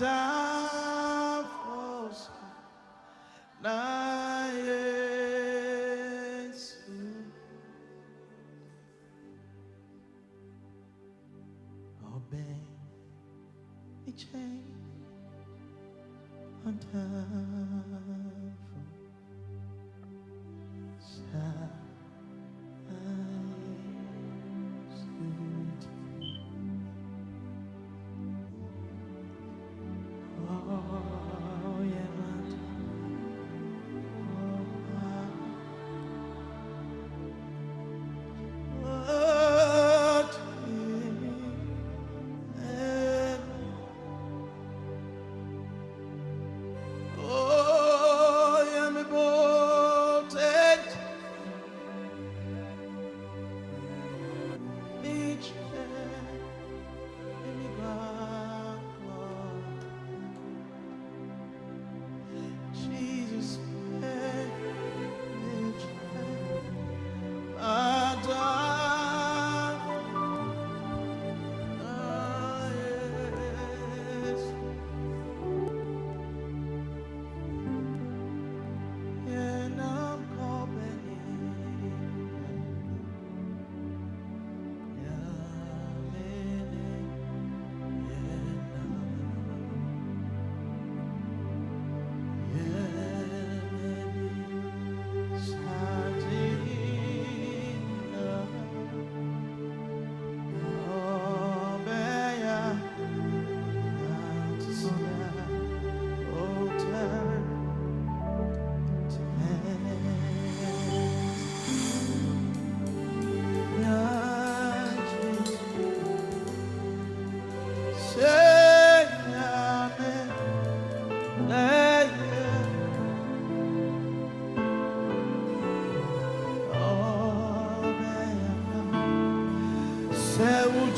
Raja 0.00 0.29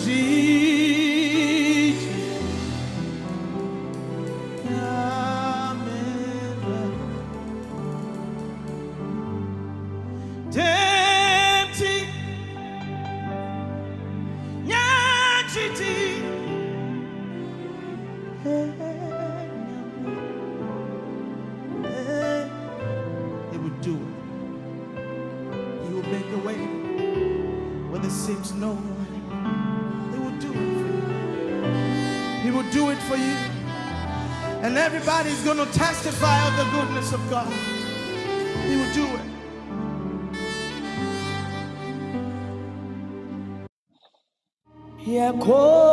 de 0.07 0.42
everybody's 35.03 35.43
going 35.43 35.59
to 35.59 35.67
testify 35.73 36.47
of 36.47 36.57
the 36.57 36.65
goodness 36.71 37.13
of 37.13 37.29
God. 37.29 37.53
He 38.67 38.77
will 38.77 38.93
do 38.95 39.05
it. 39.17 39.21
Yeah, 45.05 45.33
cool. 45.41 45.92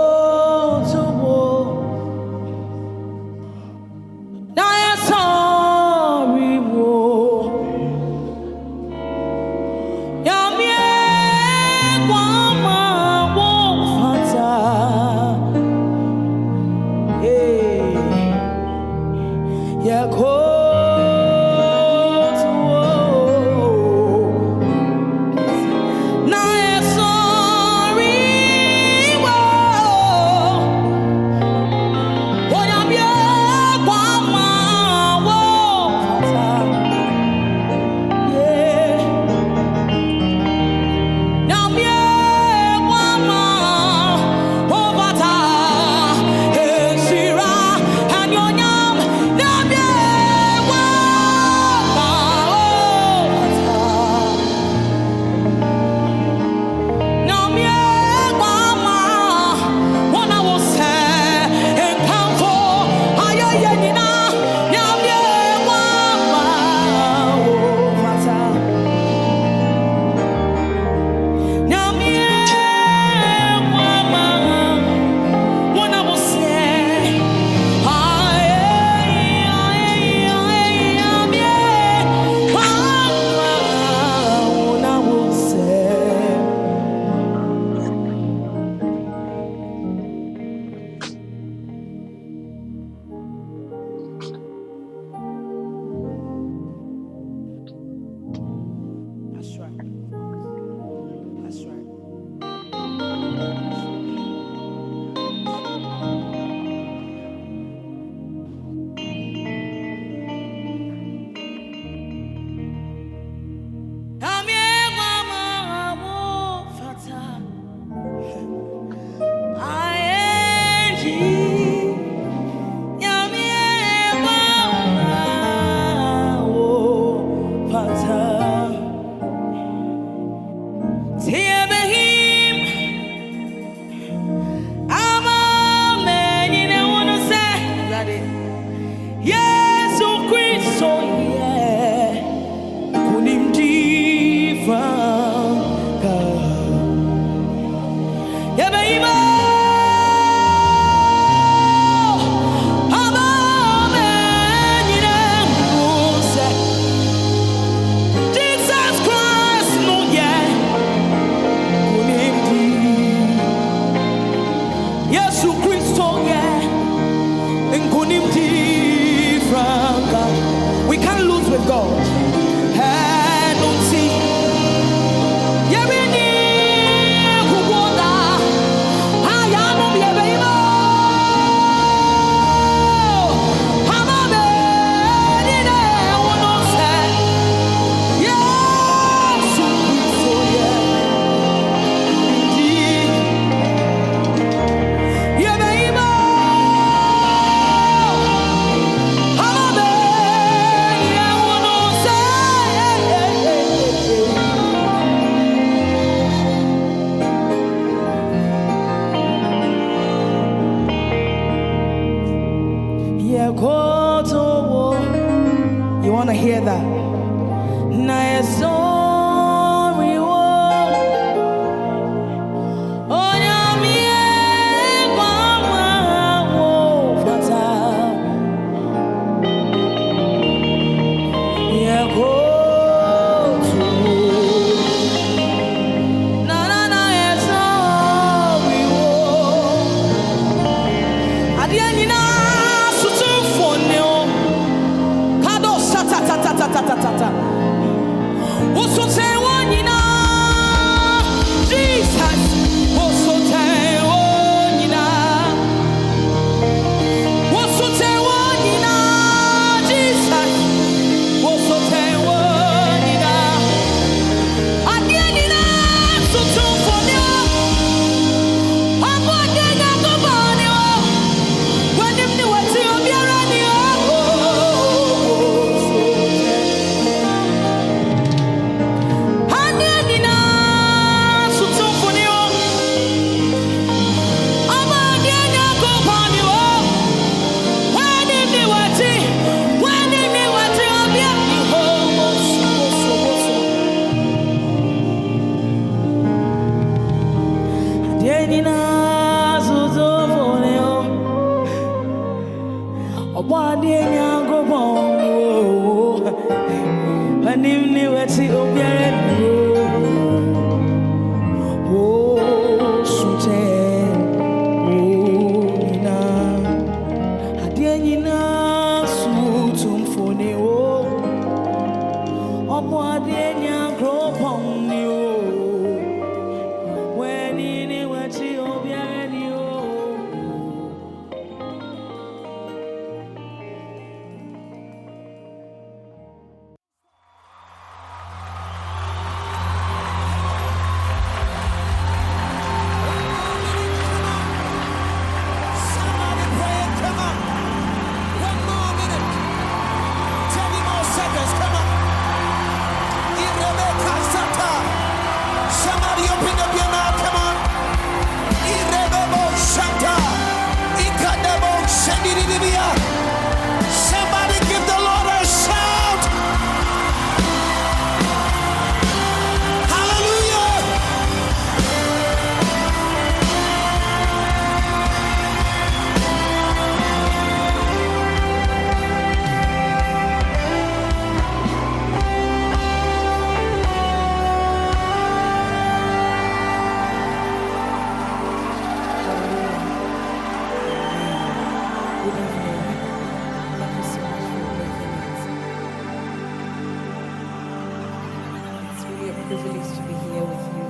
Privilege 399.50 399.90
to 399.96 400.02
be 400.04 400.14
here 400.14 400.46
with 400.46 400.66
you. 400.78 400.86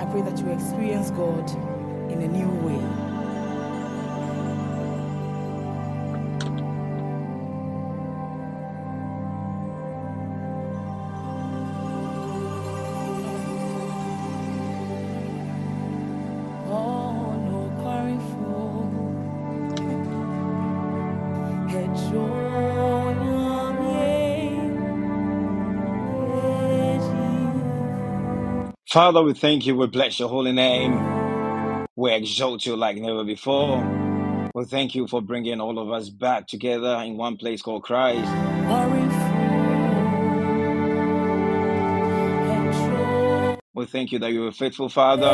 I 0.00 0.04
pray 0.10 0.22
that 0.22 0.36
you 0.40 0.48
experience 0.50 1.12
God 1.12 1.48
in 2.10 2.22
a 2.22 2.26
new 2.26 2.48
way. 2.66 3.13
Father, 28.94 29.24
we 29.24 29.34
thank 29.34 29.66
you. 29.66 29.74
We 29.74 29.88
bless 29.88 30.20
your 30.20 30.28
holy 30.28 30.52
name. 30.52 30.92
We 31.96 32.12
exalt 32.12 32.64
you 32.64 32.76
like 32.76 32.96
never 32.96 33.24
before. 33.24 33.82
We 34.54 34.66
thank 34.66 34.94
you 34.94 35.08
for 35.08 35.20
bringing 35.20 35.60
all 35.60 35.80
of 35.80 35.90
us 35.90 36.10
back 36.10 36.46
together 36.46 37.02
in 37.04 37.16
one 37.16 37.36
place 37.36 37.60
called 37.60 37.82
Christ. 37.82 38.30
We 43.74 43.86
thank 43.86 44.12
you 44.12 44.20
that 44.20 44.30
you're 44.30 44.46
a 44.46 44.52
faithful 44.52 44.88
Father. 44.88 45.26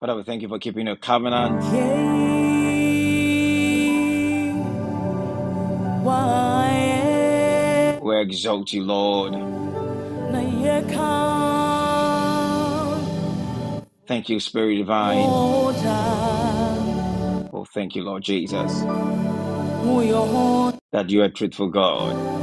Father, 0.00 0.16
we 0.16 0.24
thank 0.24 0.42
you 0.42 0.48
for 0.48 0.58
keeping 0.58 0.88
your 0.88 0.96
covenant. 0.96 2.37
Exalt 8.20 8.72
you, 8.72 8.84
Lord. 8.84 9.34
Thank 14.06 14.28
you, 14.28 14.40
Spirit 14.40 14.76
Divine. 14.76 15.18
Oh, 17.52 17.66
thank 17.74 17.96
you, 17.96 18.02
Lord 18.04 18.22
Jesus, 18.24 18.72
that 20.92 21.10
you 21.10 21.22
are 21.22 21.28
truthful 21.30 21.68
God. 21.70 22.37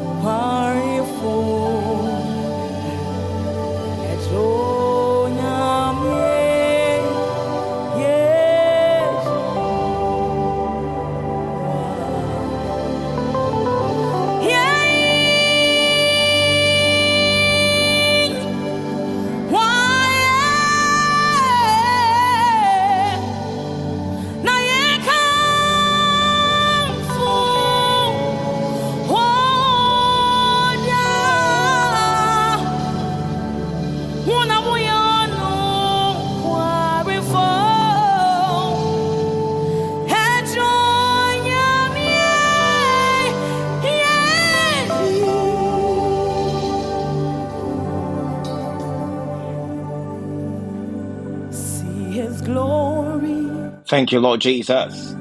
Thank 53.96 54.12
you, 54.12 54.20
Lord 54.20 54.42
Jesus, 54.42 55.16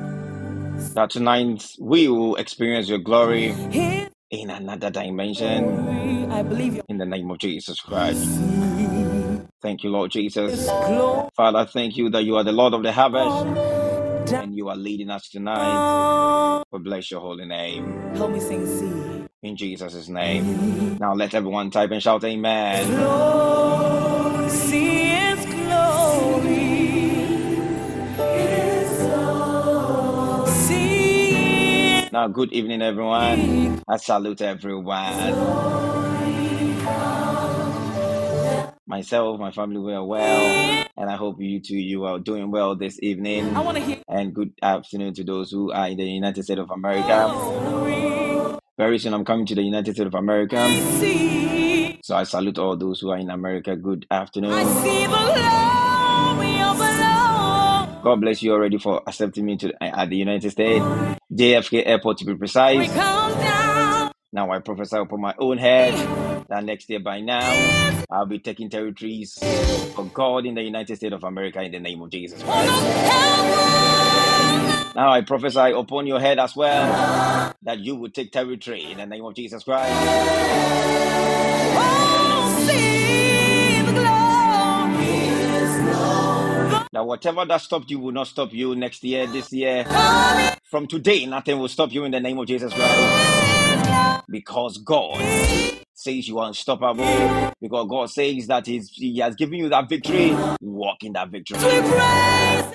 that 0.97 1.11
tonight 1.11 1.65
we 1.81 2.09
will 2.09 2.35
experience 2.35 2.89
your 2.89 2.99
glory 2.99 3.55
in 4.33 4.51
another 4.51 4.91
dimension 4.91 5.77
glory. 5.77 6.27
I 6.29 6.43
believe 6.43 6.81
in 6.89 6.99
the 6.99 7.07
name 7.07 7.31
of 7.31 7.39
Jesus 7.39 7.81
Christ. 7.81 8.29
Thank 9.63 9.85
you, 9.85 9.91
Lord 9.91 10.11
Jesus. 10.11 10.67
glory. 10.67 11.29
Father, 11.37 11.67
thank 11.67 11.97
you 11.97 12.11
that 12.11 12.25
you 12.25 12.35
are 12.37 12.43
the 12.43 12.51
Lord 12.51 12.75
of 12.75 12.83
the 12.83 12.91
harvest 12.91 13.45
Down. 14.27 14.43
and 14.43 14.57
you 14.57 14.69
are 14.71 14.77
leading 14.77 15.09
us 15.09 15.29
tonight. 15.29 16.67
We 16.73 16.81
bless 16.81 17.13
your 17.13 17.21
holy 17.21 17.47
name 17.47 18.17
Help 18.17 18.33
me 18.33 18.41
sing, 18.41 18.67
see. 18.67 19.25
in 19.45 19.57
Jesus' 19.57 20.09
name. 20.09 20.99
Now 20.99 21.15
let 21.15 21.33
everyone 21.35 21.71
type 21.71 21.93
and 21.93 22.03
shout 22.03 22.25
amen. 22.25 22.89
Glory, 22.89 23.94
Now, 32.15 32.29
good 32.29 32.53
evening, 32.53 32.81
everyone. 32.81 33.83
I 33.89 33.97
salute 33.97 34.41
everyone. 34.41 35.35
Myself, 38.87 39.41
my 39.41 39.51
family, 39.51 39.81
we 39.81 39.93
are 39.95 40.05
well, 40.05 40.87
and 40.97 41.11
I 41.11 41.17
hope 41.17 41.41
you 41.41 41.59
too, 41.59 41.75
you 41.75 42.05
are 42.05 42.21
doing 42.21 42.53
well 42.53 42.77
this 42.77 43.03
evening. 43.03 43.57
I 43.57 43.61
want 43.63 43.79
to 43.79 43.83
hear 43.83 43.97
And 44.09 44.33
good 44.33 44.53
afternoon 44.63 45.15
to 45.15 45.25
those 45.25 45.51
who 45.51 45.73
are 45.73 45.89
in 45.89 45.97
the 45.97 46.05
United 46.05 46.45
States 46.45 46.61
of 46.61 46.71
America. 46.71 48.61
Very 48.79 49.01
soon, 49.01 49.13
I'm 49.13 49.25
coming 49.25 49.47
to 49.47 49.57
the 49.57 49.65
United 49.65 49.97
States 49.97 50.07
of 50.07 50.15
America. 50.15 50.69
So 52.05 52.15
I 52.15 52.23
salute 52.23 52.59
all 52.59 52.77
those 52.77 53.01
who 53.01 53.11
are 53.11 53.19
in 53.19 53.29
America. 53.29 53.75
Good 53.75 54.07
I 54.09 54.19
afternoon. 54.19 54.53
see 54.85 55.03
the 55.03 55.09
glory 55.09 56.63
of 56.63 56.79
the 56.79 56.95
God 58.05 58.21
bless 58.21 58.43
you 58.43 58.53
already 58.53 58.77
for 58.77 59.03
accepting 59.07 59.47
me 59.47 59.57
to 59.57 59.73
uh, 59.83 60.03
at 60.03 60.11
the 60.11 60.17
United 60.17 60.51
States, 60.51 60.85
JFK 61.35 61.83
Airport 61.85 62.19
to 62.19 62.25
be 62.25 62.35
precise. 62.37 62.89
Now 64.33 64.51
I 64.51 64.59
prophesy 64.61 64.97
upon 64.97 65.21
my 65.21 65.35
own 65.39 65.59
head 65.59 65.95
that 66.49 66.65
next 66.65 66.89
year 66.91 67.01
by 67.01 67.21
now 67.21 68.05
I'll 68.11 68.27
be 68.27 68.39
taking 68.39 68.71
territories 68.71 69.39
for 69.95 70.05
God 70.05 70.47
in 70.47 70.55
the 70.55 70.63
United 70.63 70.97
States 70.97 71.15
of 71.15 71.25
America 71.25 71.61
in 71.63 71.73
the 71.73 71.81
name 71.81 72.03
of 72.03 72.11
Jesus 72.11 72.43
Christ. 72.43 72.73
Now 74.95 75.11
I 75.11 75.23
prophesy 75.27 75.73
upon 75.73 76.07
your 76.07 76.21
head 76.21 76.39
as 76.39 76.55
well 76.55 77.53
that 77.63 77.81
you 77.81 77.97
will 77.97 78.11
take 78.11 78.31
territory 78.31 78.93
in 78.93 78.99
the 78.99 79.07
name 79.07 79.25
of 79.25 79.35
Jesus 79.35 79.65
Christ. 79.65 81.54
That 86.95 87.05
whatever 87.05 87.45
that 87.45 87.61
stopped 87.61 87.91
you 87.91 87.99
will 87.99 88.13
not 88.13 88.29
stop 88.29 88.53
you 88.53 88.77
next 88.77 89.03
year, 89.03 89.27
this 89.27 89.53
year. 89.53 89.85
From 90.63 90.87
today, 90.87 91.27
nothing 91.27 91.59
will 91.59 91.67
stop 91.67 91.93
you 91.93 92.05
in 92.05 92.13
the 92.13 92.21
name 92.21 92.39
of 92.39 92.47
Jesus 92.47 92.73
Christ. 92.73 94.25
Because 94.29 94.79
God 94.79 95.21
says 95.93 96.29
you 96.29 96.39
are 96.39 96.47
unstoppable. 96.47 97.51
Because 97.61 97.89
God 97.91 98.11
says 98.11 98.47
that 98.47 98.67
he's, 98.67 98.91
He 98.91 99.19
has 99.19 99.35
given 99.35 99.59
you 99.59 99.69
that 99.71 99.89
victory. 99.89 100.37
Walk 100.61 101.03
in 101.03 101.15
that 101.15 101.31
victory. 101.31 101.59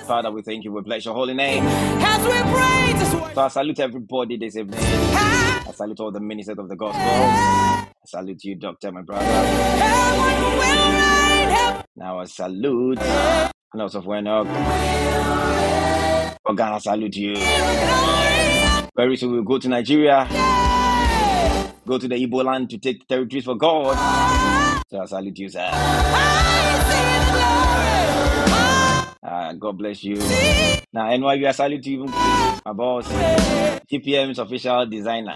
Father, 0.06 0.32
we 0.32 0.42
thank 0.42 0.66
you. 0.66 0.74
We 0.74 0.82
bless 0.82 1.06
your 1.06 1.14
holy 1.14 1.34
name. 1.34 1.64
as 1.66 2.22
we 2.22 2.52
praise 2.52 3.34
So 3.36 3.42
I 3.42 3.48
salute 3.48 3.80
everybody 3.80 4.36
this 4.36 4.58
evening. 4.58 4.82
I 4.82 5.72
salute 5.74 6.02
all 6.02 6.12
the 6.12 6.20
ministers 6.20 6.60
of 6.60 6.68
the 6.68 6.76
gospel. 6.76 7.02
I 7.02 7.88
salute 8.06 8.44
you, 8.44 8.56
Doctor, 8.56 8.92
my 8.92 9.02
brother. 9.02 9.24
Heaven 9.24 10.44
will 10.44 10.60
reign. 10.60 11.52
Heaven 11.52 11.84
Now 11.96 12.20
I 12.20 12.26
salute 12.26 13.00
House 13.78 13.94
of 13.96 14.06
Wenok. 14.06 14.48
Organ, 16.44 16.68
I 16.74 16.78
salute 16.80 17.16
you. 17.18 17.36
Very 18.96 19.16
soon 19.16 19.32
we'll 19.34 19.44
go 19.44 19.60
to 19.60 19.70
Nigeria, 19.70 20.26
go 21.88 22.00
to 22.00 22.08
the 22.08 22.16
Igbo 22.16 22.44
land 22.44 22.70
to 22.72 22.80
take 22.80 23.08
territories 23.08 23.46
for 23.46 23.56
God. 23.56 23.96
So 24.90 25.00
I 25.02 25.06
salute 25.06 25.38
you, 25.38 25.50
sir. 25.50 25.70
Uh, 29.22 29.54
God 29.54 29.78
bless 29.78 30.04
you. 30.04 30.16
Now, 30.92 31.10
NYU, 31.12 31.48
I 31.48 31.52
salute 31.52 31.86
you, 31.86 32.06
my 32.06 32.74
boss, 32.74 33.08
TPM's 33.08 34.40
official 34.40 34.88
designer. 34.88 35.34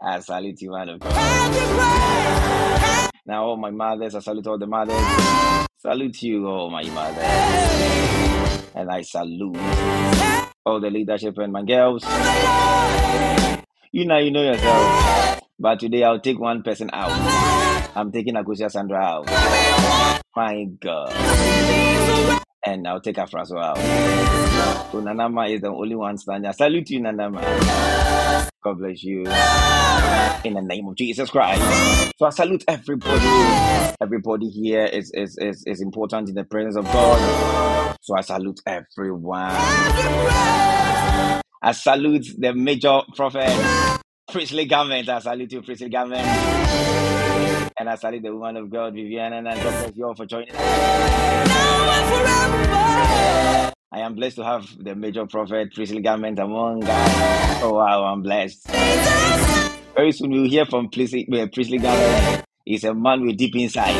I 0.00 0.20
salute 0.20 0.62
you, 0.62 0.70
man. 0.70 0.98
Now, 3.26 3.44
all 3.44 3.56
my 3.56 3.70
mothers, 3.70 4.14
I 4.14 4.20
salute 4.20 4.46
all 4.46 4.58
the 4.58 4.66
mothers. 4.68 5.68
Salute 5.82 6.22
you, 6.22 6.48
oh 6.48 6.70
my 6.70 6.84
mother. 6.90 7.22
And 8.72 8.88
I 8.88 9.02
salute 9.02 9.56
all 10.64 10.80
the 10.80 10.88
leadership 10.88 11.36
and 11.38 11.52
my 11.52 11.64
girls. 11.64 12.04
You 13.90 14.06
know, 14.06 14.18
you 14.18 14.30
know 14.30 14.42
yourself. 14.42 15.40
But 15.58 15.80
today 15.80 16.04
I'll 16.04 16.20
take 16.20 16.38
one 16.38 16.62
person 16.62 16.88
out. 16.92 17.10
I'm 17.96 18.12
taking 18.12 18.34
Akosia 18.34 18.70
Sandra 18.70 19.02
out. 19.02 20.22
My 20.36 20.66
God. 20.80 21.91
And 22.64 22.86
I'll 22.86 23.00
take 23.00 23.18
Afra 23.18 23.42
as 23.42 23.52
well. 23.52 23.76
So 23.76 25.00
Nanama 25.00 25.50
is 25.50 25.60
the 25.62 25.68
only 25.68 25.94
one 25.96 26.18
standing. 26.18 26.48
I 26.48 26.52
salute 26.52 26.90
you, 26.90 27.00
Nanama. 27.00 27.42
God 28.62 28.78
bless 28.78 29.02
you 29.02 29.20
in 30.44 30.54
the 30.54 30.62
name 30.62 30.86
of 30.88 30.96
Jesus 30.96 31.30
Christ. 31.30 31.62
So 32.18 32.26
I 32.26 32.30
salute 32.30 32.64
everybody. 32.68 33.96
Everybody 34.00 34.48
here 34.48 34.84
is 34.86 35.10
is 35.14 35.36
is, 35.38 35.64
is 35.66 35.80
important 35.80 36.28
in 36.28 36.34
the 36.34 36.44
presence 36.44 36.76
of 36.76 36.84
God. 36.84 37.96
So 38.02 38.16
I 38.16 38.20
salute 38.22 38.60
everyone. 38.66 39.50
I 41.62 41.72
salute 41.72 42.26
the 42.38 42.52
major 42.54 43.00
prophet, 43.16 43.50
priestly 44.30 44.66
government. 44.66 45.08
I 45.08 45.20
salute 45.20 45.52
you, 45.52 45.62
priestly 45.62 45.88
government. 45.88 46.26
And 47.82 47.90
I 47.90 47.96
salute 47.96 48.22
the 48.22 48.30
woman 48.32 48.56
of 48.58 48.70
God, 48.70 48.94
Viviana, 48.94 49.38
and 49.38 49.46
God 49.46 49.60
bless 49.60 49.96
you 49.96 50.06
all 50.06 50.14
for 50.14 50.24
joining 50.24 50.50
us. 50.50 50.56
I 53.90 53.98
am 53.98 54.14
blessed 54.14 54.36
to 54.36 54.44
have 54.44 54.64
the 54.78 54.94
major 54.94 55.26
prophet, 55.26 55.74
priestly 55.74 56.00
government 56.00 56.38
among 56.38 56.84
us. 56.84 57.60
Oh 57.60 57.74
wow, 57.74 58.04
I'm 58.04 58.22
blessed. 58.22 58.68
Very 59.96 60.12
soon 60.12 60.30
you'll 60.30 60.48
hear 60.48 60.64
from 60.64 60.90
priestly, 60.90 61.26
uh, 61.32 61.48
priestly 61.52 61.78
government. 61.78 62.44
He's 62.64 62.84
a 62.84 62.94
man 62.94 63.26
with 63.26 63.36
deep 63.36 63.56
inside. 63.56 63.98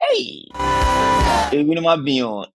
Hey! 0.00 0.48
Ebi 1.52 1.74
ni 1.74 1.80
ma 1.82 1.96
bi 1.98 2.22
o. 2.22 2.46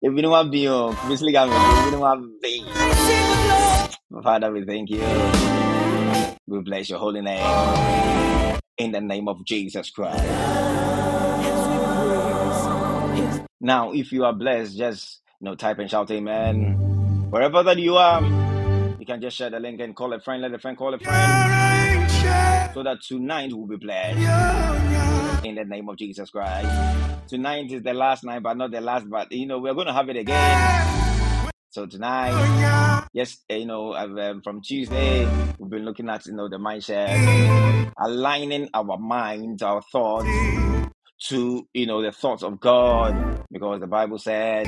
Ebi 0.00 0.22
ni 0.22 0.28
ma 0.28 0.44
bi 0.44 0.68
o. 0.68 0.92
Priestly 0.92 1.32
government. 1.32 1.60
Ebi 1.74 1.90
ni 1.90 1.96
ma 1.98 2.14
bi. 2.40 4.22
Father, 4.22 4.52
we 4.52 4.64
thank 4.64 4.90
you. 4.90 5.02
We 6.46 6.60
bless 6.60 6.88
your 6.88 7.00
holy 7.00 7.20
name. 7.20 8.23
In 8.76 8.90
the 8.90 9.00
name 9.00 9.28
of 9.28 9.44
Jesus 9.44 9.90
Christ. 9.90 10.24
Now, 13.60 13.92
if 13.92 14.10
you 14.10 14.24
are 14.24 14.32
blessed, 14.32 14.76
just 14.76 15.22
you 15.40 15.44
know, 15.44 15.54
type 15.54 15.78
and 15.78 15.88
shout 15.88 16.10
amen. 16.10 16.74
Wherever 17.30 17.62
that 17.62 17.78
you 17.78 17.96
are, 17.96 18.20
you 18.98 19.06
can 19.06 19.20
just 19.20 19.36
share 19.36 19.50
the 19.50 19.60
link 19.60 19.80
and 19.80 19.94
call 19.94 20.12
a 20.12 20.20
friend, 20.20 20.42
let 20.42 20.52
a 20.52 20.58
friend 20.58 20.76
call 20.76 20.92
a 20.92 20.98
friend. 20.98 22.10
So 22.74 22.82
that 22.82 22.98
tonight 23.06 23.52
we'll 23.52 23.66
be 23.68 23.76
blessed. 23.76 24.18
In 25.44 25.54
the 25.54 25.64
name 25.64 25.88
of 25.88 25.96
Jesus 25.96 26.30
Christ. 26.30 26.68
Tonight 27.28 27.70
is 27.70 27.82
the 27.82 27.94
last 27.94 28.24
night, 28.24 28.42
but 28.42 28.56
not 28.56 28.72
the 28.72 28.80
last, 28.80 29.08
but 29.08 29.30
you 29.30 29.46
know, 29.46 29.60
we're 29.60 29.74
going 29.74 29.86
to 29.86 29.92
have 29.92 30.08
it 30.08 30.16
again. 30.16 31.50
So 31.70 31.86
tonight, 31.86 32.93
yes, 33.14 33.38
you 33.48 33.64
know, 33.64 33.94
um, 33.94 34.42
from 34.42 34.60
Tuesday, 34.60 35.26
we've 35.58 35.70
been 35.70 35.84
looking 35.84 36.10
at, 36.10 36.26
you 36.26 36.34
know, 36.34 36.48
the 36.48 36.58
mindset, 36.58 37.92
aligning 37.98 38.68
our 38.74 38.98
minds, 38.98 39.62
our 39.62 39.80
thoughts 39.80 40.28
to, 41.28 41.66
you 41.72 41.86
know, 41.86 42.02
the 42.02 42.12
thoughts 42.12 42.42
of 42.42 42.60
God, 42.60 43.42
because 43.50 43.80
the 43.80 43.86
Bible 43.86 44.18
said 44.18 44.66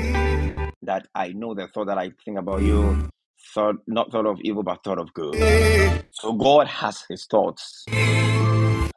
that 0.83 1.09
I 1.15 1.29
know 1.31 1.55
the 1.55 1.69
thought 1.69 1.89
that 1.89 1.99
I 1.99 2.13
think 2.25 2.39
about 2.39 2.63
you, 2.63 3.09
thought 3.53 3.77
not 3.87 4.11
thought 4.13 4.27
of 4.27 4.39
evil, 4.43 4.63
but 4.63 4.83
thought 4.83 5.01
of 5.01 5.13
good. 5.13 6.05
So 6.13 6.33
God 6.33 6.69
has 6.69 7.05
His 7.09 7.27
thoughts, 7.27 7.85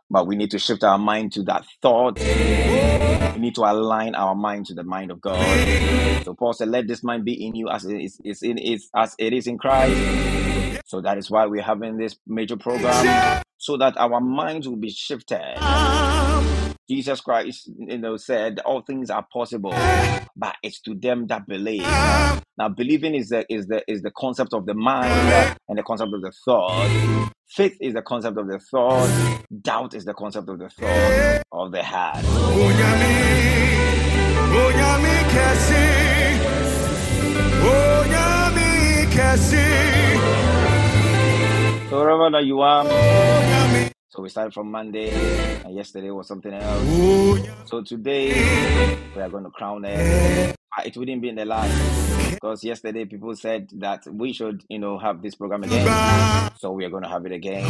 but 0.10 0.28
we 0.28 0.36
need 0.36 0.52
to 0.52 0.60
shift 0.60 0.84
our 0.84 0.98
mind 0.98 1.32
to 1.34 1.44
that 1.44 1.66
thought. 1.82 2.20
We 2.20 3.40
need 3.40 3.56
to 3.56 3.62
align 3.62 4.16
our 4.16 4.36
mind 4.36 4.66
to 4.68 4.74
the 4.74 4.84
mind 4.84 5.12
of 5.12 5.22
God. 5.22 6.24
So 6.24 6.34
Paul 6.34 6.54
said, 6.54 6.70
"Let 6.70 6.88
this 6.88 7.04
mind 7.04 7.26
be 7.26 7.46
in 7.46 7.56
you 7.56 7.70
as 7.70 7.86
it 7.86 8.02
is, 8.02 8.20
is 8.24 8.42
in 8.42 8.58
is 8.58 8.90
as 8.96 9.16
it 9.18 9.34
is 9.34 9.48
in 9.48 9.58
Christ." 9.58 10.82
So 10.86 11.02
that 11.02 11.18
is 11.18 11.30
why 11.30 11.46
we're 11.46 11.62
having 11.62 11.98
this 11.98 12.18
major 12.28 12.58
program, 12.58 13.44
so 13.58 13.78
that 13.78 13.98
our 13.98 14.20
minds 14.20 14.68
will 14.68 14.78
be 14.78 14.90
shifted. 14.90 15.56
Jesus 16.90 17.22
Christ, 17.22 17.70
you 17.78 18.00
know, 18.00 18.18
said 18.18 18.60
all 18.66 18.82
things 18.82 19.12
are 19.12 19.26
possible, 19.32 19.76
but 20.36 20.56
it's 20.64 20.82
to 20.82 20.96
them 20.96 21.28
that 21.28 21.48
believe. 21.48 21.84
Now, 22.58 22.70
believing 22.70 23.14
is 23.14 23.30
the 23.30 23.46
is 23.54 23.68
the 23.68 23.84
is 23.88 24.02
the 24.02 24.12
concept 24.12 24.54
of 24.54 24.66
the 24.66 24.74
mind 24.74 25.56
and 25.70 25.78
the 25.78 25.84
concept 25.84 26.12
of 26.14 26.22
the 26.22 26.32
thought. 26.44 27.32
Faith 27.50 27.78
is 27.82 27.96
the 27.96 28.02
concept 28.04 28.38
of 28.38 28.48
the 28.48 28.60
thought. 28.60 29.10
Doubt 29.62 29.96
is 29.96 30.06
the 30.06 30.14
concept 30.14 30.48
of 30.50 30.60
the 30.60 30.70
thought 30.70 31.42
of 31.52 31.72
the 31.72 31.82
heart. 31.82 32.24
So 41.90 41.98
wherever 41.98 42.30
that 42.30 42.46
you 42.46 42.62
are, 42.62 42.86
so 44.10 44.22
we 44.22 44.30
started 44.30 44.54
from 44.54 44.70
Monday, 44.70 45.10
and 45.66 45.74
yesterday 45.76 46.12
was 46.12 46.28
something 46.28 46.54
else. 46.54 46.88
So 47.66 47.82
today 47.82 48.30
we 49.16 49.22
are 49.24 49.30
going 49.30 49.46
to 49.46 49.50
crown 49.50 49.86
it. 49.86 50.59
Uh, 50.80 50.84
It 50.86 50.96
wouldn't 50.96 51.22
be 51.22 51.28
in 51.30 51.36
the 51.36 51.44
last 51.46 52.32
because 52.36 52.64
yesterday 52.64 53.04
people 53.04 53.36
said 53.36 53.70
that 53.80 54.06
we 54.10 54.32
should, 54.32 54.64
you 54.70 54.80
know, 54.80 54.98
have 54.98 55.22
this 55.22 55.36
program 55.36 55.64
again. 55.64 55.86
So 56.58 56.72
we 56.72 56.86
are 56.86 56.90
going 56.90 57.04
to 57.04 57.10
have 57.10 57.26
it 57.26 57.34
again. 57.34 57.66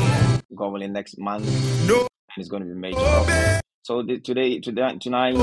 probably 0.56 0.88
next 0.88 1.18
month, 1.18 1.46
No, 1.88 2.02
and 2.02 2.38
it's 2.38 2.50
going 2.50 2.62
to 2.64 2.70
be 2.70 2.76
major. 2.76 3.62
So 3.82 4.04
the, 4.04 4.20
today, 4.20 4.60
today, 4.60 4.96
tonight, 5.02 5.36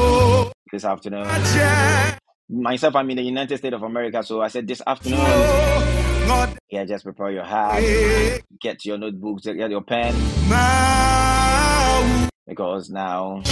this 0.71 0.85
afternoon, 0.85 1.27
myself, 2.49 2.95
I'm 2.95 3.11
in 3.11 3.17
the 3.17 3.23
United 3.25 3.59
States 3.59 3.75
of 3.75 3.83
America. 3.83 4.23
So 4.23 4.43
I 4.43 4.49
said 4.49 4.69
this 4.69 4.81
afternoon, 4.87 5.19
yeah, 6.71 6.85
just 6.85 7.03
prepare 7.03 7.31
your 7.33 7.45
heart, 7.45 7.83
get 8.61 8.85
your 8.85 8.99
notebooks, 8.99 9.43
get 9.47 9.71
your 9.71 9.83
pen, 9.83 10.15
because 12.47 12.91
now 12.91 13.43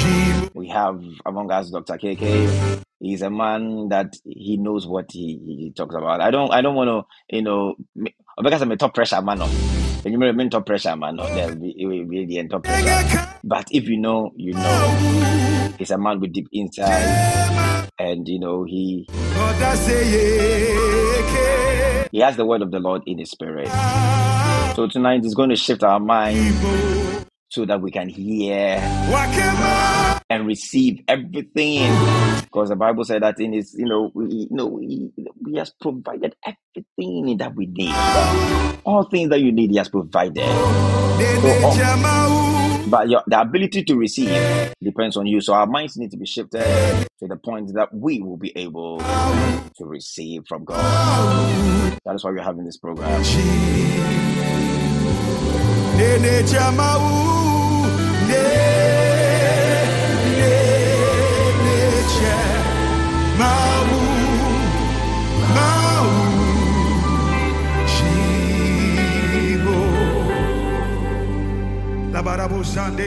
we 0.54 0.68
have 0.68 1.02
among 1.26 1.50
us 1.50 1.70
Dr. 1.70 1.94
KK. 1.94 2.82
He's 3.00 3.22
a 3.22 3.30
man 3.30 3.88
that 3.88 4.16
he 4.24 4.56
knows 4.56 4.86
what 4.86 5.10
he, 5.12 5.40
he 5.44 5.72
talks 5.76 5.94
about. 5.94 6.20
I 6.20 6.30
don't 6.30 6.52
I 6.52 6.62
don't 6.62 6.74
want 6.74 6.88
to 6.88 7.34
you 7.36 7.42
know 7.42 7.74
because 8.42 8.62
I'm 8.62 8.72
a 8.72 8.76
top 8.76 8.94
pressure 8.94 9.20
man. 9.20 9.40
When 9.40 10.12
you 10.12 10.18
mean 10.18 10.50
top 10.50 10.66
pressure 10.66 10.96
man, 10.96 11.16
there 11.16 11.48
will 11.48 11.56
be, 11.56 11.74
it 11.78 11.86
will 11.86 12.06
be 12.06 12.26
the 12.26 12.38
end 12.38 12.50
top 12.50 12.64
pressure. 12.64 13.38
But 13.42 13.66
if 13.70 13.88
you 13.88 13.98
know, 13.98 14.32
you 14.36 14.52
know. 14.52 15.64
He's 15.78 15.90
a 15.90 15.98
man 15.98 16.20
with 16.20 16.32
deep 16.32 16.46
insight, 16.52 17.90
and 17.98 18.28
you 18.28 18.38
know 18.38 18.62
he 18.62 19.06
he 22.12 22.20
has 22.20 22.36
the 22.36 22.44
word 22.46 22.62
of 22.62 22.70
the 22.70 22.78
Lord 22.78 23.02
in 23.06 23.18
his 23.18 23.30
spirit. 23.32 23.68
So 24.76 24.86
tonight 24.86 25.24
he's 25.24 25.34
going 25.34 25.50
to 25.50 25.56
shift 25.56 25.82
our 25.82 25.98
mind 25.98 27.13
so 27.54 27.64
that 27.64 27.80
we 27.80 27.92
can 27.92 28.08
hear 28.08 28.78
and 30.28 30.44
receive 30.44 31.00
everything. 31.06 31.88
Because 32.42 32.70
the 32.70 32.76
bible 32.76 33.04
said 33.04 33.22
that 33.22 33.38
in 33.38 33.52
his 33.52 33.74
you 33.78 33.86
know 33.86 34.10
we 34.12 34.26
you 34.26 34.48
know 34.50 34.76
he, 34.78 35.12
he 35.46 35.56
has 35.56 35.70
provided 35.70 36.34
everything 36.44 37.36
that 37.36 37.54
we 37.54 37.66
need. 37.66 37.94
All 38.84 39.04
things 39.04 39.30
that 39.30 39.40
you 39.40 39.52
need 39.52 39.70
he 39.70 39.76
has 39.76 39.88
provided. 39.88 40.42
But 42.90 43.08
your, 43.08 43.22
the 43.26 43.40
ability 43.40 43.84
to 43.84 43.96
receive 43.96 44.74
depends 44.82 45.16
on 45.16 45.26
you. 45.26 45.40
So 45.40 45.54
our 45.54 45.66
minds 45.66 45.96
need 45.96 46.10
to 46.10 46.16
be 46.16 46.26
shifted 46.26 46.64
to 47.20 47.26
the 47.28 47.36
point 47.36 47.72
that 47.74 47.94
we 47.94 48.20
will 48.20 48.36
be 48.36 48.52
able 48.56 48.98
to 48.98 49.84
receive 49.84 50.42
from 50.48 50.64
god. 50.64 51.98
That 52.04 52.16
is 52.16 52.24
why 52.24 52.32
we're 52.32 52.42
having 52.42 52.64
this 52.64 52.78
program 52.78 53.22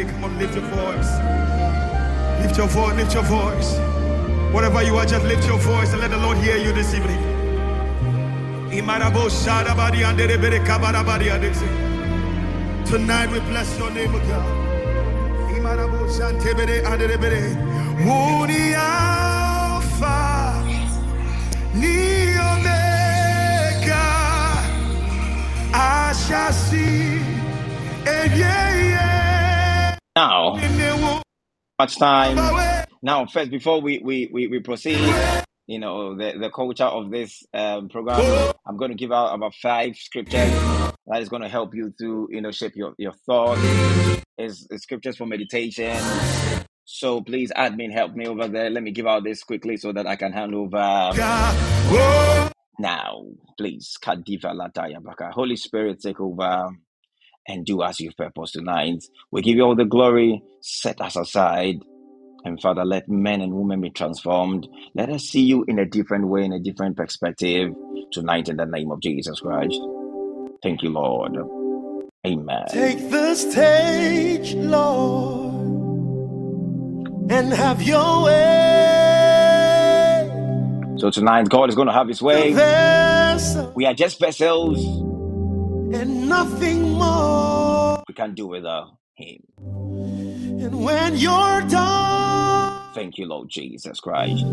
come 0.06 0.24
on, 0.24 0.38
lift 0.38 0.56
your 0.56 0.64
voice. 0.66 1.12
Lift 2.42 2.58
your 2.58 2.68
voice, 2.68 2.96
lift 2.96 3.14
your 3.14 3.24
voice. 3.24 3.78
Whatever 4.54 4.84
you 4.84 4.96
are, 4.98 5.06
just 5.06 5.26
lift 5.26 5.46
your 5.48 5.60
voice 5.60 5.92
and 5.92 6.02
let 6.02 6.12
the 6.12 6.18
Lord 6.18 6.38
hear 6.38 6.58
you 6.58 6.72
this 6.72 6.94
evening. 6.94 7.22
Tonight 12.86 13.32
we 13.32 13.40
bless 13.42 13.78
your 13.78 13.92
name, 13.92 14.16
O 14.16 14.20
God. 14.20 14.67
Uni 18.00 18.74
Alpha, 18.74 20.64
Ni 21.76 22.38
Omega, 22.38 24.08
I 25.74 26.14
shall 26.28 26.54
see. 26.54 27.20
Yeah, 28.06 28.76
yeah. 28.76 29.98
now 30.16 30.56
In 30.58 30.78
the 30.78 30.98
wo- 31.02 31.22
much 31.80 31.98
time. 31.98 32.36
Now 33.02 33.26
first 33.26 33.52
before 33.52 33.82
we 33.82 34.00
we 34.00 34.30
we, 34.32 34.48
we 34.48 34.60
proceed 34.60 35.00
you 35.68 35.80
know 35.80 36.16
the, 36.16 36.38
the 36.40 36.50
culture 36.50 36.86
of 36.86 37.12
this 37.12 37.44
um, 37.54 37.90
program 37.90 38.54
i'm 38.66 38.78
going 38.78 38.90
to 38.92 38.96
give 38.96 39.12
out 39.12 39.34
about 39.36 39.54
five 39.56 39.96
scriptures 39.98 40.50
that 41.08 41.22
is 41.22 41.28
going 41.30 41.42
to 41.42 41.50
help 41.50 41.76
you 41.76 41.94
to 42.00 42.28
you 42.32 42.40
know 42.42 42.52
shape 42.52 42.74
your, 42.76 42.94
your 42.98 43.12
thoughts 43.26 43.62
is 44.38 44.68
is 44.72 44.84
scriptures 44.84 45.18
for 45.18 45.26
meditation 45.26 45.98
So 46.86 47.22
please, 47.22 47.52
admin, 47.58 47.92
help 47.92 48.16
me 48.16 48.28
over 48.28 48.48
there. 48.48 48.70
Let 48.70 48.84
me 48.84 48.92
give 48.92 49.08
out 49.08 49.24
this 49.26 49.44
quickly 49.44 49.78
so 49.78 49.92
that 49.94 50.08
I 50.08 50.16
can 50.16 50.32
hand 50.34 50.56
over 50.56 51.12
now. 52.80 53.26
Please, 53.58 53.98
Kadiva 54.02 54.54
Lataya 54.56 55.04
Baka. 55.04 55.32
Holy 55.32 55.58
Spirit, 55.58 56.00
take 56.02 56.20
over 56.22 56.70
and 57.48 57.66
do 57.66 57.84
as 57.84 58.00
you've 58.00 58.18
purposed 58.18 58.54
tonight. 58.54 59.04
We 59.32 59.42
give 59.42 59.58
you 59.58 59.64
all 59.64 59.76
the 59.76 59.86
glory. 59.86 60.42
Set 60.62 61.02
us 61.02 61.18
aside. 61.18 61.78
And 62.46 62.62
Father, 62.62 62.86
let 62.86 63.10
men 63.10 63.42
and 63.42 63.54
women 63.54 63.82
be 63.82 63.90
transformed. 63.90 64.68
Let 64.96 65.10
us 65.10 65.24
see 65.24 65.42
you 65.42 65.66
in 65.68 65.80
a 65.80 65.86
different 65.86 66.28
way, 66.30 66.46
in 66.46 66.54
a 66.54 66.60
different 66.60 66.98
perspective 66.98 67.74
tonight 68.14 68.50
in 68.50 68.58
the 68.58 68.66
name 68.66 68.92
of 68.92 69.02
Jesus 69.02 69.40
Christ. 69.42 69.82
Thank 70.64 70.84
you, 70.84 70.90
Lord. 70.90 71.57
Amen. 72.26 72.66
Take 72.70 73.10
the 73.10 73.36
stage, 73.36 74.56
Lord, 74.56 75.88
and 77.30 77.54
have 77.54 77.82
your 77.84 78.24
way. 78.26 78.44
So 80.98 81.12
tonight, 81.12 81.50
God 81.50 81.70
is 81.70 81.76
going 81.76 81.88
to 81.88 81.94
have 81.94 82.08
His 82.08 82.22
way. 82.22 82.54
We 83.76 83.86
are 83.86 83.94
just 83.94 84.20
vessels. 84.20 84.80
and 85.94 86.30
nothing 86.30 86.94
more. 86.94 88.04
We 88.08 88.14
can't 88.16 88.36
do 88.36 88.48
without 88.48 88.98
Him. 89.16 89.42
And 90.48 90.84
when 90.86 91.18
you're 91.18 91.62
done, 91.70 92.17
Thank 92.98 93.20
you, 93.20 93.28
Lord 93.28 93.48
Jesus 93.48 94.00
Christ. 94.00 94.44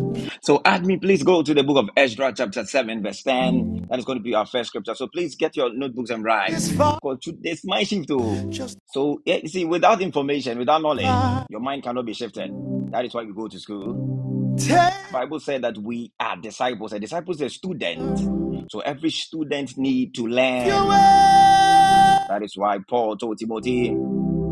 So, 0.43 0.59
admin, 0.59 1.01
please 1.01 1.23
go 1.23 1.43
to 1.43 1.55
the 1.55 1.63
book 1.63 1.79
of 1.79 1.89
Ezra, 1.97 2.31
chapter 2.37 2.67
7, 2.67 3.03
verse 3.03 3.23
10. 3.23 3.87
That 3.89 3.99
is 3.99 4.05
going 4.05 4.19
to 4.19 4.23
be 4.23 4.35
our 4.35 4.45
first 4.45 4.69
scripture. 4.69 4.95
So, 4.95 5.07
please 5.07 5.35
get 5.35 5.57
your 5.57 5.73
notebooks 5.73 6.11
and 6.11 6.23
write. 6.23 6.51
it's 6.51 6.71
far. 6.71 6.99
Because 7.03 7.21
today's 7.23 7.63
my 7.65 7.85
shift, 7.85 8.09
too. 8.09 8.51
Just 8.51 8.77
So, 8.93 9.23
yeah, 9.25 9.37
you 9.37 9.49
see, 9.49 9.65
without 9.65 10.03
information, 10.03 10.59
without 10.59 10.83
knowledge, 10.83 11.07
ah. 11.09 11.47
your 11.49 11.61
mind 11.61 11.85
cannot 11.85 12.05
be 12.05 12.13
shifted. 12.13 12.51
That 12.93 13.07
is 13.07 13.15
why 13.15 13.25
we 13.25 13.33
go 13.33 13.49
to 13.49 13.59
school. 13.59 14.55
take 14.59 14.93
Bible 15.11 15.41
said 15.41 15.63
that 15.63 15.79
we 15.79 16.13
are 16.21 16.37
disciples. 16.37 16.93
A 16.93 17.01
disciple 17.01 17.33
is 17.33 17.41
a 17.41 17.49
student. 17.49 18.71
So 18.71 18.81
every 18.81 19.09
student 19.09 19.79
need 19.79 20.15
to 20.17 20.27
learn. 20.27 20.67
way. 20.67 22.19
That 22.29 22.41
is 22.43 22.53
why 22.59 22.79
Paul 22.87 23.17
told 23.17 23.39
Timothy 23.39 23.97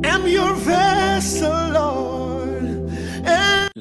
am 0.04 0.26
your 0.26 0.54
vessel, 0.54 2.01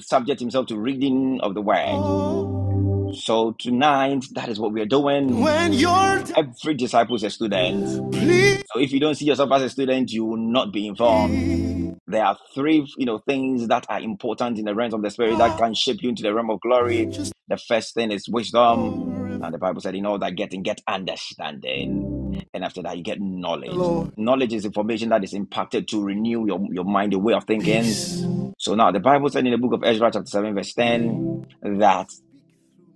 to 0.02 0.08
subject 0.08 0.40
himself 0.40 0.68
to 0.68 0.78
reading 0.78 1.40
of 1.42 1.54
the 1.54 1.62
word. 1.62 3.16
So 3.16 3.52
tonight, 3.60 4.26
that 4.34 4.50
is 4.50 4.60
what 4.60 4.72
we 4.72 4.82
are 4.82 4.86
doing. 4.86 5.42
when 5.42 5.74
you're 5.74 6.24
Every 6.36 6.74
disciple 6.76 7.16
is 7.16 7.24
a 7.24 7.30
student. 7.30 8.14
please. 8.14 8.64
So 8.74 8.80
if 8.80 8.92
you 8.92 9.00
don't 9.00 9.16
see 9.16 9.26
yourself 9.26 9.52
as 9.52 9.64
a 9.64 9.70
student, 9.70 10.12
you 10.12 10.26
will 10.26 10.38
not 10.38 10.72
be 10.72 10.88
informed. 10.88 11.98
There 12.08 12.24
are 12.24 12.38
three, 12.54 12.88
you 12.98 13.06
know, 13.06 13.20
things 13.20 13.68
that 13.68 13.86
are 13.90 14.00
important 14.00 14.60
in 14.60 14.66
the 14.66 14.76
realms 14.76 14.94
of 14.94 15.02
the 15.02 15.10
spirit 15.10 15.38
that 15.38 15.58
can 15.58 15.74
shape 15.74 16.02
you 16.02 16.10
into 16.10 16.24
the 16.24 16.34
realm 16.34 16.50
of 16.50 16.62
glory. 16.62 17.06
Just 17.06 17.34
The 17.48 17.58
first 17.58 17.94
thing 17.94 18.12
is 18.12 18.28
wisdom. 18.30 19.42
And 19.44 19.54
the 19.54 19.58
Bible 19.58 19.82
said, 19.82 19.96
in 19.96 20.06
all 20.06 20.20
that 20.20 20.36
getting, 20.36 20.62
get 20.64 20.82
understanding. 20.88 22.21
And 22.54 22.64
after 22.66 22.82
that, 22.84 22.98
you 22.98 23.04
get 23.04 23.20
knowledge. 23.22 23.72
Lord. 23.72 24.18
Knowledge 24.18 24.54
is 24.54 24.66
information 24.66 25.10
that 25.10 25.24
is 25.24 25.34
impacted 25.34 25.88
to 25.90 26.04
renew 26.04 26.46
your, 26.46 26.60
your 26.72 26.84
mind, 26.86 27.14
your 27.14 27.22
way 27.22 27.34
of 27.34 27.46
thinking. 27.46 27.84
peace. 27.84 28.26
So 28.58 28.76
now 28.76 28.92
the 28.92 29.00
Bible 29.00 29.30
said 29.30 29.46
in 29.46 29.52
the 29.52 29.58
book 29.58 29.74
of 29.74 29.84
Ezra, 29.84 30.12
chapter 30.12 30.30
7, 30.30 30.54
verse 30.54 30.74
10, 30.74 31.48
that 31.80 32.10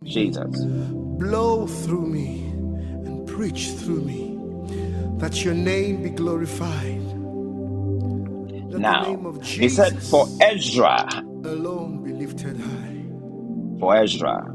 Jesus, 0.03 0.65
blow 1.19 1.67
through 1.67 2.07
me 2.07 2.41
and 3.05 3.27
preach 3.27 3.69
through 3.69 4.01
me 4.01 4.39
that 5.19 5.43
your 5.43 5.53
name 5.53 6.03
be 6.03 6.09
glorified. 6.09 7.01
The 8.71 8.79
now, 8.79 9.03
name 9.03 9.25
of 9.25 9.43
he 9.45 9.69
said, 9.69 10.03
for 10.03 10.27
Ezra, 10.41 11.07
alone 11.45 12.03
be 12.03 12.11
lifted 12.13 12.57
high. 12.57 13.05
for 13.79 13.95
Ezra. 13.95 14.54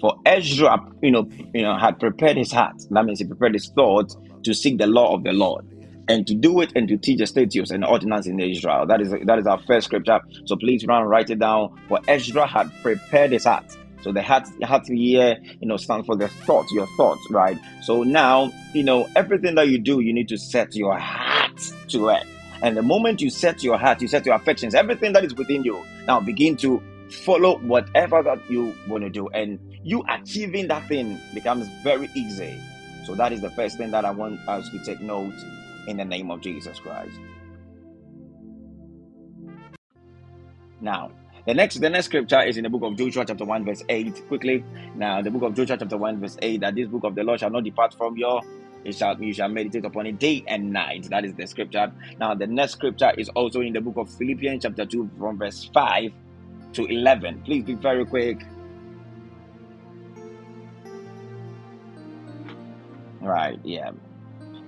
For 0.00 0.14
Ezra, 0.24 0.78
you 1.02 1.10
know, 1.10 1.28
you 1.52 1.62
know, 1.62 1.76
had 1.78 1.98
prepared 1.98 2.36
his 2.36 2.52
heart. 2.52 2.76
That 2.90 3.04
means 3.04 3.18
he 3.18 3.26
prepared 3.26 3.54
his 3.54 3.68
thoughts 3.68 4.16
to 4.44 4.54
seek 4.54 4.78
the 4.78 4.86
law 4.86 5.14
of 5.14 5.24
the 5.24 5.32
Lord 5.32 5.66
and 6.08 6.26
to 6.26 6.34
do 6.34 6.60
it 6.60 6.72
and 6.74 6.88
to 6.88 6.96
teach 6.96 7.18
the 7.18 7.26
statutes 7.26 7.70
and 7.70 7.84
ordinance 7.84 8.26
in 8.26 8.40
Israel. 8.40 8.86
That 8.86 9.00
is 9.00 9.14
that 9.26 9.38
is 9.38 9.46
our 9.46 9.60
first 9.66 9.86
scripture. 9.86 10.20
So 10.46 10.56
please 10.56 10.84
run 10.86 11.04
write 11.04 11.30
it 11.30 11.38
down. 11.38 11.70
For 11.88 12.00
Ezra 12.08 12.46
had 12.46 12.70
prepared 12.82 13.32
his 13.32 13.44
heart. 13.44 13.76
So 14.02 14.12
the 14.12 14.22
heart, 14.22 14.48
heart 14.62 14.86
here, 14.86 15.36
you 15.60 15.68
know, 15.68 15.76
stands 15.76 16.06
for 16.06 16.16
the 16.16 16.28
thought, 16.28 16.66
your 16.72 16.86
thoughts, 16.96 17.20
right? 17.30 17.58
So 17.82 18.02
now, 18.02 18.50
you 18.72 18.82
know, 18.82 19.06
everything 19.14 19.56
that 19.56 19.68
you 19.68 19.78
do, 19.78 20.00
you 20.00 20.14
need 20.14 20.28
to 20.28 20.38
set 20.38 20.74
your 20.74 20.98
heart 20.98 21.60
to 21.88 22.08
it. 22.08 22.24
And 22.62 22.76
the 22.76 22.82
moment 22.82 23.20
you 23.20 23.30
set 23.30 23.62
your 23.62 23.78
heart, 23.78 24.00
you 24.00 24.08
set 24.08 24.24
your 24.26 24.34
affections, 24.34 24.74
everything 24.74 25.12
that 25.12 25.24
is 25.24 25.34
within 25.34 25.64
you, 25.64 25.84
now 26.06 26.20
begin 26.20 26.56
to 26.58 26.82
follow 27.10 27.58
whatever 27.58 28.22
that 28.22 28.38
you 28.50 28.74
want 28.88 29.04
to 29.04 29.10
do. 29.10 29.28
And 29.28 29.58
you 29.82 30.04
achieving 30.08 30.68
that 30.68 30.86
thing 30.88 31.18
becomes 31.34 31.68
very 31.82 32.10
easy. 32.14 32.60
So 33.04 33.14
that 33.14 33.32
is 33.32 33.40
the 33.40 33.50
first 33.50 33.78
thing 33.78 33.90
that 33.90 34.04
I 34.04 34.10
want 34.10 34.40
us 34.48 34.68
to 34.70 34.84
take 34.84 35.00
note 35.00 35.34
in 35.86 35.96
the 35.96 36.04
name 36.04 36.30
of 36.30 36.40
Jesus 36.40 36.78
Christ. 36.78 37.18
Now, 40.80 41.10
the 41.46 41.54
next 41.54 41.80
the 41.80 41.90
next 41.90 42.06
scripture 42.06 42.42
is 42.42 42.56
in 42.56 42.64
the 42.64 42.70
book 42.70 42.82
of 42.82 42.96
Joshua 42.96 43.24
chapter 43.26 43.44
1 43.44 43.64
verse 43.64 43.82
8. 43.88 44.28
Quickly. 44.28 44.64
Now, 44.94 45.22
the 45.22 45.30
book 45.30 45.42
of 45.42 45.54
Joshua 45.54 45.76
chapter 45.78 45.96
1 45.96 46.20
verse 46.20 46.36
8 46.40 46.60
that 46.60 46.74
this 46.74 46.88
book 46.88 47.04
of 47.04 47.14
the 47.14 47.24
Lord 47.24 47.40
shall 47.40 47.50
not 47.50 47.64
depart 47.64 47.94
from 47.94 48.16
your 48.16 48.42
it 48.84 48.94
shall 48.94 49.20
you 49.20 49.34
shall 49.34 49.48
meditate 49.48 49.84
upon 49.84 50.06
it 50.06 50.18
day 50.18 50.42
and 50.46 50.72
night. 50.72 51.08
That 51.10 51.24
is 51.24 51.34
the 51.34 51.46
scripture. 51.46 51.92
Now, 52.18 52.34
the 52.34 52.46
next 52.46 52.72
scripture 52.72 53.12
is 53.16 53.28
also 53.30 53.60
in 53.60 53.72
the 53.72 53.80
book 53.80 53.96
of 53.96 54.10
Philippians 54.10 54.62
chapter 54.62 54.86
2 54.86 55.10
from 55.18 55.38
verse 55.38 55.70
5 55.74 56.12
to 56.74 56.86
11. 56.86 57.42
Please 57.44 57.64
be 57.64 57.74
very 57.74 58.06
quick. 58.06 58.40
Right, 63.20 63.58
yeah. 63.64 63.90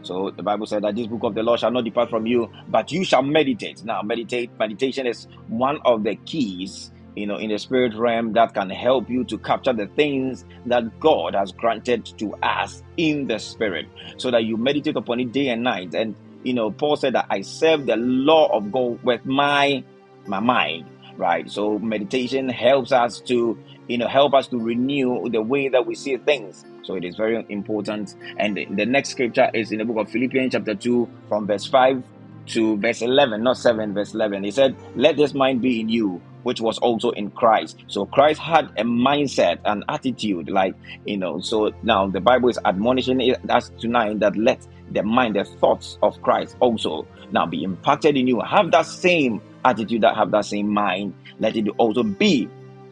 So 0.03 0.33
the 0.37 0.45
Bible 0.45 0.67
said 0.67 0.85
that 0.85 0.97
this 0.97 1.09
book 1.09 1.25
of 1.25 1.35
the 1.35 1.43
law 1.43 1.57
shall 1.57 1.73
not 1.73 1.85
depart 1.85 2.11
from 2.11 2.27
you, 2.27 2.51
but 2.69 2.91
you 2.93 3.05
shall 3.05 3.23
meditate. 3.23 3.83
Now, 3.85 4.03
meditate, 4.03 4.53
meditation 4.59 5.07
is 5.07 5.27
one 5.47 5.79
of 5.85 6.05
the 6.05 6.17
keys, 6.27 6.93
you 7.17 7.27
know, 7.27 7.37
in 7.37 7.51
the 7.51 7.59
spirit 7.59 7.95
realm 7.97 8.33
that 8.35 8.55
can 8.55 8.71
help 8.71 9.11
you 9.11 9.25
to 9.27 9.39
capture 9.39 9.75
the 9.75 9.89
things 9.89 10.45
that 10.67 10.85
God 11.01 11.35
has 11.37 11.53
granted 11.53 12.07
to 12.19 12.35
us 12.43 12.83
in 12.97 13.27
the 13.29 13.39
spirit, 13.39 13.89
so 14.19 14.31
that 14.31 14.45
you 14.45 14.57
meditate 14.57 14.97
upon 14.97 15.21
it 15.21 15.33
day 15.33 15.49
and 15.49 15.65
night. 15.65 15.95
And 15.95 16.17
you 16.45 16.55
know, 16.55 16.73
Paul 16.73 16.97
said 16.97 17.15
that 17.15 17.27
I 17.31 17.43
serve 17.43 17.87
the 17.87 17.97
law 17.99 18.49
of 18.57 18.73
God 18.73 19.01
with 19.03 19.23
my 19.27 19.85
my 20.27 20.41
mind, 20.41 20.91
right? 21.23 21.49
So 21.49 21.79
meditation 21.79 22.49
helps 22.49 22.91
us 22.91 23.21
to, 23.21 23.57
you 23.87 23.97
know, 23.97 24.09
help 24.09 24.35
us 24.35 24.49
to 24.49 24.59
renew 24.59 25.29
the 25.31 25.41
way 25.41 25.69
that 25.69 25.87
we 25.87 25.95
see 25.95 26.17
things. 26.17 26.65
So 26.83 26.97
it 26.97 27.05
is 27.05 27.17
very 27.17 27.47
important. 27.49 28.17
And 28.39 28.57
the 28.57 28.85
next 28.85 29.11
scripture 29.11 29.49
is 29.55 29.71
in 29.71 29.79
the 29.79 29.85
book 29.85 29.99
of 29.99 30.11
Philippians, 30.11 30.53
chapter 30.53 30.75
2, 30.75 31.09
from 31.29 31.47
verse 31.47 31.65
5 31.67 32.03
to 32.49 32.77
verse 32.79 33.03
11, 33.03 33.41
not 33.45 33.57
7, 33.57 33.95
verse 33.95 34.15
11. 34.15 34.43
He 34.43 34.51
said, 34.51 34.77
Let 34.97 35.17
this 35.17 35.33
mind 35.33 35.63
be 35.63 35.81
in 35.81 35.89
you, 35.89 36.21
which 36.43 36.61
was 36.61 36.77
also 36.79 37.11
in 37.11 37.31
Christ. 37.31 37.85
So 37.87 38.05
Christ 38.05 38.41
had 38.41 38.65
a 38.77 38.83
mindset, 38.83 39.61
an 39.65 39.85
attitude, 39.89 40.51
like, 40.51 40.75
you 41.07 41.19
know. 41.19 41.39
So 41.39 41.73
now 41.85 42.09
the 42.09 42.21
Bible 42.21 42.49
is 42.49 42.59
admonishing 42.65 43.37
us 43.49 43.71
tonight 43.79 44.19
that 44.19 44.37
let 44.37 44.67
the 44.91 45.05
mind, 45.05 45.37
the 45.37 45.45
thoughts 45.45 45.99
of 46.03 46.21
Christ 46.21 46.57
also 46.59 47.07
now 47.31 47.47
be 47.47 47.63
impacted 47.63 48.17
in 48.17 48.27
you. 48.27 48.41
Have 48.41 48.73
that 48.73 48.87
same 48.87 49.41
attitude, 49.65 50.03
that 50.03 50.17
have 50.17 50.31
that 50.33 50.45
same 50.45 50.69
mind. 50.69 51.15
Let 51.39 51.57
it 51.57 51.69
also 51.79 52.03
be 52.03 52.49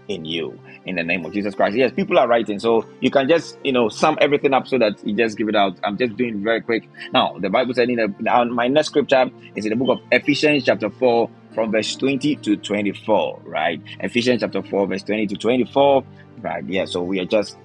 in 0.09 0.25
you 0.25 0.59
in 0.87 0.97
the 0.97 1.03
name 1.03 1.25
of 1.25 1.33
Jesus 1.33 1.55
Christ. 1.55 1.77
Yes, 1.77 1.93
people 1.93 2.19
are 2.19 2.27
writing, 2.27 2.59
so 2.59 2.87
you 3.01 3.11
can 3.11 3.29
just 3.29 3.59
you 3.65 3.73
know 3.73 3.89
sum 3.89 4.19
everything 4.21 4.53
up 4.53 4.67
so 4.67 4.79
that 4.79 4.95
you 5.07 5.15
just 5.15 5.39
give 5.39 5.49
it 5.49 5.57
out. 5.57 5.79
I'm 5.85 5.97
just 5.97 6.17
doing 6.17 6.43
very 6.43 6.61
quick. 6.61 6.89
Now, 7.13 7.37
the 7.39 7.51
Bible 7.51 7.75
said 7.75 7.89
in 7.89 7.97
the 7.97 8.45
my 8.47 8.69
next 8.69 8.89
scripture 8.89 9.31
is 9.55 9.65
in 9.65 9.71
the 9.71 9.77
book 9.77 9.99
of 9.99 10.05
Ephesians, 10.11 10.65
chapter 10.65 10.91
4, 10.91 11.31
from 11.55 11.71
verse 11.71 11.95
20 11.97 12.37
to 12.37 12.57
24, 12.57 13.41
right? 13.45 13.81
Ephesians 14.01 14.41
chapter 14.41 14.63
4, 14.63 14.87
verse 14.87 15.03
20 15.03 15.27
to 15.29 15.37
24, 15.37 16.05
right? 16.39 16.65
Yeah, 16.67 16.85
so 16.85 17.03
we 17.03 17.21
are 17.21 17.27
just 17.27 17.57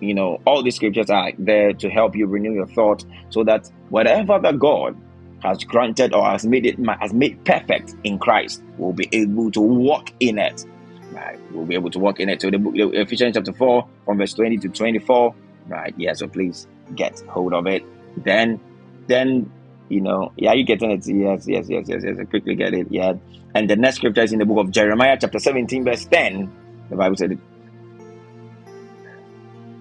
you 0.00 0.14
know, 0.14 0.40
all 0.44 0.62
these 0.62 0.76
scriptures 0.76 1.08
are 1.10 1.32
there 1.38 1.72
to 1.72 1.88
help 1.88 2.14
you 2.14 2.26
renew 2.26 2.52
your 2.52 2.66
thought 2.66 3.04
so 3.30 3.44
that 3.44 3.70
whatever 3.88 4.38
that 4.38 4.58
God 4.58 4.96
has 5.44 5.62
granted 5.64 6.12
or 6.12 6.24
has 6.24 6.44
made 6.44 6.66
it 6.66 6.78
has 7.00 7.12
made 7.12 7.44
perfect 7.44 7.94
in 8.04 8.18
Christ 8.18 8.62
will 8.78 8.92
be 8.92 9.08
able 9.12 9.50
to 9.52 9.60
walk 9.60 10.12
in 10.20 10.38
it. 10.38 10.64
Right, 11.12 11.38
we'll 11.52 11.66
be 11.66 11.74
able 11.74 11.90
to 11.90 11.98
walk 11.98 12.18
in 12.18 12.28
it. 12.28 12.42
So 12.42 12.50
the 12.50 12.58
book 12.58 12.74
Ephesians 12.76 13.36
chapter 13.36 13.52
4 13.52 13.88
from 14.04 14.18
verse 14.18 14.34
20 14.34 14.58
to 14.58 14.68
24. 14.68 15.34
Right, 15.68 15.94
yeah, 15.96 16.12
so 16.14 16.26
please 16.26 16.66
get 16.96 17.20
hold 17.28 17.54
of 17.54 17.66
it. 17.66 17.84
Then 18.24 18.58
then 19.06 19.50
you 19.88 20.00
know, 20.00 20.32
yeah, 20.36 20.52
you 20.52 20.64
getting 20.64 20.90
it. 20.90 21.06
Yes, 21.06 21.46
yes, 21.46 21.66
yes, 21.68 21.86
yes, 21.88 22.02
yes. 22.04 22.16
I 22.18 22.24
quickly 22.24 22.54
get 22.54 22.74
it. 22.74 22.88
Yeah. 22.90 23.14
And 23.54 23.68
the 23.68 23.76
next 23.76 23.96
scripture 23.96 24.22
is 24.22 24.32
in 24.32 24.38
the 24.38 24.44
book 24.44 24.58
of 24.58 24.70
Jeremiah, 24.70 25.16
chapter 25.20 25.38
17, 25.38 25.84
verse 25.84 26.04
10. 26.06 26.50
The 26.90 26.96
Bible 26.96 27.16
said 27.16 27.32
it. 27.32 27.38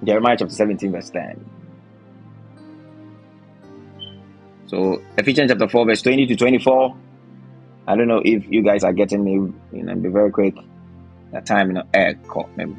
Jeremiah 0.04 0.36
chapter 0.38 0.54
17, 0.54 0.91
verse 0.91 1.10
10. 1.10 1.62
So 4.74 5.04
Ephesians 5.20 5.52
chapter 5.52 5.68
4, 5.68 5.86
verse 5.86 6.02
20 6.02 6.26
to 6.26 6.36
24. 6.36 6.98
I 7.86 7.96
don't 7.96 8.08
know 8.08 8.24
if 8.26 8.44
you 8.50 8.64
guys 8.64 8.84
are 8.84 8.92
getting 8.92 9.24
me. 9.24 9.34
You 9.72 9.84
know, 9.84 9.94
be 9.94 10.10
very 10.10 10.32
quick. 10.32 10.56
The 11.32 11.42
time 11.42 11.68
you 11.68 11.74
know, 11.74 11.84
air 11.94 12.16
call 12.28 12.50
maybe. 12.56 12.74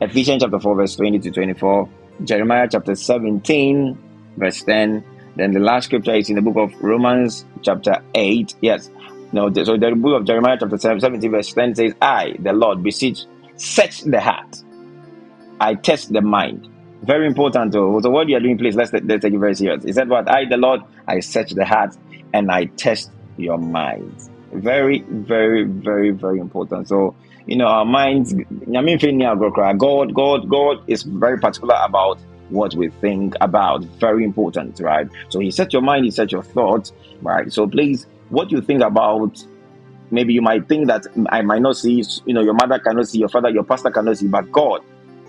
Ephesians 0.00 0.42
chapter 0.42 0.60
four 0.60 0.76
verse 0.76 0.96
twenty 0.96 1.18
to 1.18 1.30
twenty 1.30 1.52
four. 1.52 1.88
Jeremiah 2.24 2.68
chapter 2.70 2.94
seventeen 2.94 3.98
verse 4.36 4.62
ten. 4.62 5.04
Then 5.34 5.52
the 5.52 5.60
last 5.60 5.86
scripture 5.86 6.14
is 6.14 6.30
in 6.30 6.36
the 6.36 6.42
book 6.42 6.56
of 6.56 6.72
Romans 6.82 7.44
chapter 7.60 8.02
eight. 8.14 8.54
Yes. 8.62 8.90
No, 9.32 9.52
so 9.52 9.76
the 9.76 9.94
book 9.94 10.20
of 10.20 10.26
Jeremiah 10.26 10.56
chapter 10.58 10.78
17 10.78 11.30
verse 11.30 11.52
10 11.52 11.74
says, 11.74 11.94
I, 12.00 12.36
the 12.38 12.52
Lord, 12.52 12.84
beseech, 12.84 13.24
search 13.56 14.02
the 14.02 14.20
heart. 14.20 14.62
I 15.60 15.74
test 15.74 16.12
the 16.12 16.22
mind 16.22 16.68
very 17.02 17.26
important. 17.26 17.72
Though. 17.72 18.00
So 18.00 18.10
what 18.10 18.28
you 18.28 18.36
are 18.36 18.40
doing, 18.40 18.58
please 18.58 18.76
let's, 18.76 18.92
let's 18.92 19.22
take 19.22 19.32
it 19.32 19.38
very 19.38 19.54
serious. 19.54 19.84
He 19.84 19.92
said, 19.92 20.08
"What 20.08 20.30
I, 20.30 20.44
the 20.46 20.56
Lord, 20.56 20.80
I 21.06 21.20
search 21.20 21.50
the 21.52 21.64
heart 21.64 21.96
and 22.32 22.50
I 22.50 22.64
test 22.64 23.10
your 23.36 23.58
minds." 23.58 24.30
Very, 24.52 25.00
very, 25.02 25.64
very, 25.64 26.10
very 26.10 26.38
important. 26.38 26.88
So 26.88 27.14
you 27.46 27.56
know, 27.56 27.66
our 27.66 27.84
minds. 27.84 28.34
I 28.34 28.80
mean 28.80 28.98
feeling 28.98 29.20
God, 29.78 30.14
God, 30.14 30.48
God 30.48 30.84
is 30.88 31.02
very 31.02 31.38
particular 31.38 31.76
about 31.84 32.18
what 32.48 32.74
we 32.74 32.88
think 32.88 33.34
about. 33.40 33.84
Very 33.84 34.24
important, 34.24 34.80
right? 34.80 35.08
So 35.28 35.38
He 35.38 35.50
set 35.50 35.72
your 35.72 35.82
mind, 35.82 36.04
He 36.04 36.10
set 36.10 36.32
your 36.32 36.42
thoughts, 36.42 36.92
right? 37.22 37.52
So 37.52 37.66
please, 37.66 38.06
what 38.28 38.50
you 38.50 38.60
think 38.60 38.82
about 38.82 39.42
maybe 40.10 40.32
you 40.32 40.42
might 40.42 40.68
think 40.68 40.86
that 40.86 41.04
I 41.30 41.42
might 41.42 41.62
not 41.62 41.76
see, 41.76 42.04
you 42.26 42.34
know, 42.34 42.42
your 42.42 42.54
mother 42.54 42.78
cannot 42.78 43.08
see, 43.08 43.18
your 43.18 43.28
father, 43.28 43.50
your 43.50 43.64
pastor 43.64 43.90
cannot 43.90 44.18
see, 44.18 44.28
but 44.28 44.50
God 44.52 44.80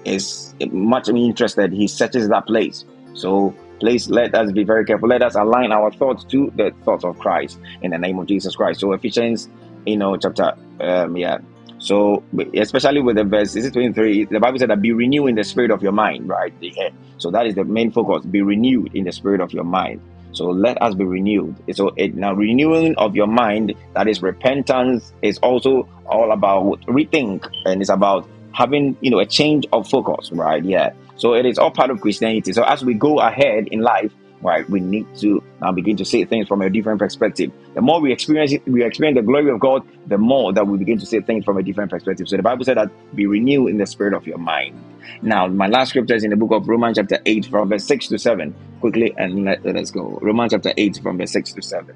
is 0.05 0.55
much 0.71 1.09
interested. 1.09 1.71
He 1.73 1.87
searches 1.87 2.29
that 2.29 2.45
place. 2.47 2.85
So 3.13 3.55
please 3.79 4.09
let 4.09 4.35
us 4.35 4.51
be 4.51 4.63
very 4.63 4.85
careful. 4.85 5.09
Let 5.09 5.21
us 5.21 5.35
align 5.35 5.71
our 5.71 5.91
thoughts 5.91 6.23
to 6.25 6.51
the 6.55 6.71
thoughts 6.83 7.03
of 7.03 7.17
Christ 7.19 7.59
in 7.81 7.91
the 7.91 7.97
name 7.97 8.19
of 8.19 8.27
Jesus 8.27 8.55
Christ. 8.55 8.79
So 8.79 8.93
Ephesians, 8.93 9.49
you 9.85 9.97
know, 9.97 10.17
chapter 10.17 10.53
um, 10.79 11.17
yeah. 11.17 11.39
So 11.79 12.23
especially 12.55 13.01
with 13.01 13.17
the 13.17 13.23
verse, 13.23 13.55
is 13.55 13.65
it 13.65 13.73
23? 13.73 14.25
The 14.25 14.39
Bible 14.39 14.57
said 14.59 14.69
that 14.69 14.81
be 14.81 14.91
renewed 14.91 15.27
in 15.27 15.35
the 15.35 15.43
spirit 15.43 15.71
of 15.71 15.83
your 15.83 15.91
mind, 15.91 16.27
right? 16.27 16.53
Yeah. 16.59 16.89
So 17.17 17.31
that 17.31 17.45
is 17.45 17.55
the 17.55 17.63
main 17.63 17.91
focus. 17.91 18.25
Be 18.25 18.41
renewed 18.41 18.95
in 18.95 19.05
the 19.05 19.11
spirit 19.11 19.41
of 19.41 19.53
your 19.53 19.63
mind. 19.63 20.01
So 20.31 20.45
let 20.45 20.81
us 20.81 20.93
be 20.93 21.03
renewed. 21.03 21.55
So 21.73 21.91
it, 21.97 22.15
now 22.15 22.33
renewing 22.33 22.95
of 22.97 23.15
your 23.15 23.27
mind, 23.27 23.73
that 23.95 24.07
is 24.07 24.21
repentance, 24.21 25.13
is 25.21 25.37
also 25.39 25.87
all 26.05 26.31
about 26.31 26.81
rethink 26.87 27.47
and 27.65 27.81
it's 27.81 27.89
about 27.89 28.27
having 28.57 28.97
you 29.01 29.11
know 29.11 29.19
a 29.19 29.25
change 29.25 29.67
of 29.71 29.87
focus, 29.87 30.31
right? 30.31 30.65
Yeah. 30.65 30.91
So 31.15 31.35
it 31.35 31.45
is 31.45 31.59
all 31.59 31.71
part 31.71 31.91
of 31.91 32.01
Christianity. 32.01 32.53
So 32.53 32.63
as 32.63 32.83
we 32.83 32.95
go 32.95 33.19
ahead 33.19 33.67
in 33.67 33.81
life, 33.81 34.11
right, 34.41 34.67
we 34.67 34.79
need 34.79 35.05
to 35.17 35.43
now 35.61 35.71
begin 35.71 35.95
to 35.97 36.05
see 36.05 36.25
things 36.25 36.47
from 36.47 36.61
a 36.61 36.69
different 36.69 36.99
perspective. 36.99 37.51
The 37.75 37.81
more 37.81 38.01
we 38.01 38.11
experience 38.11 38.51
it, 38.53 38.67
we 38.67 38.83
experience 38.83 39.17
the 39.17 39.21
glory 39.21 39.51
of 39.51 39.59
God, 39.59 39.83
the 40.07 40.17
more 40.17 40.53
that 40.53 40.65
we 40.65 40.77
begin 40.79 40.97
to 40.99 41.05
see 41.05 41.19
things 41.21 41.45
from 41.45 41.57
a 41.57 41.63
different 41.63 41.91
perspective. 41.91 42.27
So 42.27 42.35
the 42.37 42.43
Bible 42.43 42.65
said 42.65 42.77
that 42.77 42.89
be 43.15 43.27
renewed 43.27 43.67
in 43.69 43.77
the 43.77 43.85
spirit 43.85 44.15
of 44.15 44.25
your 44.25 44.39
mind. 44.39 44.83
Now, 45.21 45.47
my 45.47 45.67
last 45.67 45.89
scripture 45.89 46.15
is 46.15 46.23
in 46.23 46.31
the 46.31 46.35
book 46.35 46.51
of 46.51 46.67
Romans 46.67 46.97
chapter 46.97 47.19
8 47.25 47.45
from 47.45 47.69
verse 47.69 47.85
6 47.85 48.07
to 48.07 48.17
7. 48.17 48.55
Quickly 48.79 49.13
and 49.17 49.45
let, 49.45 49.63
let 49.63 49.75
us 49.75 49.91
go. 49.91 50.19
Romans 50.21 50.51
chapter 50.53 50.73
8 50.75 50.99
from 51.01 51.17
verse 51.19 51.31
6 51.31 51.53
to 51.53 51.61
7. 51.61 51.95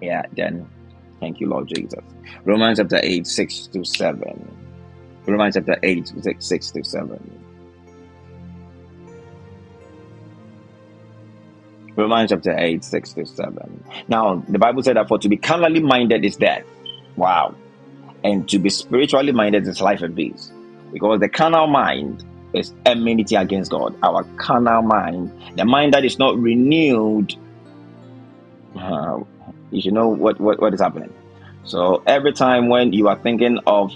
Yeah, 0.00 0.22
then 0.32 0.68
thank 1.20 1.40
you, 1.40 1.48
Lord 1.48 1.68
Jesus. 1.68 2.02
Romans 2.44 2.78
chapter 2.78 3.00
8, 3.02 3.26
6 3.26 3.66
to 3.68 3.84
7. 3.84 4.59
Romans 5.30 5.54
chapter 5.54 5.78
8, 5.82 6.12
6 6.38 6.70
to 6.72 6.84
7. 6.84 7.40
Romans 11.96 12.30
chapter 12.30 12.56
8, 12.56 12.84
6 12.84 13.12
to 13.14 13.26
7. 13.26 13.84
Now, 14.08 14.44
the 14.48 14.58
Bible 14.58 14.82
said 14.82 14.96
that 14.96 15.08
for 15.08 15.18
to 15.18 15.28
be 15.28 15.36
carnally 15.36 15.80
minded 15.80 16.24
is 16.24 16.36
death. 16.36 16.64
Wow. 17.16 17.54
And 18.24 18.48
to 18.50 18.58
be 18.58 18.70
spiritually 18.70 19.32
minded 19.32 19.66
is 19.66 19.80
life 19.80 20.02
and 20.02 20.14
peace. 20.14 20.50
Because 20.92 21.20
the 21.20 21.28
carnal 21.28 21.66
mind 21.66 22.24
is 22.52 22.72
enmity 22.84 23.36
against 23.36 23.70
God. 23.70 23.94
Our 24.02 24.24
carnal 24.36 24.82
mind, 24.82 25.32
the 25.56 25.64
mind 25.64 25.94
that 25.94 26.04
is 26.04 26.18
not 26.18 26.36
renewed, 26.38 27.34
uh, 28.76 29.20
you 29.70 29.80
should 29.80 29.94
know 29.94 30.08
what, 30.08 30.40
what, 30.40 30.60
what 30.60 30.74
is 30.74 30.80
happening. 30.80 31.12
So 31.64 32.02
every 32.06 32.32
time 32.32 32.68
when 32.68 32.92
you 32.92 33.08
are 33.08 33.18
thinking 33.18 33.58
of, 33.66 33.92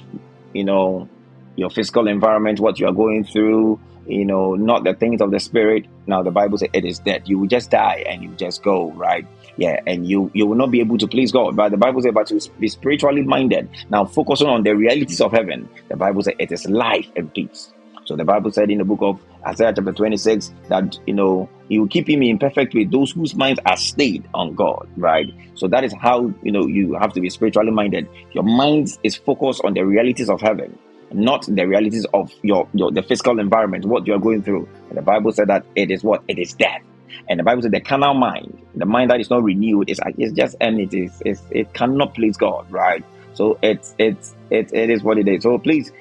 you 0.53 0.65
know, 0.65 1.09
your 1.57 1.71
physical 1.71 2.09
environment, 2.09 2.61
what 2.61 2.79
you 2.79 2.87
are 2.87 2.93
going 2.93 3.25
through, 3.25 3.81
you 4.07 4.25
know, 4.25 4.55
not 4.55 4.85
the 4.85 4.95
things 4.95 5.21
of 5.21 5.31
the 5.31 5.41
spirit. 5.41 5.87
Now 6.07 6.23
the 6.23 6.31
Bible 6.31 6.59
says 6.59 6.69
it 6.73 6.85
is 6.85 6.99
dead. 6.99 7.23
You 7.27 7.39
will 7.39 7.47
just 7.47 7.71
die 7.71 8.05
and 8.07 8.23
you 8.23 8.31
just 8.37 8.63
go, 8.63 8.93
right? 8.93 9.27
Yeah, 9.57 9.81
and 9.87 10.07
you 10.07 10.31
you 10.35 10.47
will 10.47 10.57
not 10.57 10.71
be 10.71 10.81
able 10.81 10.99
to 10.99 11.07
please 11.07 11.33
God. 11.33 11.57
But 11.57 11.71
the 11.71 11.77
Bible 11.77 12.03
says, 12.03 12.13
but 12.13 12.27
to 12.29 12.51
be 12.59 12.69
spiritually 12.69 13.23
minded. 13.23 13.69
Now 13.89 14.05
focusing 14.05 14.49
on 14.49 14.63
the 14.63 14.77
realities 14.77 15.21
of 15.21 15.33
heaven. 15.33 15.69
The 15.89 15.97
Bible 15.97 16.23
says 16.23 16.35
it 16.39 16.53
is 16.53 16.67
life 16.67 17.07
and 17.17 17.33
peace. 17.33 17.73
So 18.05 18.17
the 18.17 18.25
Bible 18.25 18.53
said 18.53 18.71
in 18.71 18.79
the 18.79 18.85
book 18.85 18.99
of 19.01 19.19
Isaiah 19.47 19.73
chapter 19.75 19.93
26 19.93 20.53
that 20.69 20.99
you 21.07 21.15
know 21.15 21.49
he 21.69 21.79
will 21.79 21.89
keep 21.89 22.09
him 22.09 22.23
in 22.23 22.39
perfect 22.39 22.75
way 22.75 22.85
those 22.85 23.13
whose 23.13 23.35
minds 23.35 23.61
are 23.65 23.77
stayed 23.77 24.29
on 24.35 24.55
God, 24.55 24.87
right? 24.97 25.33
So 25.55 25.69
that 25.69 25.85
is 25.85 25.95
how 26.01 26.33
you 26.43 26.53
know 26.53 26.67
you 26.67 26.95
have 27.01 27.13
to 27.15 27.21
be 27.21 27.31
spiritually 27.31 27.71
minded. 27.71 28.09
Your 28.33 28.45
mind 28.45 28.89
is 29.03 29.17
focused 29.17 29.63
on 29.65 29.73
the 29.73 29.87
realities 29.87 30.29
of 30.29 30.41
heaven 30.43 30.79
not 31.15 31.47
the 31.47 31.67
realities 31.67 32.07
of 32.13 32.33
your, 32.43 32.69
your 32.75 32.91
the 32.91 33.03
physical 33.03 33.39
environment, 33.39 33.85
what 33.85 34.07
you're 34.07 34.19
going 34.19 34.43
through. 34.43 34.69
And 34.89 34.99
the 34.99 35.03
Bible 35.03 35.33
said 35.33 35.49
that 35.49 35.65
it 35.75 35.91
is 35.91 36.03
what? 36.03 36.23
It 36.29 36.39
is 36.39 36.53
death. 36.55 36.83
And 37.29 37.39
the 37.39 37.45
Bible 37.45 37.63
said 37.63 37.73
the 37.73 37.81
carnal 37.81 38.15
mind, 38.15 38.61
the 38.75 38.87
mind 38.87 39.11
that 39.11 39.21
is 39.21 39.31
not 39.31 39.43
renewed, 39.43 39.89
is 39.89 40.01
it's 40.19 40.33
just 40.33 40.57
and 40.61 40.81
it 40.81 40.93
is 40.93 41.23
it's, 41.25 41.43
it 41.51 41.73
cannot 41.75 42.15
please 42.15 42.37
God, 42.37 42.71
right? 42.71 43.05
So 43.35 43.59
it's 43.63 43.95
it's 43.99 44.35
it, 44.51 44.73
it 44.73 44.91
is 44.91 45.03
what 45.03 45.19
it 45.19 45.29
is. 45.29 45.43
So 45.43 45.59
please, 45.59 45.93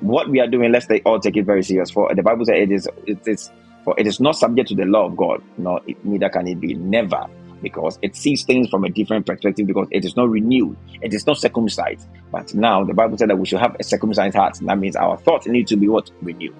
what 0.00 0.28
we 0.28 0.40
are 0.40 0.46
doing, 0.46 0.72
let's 0.72 0.86
take, 0.86 1.02
all 1.04 1.20
take 1.20 1.36
it 1.36 1.44
very 1.44 1.62
serious. 1.62 1.90
For 1.90 2.14
the 2.14 2.22
Bible 2.22 2.44
said 2.44 2.56
it 2.56 2.72
is 2.72 2.88
it 3.06 3.26
is 3.26 3.50
for 3.84 3.94
it 3.98 4.06
is 4.06 4.20
not 4.20 4.36
subject 4.36 4.68
to 4.70 4.74
the 4.74 4.84
law 4.84 5.06
of 5.06 5.16
God, 5.16 5.42
No, 5.58 5.80
it, 5.86 6.02
neither 6.04 6.28
can 6.28 6.48
it 6.48 6.60
be. 6.60 6.74
Never 6.74 7.26
because 7.62 7.98
it 8.02 8.16
sees 8.16 8.44
things 8.44 8.68
from 8.68 8.84
a 8.84 8.90
different 8.90 9.26
perspective 9.26 9.66
because 9.66 9.88
it 9.90 10.04
is 10.04 10.16
not 10.16 10.28
renewed, 10.28 10.76
it 11.02 11.14
is 11.14 11.26
not 11.26 11.38
circumcised. 11.38 12.06
But 12.30 12.54
now 12.54 12.84
the 12.84 12.94
Bible 12.94 13.18
said 13.18 13.30
that 13.30 13.38
we 13.38 13.46
should 13.46 13.60
have 13.60 13.76
a 13.78 13.84
circumcised 13.84 14.36
heart. 14.36 14.58
That 14.62 14.78
means 14.78 14.96
our 14.96 15.16
thoughts 15.16 15.46
need 15.46 15.66
to 15.68 15.76
be 15.76 15.88
what 15.88 16.10
renewed. 16.22 16.54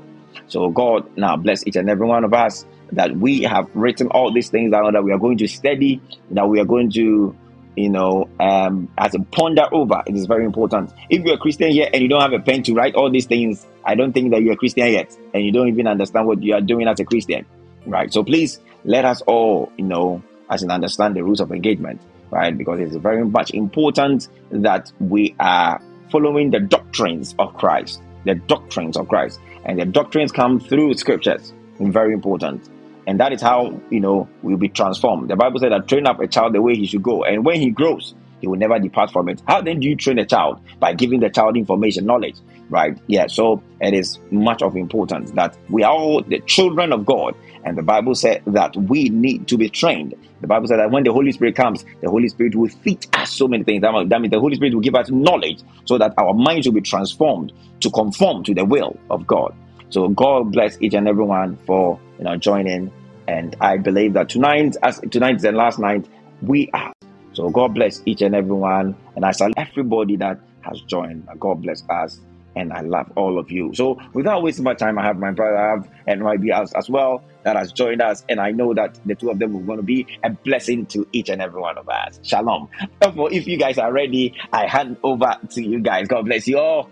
So 0.48 0.70
God 0.70 1.16
now 1.16 1.36
bless 1.36 1.66
each 1.66 1.76
and 1.76 1.88
every 1.88 2.06
one 2.06 2.24
of 2.24 2.32
us 2.32 2.66
that 2.92 3.16
we 3.16 3.42
have 3.42 3.68
written 3.74 4.08
all 4.08 4.32
these 4.32 4.50
things 4.50 4.72
down 4.72 4.92
that 4.92 5.02
we 5.02 5.12
are 5.12 5.18
going 5.18 5.38
to 5.38 5.48
study, 5.48 6.00
that 6.30 6.48
we 6.48 6.60
are 6.60 6.64
going 6.64 6.90
to, 6.92 7.36
you 7.74 7.90
know, 7.90 8.28
um, 8.38 8.88
as 8.96 9.14
a 9.14 9.18
ponder 9.18 9.66
over. 9.72 10.02
It 10.06 10.14
is 10.14 10.26
very 10.26 10.44
important. 10.44 10.92
If 11.10 11.24
you're 11.24 11.34
a 11.34 11.38
Christian 11.38 11.70
here 11.70 11.88
and 11.92 12.02
you 12.02 12.08
don't 12.08 12.20
have 12.20 12.32
a 12.32 12.38
pen 12.38 12.62
to 12.64 12.74
write 12.74 12.94
all 12.94 13.10
these 13.10 13.26
things, 13.26 13.66
I 13.84 13.94
don't 13.94 14.12
think 14.12 14.30
that 14.32 14.42
you're 14.42 14.54
a 14.54 14.56
Christian 14.56 14.86
yet, 14.88 15.16
and 15.34 15.44
you 15.44 15.52
don't 15.52 15.68
even 15.68 15.86
understand 15.86 16.26
what 16.26 16.42
you 16.42 16.54
are 16.54 16.60
doing 16.60 16.86
as 16.86 17.00
a 17.00 17.04
Christian, 17.04 17.44
right? 17.86 18.12
So 18.12 18.22
please 18.22 18.60
let 18.84 19.04
us 19.04 19.20
all, 19.22 19.72
you 19.76 19.84
know, 19.84 20.22
as 20.50 20.62
in 20.62 20.70
understand 20.70 21.16
the 21.16 21.22
rules 21.24 21.40
of 21.40 21.52
engagement, 21.52 22.00
right? 22.30 22.56
Because 22.56 22.80
it's 22.80 22.96
very 22.96 23.24
much 23.24 23.50
important 23.52 24.28
that 24.50 24.92
we 25.00 25.34
are 25.40 25.80
following 26.10 26.50
the 26.50 26.60
doctrines 26.60 27.34
of 27.38 27.54
Christ, 27.54 28.02
the 28.24 28.34
doctrines 28.34 28.96
of 28.96 29.08
Christ, 29.08 29.40
and 29.64 29.78
the 29.78 29.84
doctrines 29.84 30.32
come 30.32 30.60
through 30.60 30.94
scriptures. 30.94 31.52
Very 31.78 32.14
important. 32.14 32.68
And 33.06 33.20
that 33.20 33.32
is 33.32 33.40
how, 33.40 33.80
you 33.90 34.00
know, 34.00 34.28
we'll 34.42 34.56
be 34.56 34.68
transformed. 34.68 35.30
The 35.30 35.36
Bible 35.36 35.60
said 35.60 35.72
that 35.72 35.86
train 35.86 36.06
up 36.06 36.18
a 36.20 36.26
child 36.26 36.54
the 36.54 36.62
way 36.62 36.74
he 36.74 36.86
should 36.86 37.02
go. 37.02 37.22
And 37.24 37.44
when 37.44 37.60
he 37.60 37.70
grows, 37.70 38.14
he 38.40 38.48
will 38.48 38.58
never 38.58 38.78
depart 38.78 39.10
from 39.10 39.28
it. 39.28 39.42
How 39.46 39.60
then 39.60 39.80
do 39.80 39.88
you 39.88 39.96
train 39.96 40.18
a 40.18 40.26
child? 40.26 40.60
By 40.80 40.94
giving 40.94 41.20
the 41.20 41.30
child 41.30 41.56
information, 41.56 42.06
knowledge, 42.06 42.36
right? 42.68 42.98
Yeah, 43.06 43.26
so 43.28 43.62
it 43.80 43.94
is 43.94 44.18
much 44.30 44.62
of 44.62 44.76
importance 44.76 45.30
that 45.32 45.56
we 45.68 45.82
are 45.82 45.92
all 45.92 46.22
the 46.22 46.40
children 46.46 46.92
of 46.92 47.04
God 47.06 47.34
and 47.64 47.76
the 47.76 47.82
Bible 47.82 48.14
said 48.14 48.42
that 48.46 48.76
we 48.76 49.08
need 49.08 49.48
to 49.48 49.58
be 49.58 49.68
trained. 49.68 50.14
The 50.40 50.46
Bible 50.46 50.68
said 50.68 50.78
that 50.78 50.90
when 50.90 51.02
the 51.02 51.12
Holy 51.12 51.32
Spirit 51.32 51.56
comes, 51.56 51.84
the 52.00 52.08
Holy 52.08 52.28
Spirit 52.28 52.54
will 52.54 52.68
teach 52.84 53.06
us 53.12 53.32
so 53.32 53.48
many 53.48 53.64
things. 53.64 53.82
That 53.82 53.92
means 53.92 54.30
the 54.30 54.38
Holy 54.38 54.54
Spirit 54.54 54.74
will 54.74 54.82
give 54.82 54.94
us 54.94 55.10
knowledge 55.10 55.62
so 55.84 55.98
that 55.98 56.14
our 56.16 56.32
minds 56.32 56.66
will 56.66 56.74
be 56.74 56.80
transformed 56.80 57.52
to 57.80 57.90
conform 57.90 58.44
to 58.44 58.54
the 58.54 58.64
will 58.64 58.96
of 59.10 59.26
God. 59.26 59.52
So 59.88 60.08
God 60.08 60.52
bless 60.52 60.80
each 60.80 60.94
and 60.94 61.08
everyone 61.08 61.58
for 61.66 62.00
you 62.18 62.24
know 62.24 62.36
joining. 62.36 62.92
And 63.26 63.56
I 63.60 63.78
believe 63.78 64.12
that 64.12 64.28
tonight, 64.28 64.76
as 64.82 65.00
tonight 65.10 65.36
is 65.36 65.42
the 65.42 65.52
last 65.52 65.80
night, 65.80 66.06
we 66.40 66.70
are. 66.72 66.95
So 67.36 67.50
God 67.50 67.74
bless 67.74 68.02
each 68.06 68.22
and 68.22 68.34
everyone. 68.34 68.96
And 69.14 69.22
I 69.22 69.32
salute 69.32 69.58
everybody 69.58 70.16
that 70.16 70.40
has 70.62 70.80
joined. 70.88 71.28
God 71.38 71.60
bless 71.60 71.84
us 71.90 72.18
and 72.54 72.72
I 72.72 72.80
love 72.80 73.12
all 73.14 73.38
of 73.38 73.50
you. 73.50 73.72
So, 73.74 74.00
without 74.14 74.42
wasting 74.42 74.64
my 74.64 74.72
time, 74.72 74.98
I 74.98 75.04
have 75.04 75.18
my 75.18 75.32
brother, 75.32 75.58
I 75.58 75.70
have 75.72 75.88
NYB 76.08 76.50
as, 76.58 76.72
as 76.72 76.88
well 76.88 77.22
that 77.44 77.54
has 77.54 77.72
joined 77.72 78.00
us, 78.00 78.24
and 78.30 78.40
I 78.40 78.52
know 78.52 78.72
that 78.72 78.98
the 79.04 79.14
two 79.14 79.28
of 79.28 79.38
them 79.38 79.54
are 79.54 79.60
going 79.60 79.76
to 79.76 79.84
be 79.84 80.06
a 80.24 80.30
blessing 80.30 80.86
to 80.86 81.06
each 81.12 81.28
and 81.28 81.42
every 81.42 81.60
one 81.60 81.76
of 81.76 81.86
us. 81.90 82.18
Shalom. 82.22 82.70
Therefore, 83.02 83.30
if 83.30 83.46
you 83.46 83.58
guys 83.58 83.76
are 83.76 83.92
ready, 83.92 84.34
I 84.50 84.66
hand 84.66 84.96
over 85.02 85.36
to 85.50 85.62
you 85.62 85.80
guys. 85.80 86.08
God 86.08 86.24
bless 86.24 86.48
you 86.48 86.58
all. 86.58 86.90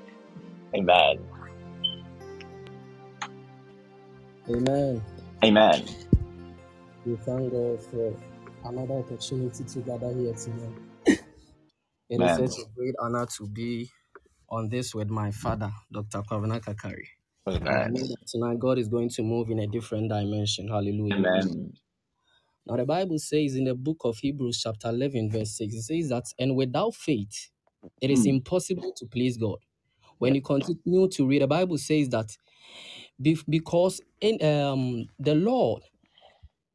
Amen. 0.76 1.18
Amen. 4.50 5.02
Amen. 5.42 5.84
We 7.06 7.16
thank 7.16 7.50
God 7.50 7.82
for 7.90 8.14
another 8.64 8.94
opportunity 8.94 9.64
to 9.64 9.80
gather 9.80 10.12
here 10.14 10.34
tonight. 10.34 10.78
It 12.10 12.22
is 12.22 12.34
Amen. 12.34 12.36
such 12.36 12.58
a 12.58 12.64
great 12.76 12.94
honor 13.00 13.26
to 13.38 13.48
be 13.48 13.90
on 14.50 14.68
this 14.70 14.94
with 14.94 15.10
my 15.10 15.30
father, 15.32 15.72
Dr. 15.92 16.22
Kwabena 16.22 16.60
Kakari. 16.60 17.08
And 17.66 17.78
I 17.78 17.88
know 17.88 18.00
Amen. 18.00 18.08
that 18.08 18.18
tonight 18.28 18.58
God 18.60 18.78
is 18.78 18.88
going 18.88 19.10
to 19.10 19.22
move 19.22 19.50
in 19.50 19.60
a 19.60 19.66
different 19.68 20.10
dimension. 20.10 20.68
Hallelujah. 20.68 21.24
Amen. 21.24 21.72
Now, 22.66 22.76
the 22.76 22.86
Bible 22.86 23.18
says 23.18 23.56
in 23.56 23.64
the 23.64 23.74
book 23.74 23.98
of 24.04 24.18
Hebrews, 24.18 24.60
chapter 24.62 24.88
11, 24.90 25.30
verse 25.32 25.52
6, 25.58 25.74
it 25.74 25.82
says 25.82 26.10
that, 26.10 26.24
and 26.38 26.56
without 26.56 26.94
faith, 26.94 27.50
it 28.00 28.10
is 28.10 28.24
Hmm. 28.24 28.26
impossible 28.26 28.92
to 28.96 29.06
please 29.06 29.36
God. 29.36 29.58
When 30.18 30.34
you 30.34 30.42
continue 30.42 31.08
to 31.08 31.26
read, 31.26 31.42
the 31.42 31.48
Bible 31.48 31.78
says 31.78 32.08
that 32.10 32.30
bef- 33.22 33.44
because 33.48 34.00
in 34.20 34.42
um 34.44 35.06
the 35.18 35.34
Lord 35.34 35.82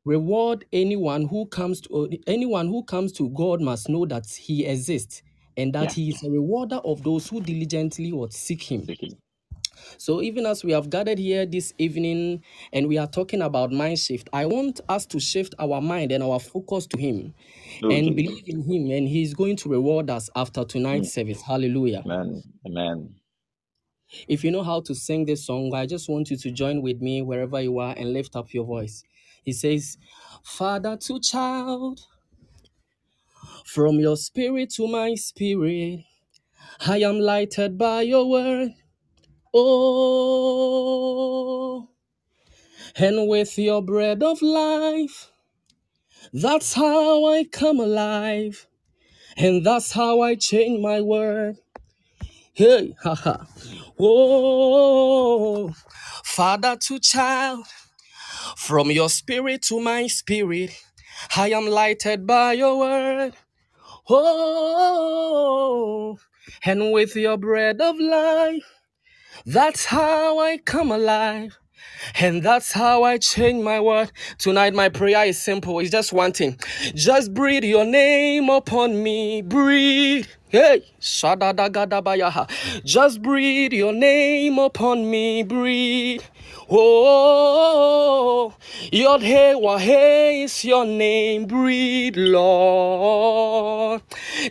reward 0.05 0.65
anyone 0.71 1.27
who 1.27 1.45
comes 1.47 1.81
to 1.81 2.09
anyone 2.27 2.67
who 2.67 2.83
comes 2.83 3.11
to 3.13 3.29
God 3.29 3.61
must 3.61 3.89
know 3.89 4.05
that 4.05 4.25
He 4.27 4.65
exists 4.65 5.21
and 5.57 5.73
that 5.73 5.89
Yeah. 5.89 5.93
He 5.93 6.09
is 6.09 6.23
a 6.23 6.29
rewarder 6.29 6.77
of 6.77 7.03
those 7.03 7.27
who 7.27 7.41
diligently 7.41 8.11
would 8.11 8.33
seek 8.33 8.63
Him. 8.63 8.87
So 9.97 10.21
even 10.21 10.45
as 10.45 10.63
we 10.63 10.71
have 10.71 10.89
gathered 10.89 11.17
here 11.17 11.45
this 11.45 11.73
evening 11.77 12.43
and 12.73 12.87
we 12.87 12.97
are 12.97 13.07
talking 13.07 13.41
about 13.41 13.71
mind 13.71 13.99
shift, 13.99 14.29
I 14.33 14.45
want 14.45 14.81
us 14.89 15.05
to 15.07 15.19
shift 15.19 15.55
our 15.59 15.81
mind 15.81 16.11
and 16.11 16.23
our 16.23 16.39
focus 16.39 16.87
to 16.87 16.97
Him 16.99 17.33
and 17.81 18.15
believe 18.15 18.43
in 18.47 18.61
Him, 18.61 18.91
and 18.91 19.07
He's 19.07 19.33
going 19.33 19.55
to 19.57 19.69
reward 19.69 20.09
us 20.09 20.29
after 20.35 20.63
tonight's 20.63 21.09
mm. 21.09 21.13
service. 21.13 21.41
Hallelujah. 21.41 22.03
Amen. 22.05 22.43
Amen. 22.65 23.15
If 24.27 24.43
you 24.43 24.51
know 24.51 24.63
how 24.63 24.81
to 24.81 24.95
sing 24.95 25.25
this 25.25 25.45
song, 25.45 25.73
I 25.73 25.85
just 25.85 26.09
want 26.09 26.31
you 26.31 26.37
to 26.37 26.51
join 26.51 26.81
with 26.81 26.99
me 27.01 27.21
wherever 27.21 27.61
you 27.61 27.77
are 27.79 27.93
and 27.95 28.11
lift 28.11 28.35
up 28.35 28.53
your 28.53 28.65
voice. 28.65 29.03
He 29.43 29.53
says, 29.53 29.97
Father 30.43 30.97
to 30.97 31.19
child, 31.19 32.01
from 33.65 33.99
your 33.99 34.17
spirit 34.17 34.71
to 34.71 34.87
my 34.87 35.15
spirit, 35.15 36.01
I 36.85 36.99
am 36.99 37.19
lighted 37.19 37.77
by 37.77 38.01
your 38.03 38.29
word. 38.29 38.71
Oh, 39.53 40.59
and 42.95 43.27
with 43.27 43.57
your 43.57 43.81
bread 43.81 44.23
of 44.23 44.41
life, 44.41 45.31
that's 46.33 46.73
how 46.73 47.25
I 47.25 47.43
come 47.45 47.79
alive. 47.79 48.67
And 49.37 49.65
that's 49.65 49.91
how 49.93 50.21
I 50.21 50.35
change 50.35 50.81
my 50.81 51.01
word. 51.01 51.57
Hey, 52.53 52.95
haha. 53.01 53.45
Oh, 53.99 55.73
Father 56.25 56.75
to 56.75 56.99
child, 56.99 57.65
from 58.57 58.91
your 58.91 59.09
spirit 59.09 59.61
to 59.63 59.79
my 59.79 60.07
spirit, 60.07 60.71
I 61.35 61.49
am 61.51 61.67
lighted 61.67 62.25
by 62.27 62.53
your 62.53 62.79
word. 62.79 63.33
Oh, 64.09 65.39
and 66.65 66.91
with 66.91 67.15
your 67.15 67.37
bread 67.37 67.81
of 67.81 67.99
life, 67.99 68.65
that's 69.45 69.85
how 69.85 70.39
I 70.39 70.57
come 70.57 70.91
alive. 70.91 71.57
And 72.19 72.43
that's 72.43 72.71
how 72.71 73.03
I 73.03 73.17
change 73.17 73.63
my 73.63 73.79
word. 73.79 74.11
Tonight, 74.37 74.73
my 74.73 74.89
prayer 74.89 75.25
is 75.25 75.41
simple. 75.41 75.79
It's 75.79 75.91
just 75.91 76.13
one 76.13 76.31
thing. 76.31 76.59
Just 76.95 77.33
breathe 77.33 77.63
your 77.63 77.85
name 77.85 78.49
upon 78.49 79.03
me. 79.03 79.41
Breathe. 79.41 80.27
Hey, 80.49 80.83
shadadagadabayaha. 80.99 82.83
Just 82.83 83.21
breathe 83.21 83.73
your 83.73 83.93
name 83.93 84.57
upon 84.59 85.09
me. 85.09 85.43
Breathe. 85.43 86.23
Oh, 86.69 88.53
Yod 88.91 89.21
Hey 89.23 89.53
Wahe 89.55 90.43
is 90.43 90.63
your 90.63 90.85
name. 90.85 91.45
Breathe, 91.45 92.15
Lord. 92.17 94.01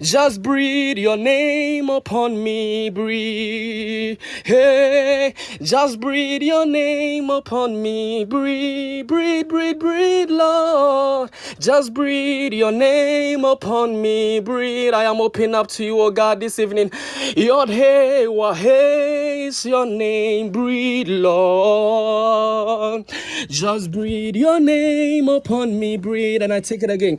Just 0.02 0.42
breathe 0.42 0.98
your 0.98 1.16
name 1.16 1.88
upon 1.90 2.42
me. 2.42 2.90
Breathe. 2.90 4.18
Hey, 4.44 5.34
just 5.62 6.00
breathe 6.00 6.42
your 6.42 6.66
name 6.66 7.30
upon 7.30 7.82
me. 7.82 8.24
Breathe, 8.24 9.06
breathe, 9.06 9.48
breathe, 9.48 9.78
breathe, 9.78 10.30
Lord. 10.30 11.30
Just 11.60 11.94
breathe 11.94 12.52
your 12.52 12.72
name 12.72 13.44
upon 13.44 14.02
me. 14.02 14.40
Breathe. 14.40 14.94
I 14.94 15.04
am 15.04 15.20
open 15.20 15.54
up 15.54 15.68
to 15.68 15.84
you, 15.84 16.00
oh 16.00 16.10
God, 16.10 16.40
this 16.40 16.58
evening. 16.58 16.90
Yod 17.36 17.68
Hey 17.70 18.26
Wahe 18.28 19.46
is 19.46 19.64
your 19.64 19.86
name. 19.86 20.50
Breathe, 20.52 21.08
Lord. 21.08 21.87
Just 23.48 23.90
breathe 23.90 24.36
your 24.36 24.60
name 24.60 25.28
upon 25.28 25.78
me. 25.78 25.96
Breathe. 25.96 26.42
And 26.42 26.52
I 26.52 26.60
take 26.60 26.82
it 26.82 26.90
again. 26.90 27.18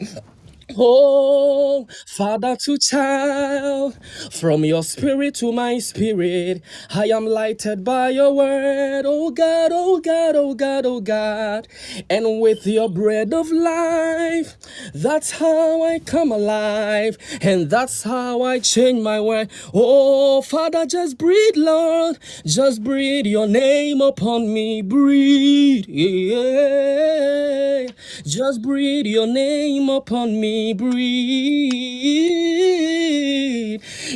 Oh, 0.78 1.88
Father 2.08 2.56
to 2.58 2.78
child, 2.78 3.98
from 4.32 4.64
your 4.66 4.84
spirit 4.84 5.36
to 5.36 5.52
my 5.52 5.80
spirit, 5.80 6.62
I 6.92 7.06
am 7.08 7.26
lighted 7.26 7.84
by 7.84 8.10
your 8.12 8.34
word. 8.34 9.04
Oh 9.06 9.32
God, 9.32 9.72
oh 9.74 10.00
God, 10.00 10.36
oh 10.36 10.54
God, 10.56 10.86
oh 10.86 11.02
God. 11.02 11.68
And 12.10 12.40
with 12.42 12.66
your 12.68 12.90
bread 12.90 13.34
of 13.34 13.52
life, 13.52 14.58
that's 14.94 15.32
how 15.32 15.84
I 15.84 16.00
come 16.00 16.32
alive. 16.32 17.18
And 17.42 17.70
that's 17.70 18.04
how 18.04 18.42
I 18.44 18.60
change 18.60 19.02
my 19.04 19.20
way. 19.22 19.48
Oh, 19.74 20.42
Father, 20.42 20.86
just 20.86 21.18
breathe, 21.18 21.56
Lord. 21.58 22.18
Just 22.46 22.84
breathe 22.84 23.26
your 23.28 23.48
name 23.48 24.02
upon 24.02 24.54
me. 24.54 24.82
Breathe. 24.82 25.86
Yeah. 25.88 27.88
Just 28.26 28.62
breathe 28.62 29.06
your 29.08 29.28
name 29.28 29.90
upon 29.90 30.40
me. 30.40 30.59
Breathe. 30.74 31.00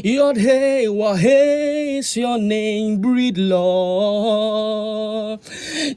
Yod 0.04 0.38
hey, 0.38 0.86
Wahe 0.88 1.98
is 2.00 2.18
your 2.18 2.38
name. 2.38 3.00
Breathe, 3.02 3.38
Lord. 3.38 5.40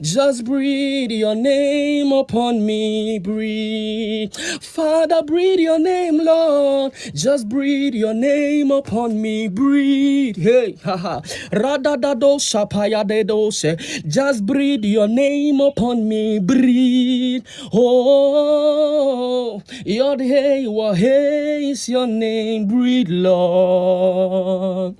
Just 0.01 0.45
breathe 0.45 1.11
your 1.11 1.35
name 1.35 2.12
upon 2.12 2.64
me. 2.64 3.18
Breathe. 3.18 4.33
Father, 4.61 5.23
breathe 5.23 5.61
your 5.61 5.79
name, 5.79 6.18
Lord. 6.18 6.93
Just 7.14 7.49
breathe 7.49 7.95
your 7.95 8.14
name 8.14 8.71
upon 8.71 9.21
me. 9.21 9.49
Breathe. 9.49 10.37
Hey, 10.37 10.77
haha. 10.85 11.21
Rada 11.53 11.97
Radadado 11.97 12.39
shapaya 12.39 13.07
de 13.07 13.25
dose. 13.25 13.77
Just 14.07 14.45
breathe 14.47 14.85
your 14.85 15.09
name 15.09 15.61
upon 15.61 16.09
me. 16.09 16.39
Breathe. 16.39 17.45
Oh, 17.73 19.62
your 19.85 20.16
hey, 20.37 20.66
what 20.66 20.99
hey 20.99 21.70
is 21.70 21.89
your 21.89 22.07
name. 22.07 22.66
Breathe, 22.66 23.09
Lord. 23.09 24.97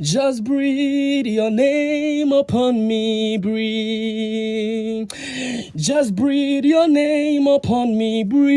Just 0.00 0.44
breathe 0.44 1.26
your 1.26 1.50
name 1.50 2.30
upon 2.30 2.86
me. 2.86 3.38
Breathe. 3.38 5.10
Just 5.74 6.14
breathe 6.14 6.64
your 6.64 6.86
name 6.86 7.48
upon 7.48 7.98
me. 7.98 8.22
Breathe. 8.22 8.54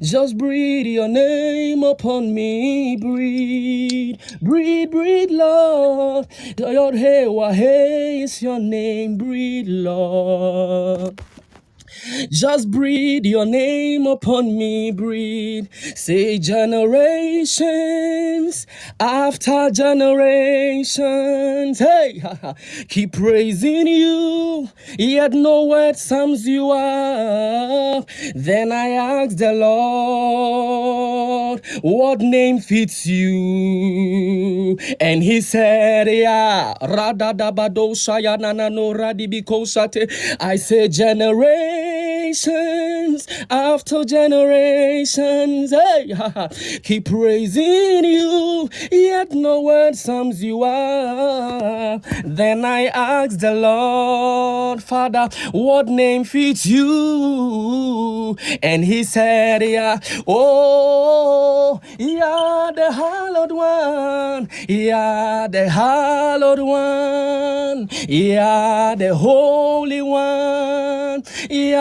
Just 0.00 0.38
breathe 0.38 0.86
your 0.86 1.08
name 1.08 1.82
upon 1.82 2.32
me. 2.32 2.96
Breathe. 2.96 4.18
Breathe, 4.40 4.90
breathe, 4.90 5.30
Lord. 5.30 6.28
Your 6.58 6.92
hey, 6.92 7.28
what 7.28 7.56
hey 7.56 8.22
is 8.22 8.40
your 8.40 8.58
name. 8.58 9.18
Breathe, 9.18 9.68
Lord. 9.68 11.20
Just 12.30 12.70
breathe 12.70 13.24
your 13.26 13.46
name 13.46 14.06
upon 14.06 14.56
me, 14.58 14.90
breathe. 14.92 15.68
Say 15.72 16.38
generations 16.38 17.62
after 19.00 19.70
generations. 19.70 20.98
Hey, 21.78 22.22
keep 22.88 23.12
praising 23.12 23.86
you, 23.86 24.68
yet 24.98 25.32
no 25.32 25.64
word 25.64 25.96
sums 25.96 26.46
you 26.46 26.70
up. 26.72 28.08
Then 28.34 28.72
I 28.72 28.88
asked 28.90 29.38
the 29.38 29.52
Lord, 29.52 30.92
what 31.82 32.20
name 32.20 32.60
fits 32.60 33.06
you? 33.06 34.76
And 35.00 35.22
he 35.22 35.40
said, 35.40 36.08
Yeah, 36.08 36.74
Radadabado 36.82 37.92
Shayanana 37.94 38.72
no 38.72 38.92
Radibiko 38.92 39.66
Sate. 39.66 40.10
I 40.40 40.56
say 40.56 40.88
generations 41.92 43.26
after 43.50 44.04
generations. 44.04 45.70
Hey, 45.70 46.80
keep 46.82 47.04
praising 47.06 48.04
you, 48.04 48.68
yet 48.90 49.32
no 49.32 49.60
word 49.60 49.96
sums 49.96 50.42
you 50.42 50.62
up. 50.62 52.02
Then 52.24 52.64
I 52.64 52.86
asked 52.86 53.40
the 53.40 53.54
Lord, 53.54 54.82
Father, 54.82 55.28
what 55.52 55.86
name 55.88 56.24
fits 56.24 56.64
you? 56.66 58.36
And 58.62 58.84
he 58.84 59.04
said, 59.04 59.62
Yeah, 59.62 60.00
oh, 60.26 61.80
yeah, 61.98 62.70
the 62.74 62.92
hallowed 62.92 63.52
one, 63.52 64.48
yeah, 64.68 65.46
the 65.50 65.68
hallowed 65.68 66.60
one, 66.60 67.88
yeah, 68.08 68.94
the 68.96 69.14
holy 69.14 70.00
one. 70.02 70.12
One, 71.12 71.24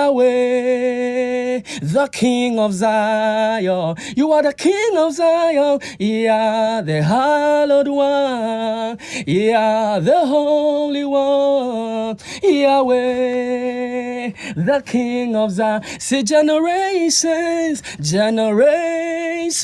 Yahweh, 0.01 1.61
the 1.81 2.09
King 2.11 2.57
of 2.59 2.73
Zion. 2.73 3.95
You 4.15 4.31
are 4.31 4.41
the 4.41 4.53
King 4.53 4.97
of 4.97 5.13
Zion, 5.13 5.79
yeah, 5.99 6.81
the 6.83 7.03
hallowed 7.03 7.87
one, 7.87 8.97
yeah, 9.27 9.99
the 9.99 10.25
holy 10.25 11.05
one, 11.05 12.17
Yahweh, 12.41 14.31
the 14.55 14.81
King 14.85 15.35
of 15.35 15.51
Zion. 15.51 15.83
Say 15.99 16.23
generations, 16.23 17.83
generations 18.01 19.63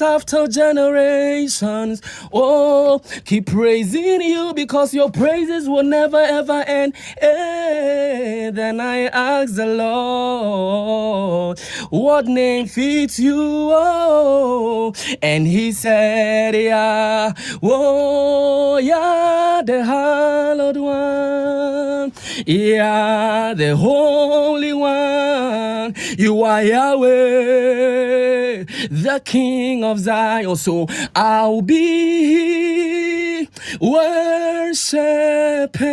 after 0.00 0.46
generations. 0.46 2.00
Oh, 2.32 3.00
keep 3.24 3.46
praising 3.46 4.22
you 4.22 4.52
because 4.54 4.94
your 4.94 5.10
praises 5.10 5.68
will 5.68 5.82
never 5.82 6.20
ever 6.20 6.62
end. 6.66 6.94
Eh, 7.20 8.50
Then 8.52 8.80
I 8.80 9.06
ask 9.06 9.47
the 9.54 9.66
Lord, 9.66 11.58
what 11.90 12.26
name 12.26 12.66
fits 12.66 13.18
you? 13.18 13.70
Oh, 13.72 14.92
and 15.22 15.46
he 15.46 15.72
said, 15.72 16.54
Yeah, 16.54 17.32
oh, 17.62 18.78
yeah, 18.78 19.62
the 19.64 19.84
hallowed 19.84 20.76
one, 20.76 22.12
yeah, 22.46 23.54
the 23.54 23.76
holy 23.76 24.72
one. 24.72 25.94
You 26.18 26.42
are 26.42 26.62
Yahweh, 26.62 28.64
the 28.90 29.22
King 29.24 29.84
of 29.84 30.00
Zion. 30.00 30.56
So 30.56 30.86
I'll 31.14 31.62
be 31.62 33.48
worshiping 33.80 35.88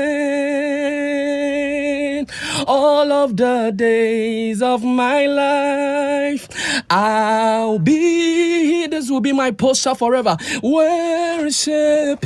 all 2.68 3.12
of 3.12 3.38
the 3.38 3.45
days 3.76 4.62
of 4.62 4.84
my 4.84 5.26
life. 5.26 6.48
I'll 6.90 7.80
be, 7.80 8.88
this 8.88 9.10
will 9.10 9.22
be 9.22 9.34
my 9.34 9.52
posture 9.52 9.96
forever, 9.96 10.38
worshiping 10.62 12.26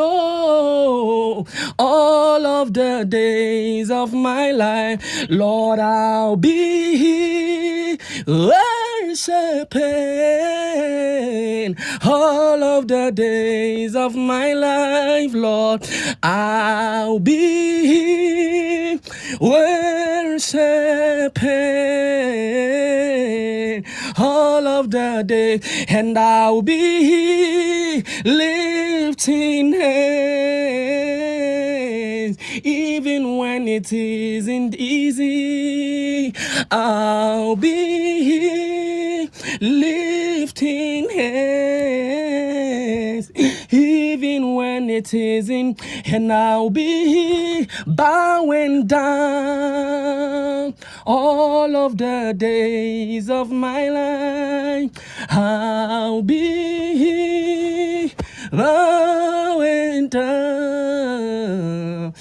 oh, 0.00 1.46
all 1.78 2.46
of 2.46 2.74
the 2.74 3.04
days 3.08 3.90
of 3.90 4.12
my 4.12 4.50
life. 4.52 5.26
Lord, 5.30 5.78
I'll 5.78 6.36
be 6.36 7.98
worshiping 8.26 9.82
all 12.04 12.62
of 12.62 12.88
the 12.88 13.10
days 13.12 13.94
of 13.94 14.14
my 14.14 14.52
life, 14.52 15.32
Lord. 15.34 15.86
I'll 16.22 17.18
be 17.18 18.98
worshiping 19.40 20.52
all 24.18 24.66
of 24.66 24.90
the 24.90 25.22
day, 25.26 25.60
and 25.88 26.18
I'll 26.18 26.62
be 26.62 28.02
lifting 28.24 29.72
hands 29.72 30.72
even 32.64 33.36
when 33.38 33.68
it 33.68 33.92
isn't 33.92 34.74
easy. 34.74 36.34
I'll 36.70 37.56
be 37.56 39.28
lifting 39.60 41.08
hands 41.10 42.11
when 44.82 44.90
it 44.90 45.14
isn't, 45.14 45.80
and 46.06 46.32
I'll 46.32 46.70
be 46.70 47.68
bowing 47.86 48.86
down 48.86 50.74
all 51.06 51.76
of 51.76 51.98
the 51.98 52.34
days 52.36 53.30
of 53.30 53.52
my 53.52 53.88
life. 53.88 54.90
I'll 55.30 56.22
be 56.22 58.12
bowing 58.50 60.08
down 60.08 62.14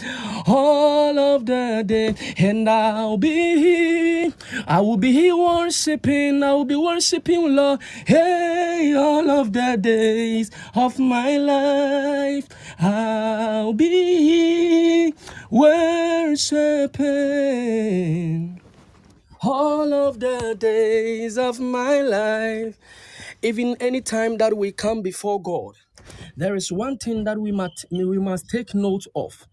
all 0.47 1.17
of 1.19 1.45
the 1.45 1.83
day, 1.85 2.15
and 2.37 2.69
I'll 2.69 3.17
be, 3.17 3.29
here. 3.59 4.33
I 4.67 4.81
will 4.81 4.97
be 4.97 5.11
here 5.11 5.35
worshiping, 5.37 6.43
I 6.43 6.53
will 6.53 6.65
be 6.65 6.75
worshiping, 6.75 7.55
Lord, 7.55 7.79
hey, 8.07 8.93
all 8.97 9.29
of 9.29 9.53
the 9.53 9.77
days 9.79 10.51
of 10.75 10.99
my 10.99 11.37
life, 11.37 12.47
I'll 12.79 13.73
be 13.73 15.13
worshiping 15.49 17.01
all 19.41 19.93
of 19.93 20.19
the 20.19 20.55
days 20.59 21.37
of 21.37 21.59
my 21.59 22.01
life. 22.01 22.77
Even 23.41 23.75
any 23.79 24.01
time 24.01 24.37
that 24.37 24.55
we 24.57 24.71
come 24.71 25.01
before 25.01 25.41
God, 25.41 25.75
there 26.37 26.55
is 26.55 26.71
one 26.71 26.97
thing 26.97 27.23
that 27.25 27.39
we 27.39 27.51
must 27.51 27.85
we 27.91 28.19
must 28.19 28.49
take 28.49 28.75
note 28.75 29.05
of. 29.15 29.47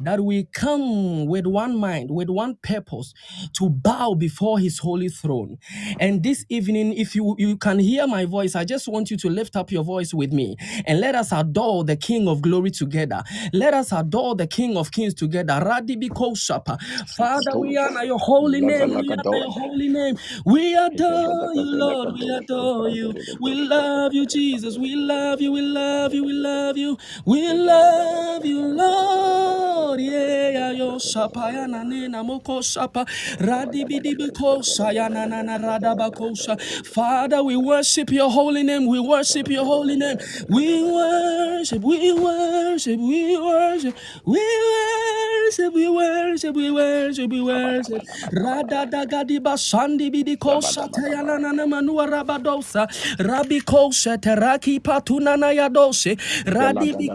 That 0.00 0.24
we 0.24 0.44
come 0.54 1.26
with 1.26 1.46
one 1.46 1.78
mind, 1.78 2.10
with 2.10 2.30
one 2.30 2.56
purpose, 2.62 3.14
to 3.54 3.70
bow 3.70 4.14
before 4.14 4.58
His 4.58 4.78
holy 4.78 5.08
throne. 5.08 5.58
And 6.00 6.22
this 6.22 6.44
evening, 6.48 6.94
if 6.94 7.14
you 7.14 7.34
you 7.38 7.56
can 7.56 7.78
hear 7.78 8.06
my 8.06 8.24
voice, 8.24 8.56
I 8.56 8.64
just 8.64 8.88
want 8.88 9.10
you 9.10 9.16
to 9.18 9.28
lift 9.30 9.56
up 9.56 9.70
your 9.72 9.84
voice 9.84 10.14
with 10.14 10.32
me 10.32 10.56
and 10.86 11.00
let 11.00 11.14
us 11.14 11.32
adore 11.32 11.84
the 11.84 11.96
King 11.96 12.28
of 12.28 12.42
Glory 12.42 12.70
together. 12.70 13.22
Let 13.52 13.74
us 13.74 13.92
adore 13.92 14.34
the 14.36 14.46
King 14.46 14.76
of 14.76 14.92
Kings 14.92 15.14
together. 15.14 15.54
Radibiko 15.54 16.36
Shapa. 16.36 16.78
Father, 17.06 17.58
we 17.58 17.76
honor 17.76 18.04
your 18.04 18.18
holy 18.18 18.60
name. 18.60 18.96
We 18.96 19.14
honor 19.14 19.36
your 19.36 19.52
holy 19.52 19.88
name. 19.88 20.16
We 20.46 20.74
adore 20.76 21.54
you, 21.54 21.64
Lord. 21.64 22.10
We 22.14 22.30
adore 22.30 22.88
you. 22.90 23.14
We 23.40 23.54
love 23.54 24.14
you, 24.14 24.26
Jesus. 24.26 24.78
We 24.78 24.94
love 24.96 25.40
you. 25.40 25.52
We 25.52 25.62
love 25.62 26.14
you. 26.14 26.24
We 26.24 26.32
love 26.32 26.76
you. 26.76 26.96
We 27.26 27.52
love 27.52 28.44
you, 28.44 28.62
Lord. 28.62 29.67
Yeah, 29.98 30.70
yo 30.72 30.98
shapa 30.98 31.52
ya 31.52 31.66
na 31.66 31.82
ne 31.82 32.08
na 32.08 32.22
moko 32.22 32.62
shapa. 32.62 33.04
Radibidi 33.38 34.14
biko 34.16 34.62
sayana 34.62 35.28
na 35.28 35.42
na 35.42 35.58
na 35.58 35.78
radabako 35.78 36.36
sha. 36.36 36.56
Father, 36.84 37.42
we 37.42 37.56
worship 37.56 38.10
your 38.10 38.30
holy 38.30 38.62
name. 38.62 38.86
We 38.86 39.00
worship 39.00 39.48
your 39.48 39.64
holy 39.64 39.96
name. 39.96 40.18
We 40.48 40.82
worship. 40.82 41.82
We 41.82 42.12
worship. 42.12 42.98
We 42.98 43.36
worship. 43.38 43.94
We 44.24 44.40
worship. 44.40 45.74
We 45.74 45.88
worship. 45.88 46.54
We 46.56 46.70
worship. 46.70 47.30
We 47.30 47.40
worship. 47.42 48.02
Radadagadi 48.32 49.40
basandi 49.40 50.10
bidi 50.10 50.36
kosha 50.36 50.88
tayana 50.88 51.38
na 51.40 51.52
na 51.52 51.52
na 51.52 51.66
manua 51.66 52.06
rabadosa. 52.06 52.88
Rabi 53.18 53.60
kosha 53.60 54.18
teraki 54.18 54.80
patuna 54.80 55.36
na 55.38 55.50
ya 55.50 55.68
yadose. 55.68 56.16
Radibi 56.46 57.08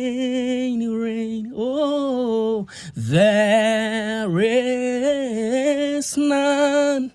reign, 0.91 1.53
oh, 1.57 2.67
there 2.97 4.41
is 4.41 6.17
none 6.17 7.13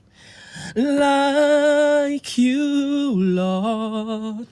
like 0.76 2.38
you, 2.38 3.13
Lord. 3.15 4.47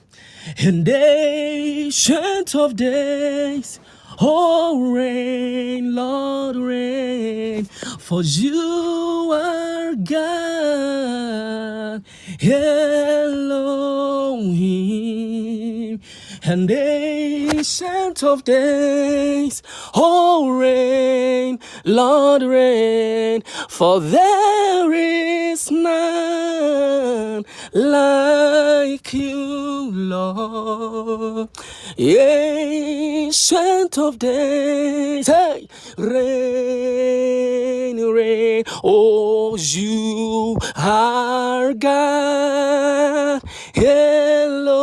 And 0.58 0.88
ancient 0.88 2.54
of 2.54 2.76
days, 2.76 3.80
oh, 4.20 4.92
reign, 4.92 5.94
Lord, 5.94 6.56
reign, 6.56 7.64
for 7.98 8.22
you 8.22 9.30
are 9.32 9.94
God, 9.94 12.02
Elohim, 12.40 13.60
and 16.48 16.70
ancient 16.70 18.24
of 18.24 18.44
days, 18.44 19.62
oh, 19.94 20.48
reign, 20.48 21.58
Lord, 21.84 22.42
reign, 22.42 23.42
for 23.68 24.00
there 24.00 24.90
is 24.90 25.70
none 25.70 27.44
like 27.74 29.12
you, 29.12 29.90
Lord. 29.92 31.50
Ancient 31.98 33.98
of 33.98 34.18
days, 34.18 35.26
hey, 35.26 35.68
reign, 35.98 36.88
oh, 38.82 39.56
you 39.58 40.58
are 40.76 41.74
God, 41.74 43.42
Elohim, 43.74 44.78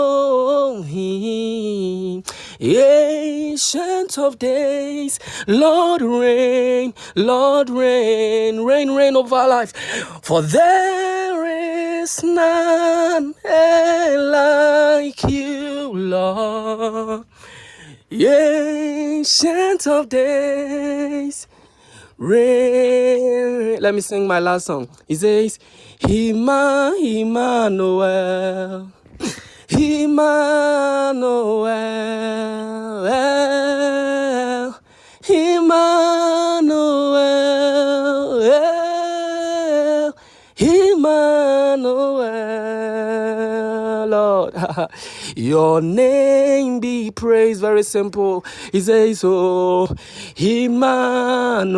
Ancient 2.60 4.18
of 4.18 4.38
days, 4.40 5.20
Lord 5.48 6.02
reign, 6.02 6.94
Lord 7.16 7.70
reign, 7.70 8.62
reign, 8.62 8.92
reign 8.92 9.16
over 9.16 9.36
our 9.36 9.48
life. 9.48 9.74
For 10.24 10.42
there 10.42 11.46
is 12.02 12.24
none 12.24 13.34
like 13.44 15.24
you, 15.24 15.92
Lord. 15.94 17.26
Ancient 18.12 19.88
of 19.88 20.10
days, 20.10 21.48
reign. 22.18 23.80
Let 23.82 23.94
me 23.94 24.02
sing 24.02 24.28
my 24.28 24.40
last 24.40 24.66
song. 24.68 24.88
He 25.08 25.16
says, 25.16 25.60
Emmanuel. 26.02 27.32
Emmanuel, 29.70 31.66
Emmanuel, 35.28 36.94
Emmanuel, 40.58 42.26
Lord, 44.08 44.54
your 45.36 45.82
name 45.82 46.80
be 46.80 47.12
praised. 47.12 47.62
Very 47.62 47.84
simple. 47.84 48.46
He 48.72 48.82
says, 48.82 49.24
Oh, 49.26 49.88
Emmanuel, 50.38 51.76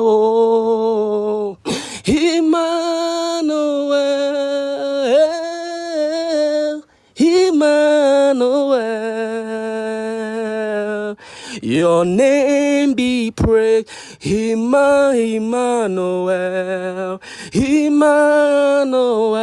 oh, 0.00 1.58
Emmanuel, 2.06 3.94
Emmanuel, 7.54 8.74
your 11.62 12.04
name 12.04 12.94
be 12.94 13.30
praised. 13.30 13.88
Emma, 14.24 15.12
Emmanuel, 15.14 17.20
Emmanuel, 17.52 19.36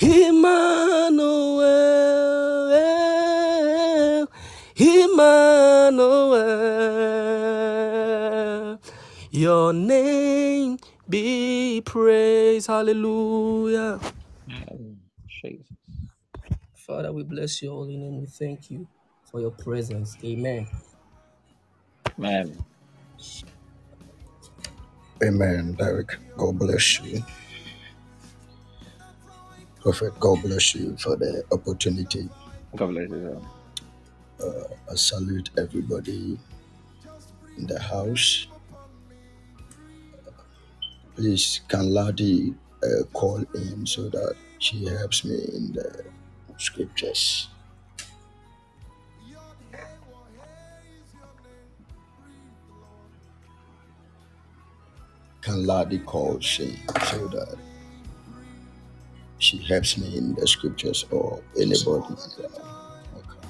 Emmanuel, 0.00 1.62
Emmanuel. 4.76 6.40
Your 9.30 9.72
name 9.72 10.78
be 11.08 11.80
praised. 11.84 12.66
Hallelujah. 12.68 14.00
Jesus. 16.88 16.96
Father, 16.96 17.12
we 17.12 17.24
bless 17.24 17.62
your 17.62 17.74
holy 17.74 17.96
name. 17.96 18.20
We 18.20 18.26
thank 18.26 18.70
you 18.70 18.88
for 19.30 19.40
your 19.40 19.52
presence. 19.52 20.16
Amen. 20.24 20.68
Man. 22.18 22.64
Amen, 25.24 25.74
Derek. 25.74 26.16
God 26.36 26.58
bless 26.58 27.00
you. 27.00 27.22
Prophet, 29.82 30.18
God 30.20 30.42
bless 30.42 30.74
you 30.74 30.96
for 30.98 31.16
the 31.16 31.44
opportunity. 31.52 32.28
God 32.76 32.88
bless 32.90 33.10
you. 33.10 33.42
sir. 34.40 34.66
I 34.90 34.94
salute 34.96 35.50
everybody 35.58 36.38
in 37.58 37.66
the 37.66 37.80
house. 37.80 38.46
Please, 41.16 41.60
can 41.68 41.90
Ladi 41.94 42.54
uh, 42.84 43.04
call 43.12 43.44
in 43.54 43.86
so 43.86 44.08
that 44.10 44.36
she 44.58 44.86
helps 44.86 45.24
me 45.24 45.36
in 45.54 45.72
the 45.72 46.04
scriptures? 46.58 47.48
Can 55.42 55.66
Ladi 55.66 55.98
call 56.00 56.40
she 56.40 56.78
so 57.10 57.28
that 57.28 57.48
uh, 57.52 57.56
she 59.38 59.58
helps 59.58 59.98
me 59.98 60.16
in 60.16 60.34
the 60.34 60.46
scriptures 60.46 61.04
or 61.10 61.42
anybody? 61.60 62.14
Okay. 62.14 63.48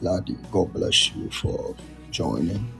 Ladi, 0.00 0.36
God 0.50 0.72
bless 0.72 1.14
you 1.14 1.30
for 1.30 1.76
joining. 2.10 2.72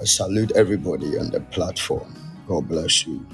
I 0.00 0.04
salute 0.04 0.52
everybody 0.52 1.18
on 1.18 1.30
the 1.30 1.40
platform. 1.40 2.14
God 2.46 2.68
bless 2.68 3.06
you. 3.06 3.26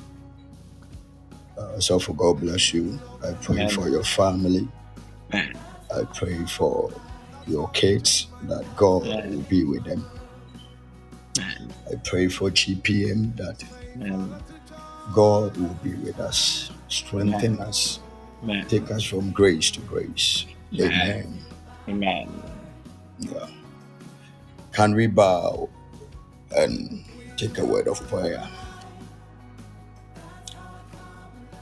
Uh, 1.57 1.79
so 1.79 1.99
for 1.99 2.15
God 2.15 2.41
bless 2.41 2.75
you. 2.75 2.99
I 3.23 3.33
pray 3.35 3.57
Amen. 3.57 3.71
for 3.71 3.89
your 3.89 4.05
family. 4.05 4.69
Man. 5.33 5.55
I 5.95 6.05
pray 6.05 6.45
for 6.47 6.93
your 7.47 7.69
kids 7.71 8.27
that 8.45 8.65
God 8.77 9.07
Amen. 9.07 9.31
will 9.31 9.43
be 9.43 9.65
with 9.65 9.85
them. 9.85 10.05
I 11.39 11.97
pray 12.05 12.29
for 12.29 12.51
GPM 12.51 13.37
that. 13.37 13.63
God 15.13 15.57
will 15.57 15.77
be 15.83 15.95
with 15.95 16.19
us, 16.19 16.71
strengthen 16.89 17.59
us, 17.61 18.01
take 18.69 18.91
us 18.91 19.03
from 19.03 19.31
grace 19.33 19.71
to 19.73 19.81
grace. 19.81 20.47
Amen. 20.75 21.39
Amen. 21.89 22.29
Amen. 22.29 22.43
Yeah. 23.19 23.47
Can 24.73 24.95
we 24.95 25.07
bow 25.07 25.69
and 26.57 27.05
take 27.37 27.59
a 27.59 27.65
word 27.65 27.87
of 27.87 28.01
prayer? 28.09 28.49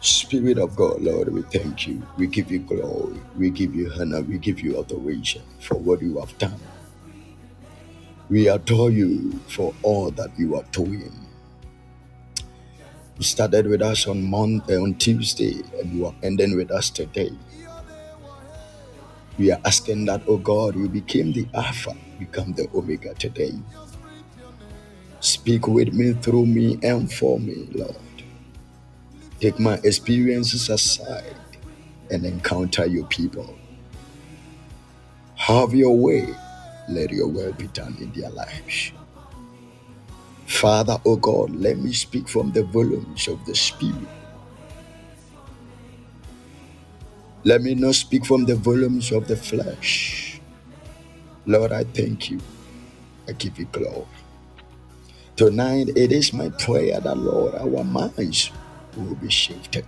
Spirit 0.03 0.59
of 0.59 0.77
God, 0.77 1.03
Lord, 1.03 1.33
we 1.35 1.43
thank 1.43 1.87
you. 1.89 2.03
We 2.19 2.29
give 2.29 2.51
you 2.53 2.61
glory. 2.61 3.21
We 3.39 3.51
give 3.51 3.77
you 3.77 3.93
honor. 4.01 4.23
We 4.23 4.39
give 4.39 4.61
you 4.63 4.81
adoration 4.81 5.43
for 5.61 5.77
what 5.77 6.03
you 6.03 6.21
have 6.21 6.39
done. 6.39 6.61
We 8.31 8.49
adore 8.49 8.91
you 8.91 9.33
for 9.49 9.75
all 9.83 10.11
that 10.13 10.31
you 10.39 10.57
are 10.57 10.65
doing. 10.73 11.13
You 13.19 13.25
started 13.25 13.67
with 13.69 13.83
us 13.83 14.07
on 14.09 14.25
Monday, 14.31 14.75
eh, 14.77 14.79
on 14.81 14.95
Tuesday, 14.97 15.63
and 15.81 15.93
you 15.93 16.07
are 16.07 16.15
ending 16.23 16.57
with 16.57 16.71
us 16.73 16.91
today. 16.91 17.33
We 19.39 19.53
are 19.53 19.61
asking 19.65 20.07
that, 20.07 20.23
oh 20.29 20.39
God, 20.39 20.77
you 20.77 20.89
became 20.89 21.33
the 21.33 21.47
Alpha, 21.55 21.97
become 22.19 22.55
the 22.55 22.69
Omega 22.75 23.15
today. 23.15 23.53
Speak 25.21 25.69
with 25.69 25.95
me, 25.95 26.15
through 26.15 26.47
me, 26.47 26.79
and 26.83 27.13
for 27.13 27.41
me, 27.41 27.69
Lord. 27.73 27.97
Take 29.43 29.59
my 29.59 29.75
experiences 29.83 30.71
aside 30.71 31.35
and 32.13 32.25
encounter 32.25 32.87
your 32.87 33.07
people. 33.07 33.59
Have 35.35 35.75
your 35.75 35.99
way. 35.99 36.33
Let 36.89 37.11
your 37.11 37.27
will 37.27 37.53
be 37.53 37.67
done 37.67 37.97
in 38.01 38.13
their 38.13 38.31
lives. 38.31 38.93
Father, 40.47 40.97
oh 41.05 41.17
God, 41.17 41.51
let 41.57 41.77
me 41.77 41.93
speak 41.93 42.29
from 42.29 42.53
the 42.53 42.63
volumes 42.63 43.27
of 43.27 43.45
the 43.45 43.57
Spirit. 43.57 44.07
Let 47.43 47.63
me 47.63 47.75
not 47.75 47.97
speak 47.97 48.25
from 48.25 48.45
the 48.45 48.55
volumes 48.55 49.11
of 49.11 49.27
the 49.27 49.37
flesh. 49.37 50.41
Lord, 51.47 51.73
I 51.73 51.83
thank 51.83 52.31
you. 52.31 52.41
I 53.29 53.33
give 53.33 53.59
you 53.59 53.65
glory. 53.73 54.07
Tonight, 55.35 55.89
it 55.97 56.13
is 56.13 56.33
my 56.33 56.51
prayer 56.51 57.01
that, 57.01 57.17
Lord, 57.19 57.57
our 57.57 57.83
minds 57.83 58.53
will 58.97 59.15
be 59.17 59.31
shifted. 59.31 59.87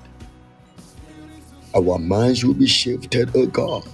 Our 1.74 1.98
minds 1.98 2.44
will 2.44 2.54
be 2.54 2.66
shifted, 2.66 3.30
oh 3.34 3.46
God, 3.46 3.84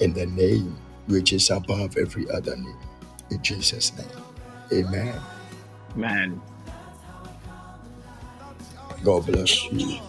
in 0.00 0.12
the 0.14 0.26
name 0.26 0.76
which 1.06 1.32
is 1.32 1.50
above 1.50 1.96
every 1.98 2.30
other 2.30 2.56
name. 2.56 2.78
In 3.30 3.42
Jesus' 3.42 3.92
name. 3.96 4.86
Amen. 4.86 5.20
Man. 5.96 6.40
God 9.04 9.26
bless 9.26 9.64
you. 9.72 10.00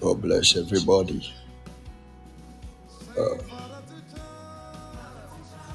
God 0.00 0.22
bless 0.22 0.56
everybody. 0.56 1.32
Uh, 3.18 3.36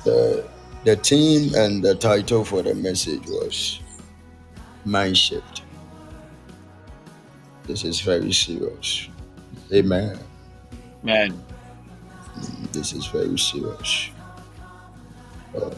the, 0.05 0.47
the 0.85 0.95
theme 0.97 1.53
and 1.55 1.83
the 1.83 1.95
title 1.95 2.45
for 2.45 2.61
the 2.63 2.75
message 2.75 3.25
was 3.27 3.79
Mind 4.85 5.17
Shift. 5.17 5.60
This 7.71 7.85
is 7.85 8.01
very 8.01 8.33
serious. 8.33 9.07
Amen. 9.71 10.19
Man. 11.03 11.41
This 12.73 12.91
is 12.91 13.07
very 13.07 13.39
serious. 13.39 14.09
Uh, 15.55 15.71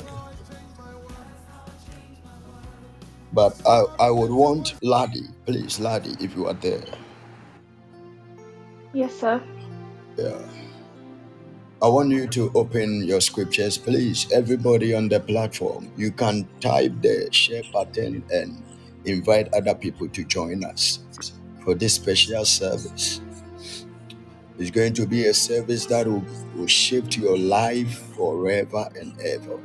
but 3.32 3.62
I, 3.68 3.86
I 4.00 4.10
would 4.10 4.32
want 4.32 4.74
Ladi, 4.82 5.22
please, 5.46 5.80
Ladi, 5.80 6.18
if 6.20 6.36
you 6.36 6.48
are 6.48 6.56
there. 6.56 6.82
Yes, 8.94 9.14
sir. 9.14 9.40
Yeah. 10.18 10.42
I 11.80 11.88
want 11.90 12.10
you 12.10 12.26
to 12.26 12.52
open 12.56 13.06
your 13.06 13.22
scriptures, 13.22 13.78
please. 13.78 14.26
Everybody 14.32 14.96
on 14.96 15.10
the 15.10 15.20
platform, 15.20 15.92
you 15.96 16.10
can 16.10 16.48
type 16.60 16.94
the 17.04 17.30
share 17.32 17.62
button 17.72 18.24
and 18.32 18.64
invite 19.06 19.54
other 19.54 19.76
people 19.76 20.10
to 20.10 20.24
join 20.24 20.66
us. 20.66 20.98
For 21.64 21.74
this 21.74 21.96
special 21.96 22.46
service. 22.46 23.22
It's 24.60 24.72
going 24.72 24.94
to 24.94 25.08
be 25.08 25.28
a 25.28 25.34
service 25.34 25.86
that 25.88 26.08
will, 26.08 26.24
will 26.56 26.68
shift 26.68 27.18
your 27.18 27.38
life 27.38 28.00
forever 28.16 28.90
and 29.00 29.20
ever. 29.22 29.60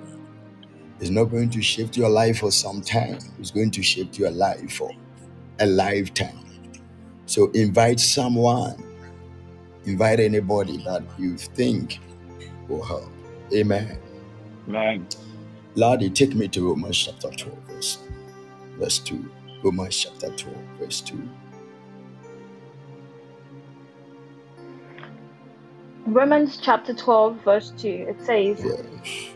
It's 1.00 1.10
not 1.10 1.24
going 1.24 1.50
to 1.50 1.62
shift 1.62 1.96
your 1.96 2.08
life 2.08 2.38
for 2.38 2.50
some 2.50 2.80
time, 2.80 3.18
it's 3.38 3.50
going 3.50 3.70
to 3.72 3.82
shift 3.82 4.18
your 4.18 4.30
life 4.30 4.72
for 4.72 4.90
a 5.60 5.66
lifetime. 5.66 6.44
So 7.26 7.50
invite 7.50 8.00
someone, 8.00 8.82
invite 9.84 10.20
anybody 10.20 10.78
that 10.84 11.02
you 11.18 11.36
think 11.36 12.00
will 12.68 12.82
help. 12.82 13.10
Amen. 13.52 13.98
Amen. 14.68 15.06
Ladi, 15.74 16.10
take 16.10 16.34
me 16.34 16.48
to 16.48 16.68
Romans 16.68 16.98
chapter 16.98 17.30
12, 17.30 17.58
verse, 17.68 17.98
verse 18.78 18.98
2. 18.98 19.30
Romans 19.62 19.96
chapter 19.96 20.34
12, 20.36 20.56
verse 20.80 21.00
2. 21.02 21.28
Romans 26.14 26.58
chapter 26.62 26.94
12, 26.94 27.44
verse 27.44 27.70
2, 27.76 27.88
it 28.08 28.24
says, 28.24 28.64
Yes. 28.64 29.28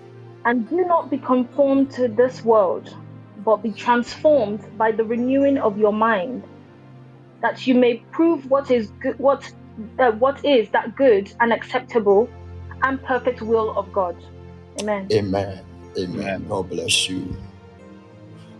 And 0.44 0.68
do 0.68 0.84
not 0.86 1.10
be 1.10 1.18
conformed 1.18 1.90
to 1.92 2.08
this 2.08 2.42
world, 2.44 2.96
but 3.44 3.62
be 3.62 3.72
transformed 3.72 4.66
by 4.78 4.90
the 4.90 5.04
renewing 5.04 5.58
of 5.58 5.78
your 5.78 5.92
mind, 5.92 6.44
that 7.42 7.66
you 7.66 7.74
may 7.74 7.96
prove 8.10 8.50
what 8.50 8.70
is 8.70 8.90
good, 9.00 9.18
what 9.18 9.52
uh, 9.98 10.12
what 10.12 10.44
is 10.44 10.68
that 10.70 10.96
good 10.96 11.32
and 11.40 11.52
acceptable 11.52 12.28
and 12.82 13.02
perfect 13.02 13.42
will 13.42 13.76
of 13.76 13.92
God. 13.92 14.16
Amen. 14.80 15.08
Amen. 15.12 15.64
Amen. 15.98 16.20
Amen. 16.20 16.48
God 16.48 16.70
bless 16.70 17.08
you. 17.08 17.36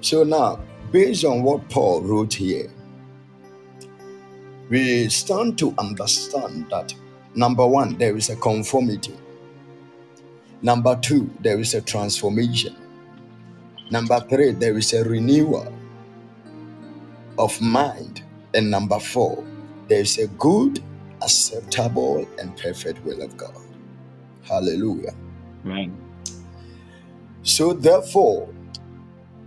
So 0.01 0.23
now, 0.23 0.61
based 0.91 1.25
on 1.25 1.43
what 1.43 1.69
Paul 1.71 2.03
wrote 2.03 2.35
here, 2.35 2.71
we 4.69 5.09
stand 5.09 5.59
to 5.59 5.75
understand 5.79 6.67
that 6.71 6.95
number 7.35 7.67
one, 7.67 7.99
there 7.99 8.17
is 8.17 8.31
a 8.31 8.37
conformity. 8.37 9.15
Number 10.63 10.97
two, 11.01 11.31
there 11.41 11.59
is 11.61 11.75
a 11.75 11.81
transformation. 11.83 12.77
Number 13.91 14.21
three, 14.29 14.53
there 14.53 14.77
is 14.79 14.93
a 14.95 15.05
renewal 15.05 15.73
of 17.39 17.61
mind. 17.61 18.23
And 18.55 18.71
number 18.71 19.01
four, 19.01 19.45
there 19.89 20.01
is 20.01 20.19
a 20.19 20.29
good, 20.29 20.81
acceptable, 21.23 22.29
and 22.39 22.57
perfect 22.57 23.05
will 23.05 23.23
of 23.23 23.37
God. 23.37 23.57
Hallelujah. 24.43 25.15
Amen. 25.65 25.97
So 27.43 27.73
therefore, 27.73 28.49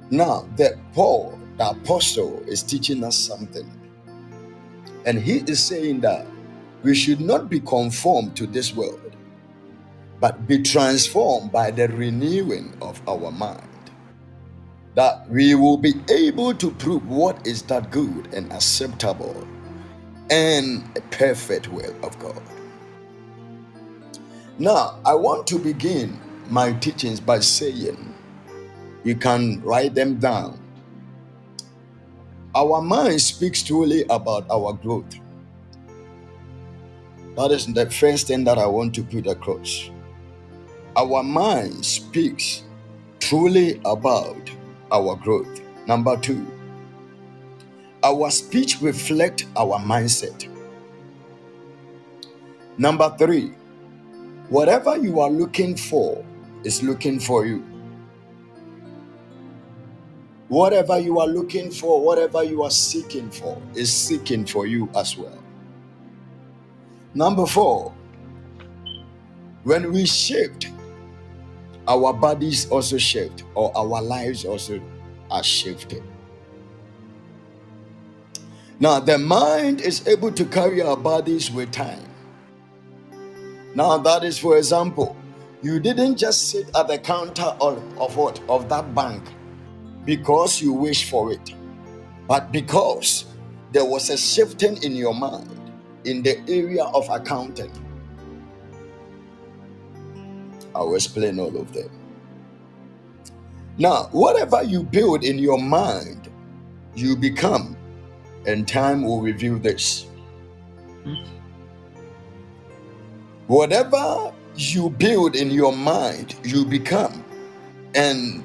now 0.10 0.48
that 0.58 0.76
Paul, 0.94 1.40
the 1.58 1.70
apostle, 1.72 2.44
is 2.48 2.64
teaching 2.64 3.04
us 3.04 3.18
something, 3.18 3.70
and 5.06 5.20
he 5.20 5.38
is 5.40 5.64
saying 5.64 6.02
that 6.02 6.28
we 6.86 6.94
should 6.94 7.20
not 7.20 7.50
be 7.50 7.60
conformed 7.60 8.38
to 8.38 8.46
this 8.46 8.76
world, 8.76 9.16
but 10.20 10.48
be 10.48 10.62
transformed 10.62 11.52
by 11.52 11.72
the 11.72 11.88
renewing 11.88 12.78
of 12.80 13.02
our 13.10 13.32
mind. 13.32 13.68
That 14.94 15.28
we 15.28 15.56
will 15.56 15.78
be 15.78 15.96
able 16.12 16.54
to 16.54 16.70
prove 16.70 17.08
what 17.10 17.48
is 17.48 17.64
that 17.64 17.90
good 17.90 18.32
and 18.36 18.54
acceptable 18.54 19.48
and 20.30 20.84
perfect 21.10 21.70
will 21.70 21.96
of 22.04 22.20
God. 22.20 22.42
Now, 24.60 25.00
I 25.04 25.16
want 25.16 25.48
to 25.48 25.58
begin 25.58 26.20
my 26.52 26.72
teachings 26.74 27.20
by 27.20 27.40
saying, 27.40 28.14
you 29.04 29.16
can 29.16 29.60
write 29.64 29.96
them 29.96 30.20
down. 30.20 30.60
Our 32.54 32.80
mind 32.80 33.22
speaks 33.22 33.64
truly 33.64 34.04
about 34.04 34.46
our 34.52 34.74
growth. 34.74 35.20
That 37.36 37.52
is 37.52 37.66
the 37.68 37.90
first 37.90 38.28
thing 38.28 38.46
that 38.46 38.58
I 38.58 38.66
want 38.66 38.96
to 38.96 39.04
put 39.04 39.28
across. 39.28 39.90
Our 40.96 41.22
mind 41.22 41.86
speaks 41.86 42.64
truly 43.20 43.82
about 43.84 44.50
our 44.90 45.18
growth. 45.18 45.60
Number 45.86 46.16
two, 46.16 46.48
our 48.04 48.32
speech 48.32 48.82
reflects 48.82 49.44
our 49.58 49.80
mindset. 49.80 50.48
Number 52.78 53.14
three, 53.18 53.54
whatever 54.50 54.98
you 54.98 55.20
are 55.20 55.30
looking 55.30 55.76
for 55.76 56.24
is 56.64 56.82
looking 56.84 57.20
for 57.20 57.46
you. 57.46 57.66
Whatever 60.48 61.00
you 61.00 61.20
are 61.20 61.28
looking 61.28 61.72
for, 61.72 62.02
whatever 62.02 62.44
you 62.44 62.64
are 62.64 62.72
seeking 62.72 63.30
for, 63.30 63.62
is 63.74 63.92
seeking 63.92 64.46
for 64.46 64.68
you 64.68 64.90
as 64.96 65.18
well. 65.18 65.45
Number 67.16 67.46
four, 67.46 67.94
when 69.64 69.94
we 69.94 70.06
shift, 70.06 70.70
our 71.88 72.12
bodies 72.12 72.70
also 72.70 72.98
shift, 72.98 73.44
or 73.56 73.72
our 73.76 74.02
lives 74.02 74.44
also 74.44 74.82
are 75.32 75.44
shifted. 75.44 76.04
Now, 78.82 79.00
the 79.00 79.18
mind 79.18 79.80
is 79.80 80.06
able 80.10 80.32
to 80.34 80.44
carry 80.46 80.82
our 80.82 80.98
bodies 80.98 81.50
with 81.50 81.72
time. 81.72 82.04
Now, 83.76 83.98
that 84.00 84.26
is 84.26 84.38
for 84.38 84.58
example, 84.58 85.16
you 85.64 85.80
didn't 85.80 86.18
just 86.18 86.50
sit 86.50 86.70
at 86.76 86.90
the 86.90 86.98
counter 86.98 87.56
of, 87.62 87.82
of 87.98 88.18
what? 88.18 88.42
Of 88.50 88.68
that 88.68 88.94
bank 88.94 89.24
because 90.04 90.62
you 90.62 90.74
wish 90.74 91.10
for 91.10 91.32
it, 91.32 91.54
but 92.28 92.52
because 92.52 93.26
there 93.72 93.86
was 93.86 94.10
a 94.10 94.18
shifting 94.18 94.84
in 94.84 94.96
your 94.96 95.16
mind 95.16 95.50
in 96.06 96.24
the 96.24 96.40
area 96.48 96.84
of 96.84 97.08
accounting. 97.10 97.72
I'll 100.74 100.96
explain 100.96 101.40
all 101.40 101.56
of 101.58 101.74
them. 101.74 101.90
Now, 103.78 104.10
whatever 104.12 104.64
you 104.64 104.84
build 104.84 105.24
in 105.24 105.40
your 105.40 105.60
mind, 105.60 106.30
you 106.96 107.16
become, 107.16 107.76
and 108.46 108.68
time 108.68 109.04
will 109.04 109.22
reveal 109.22 109.58
this. 109.60 110.08
Whatever 113.48 114.34
you 114.56 114.90
build 114.90 115.36
in 115.36 115.52
your 115.52 115.74
mind, 115.74 116.36
you 116.44 116.66
become, 116.66 117.24
and 117.96 118.44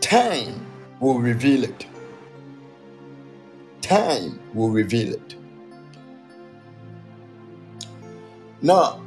time 0.00 0.64
will 1.00 1.18
reveal 1.18 1.64
it. 1.64 1.86
Time 3.82 4.38
will 4.54 4.70
reveal 4.70 5.14
it. 5.14 5.34
Now, 8.60 9.00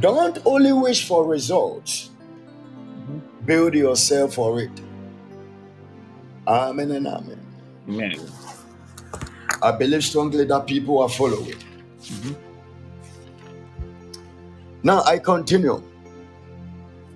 don't 0.00 0.38
only 0.44 0.72
wish 0.72 1.06
for 1.08 1.24
results, 1.26 2.10
build 3.44 3.74
yourself 3.74 4.34
for 4.34 4.60
it. 4.60 4.70
Amen 6.46 6.92
and 6.92 7.06
amen. 7.06 7.40
Amen. 7.88 8.20
I 9.62 9.72
believe 9.72 10.04
strongly 10.04 10.44
that 10.44 10.66
people 10.66 11.00
are 11.00 11.08
following. 11.08 11.56
Mm-hmm. 12.02 12.34
Now 14.82 15.02
I 15.02 15.18
continue. 15.18 15.82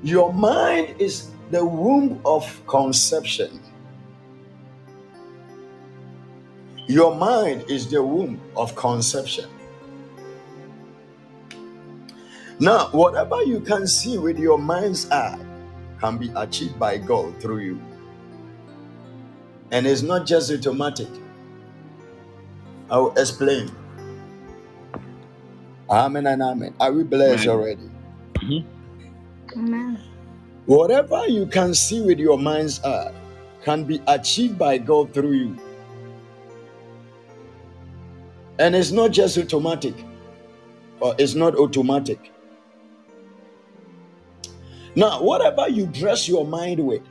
Your 0.03 0.33
mind 0.33 0.97
is 0.99 1.31
the 1.51 1.65
womb 1.65 2.21
of 2.25 2.45
conception. 2.67 3.61
Your 6.89 7.15
mind 7.15 7.65
is 7.69 7.89
the 7.91 8.03
womb 8.03 8.41
of 8.57 8.75
conception. 8.75 9.49
Now, 12.61 12.89
whatever 12.93 13.43
you 13.43 13.61
can 13.61 13.87
see 13.87 14.19
with 14.19 14.39
your 14.39 14.59
mind's 14.59 15.11
eye 15.11 15.39
can 15.99 16.19
be 16.19 16.31
achieved 16.37 16.79
by 16.79 16.99
God 16.99 17.41
through 17.41 17.61
you. 17.61 17.81
And 19.71 19.87
it's 19.87 20.03
not 20.03 20.27
just 20.27 20.51
automatic. 20.51 21.09
I'll 22.91 23.13
explain. 23.17 23.71
Amen 25.89 26.27
and 26.27 26.43
amen. 26.43 26.75
Are 26.79 26.93
we 26.93 27.03
blessed 27.03 27.49
Amen. 27.49 27.57
already? 27.57 27.91
Mm-hmm. 28.35 29.59
Amen. 29.59 30.01
Whatever 30.67 31.27
you 31.29 31.47
can 31.47 31.73
see 31.73 32.03
with 32.03 32.19
your 32.19 32.39
mind's 32.39 32.85
eye 32.85 33.13
can 33.65 33.85
be 33.85 34.03
achieved 34.07 34.59
by 34.59 34.77
God 34.77 35.15
through 35.15 35.33
you. 35.33 35.59
And 38.59 38.77
it's 38.77 38.91
not 38.91 39.13
just 39.13 39.39
automatic, 39.39 39.95
or 41.01 41.15
it's 41.19 41.35
not 41.35 41.55
automatic. 41.55 42.33
Now, 44.97 45.23
whatever 45.23 45.69
you 45.69 45.87
dress 45.87 46.29
your 46.29 46.47
mind 46.47 46.81
with, 46.85 47.03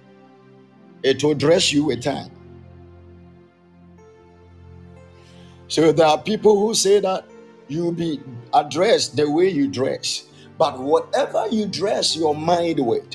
it 1.04 1.24
will 1.24 1.36
dress 1.36 1.72
you 1.72 1.86
with 1.86 2.04
time. 2.04 2.32
So 5.68 5.92
there 5.92 6.08
are 6.08 6.18
people 6.22 6.60
who 6.60 6.74
say 6.74 7.00
that 7.00 7.26
you'll 7.68 7.92
be 7.92 8.22
addressed 8.54 9.16
the 9.16 9.30
way 9.30 9.50
you 9.50 9.68
dress, 9.68 10.26
but 10.58 10.80
whatever 10.80 11.48
you 11.52 11.68
dress 11.68 12.16
your 12.16 12.36
mind 12.36 12.86
with, 12.86 13.08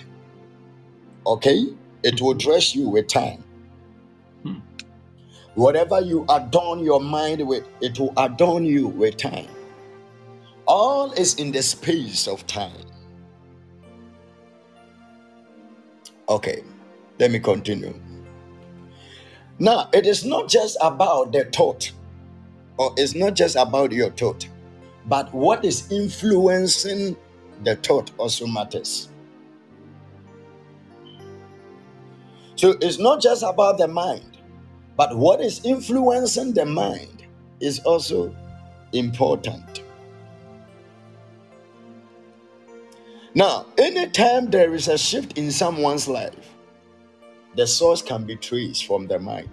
okay, 1.27 1.67
it 2.05 2.21
will 2.21 2.35
dress 2.35 2.75
you 2.75 2.89
with 2.89 3.09
time. 3.09 3.45
Hmm. 4.45 4.59
Whatever 5.55 6.01
you 6.01 6.25
adorn 6.31 6.81
your 6.81 7.01
mind 7.01 7.47
with, 7.47 7.65
it 7.81 7.99
will 7.99 8.15
adorn 8.17 8.65
you 8.65 8.89
with 8.89 9.17
time. 9.17 9.49
All 10.67 11.13
is 11.13 11.35
in 11.37 11.53
the 11.53 11.63
space 11.63 12.29
of 12.29 12.47
time. 12.47 12.87
Okay, 16.29 16.65
let 17.19 17.31
me 17.31 17.39
continue. 17.39 17.95
Now, 19.59 19.89
it 19.93 20.07
is 20.07 20.25
not 20.25 20.49
just 20.49 20.77
about 20.83 21.33
the 21.33 21.45
thought, 21.45 21.93
or 22.79 22.93
it's 22.97 23.15
not 23.15 23.35
just 23.35 23.57
about 23.57 23.93
your 23.93 24.11
thought, 24.11 24.49
but 25.07 25.33
what 25.33 25.65
is 25.65 25.91
influencing 25.93 27.17
the 27.63 27.77
thought 27.77 28.11
also 28.19 28.47
matters. 28.47 29.09
So 32.57 32.75
it's 32.81 32.99
not 32.99 33.23
just 33.23 33.43
about 33.43 33.79
the 33.79 33.89
mind, 33.89 34.39
but 34.97 35.17
what 35.17 35.41
is 35.41 35.65
influencing 35.65 36.55
the 36.55 36.67
mind 36.67 37.25
is 37.61 37.81
also 37.81 38.35
important. 38.93 39.84
Now, 43.35 43.67
anytime 43.77 44.51
there 44.51 44.75
is 44.75 44.87
a 44.87 44.97
shift 44.97 45.37
in 45.37 45.51
someone's 45.51 46.07
life, 46.07 46.55
the 47.57 47.67
source 47.67 48.01
can 48.01 48.25
be 48.25 48.37
traced 48.37 48.87
from 48.87 49.09
the 49.09 49.19
mind. 49.19 49.51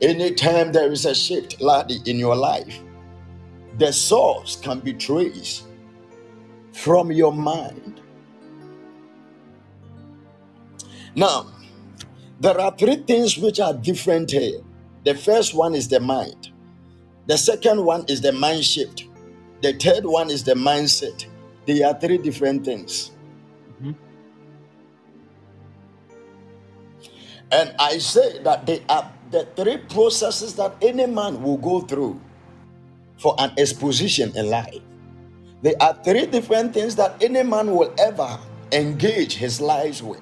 Anytime 0.00 0.72
there 0.72 0.92
is 0.92 1.04
a 1.04 1.14
shift, 1.14 1.60
Ladi, 1.60 1.98
in 2.06 2.18
your 2.18 2.36
life, 2.36 2.78
the 3.78 3.92
source 3.92 4.56
can 4.56 4.80
be 4.80 4.92
traced 4.92 5.64
from 6.72 7.10
your 7.10 7.32
mind. 7.32 8.00
Now, 11.16 11.46
there 12.38 12.60
are 12.60 12.76
three 12.76 12.96
things 12.96 13.38
which 13.38 13.58
are 13.58 13.74
different 13.74 14.30
here. 14.30 14.60
The 15.04 15.14
first 15.14 15.54
one 15.54 15.74
is 15.74 15.88
the 15.88 16.00
mind, 16.00 16.52
the 17.26 17.38
second 17.38 17.84
one 17.84 18.04
is 18.08 18.20
the 18.20 18.32
mind 18.32 18.64
shift, 18.64 19.06
the 19.62 19.74
third 19.74 20.04
one 20.06 20.30
is 20.30 20.44
the 20.44 20.54
mindset. 20.54 21.26
They 21.66 21.82
are 21.82 21.98
three 21.98 22.18
different 22.18 22.64
things. 22.64 23.12
Mhm. 23.82 23.94
And 27.52 27.74
I 27.78 27.98
say 27.98 28.42
that 28.42 28.66
they 28.66 28.82
are 28.88 29.10
the 29.30 29.46
three 29.56 29.78
processes 29.78 30.54
that 30.56 30.76
any 30.82 31.06
man 31.06 31.42
will 31.42 31.58
go 31.58 31.80
through 31.80 32.20
for 33.18 33.34
an 33.38 33.52
exposition 33.58 34.36
in 34.36 34.50
life. 34.50 34.80
There 35.62 35.74
are 35.80 35.98
three 36.04 36.26
different 36.26 36.74
things 36.74 36.96
that 36.96 37.22
any 37.22 37.42
man 37.42 37.74
will 37.74 37.92
ever 37.98 38.38
engage 38.72 39.34
his 39.34 39.60
lives 39.60 40.02
with 40.02 40.20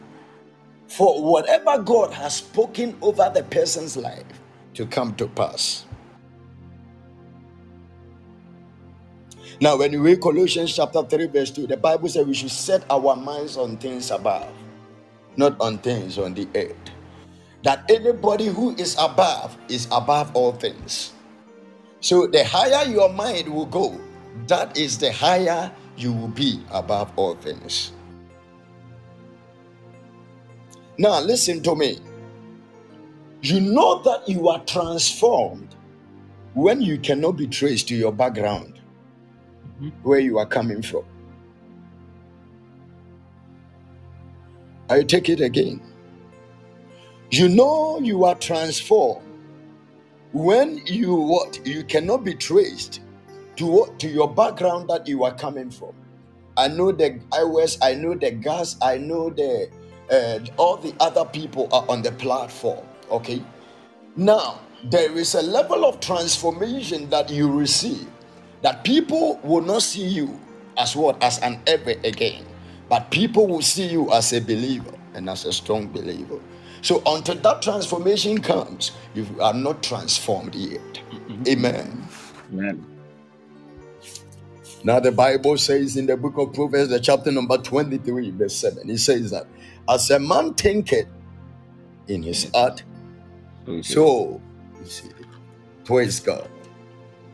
for 0.88 1.22
whatever 1.22 1.78
God 1.82 2.12
has 2.12 2.36
spoken 2.36 2.96
over 3.02 3.30
the 3.34 3.44
person's 3.44 3.96
life 3.96 4.24
to 4.74 4.86
come 4.86 5.14
to 5.16 5.28
pass. 5.28 5.86
Now, 9.60 9.76
when 9.76 9.92
you 9.92 10.02
read 10.02 10.20
Colossians 10.20 10.74
chapter 10.74 11.02
3, 11.02 11.26
verse 11.26 11.50
2, 11.50 11.66
the 11.66 11.76
Bible 11.76 12.08
says 12.08 12.26
we 12.26 12.34
should 12.34 12.50
set 12.50 12.84
our 12.90 13.14
minds 13.16 13.56
on 13.56 13.76
things 13.76 14.10
above, 14.10 14.52
not 15.36 15.60
on 15.60 15.78
things 15.78 16.18
on 16.18 16.34
the 16.34 16.48
earth. 16.54 16.76
That 17.62 17.88
anybody 17.90 18.46
who 18.46 18.74
is 18.76 18.96
above 18.98 19.56
is 19.68 19.86
above 19.92 20.34
all 20.34 20.52
things. 20.52 21.12
So, 22.00 22.26
the 22.26 22.44
higher 22.44 22.88
your 22.90 23.12
mind 23.12 23.48
will 23.48 23.66
go, 23.66 23.98
that 24.48 24.76
is 24.76 24.98
the 24.98 25.12
higher 25.12 25.70
you 25.96 26.12
will 26.12 26.28
be 26.28 26.62
above 26.72 27.12
all 27.16 27.34
things. 27.36 27.92
Now, 30.98 31.20
listen 31.20 31.62
to 31.62 31.74
me. 31.74 31.98
You 33.42 33.60
know 33.60 34.02
that 34.02 34.28
you 34.28 34.48
are 34.48 34.64
transformed 34.64 35.74
when 36.54 36.80
you 36.80 36.98
cannot 36.98 37.32
be 37.32 37.46
traced 37.46 37.88
to 37.88 37.94
your 37.96 38.12
background. 38.12 38.73
Where 40.02 40.20
you 40.20 40.38
are 40.38 40.46
coming 40.46 40.82
from. 40.82 41.04
I 44.90 45.02
take 45.02 45.28
it 45.28 45.40
again. 45.40 45.82
You 47.30 47.48
know 47.48 48.00
you 48.00 48.24
are 48.24 48.36
transformed 48.36 49.26
when 50.32 50.80
you 50.86 51.14
what 51.14 51.66
you 51.66 51.84
cannot 51.84 52.24
be 52.24 52.34
traced 52.34 53.00
to 53.56 53.66
what 53.66 53.98
to 54.00 54.08
your 54.08 54.32
background 54.32 54.90
that 54.90 55.08
you 55.08 55.24
are 55.24 55.34
coming 55.34 55.70
from. 55.70 55.94
I 56.56 56.68
know 56.68 56.92
the 56.92 57.20
iWest, 57.32 57.78
I 57.82 57.94
know 57.94 58.14
the 58.14 58.30
gas, 58.30 58.76
I 58.82 58.98
know 58.98 59.30
the 59.30 59.70
uh, 60.10 60.40
all 60.56 60.76
the 60.76 60.94
other 61.00 61.24
people 61.24 61.68
are 61.72 61.84
on 61.88 62.02
the 62.02 62.12
platform. 62.12 62.86
Okay, 63.10 63.42
now 64.16 64.60
there 64.84 65.16
is 65.16 65.34
a 65.34 65.42
level 65.42 65.84
of 65.84 66.00
transformation 66.00 67.10
that 67.10 67.30
you 67.30 67.50
receive 67.50 68.08
that 68.64 68.82
people 68.82 69.38
will 69.44 69.60
not 69.60 69.82
see 69.82 70.06
you 70.06 70.40
as 70.78 70.96
what 70.96 71.22
as 71.22 71.38
an 71.40 71.60
ever 71.66 71.92
again, 72.02 72.46
but 72.88 73.10
people 73.10 73.46
will 73.46 73.62
see 73.62 73.86
you 73.86 74.10
as 74.12 74.32
a 74.32 74.40
believer 74.40 74.94
and 75.14 75.30
as 75.30 75.44
a 75.44 75.52
strong 75.52 75.86
believer. 75.88 76.40
So 76.82 77.02
until 77.06 77.36
that 77.36 77.62
transformation 77.62 78.40
comes, 78.40 78.92
you 79.14 79.26
are 79.40 79.52
not 79.54 79.82
transformed 79.82 80.54
yet. 80.54 80.80
Mm-hmm. 81.12 81.44
Amen. 81.48 82.08
Amen. 82.54 82.86
Now 84.82 84.98
the 85.00 85.12
Bible 85.12 85.58
says 85.58 85.98
in 85.98 86.06
the 86.06 86.16
book 86.16 86.38
of 86.38 86.54
Proverbs, 86.54 86.88
the 86.88 87.00
chapter 87.00 87.30
number 87.30 87.58
23, 87.58 88.30
verse 88.30 88.56
7, 88.56 88.90
it 88.90 88.98
says 88.98 89.30
that 89.32 89.46
as 89.88 90.10
a 90.10 90.18
man 90.18 90.54
thinketh 90.54 91.08
in 92.08 92.22
his 92.22 92.50
heart, 92.54 92.82
So, 93.66 93.82
so 93.82 94.42
is 94.82 94.98
he. 95.00 95.10
Praise 95.84 96.20
God. 96.20 96.48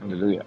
Hallelujah. 0.00 0.44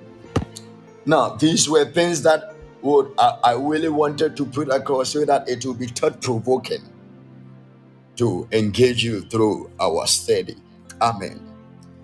Now, 1.06 1.30
these 1.36 1.70
were 1.70 1.86
things 1.86 2.22
that 2.24 2.56
would 2.82 3.14
I, 3.18 3.38
I 3.44 3.54
really 3.54 3.90
wanted 3.90 4.36
to 4.38 4.46
put 4.46 4.70
across 4.70 5.10
so 5.10 5.26
that 5.26 5.48
it 5.50 5.66
will 5.66 5.74
be 5.74 5.88
thought 5.88 6.22
provoking 6.22 6.82
to 8.18 8.48
engage 8.52 9.04
you 9.04 9.22
through 9.22 9.72
our 9.80 10.06
study. 10.08 10.56
Amen. 11.02 11.40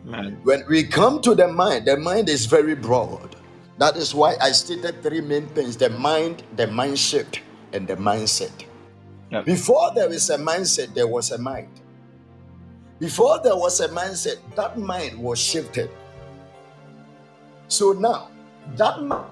Amen. 0.08 0.40
When 0.44 0.64
we 0.68 0.84
come 0.84 1.22
to 1.22 1.36
the 1.36 1.48
mind, 1.48 1.86
the 1.86 1.98
mind 1.98 2.30
is 2.30 2.46
very 2.46 2.76
broad. 2.76 3.36
That 3.78 3.96
is 3.96 4.14
why 4.14 4.36
I 4.42 4.52
stated 4.52 5.04
three 5.04 5.22
main 5.22 5.48
things 5.50 5.78
the 5.78 5.90
mind, 5.90 6.44
the 6.56 6.68
mind 6.68 7.00
shift, 7.00 7.42
and 7.74 7.88
the 7.88 7.96
mindset. 7.96 8.52
Yep. 9.32 9.46
Before 9.46 9.92
there 9.94 10.12
is 10.12 10.30
a 10.30 10.38
mindset, 10.38 10.94
there 10.94 11.08
was 11.08 11.32
a 11.32 11.38
mind. 11.38 11.70
Before 13.00 13.40
there 13.42 13.56
was 13.56 13.80
a 13.80 13.88
mindset, 13.90 14.38
that 14.56 14.78
mind 14.78 15.18
was 15.18 15.40
shifted. 15.40 15.90
So 17.68 17.94
now, 17.94 18.32
that 18.78 19.02
mind 19.02 19.26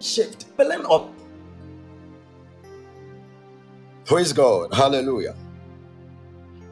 shift, 0.00 0.44
filling 0.56 0.84
up. 0.86 1.12
Praise 4.04 4.32
God. 4.32 4.72
Hallelujah. 4.72 5.34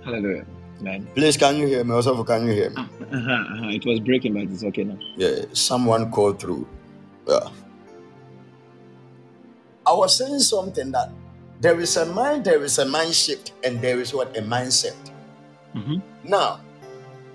Hallelujah. 0.05 0.47
Amen. 0.81 1.07
Please, 1.14 1.37
can 1.37 1.57
you 1.57 1.66
hear 1.66 1.85
me? 1.85 1.93
Also, 1.93 2.22
can 2.24 2.47
you 2.47 2.53
hear 2.53 2.70
me? 2.70 2.77
Uh-huh, 2.77 3.33
uh-huh. 3.33 3.68
It 3.68 3.85
was 3.85 4.01
breaking, 4.01 4.35
but 4.35 4.43
it's 4.45 4.64
okay 4.64 4.85
now. 4.85 4.99
Yeah, 5.16 5.45
someone 5.53 6.11
called 6.11 6.41
through. 6.41 6.66
Yeah. 7.27 7.49
I 9.87 9.93
was 9.93 10.16
saying 10.16 10.41
something 10.41 10.91
that 10.93 11.11
there 11.61 11.80
is 11.80 11.96
a 11.96 12.07
mind, 12.07 12.44
there 12.44 12.62
is 12.62 12.78
a 12.78 12.84
mind 12.84 13.14
shift, 13.14 13.52
and 13.64 13.80
there 13.80 14.00
is 14.00 14.12
what 14.12 14.36
a 14.36 14.42
mindset. 14.42 14.96
Mhm. 15.74 16.02
Now, 16.24 16.61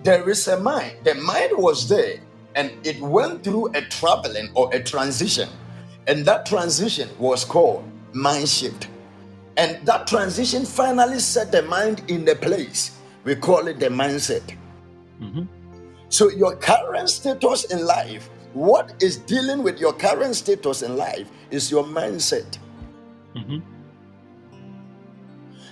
there 0.03 0.28
is 0.30 0.47
a 0.47 0.59
mind. 0.59 0.97
The 1.03 1.15
mind 1.15 1.57
was 1.57 1.88
there, 1.88 2.19
and 2.55 2.72
it 2.84 3.01
went 3.01 3.43
through 3.43 3.72
a 3.74 3.82
traveling 3.82 4.49
or 4.53 4.74
a 4.74 4.82
transition, 4.84 5.49
and 6.07 6.26
that 6.26 6.45
transition 6.45 7.09
was 7.19 7.45
called 7.45 7.84
mind 8.13 8.49
shift. 8.49 8.88
And 9.57 9.86
that 9.86 10.07
transition 10.07 10.65
finally 10.65 11.19
set 11.19 11.51
the 11.51 11.61
mind 11.63 12.03
in 12.07 12.26
the 12.26 12.36
place. 12.36 12.91
We 13.24 13.36
call 13.36 13.67
it 13.67 13.80
the 13.80 13.89
mindset. 13.89 14.55
Mhm. 15.22 15.47
So, 16.09 16.30
your 16.30 16.55
current 16.55 17.09
status 17.09 17.65
in 17.65 17.86
life, 17.86 18.30
what 18.53 18.93
is 18.99 19.17
dealing 19.17 19.63
with 19.63 19.80
your 19.80 19.93
current 19.93 20.36
status 20.36 20.82
in 20.82 20.97
life 20.97 21.30
is 21.51 21.69
your 21.72 21.84
mindset. 21.84 22.57
Mhm. 23.36 23.61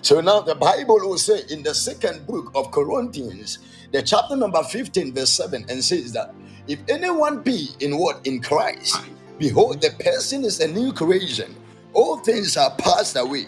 So, 0.02 0.22
now 0.22 0.42
the 0.42 0.56
Bible 0.56 1.00
will 1.00 1.18
say 1.18 1.42
in 1.50 1.64
the 1.64 1.76
second 1.76 2.26
book 2.28 2.52
of 2.56 2.72
Corinthians, 2.72 3.60
the 3.92 4.02
chapter 4.02 4.36
number 4.36 4.64
15, 4.64 5.14
verse 5.14 5.32
7, 5.32 5.66
and 5.70 5.84
says 5.84 6.14
that 6.14 6.34
if 6.68 6.80
anyone 6.90 7.42
be 7.42 7.70
in 7.80 7.98
what? 7.98 8.26
In 8.26 8.42
Christ, 8.42 8.98
behold, 9.40 9.82
the 9.82 9.92
person 10.00 10.46
is 10.46 10.60
a 10.62 10.68
new 10.68 10.94
creation. 10.94 11.56
All 11.94 12.18
things 12.18 12.56
are 12.58 12.72
passed 12.78 13.18
away, 13.18 13.48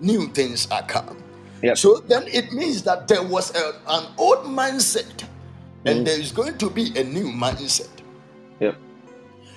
new 0.00 0.28
things 0.28 0.68
are 0.70 0.82
come. 0.84 1.22
Yep. 1.62 1.76
So 1.78 1.98
then 2.08 2.24
it 2.28 2.52
means 2.52 2.82
that 2.84 3.08
there 3.08 3.22
was 3.22 3.54
a- 3.54 3.74
an 3.88 4.06
old 4.16 4.44
mindset 4.44 5.24
and 5.84 6.00
Mhm. 6.00 6.04
there 6.06 6.18
is 6.18 6.32
going 6.32 6.56
to 6.58 6.70
be 6.70 6.96
a 6.98 7.04
new 7.04 7.26
mindset. 7.26 7.90
Yep. 8.60 8.76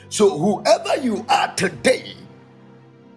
So 0.10 0.38
whoever 0.38 0.98
you 1.02 1.26
are 1.30 1.54
today, 1.56 2.16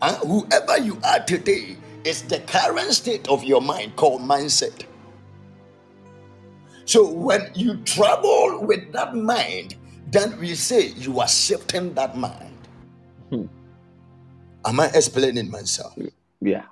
uh, 0.03 0.15
whoever 0.17 0.79
you 0.79 0.99
are 1.05 1.21
today 1.21 1.77
is 2.07 2.23
the 2.23 2.39
current 2.41 2.93
state 2.93 3.29
of 3.29 3.43
your 3.43 3.61
mind 3.61 3.97
called 3.97 4.23
mindset. 4.23 4.85
So 6.85 7.11
when 7.11 7.51
you 7.55 7.79
travel 7.79 8.65
with 8.65 8.93
that 8.93 9.15
mind, 9.15 9.75
then 10.13 10.39
we 10.39 10.55
say 10.55 10.89
you 10.95 11.19
are 11.19 11.27
shifting 11.27 11.95
that 11.95 12.17
mind. 12.17 12.55
Hmm. 13.31 13.47
Am 14.65 14.79
I 14.79 14.87
explaining 14.95 15.51
myself? 15.51 15.99
Yeah. 16.41 16.65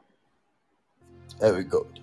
Very 1.41 1.64
good. 1.64 1.99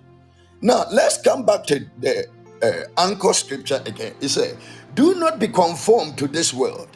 Now 0.60 0.84
let's 0.92 1.20
come 1.22 1.46
back 1.46 1.64
to 1.66 1.88
the 1.98 2.26
uh, 2.62 2.84
anchor 2.98 3.32
scripture 3.32 3.82
again. 3.86 4.14
It 4.20 4.28
said, 4.28 4.56
"Do 4.94 5.14
not 5.14 5.38
be 5.38 5.48
conformed 5.48 6.18
to 6.18 6.28
this 6.28 6.52
world, 6.52 6.88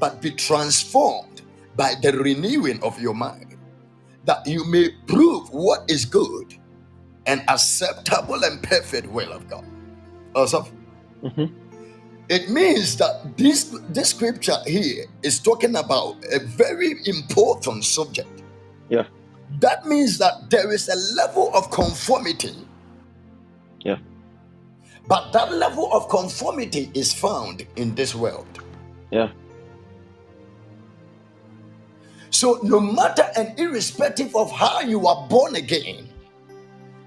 but 0.00 0.22
be 0.22 0.30
transformed 0.30 1.42
by 1.76 1.94
the 2.00 2.12
renewing 2.12 2.82
of 2.82 2.98
your 2.98 3.14
mind, 3.14 3.53
that 4.26 4.46
you 4.46 4.64
may 4.64 4.90
prove 5.06 5.50
what 5.50 5.90
is 5.90 6.04
good 6.04 6.54
and 7.26 7.42
acceptable 7.48 8.42
and 8.44 8.62
perfect 8.62 9.08
will 9.08 9.32
of 9.32 9.48
God." 9.48 9.64
Also, 10.34 10.66
Mhm. 11.22 11.50
it 12.28 12.50
means 12.50 12.96
that 12.96 13.36
this 13.36 13.64
this 13.90 14.10
scripture 14.10 14.56
here 14.66 15.06
is 15.22 15.38
talking 15.40 15.76
about 15.76 16.16
a 16.32 16.38
very 16.40 16.96
important 17.06 17.84
subject. 17.84 18.42
Yeah. 18.88 19.06
That 19.60 19.86
means 19.86 20.18
that 20.18 20.50
there 20.50 20.72
is 20.72 20.88
a 20.88 20.96
level 21.16 21.50
of 21.54 21.70
conformity. 21.70 22.54
Yeah. 23.80 23.98
But 25.06 25.32
that 25.32 25.52
level 25.52 25.92
of 25.92 26.08
conformity 26.08 26.90
is 26.94 27.12
found 27.12 27.66
in 27.76 27.94
this 27.94 28.14
world. 28.14 28.46
Yeah. 29.10 29.28
So, 32.34 32.58
no 32.64 32.80
matter 32.80 33.22
and 33.36 33.56
irrespective 33.60 34.34
of 34.34 34.50
how 34.50 34.80
you 34.80 35.06
are 35.06 35.24
born 35.28 35.54
again, 35.54 36.08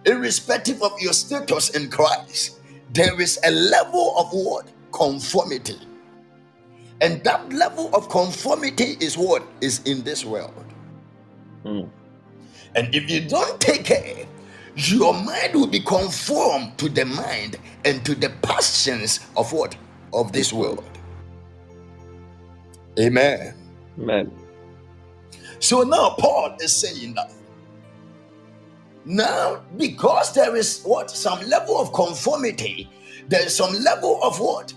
irrespective 0.05 0.81
of 0.81 0.93
your 1.01 1.11
status 1.11 1.71
in 1.71 1.89
Christ, 1.89 2.61
there 2.93 3.19
is 3.19 3.37
a 3.43 3.51
level 3.51 4.13
of 4.17 4.31
what? 4.31 4.69
Conformity. 4.93 5.75
And 7.01 7.21
that 7.25 7.51
level 7.51 7.93
of 7.93 8.07
conformity 8.07 8.95
is 9.01 9.17
what 9.17 9.45
is 9.59 9.81
in 9.83 10.01
this 10.03 10.23
world. 10.23 10.63
Mm. 11.65 11.89
And 12.77 12.95
if 12.95 13.11
you 13.11 13.19
don't 13.27 13.59
take 13.59 13.83
care, 13.83 14.25
your 14.75 15.13
mind 15.13 15.55
will 15.55 15.67
be 15.67 15.81
conformed 15.81 16.77
to 16.77 16.87
the 16.87 17.03
mind 17.03 17.57
and 17.83 18.05
to 18.05 18.15
the 18.15 18.29
passions 18.43 19.19
of 19.35 19.51
what? 19.51 19.75
Of 20.13 20.31
this 20.31 20.53
world. 20.53 20.89
Amen. 22.97 23.53
Man. 23.97 24.46
So 25.59 25.83
now 25.83 26.15
Paul 26.19 26.55
is 26.59 26.71
saying 26.73 27.15
that 27.15 27.31
now 29.05 29.63
because 29.77 30.33
there 30.33 30.55
is 30.55 30.81
what? 30.83 31.09
Some 31.11 31.41
level 31.49 31.79
of 31.79 31.93
conformity, 31.93 32.89
there 33.27 33.45
is 33.45 33.55
some 33.55 33.73
level 33.83 34.19
of 34.23 34.39
what? 34.39 34.73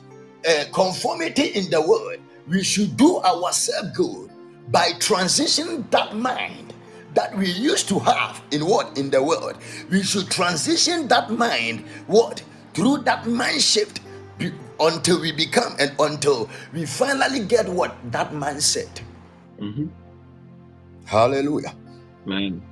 Uh, 0.49 0.65
conformity 0.73 1.49
in 1.49 1.71
the 1.71 1.81
world. 1.81 2.19
We 2.49 2.63
should 2.63 2.97
do 2.97 3.19
ourselves 3.19 3.91
good 3.97 4.31
by 4.71 4.93
transitioning 4.99 5.91
that 5.91 6.15
mind 6.17 6.73
that 7.15 7.37
we 7.37 7.51
used 7.51 7.89
to 7.89 7.99
have 7.99 8.43
in 8.53 8.67
what? 8.67 8.97
In 8.97 9.11
the 9.11 9.23
world. 9.23 9.59
We 9.91 10.03
should 10.03 10.31
transition 10.31 11.09
that 11.09 11.31
mind 11.31 11.85
what? 12.07 12.43
Through 12.75 12.99
that 12.99 13.27
mind 13.27 13.61
shift 13.61 14.01
be- 14.39 14.53
until 14.79 15.21
we 15.21 15.33
become 15.33 15.75
and 15.79 15.93
until 15.99 16.49
we 16.73 16.87
finally 16.87 17.45
get 17.45 17.69
what? 17.69 17.95
That 18.13 18.31
mindset. 18.33 19.01
hmm 19.59 19.87
Hallelujah. 21.11 21.75
Man. 22.25 22.63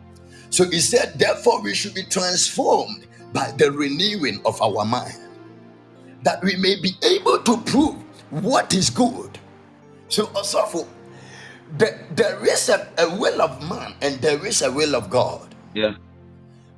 So 0.50 0.62
he 0.70 0.78
said, 0.78 1.18
therefore, 1.18 1.60
we 1.60 1.74
should 1.74 1.92
be 1.92 2.04
transformed 2.04 3.08
by 3.32 3.50
the 3.58 3.72
renewing 3.72 4.40
of 4.46 4.62
our 4.62 4.84
mind, 4.84 5.18
that 6.22 6.42
we 6.44 6.54
may 6.54 6.80
be 6.80 6.94
able 7.02 7.42
to 7.42 7.58
prove 7.66 7.96
what 8.30 8.72
is 8.74 8.90
good. 8.90 9.38
So, 10.08 10.30
also, 10.36 10.86
there, 11.76 12.06
there 12.14 12.38
is 12.46 12.68
a, 12.68 12.88
a 12.98 13.10
will 13.18 13.42
of 13.42 13.58
man 13.68 13.94
and 14.00 14.22
there 14.22 14.46
is 14.46 14.62
a 14.62 14.70
will 14.70 14.94
of 14.94 15.10
God. 15.10 15.54
Yeah. 15.74 15.96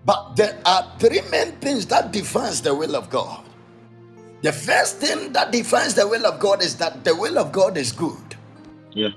But 0.06 0.36
there 0.36 0.58
are 0.64 0.90
three 0.98 1.20
main 1.30 1.52
things 1.60 1.84
that 1.92 2.10
defines 2.10 2.62
the 2.62 2.74
will 2.74 2.96
of 2.96 3.10
God. 3.10 3.44
The 4.40 4.52
first 4.52 4.96
thing 4.96 5.34
that 5.34 5.52
defines 5.52 5.92
the 5.92 6.08
will 6.08 6.24
of 6.24 6.40
God 6.40 6.62
is 6.62 6.74
that 6.76 7.04
the 7.04 7.14
will 7.14 7.38
of 7.38 7.52
God 7.52 7.76
is 7.76 7.92
good. 7.92 8.34
Yeah. 8.92 9.10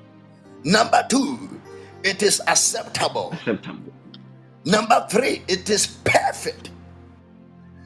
Number 0.65 1.07
two, 1.09 1.61
it 2.03 2.21
is 2.23 2.41
acceptable. 2.47 3.31
Acceptable. 3.33 3.93
Number 4.65 5.05
three, 5.09 5.43
it 5.47 5.69
is 5.69 5.87
perfect. 6.05 6.71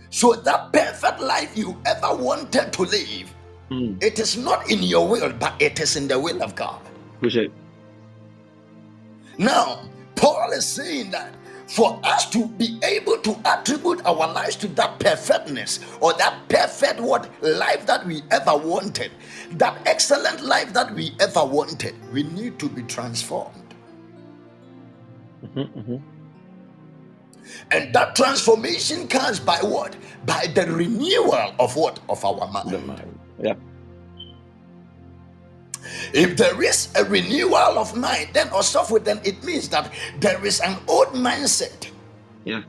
So 0.09 0.33
that 0.33 0.71
perfect 0.73 1.19
life 1.19 1.57
you 1.57 1.79
ever 1.85 2.15
wanted 2.15 2.73
to 2.73 2.81
live, 2.83 3.33
Mm. 3.69 4.01
it 4.01 4.17
is 4.17 4.37
not 4.37 4.69
in 4.71 4.81
your 4.81 5.05
will, 5.07 5.33
but 5.33 5.53
it 5.61 5.81
is 5.81 5.97
in 5.97 6.07
the 6.07 6.17
will 6.17 6.41
of 6.41 6.55
God. 6.55 6.79
Appreciate. 7.17 7.51
Now, 9.37 9.81
Paul 10.15 10.51
is 10.53 10.65
saying 10.65 11.11
that 11.11 11.33
for 11.67 11.99
us 12.03 12.29
to 12.29 12.47
be 12.47 12.79
able 12.81 13.17
to 13.17 13.35
attribute 13.43 14.01
our 14.05 14.31
lives 14.31 14.55
to 14.57 14.69
that 14.69 14.97
perfectness 14.99 15.79
or 15.99 16.13
that 16.13 16.47
perfect 16.47 17.01
what 17.01 17.29
life 17.43 17.85
that 17.85 18.05
we 18.05 18.21
ever 18.31 18.55
wanted, 18.55 19.11
that 19.51 19.77
excellent 19.85 20.41
life 20.41 20.71
that 20.71 20.93
we 20.95 21.11
ever 21.19 21.43
wanted, 21.43 21.93
we 22.13 22.23
need 22.23 22.57
to 22.59 22.69
be 22.69 22.83
transformed. 22.83 23.56
Hmm 25.41 25.61
hmm 25.63 25.97
And 27.71 27.93
that 27.93 28.15
transformation 28.15 29.07
comes 29.07 29.39
by 29.39 29.57
what? 29.59 29.95
By 30.25 30.47
the 30.53 30.67
renewal 30.67 31.53
of 31.59 31.75
what? 31.75 31.99
Of 32.09 32.23
our 32.25 32.47
mind. 32.51 32.87
Mind. 32.87 33.19
Yeah. 33.41 33.55
If 36.13 36.37
there 36.37 36.61
is 36.61 36.89
a 36.95 37.05
renewal 37.05 37.79
of 37.79 37.95
mind, 37.95 38.29
then 38.33 38.49
also 38.49 38.83
with 38.91 39.05
then 39.05 39.21
it 39.23 39.43
means 39.43 39.69
that 39.69 39.91
there 40.19 40.43
is 40.45 40.59
an 40.61 40.77
old 40.87 41.09
mindset. 41.09 41.89
Yeah. 42.45 42.63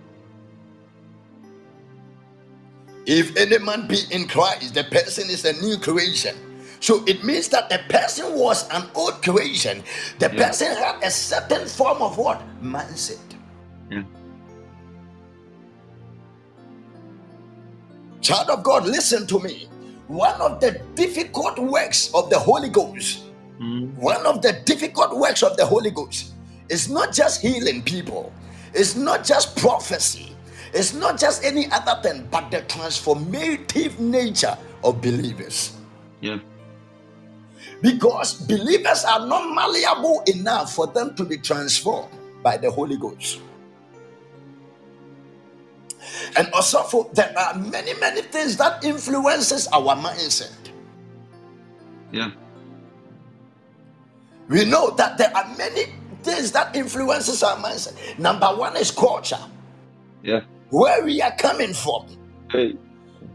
If 3.07 3.37
any 3.37 3.59
man 3.59 3.89
be 3.89 4.01
in 4.11 4.29
Christ, 4.29 4.75
the 4.75 4.85
person 4.85 5.31
is 5.31 5.45
a 5.45 5.55
new 5.61 5.79
creation. 5.79 6.37
So 6.81 7.05
it 7.07 7.24
means 7.24 7.49
that 7.49 7.68
the 7.68 7.81
person 7.89 8.35
was 8.35 8.68
an 8.70 8.85
old 8.95 9.22
creation. 9.22 9.83
The 10.18 10.31
Yeah. 10.33 10.47
person 10.47 10.68
had 10.76 11.03
a 11.03 11.11
certain 11.11 11.66
form 11.66 12.03
of 12.03 12.16
what? 12.18 12.41
Mindset. 12.62 13.18
Yeah. 13.91 14.03
Child 18.20 18.51
of 18.51 18.62
God, 18.62 18.87
listen 18.87 19.26
to 19.26 19.39
me. 19.41 19.68
One 20.09 20.41
of 20.41 20.61
the 20.61 20.81
difficult 20.95 21.59
works 21.59 22.11
of 22.14 22.31
the 22.31 22.39
Holy 22.39 22.68
Ghost, 22.68 23.24
Mm. 23.61 23.95
one 23.97 24.24
of 24.24 24.41
the 24.43 24.53
difficult 24.64 25.16
works 25.16 25.43
of 25.43 25.57
the 25.57 25.66
Holy 25.66 25.91
Ghost 25.91 26.33
is 26.68 26.89
not 26.89 27.12
just 27.12 27.41
healing 27.41 27.83
people, 27.83 28.33
it's 28.72 28.95
not 28.97 29.24
just 29.24 29.57
prophecy, 29.57 30.35
it's 30.72 30.95
not 30.95 31.18
just 31.18 31.45
any 31.45 31.70
other 31.70 31.99
thing, 32.03 32.26
but 32.31 32.51
the 32.51 32.61
transformative 32.62 33.99
nature 33.99 34.57
of 34.85 35.01
believers. 35.01 35.72
Yeah. 36.20 36.39
Because 37.83 38.35
believers 38.35 39.05
are 39.05 39.27
not 39.27 39.55
malleable 39.55 40.23
enough 40.27 40.75
for 40.75 40.87
them 40.87 41.15
to 41.17 41.25
be 41.25 41.39
transformed 41.39 42.13
by 42.43 42.57
the 42.57 42.71
Holy 42.71 42.97
Ghost. 42.97 43.41
And 46.37 46.49
also, 46.53 46.83
for, 46.85 47.11
there 47.15 47.33
are 47.39 47.55
many, 47.59 47.95
many 47.95 48.23
things 48.23 48.57
that 48.57 48.85
influences 48.85 49.67
our 49.69 49.97
mindset. 49.97 50.53
Yeah. 52.13 52.31
We 54.49 54.65
know 54.65 54.91
that 54.97 55.19
there 55.19 55.35
are 55.37 55.47
many 55.57 55.87
things 56.23 56.53
that 56.53 56.75
influences 56.75 57.43
our 57.43 57.57
mindset. 57.59 58.19
Number 58.19 58.47
one 58.47 58.77
is 58.77 58.91
culture, 58.91 59.39
Yeah. 60.23 60.41
where 60.71 61.05
we 61.05 61.21
are 61.21 61.35
coming 61.37 61.75
from. 61.75 62.07
Hey. 62.51 62.77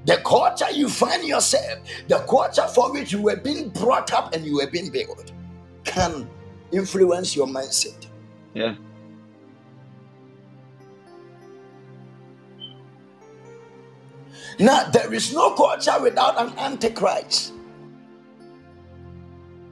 The 0.05 0.17
culture 0.17 0.69
you 0.71 0.89
find 0.89 1.23
yourself, 1.23 1.79
the 2.07 2.19
culture 2.19 2.67
for 2.67 2.91
which 2.91 3.11
you 3.11 3.21
were 3.21 3.37
being 3.37 3.69
brought 3.69 4.11
up 4.13 4.33
and 4.33 4.45
you 4.45 4.55
were 4.55 4.69
being 4.69 4.91
built, 4.91 5.31
can 5.85 6.29
influence 6.71 7.35
your 7.35 7.47
mindset. 7.47 8.07
Yeah. 8.53 8.75
Now, 14.59 14.89
there 14.89 15.13
is 15.13 15.33
no 15.33 15.51
culture 15.55 15.95
without 16.01 16.39
an 16.39 16.57
antichrist. 16.59 17.53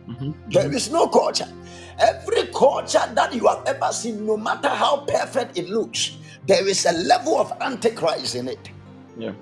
hmm 0.05 0.31
There 0.49 0.71
is 0.73 0.91
no 0.91 1.07
culture. 1.07 1.47
Every 1.99 2.47
culture 2.47 3.03
that 3.13 3.33
you 3.33 3.47
have 3.47 3.63
ever 3.67 3.91
seen, 3.93 4.25
no 4.25 4.37
matter 4.37 4.69
how 4.69 5.05
perfect 5.05 5.57
it 5.57 5.69
looks, 5.69 6.17
there 6.47 6.67
is 6.67 6.85
a 6.85 6.93
level 6.93 7.37
of 7.37 7.51
antichrist 7.61 8.35
in 8.35 8.47
it. 8.47 8.69
Yeah. 9.17 9.33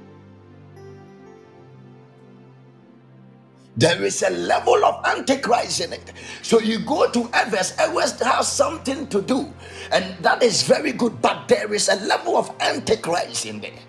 There 3.79 4.03
is 4.03 4.23
a 4.23 4.29
level 4.29 4.83
of 4.83 5.05
antichrist 5.05 5.79
in 5.79 5.93
it. 5.93 6.11
So 6.41 6.59
you 6.59 6.79
go 6.79 7.09
to 7.09 7.29
Evers, 7.33 7.73
Evers 7.79 8.19
has 8.19 8.51
something 8.51 9.07
to 9.07 9.21
do, 9.21 9.53
and 9.93 10.21
that 10.21 10.43
is 10.43 10.63
very 10.63 10.91
good, 10.91 11.21
but 11.21 11.47
there 11.47 11.73
is 11.73 11.87
a 11.87 11.95
level 12.05 12.35
of 12.35 12.51
antichrist 12.59 13.45
in 13.45 13.61
there. 13.61 13.79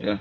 Yeah. 0.00 0.18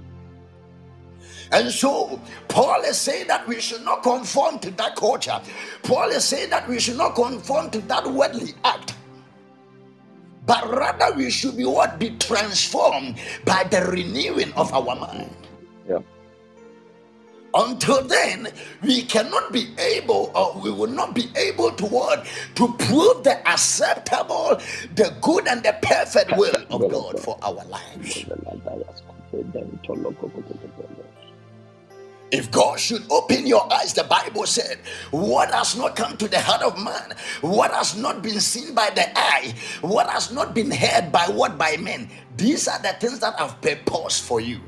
And 1.51 1.71
so 1.71 2.21
Paul 2.47 2.83
is 2.83 2.97
saying 2.97 3.27
that 3.27 3.47
we 3.47 3.59
should 3.59 3.83
not 3.83 4.03
conform 4.03 4.59
to 4.59 4.69
that 4.71 4.95
culture. 4.95 5.41
Paul 5.81 6.09
is 6.09 6.23
saying 6.23 6.51
that 6.51 6.69
we 6.69 6.79
should 6.79 6.97
not 6.97 7.15
conform 7.15 7.71
to 7.71 7.79
that 7.87 8.05
worldly 8.05 8.53
act. 8.63 8.93
But 10.45 10.69
rather 10.69 11.15
we 11.15 11.31
should 11.31 11.57
be 11.57 11.65
what? 11.65 11.97
Be 11.97 12.11
transformed 12.17 13.17
by 13.45 13.63
the 13.63 13.81
renewing 13.81 14.53
of 14.53 14.71
our 14.73 14.95
mind. 14.95 15.35
Yeah. 15.89 15.99
Until 17.53 18.03
then, 18.03 18.47
we 18.83 19.03
cannot 19.03 19.51
be 19.53 19.73
able, 19.79 20.31
or 20.35 20.61
we 20.61 20.71
will 20.71 20.87
not 20.91 21.15
be 21.15 21.29
able 21.35 21.71
to 21.71 21.85
what? 21.85 22.27
To 22.55 22.73
prove 22.79 23.23
the 23.23 23.39
acceptable, 23.49 24.59
the 24.95 25.15
good, 25.21 25.47
and 25.47 25.63
the 25.63 25.75
perfect 25.81 26.37
will 26.37 26.55
of 26.71 26.89
God 26.89 27.19
for 27.19 27.37
our 27.41 27.63
lives. 27.65 28.25
If 32.31 32.51
God 32.51 32.79
should 32.79 33.03
open 33.11 33.47
your 33.47 33.71
eyes, 33.73 33.93
the 33.93 34.03
Bible 34.03 34.45
said, 34.45 34.79
What 35.11 35.51
has 35.51 35.77
not 35.77 35.95
come 35.95 36.17
to 36.17 36.27
the 36.27 36.39
heart 36.39 36.61
of 36.61 36.77
man, 36.77 37.15
what 37.41 37.71
has 37.71 37.97
not 37.97 38.21
been 38.21 38.41
seen 38.41 38.75
by 38.75 38.89
the 38.95 39.07
eye, 39.17 39.53
what 39.81 40.09
has 40.09 40.31
not 40.31 40.53
been 40.53 40.71
heard 40.71 41.11
by 41.11 41.25
what 41.27 41.57
by 41.57 41.77
men, 41.77 42.09
these 42.37 42.67
are 42.67 42.81
the 42.81 42.93
things 42.99 43.19
that 43.19 43.39
have 43.39 43.61
purpose 43.61 44.19
for 44.19 44.41
you. 44.41 44.61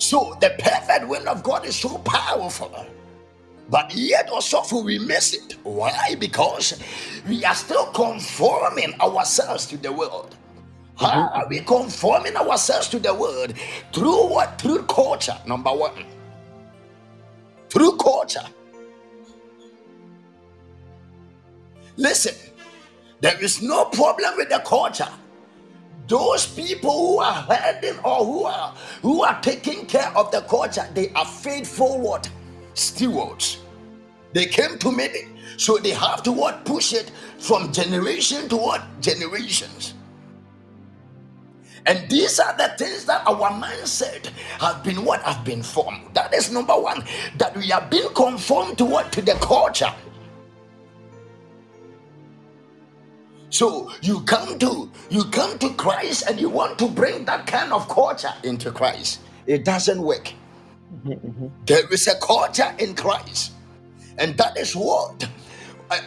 So 0.00 0.34
the 0.40 0.56
perfect 0.58 1.06
will 1.08 1.28
of 1.28 1.42
God 1.42 1.66
is 1.66 1.76
so 1.76 1.98
powerful. 1.98 2.86
But 3.68 3.94
yet 3.94 4.30
also 4.30 4.82
we 4.82 4.98
miss 4.98 5.34
it. 5.34 5.56
Why? 5.62 6.16
Because 6.18 6.80
we 7.28 7.44
are 7.44 7.54
still 7.54 7.84
conforming 7.92 8.98
ourselves 8.98 9.66
to 9.66 9.76
the 9.76 9.92
world. 9.92 10.36
How 10.96 11.10
mm-hmm. 11.10 11.40
are 11.40 11.48
we 11.48 11.60
conforming 11.60 12.34
ourselves 12.34 12.88
to 12.88 12.98
the 12.98 13.12
world? 13.12 13.52
Through 13.92 14.28
what? 14.28 14.58
Through 14.58 14.84
culture, 14.84 15.36
number 15.46 15.70
one. 15.70 16.06
Through 17.68 17.98
culture. 17.98 18.46
Listen, 21.98 22.34
there 23.20 23.38
is 23.44 23.60
no 23.60 23.84
problem 23.84 24.34
with 24.38 24.48
the 24.48 24.60
culture 24.60 25.12
those 26.10 26.44
people 26.44 26.90
who 26.90 27.18
are 27.20 27.42
heading 27.44 27.96
or 28.04 28.24
who 28.26 28.44
are 28.44 28.74
who 29.00 29.22
are 29.22 29.40
taking 29.40 29.86
care 29.86 30.10
of 30.16 30.30
the 30.32 30.40
culture 30.42 30.86
they 30.92 31.08
are 31.10 31.24
faithful 31.24 32.00
what? 32.00 32.28
Stewards. 32.74 33.58
They 34.32 34.46
came 34.46 34.76
to 34.78 34.90
make 34.90 35.14
it. 35.14 35.28
So 35.56 35.78
they 35.78 35.90
have 35.90 36.22
to 36.24 36.32
what? 36.32 36.64
Push 36.64 36.94
it 36.94 37.12
from 37.38 37.72
generation 37.72 38.48
to 38.48 38.56
what? 38.56 38.82
Generations. 39.00 39.94
And 41.86 42.10
these 42.10 42.40
are 42.40 42.56
the 42.56 42.74
things 42.76 43.06
that 43.06 43.26
our 43.26 43.50
mindset 43.52 44.26
have 44.60 44.82
been 44.82 45.04
what? 45.04 45.22
Have 45.22 45.44
been 45.44 45.62
formed. 45.62 46.14
That 46.14 46.34
is 46.34 46.50
number 46.52 46.74
one. 46.74 47.04
That 47.38 47.56
we 47.56 47.68
have 47.68 47.88
been 47.88 48.12
conformed 48.14 48.78
to 48.78 48.84
what? 48.84 49.12
To 49.12 49.22
the 49.22 49.34
culture 49.34 49.92
So 53.50 53.90
you 54.02 54.20
come 54.22 54.58
to 54.60 54.90
you 55.10 55.24
come 55.24 55.58
to 55.58 55.70
Christ 55.74 56.28
and 56.28 56.40
you 56.40 56.48
want 56.48 56.78
to 56.78 56.88
bring 56.88 57.24
that 57.26 57.46
kind 57.46 57.72
of 57.72 57.88
culture 57.88 58.32
into 58.44 58.70
Christ. 58.70 59.20
It 59.46 59.64
doesn't 59.64 60.00
work. 60.00 60.32
Mm-hmm. 61.04 61.48
There 61.66 61.86
is 61.92 62.06
a 62.06 62.18
culture 62.20 62.74
in 62.78 62.94
Christ, 62.94 63.52
and 64.18 64.36
that 64.38 64.56
is 64.56 64.74
what 64.74 65.28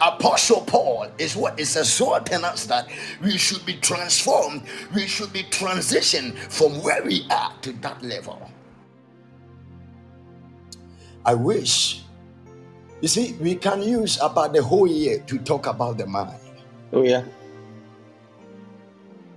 Apostle 0.00 0.62
Paul 0.62 1.08
is 1.18 1.36
what 1.36 1.60
is 1.60 1.76
exhorting 1.76 2.44
us 2.44 2.64
that 2.66 2.88
we 3.22 3.36
should 3.36 3.64
be 3.66 3.74
transformed, 3.74 4.62
we 4.94 5.06
should 5.06 5.32
be 5.32 5.42
transitioned 5.44 6.36
from 6.36 6.82
where 6.82 7.04
we 7.04 7.26
are 7.30 7.52
to 7.62 7.72
that 7.84 8.02
level. 8.02 8.50
I 11.26 11.34
wish, 11.34 12.02
you 13.00 13.08
see, 13.08 13.34
we 13.40 13.56
can 13.56 13.82
use 13.82 14.18
about 14.20 14.52
the 14.54 14.62
whole 14.62 14.86
year 14.86 15.20
to 15.26 15.38
talk 15.38 15.66
about 15.66 15.98
the 15.98 16.06
mind. 16.06 16.38
Oh 16.94 17.02
yeah. 17.02 17.24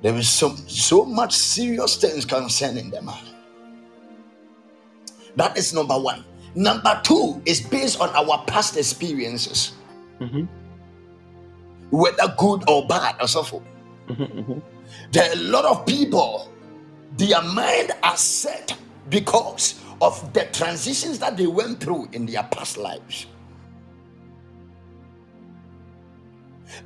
There 0.03 0.15
is 0.15 0.29
so, 0.29 0.55
so 0.67 1.03
much 1.03 1.33
serious 1.35 1.97
things 1.97 2.23
concerning 2.23 2.91
them. 2.91 3.09
That 5.35 5.57
is 5.57 5.73
number 5.73 5.97
one. 5.99 6.23
Number 6.55 6.99
two 7.03 7.41
is 7.45 7.61
based 7.61 7.99
on 7.99 8.09
our 8.09 8.43
past 8.45 8.77
experiences, 8.77 9.73
Mm-hmm. 10.19 10.45
whether 11.91 12.33
good 12.39 12.63
or 12.67 12.87
bad 12.87 13.15
or 13.21 13.27
so 13.27 13.43
forth. 13.43 13.63
Mm-hmm. 14.07 14.23
Mm-hmm. 14.23 14.59
There 15.11 15.29
are 15.29 15.33
a 15.33 15.41
lot 15.41 15.65
of 15.65 15.85
people, 15.85 16.51
their 17.17 17.41
mind 17.43 17.91
are 18.03 18.17
set 18.17 18.75
because 19.09 19.79
of 20.01 20.33
the 20.33 20.45
transitions 20.53 21.19
that 21.19 21.37
they 21.37 21.45
went 21.47 21.79
through 21.79 22.09
in 22.13 22.25
their 22.25 22.43
past 22.43 22.77
lives. 22.77 23.27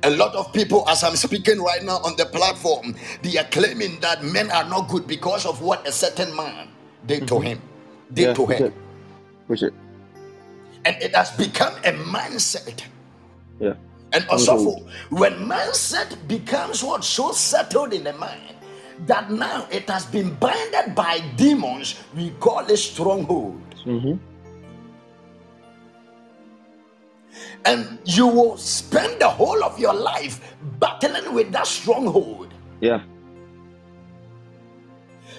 A 0.04 0.10
lot 0.10 0.34
of 0.34 0.52
people, 0.52 0.84
as 0.88 1.04
I'm 1.04 1.14
speaking 1.16 1.60
right 1.62 1.82
now 1.82 1.98
on 2.02 2.16
the 2.16 2.26
platform, 2.26 2.94
they 3.22 3.38
are 3.38 3.44
claiming 3.44 4.00
that 4.00 4.24
men 4.24 4.50
are 4.50 4.68
not 4.68 4.88
good 4.88 5.06
because 5.06 5.46
of 5.46 5.62
what 5.62 5.86
a 5.86 5.92
certain 5.92 6.34
man 6.34 6.68
did 7.06 7.28
to 7.28 7.38
him, 7.38 7.60
did 8.12 8.28
Yeah. 8.28 8.34
to 8.34 8.50
it. 8.50 8.74
Push 9.46 9.62
it. 9.62 9.74
And 10.84 10.96
it 11.00 11.14
has 11.14 11.30
become 11.30 11.74
a 11.84 11.92
mindset. 11.92 12.82
Yeah. 13.60 13.74
And 14.12 14.26
also, 14.28 14.58
Stronghold. 14.58 14.90
when 15.10 15.32
mindset 15.46 16.16
becomes 16.26 16.82
what 16.82 17.04
so 17.04 17.30
settled 17.32 17.92
in 17.94 18.04
the 18.04 18.12
mind 18.12 18.56
that 19.06 19.30
now 19.30 19.66
it 19.70 19.88
has 19.88 20.04
been 20.04 20.34
binded 20.34 20.94
by 20.94 21.20
demons, 21.36 21.94
we 22.14 22.30
call 22.40 22.66
it 22.66 22.76
stronghold. 22.76 23.62
Mm-hmm. 23.86 24.14
And 27.64 27.98
you 28.04 28.26
will 28.26 28.56
spend 28.56 29.20
the 29.20 29.28
whole 29.28 29.62
of 29.64 29.78
your 29.78 29.94
life 29.94 30.54
battling 30.78 31.32
with 31.34 31.52
that 31.52 31.66
stronghold. 31.66 32.52
Yeah. 32.80 33.02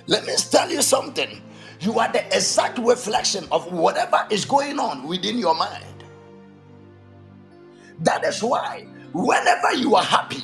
Let 0.08 0.26
me 0.26 0.34
tell 0.36 0.70
you 0.70 0.82
something. 0.82 1.42
You 1.80 2.00
are 2.00 2.12
the 2.12 2.26
exact 2.36 2.78
reflection 2.80 3.46
of 3.52 3.72
whatever 3.72 4.26
is 4.30 4.46
going 4.46 4.80
on 4.80 5.08
within 5.08 5.38
your 5.38 5.56
mind. 5.56 6.04
That 8.00 8.24
is 8.24 8.42
why, 8.42 8.86
whenever 9.14 9.74
you 9.76 9.96
are 9.96 10.04
happy, 10.04 10.44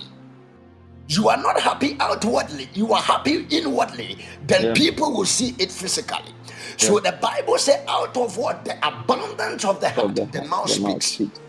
you 1.08 1.30
are 1.30 1.38
not 1.38 1.60
happy 1.60 1.98
outwardly, 2.00 2.70
you 2.74 2.94
are 2.94 3.02
happy 3.02 3.48
inwardly, 3.50 4.18
then 4.46 4.66
Yeah. 4.68 4.74
people 4.74 5.12
will 5.14 5.26
see 5.26 5.56
it 5.58 5.72
physically. 5.72 6.34
So 6.80 7.00
the 7.00 7.12
Bible 7.12 7.58
says, 7.58 7.84
out 7.88 8.16
of 8.16 8.38
what? 8.38 8.64
The 8.64 8.76
abundance 8.88 9.66
of 9.66 9.82
the 9.82 9.90
heart, 9.90 10.16
the, 10.16 10.26
the 10.26 10.44
mouth 10.44 10.74
the 10.74 10.82
mouth 10.82 11.04
speaks. 11.04 11.06
speaks. 11.08 11.40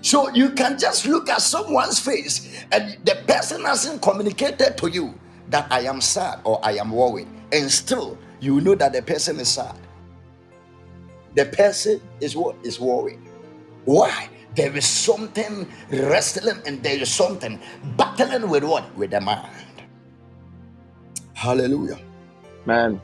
So 0.00 0.30
you 0.30 0.50
can 0.50 0.78
just 0.78 1.06
look 1.06 1.28
at 1.28 1.42
someone's 1.42 1.98
face 1.98 2.64
and 2.72 2.96
the 3.04 3.16
person 3.26 3.62
hasn't 3.64 4.00
communicated 4.00 4.76
to 4.78 4.88
you 4.88 5.14
that 5.50 5.70
I 5.70 5.80
am 5.80 6.00
sad 6.00 6.40
or 6.44 6.60
I 6.64 6.72
am 6.72 6.92
worried. 6.92 7.28
And 7.52 7.70
still 7.70 8.18
you 8.40 8.60
know 8.60 8.74
that 8.74 8.92
the 8.92 9.02
person 9.02 9.38
is 9.38 9.48
sad. 9.48 9.76
The 11.34 11.46
person 11.46 12.00
is 12.20 12.36
what 12.36 12.56
is 12.64 12.80
worried. 12.80 13.20
Why? 13.84 14.28
There 14.54 14.74
is 14.76 14.86
something 14.86 15.68
wrestling 15.90 16.62
and 16.66 16.82
there 16.82 16.98
is 16.98 17.12
something 17.12 17.60
battling 17.96 18.48
with 18.48 18.64
what? 18.64 18.94
With 18.96 19.10
the 19.10 19.20
mind. 19.20 19.50
Hallelujah. 21.34 21.98
Man. 22.64 23.00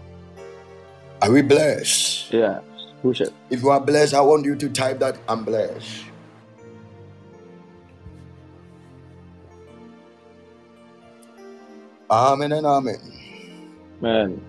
Are 1.23 1.31
we 1.31 1.43
blessed? 1.43 2.33
Yeah. 2.33 2.61
Push 3.03 3.23
it. 3.23 3.35
If 3.51 3.63
you 3.63 3.71
are 3.71 3.81
blessed, 3.81 4.15
I 4.15 4.21
want 4.21 4.45
you 4.45 4.57
to 4.57 4.69
type 4.71 5.01
that 5.01 5.19
I'm 5.29 5.45
blessed. 5.45 6.05
Amen 12.11 12.53
and 12.53 12.67
amen. 12.67 13.01
Man. 14.01 14.41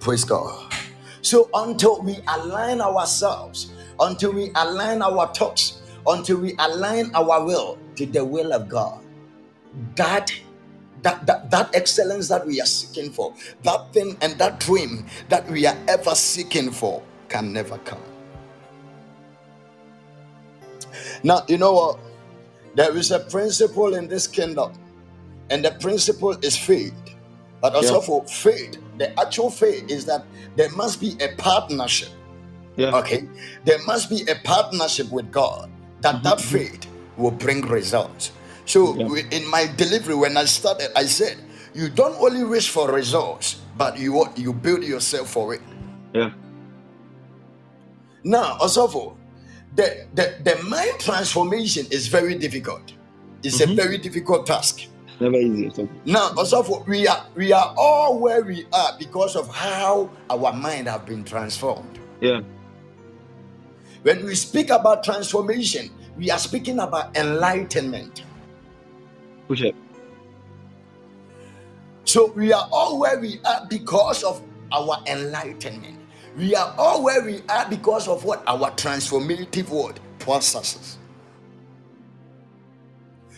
Praise 0.00 0.24
God. 0.24 0.72
So 1.22 1.50
until 1.54 2.00
we 2.02 2.18
align 2.28 2.80
ourselves, 2.80 3.72
until 4.00 4.32
we 4.32 4.52
align 4.56 5.02
our 5.02 5.32
thoughts, 5.34 5.82
until 6.06 6.38
we 6.38 6.54
align 6.58 7.14
our 7.14 7.44
will 7.44 7.78
to 7.96 8.06
the 8.06 8.24
will 8.24 8.52
of 8.52 8.68
God, 8.68 9.02
that 9.96 10.32
that, 11.02 11.26
that 11.26 11.50
that 11.50 11.74
excellence 11.74 12.28
that 12.28 12.46
we 12.46 12.60
are 12.60 12.66
seeking 12.66 13.10
for, 13.12 13.34
that 13.62 13.92
thing 13.92 14.16
and 14.22 14.38
that 14.38 14.60
dream 14.60 15.06
that 15.28 15.48
we 15.50 15.66
are 15.66 15.76
ever 15.88 16.14
seeking 16.14 16.70
for 16.70 17.02
can 17.28 17.52
never 17.52 17.78
come. 17.78 18.02
Now, 21.22 21.42
you 21.48 21.58
know 21.58 21.72
what? 21.72 21.98
There 22.74 22.96
is 22.96 23.10
a 23.10 23.20
principle 23.20 23.94
in 23.94 24.08
this 24.08 24.26
kingdom, 24.26 24.72
and 25.50 25.64
the 25.64 25.72
principle 25.72 26.32
is 26.44 26.56
faith. 26.56 26.94
But 27.60 27.74
also 27.74 27.96
Yeah. 27.96 28.06
for 28.06 28.24
faith, 28.26 28.78
the 28.98 29.18
actual 29.18 29.50
faith 29.50 29.90
is 29.90 30.04
that 30.06 30.24
there 30.56 30.70
must 30.70 31.00
be 31.00 31.16
a 31.20 31.34
partnership. 31.36 32.10
Yeah. 32.76 32.94
Okay, 32.96 33.28
there 33.64 33.80
must 33.86 34.08
be 34.10 34.22
a 34.30 34.36
partnership 34.44 35.10
with 35.10 35.32
God 35.32 35.70
that 36.00 36.22
that 36.22 36.38
Mhm. 36.38 36.42
faith 36.42 36.86
will 37.16 37.32
bring 37.32 37.62
results. 37.62 38.30
So 38.68 38.94
Yeah. 38.94 39.24
in 39.32 39.48
my 39.48 39.64
delivery, 39.76 40.14
when 40.14 40.36
I 40.36 40.44
started, 40.44 40.92
I 40.94 41.06
said, 41.06 41.38
you 41.74 41.88
don't 41.88 42.14
only 42.20 42.44
wish 42.44 42.68
for 42.68 42.92
results, 42.92 43.56
but 43.78 43.98
you 43.98 44.12
you 44.36 44.52
build 44.52 44.84
yourself 44.84 45.30
for 45.32 45.54
it. 45.54 45.62
Yeah. 46.12 46.30
Now, 48.24 48.58
also, 48.60 49.16
the, 49.74 50.04
the 50.14 50.34
the 50.44 50.62
mind 50.68 51.00
transformation 51.00 51.86
is 51.90 52.08
very 52.08 52.34
difficult. 52.36 52.92
It's 53.42 53.60
a 53.60 53.66
Mhm. 53.66 53.76
very 53.76 53.96
difficult 53.98 54.46
task. 54.46 54.84
Never 55.20 55.36
easy. 55.40 55.70
So, 55.74 55.88
Now, 56.04 56.30
also, 56.36 56.60
we 56.86 57.08
are 57.08 57.24
we 57.34 57.52
are 57.52 57.72
all 57.76 58.18
where 58.20 58.42
we 58.44 58.66
are 58.72 58.92
because 58.98 59.34
of 59.34 59.48
how 59.48 60.10
our 60.28 60.52
mind 60.52 60.88
have 60.88 61.06
been 61.06 61.24
transformed. 61.24 61.98
yeah. 62.20 62.40
When 64.02 64.24
we 64.24 64.34
speak 64.36 64.70
about 64.70 65.02
transformation, 65.04 65.90
we 66.18 66.30
are 66.30 66.38
speaking 66.38 66.78
about 66.78 67.16
enlightenment. 67.16 68.22
Push. 69.48 69.64
So 72.04 72.32
we 72.32 72.52
are 72.52 72.68
all 72.72 72.98
where 72.98 73.18
we 73.18 73.40
are 73.44 73.66
because 73.68 74.22
of 74.22 74.42
our 74.72 75.02
enlightenment. 75.06 75.98
We 76.36 76.54
are 76.54 76.74
all 76.78 77.02
where 77.02 77.22
we 77.24 77.42
are 77.48 77.68
because 77.68 78.08
of 78.08 78.24
what 78.24 78.42
our 78.46 78.70
transformative 78.72 79.68
word 79.70 80.00
processes. 80.18 80.98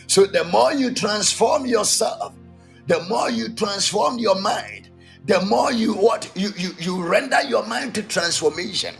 So 0.07 0.25
the 0.25 0.43
more 0.45 0.73
you 0.73 0.93
transform 0.93 1.65
yourself, 1.65 2.33
the 2.87 3.01
more 3.09 3.29
you 3.31 3.49
transform 3.49 4.19
your 4.19 4.39
mind, 4.39 4.89
the 5.25 5.41
more 5.45 5.71
you 5.71 5.93
what 5.93 6.29
you 6.35 6.51
you, 6.57 6.71
you 6.79 7.03
render 7.03 7.41
your 7.43 7.65
mind 7.65 7.95
to 7.95 8.03
transformation, 8.03 8.95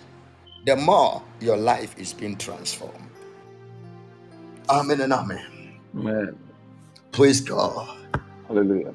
the 0.65 0.75
more 0.75 1.23
your 1.39 1.57
life 1.57 1.95
is 1.97 2.13
being 2.13 2.37
transformed. 2.37 3.09
Amen 4.69 5.01
and 5.01 5.13
amen. 5.13 5.45
Man. 5.93 6.37
Praise 7.11 7.41
God. 7.41 7.97
Hallelujah. 8.47 8.93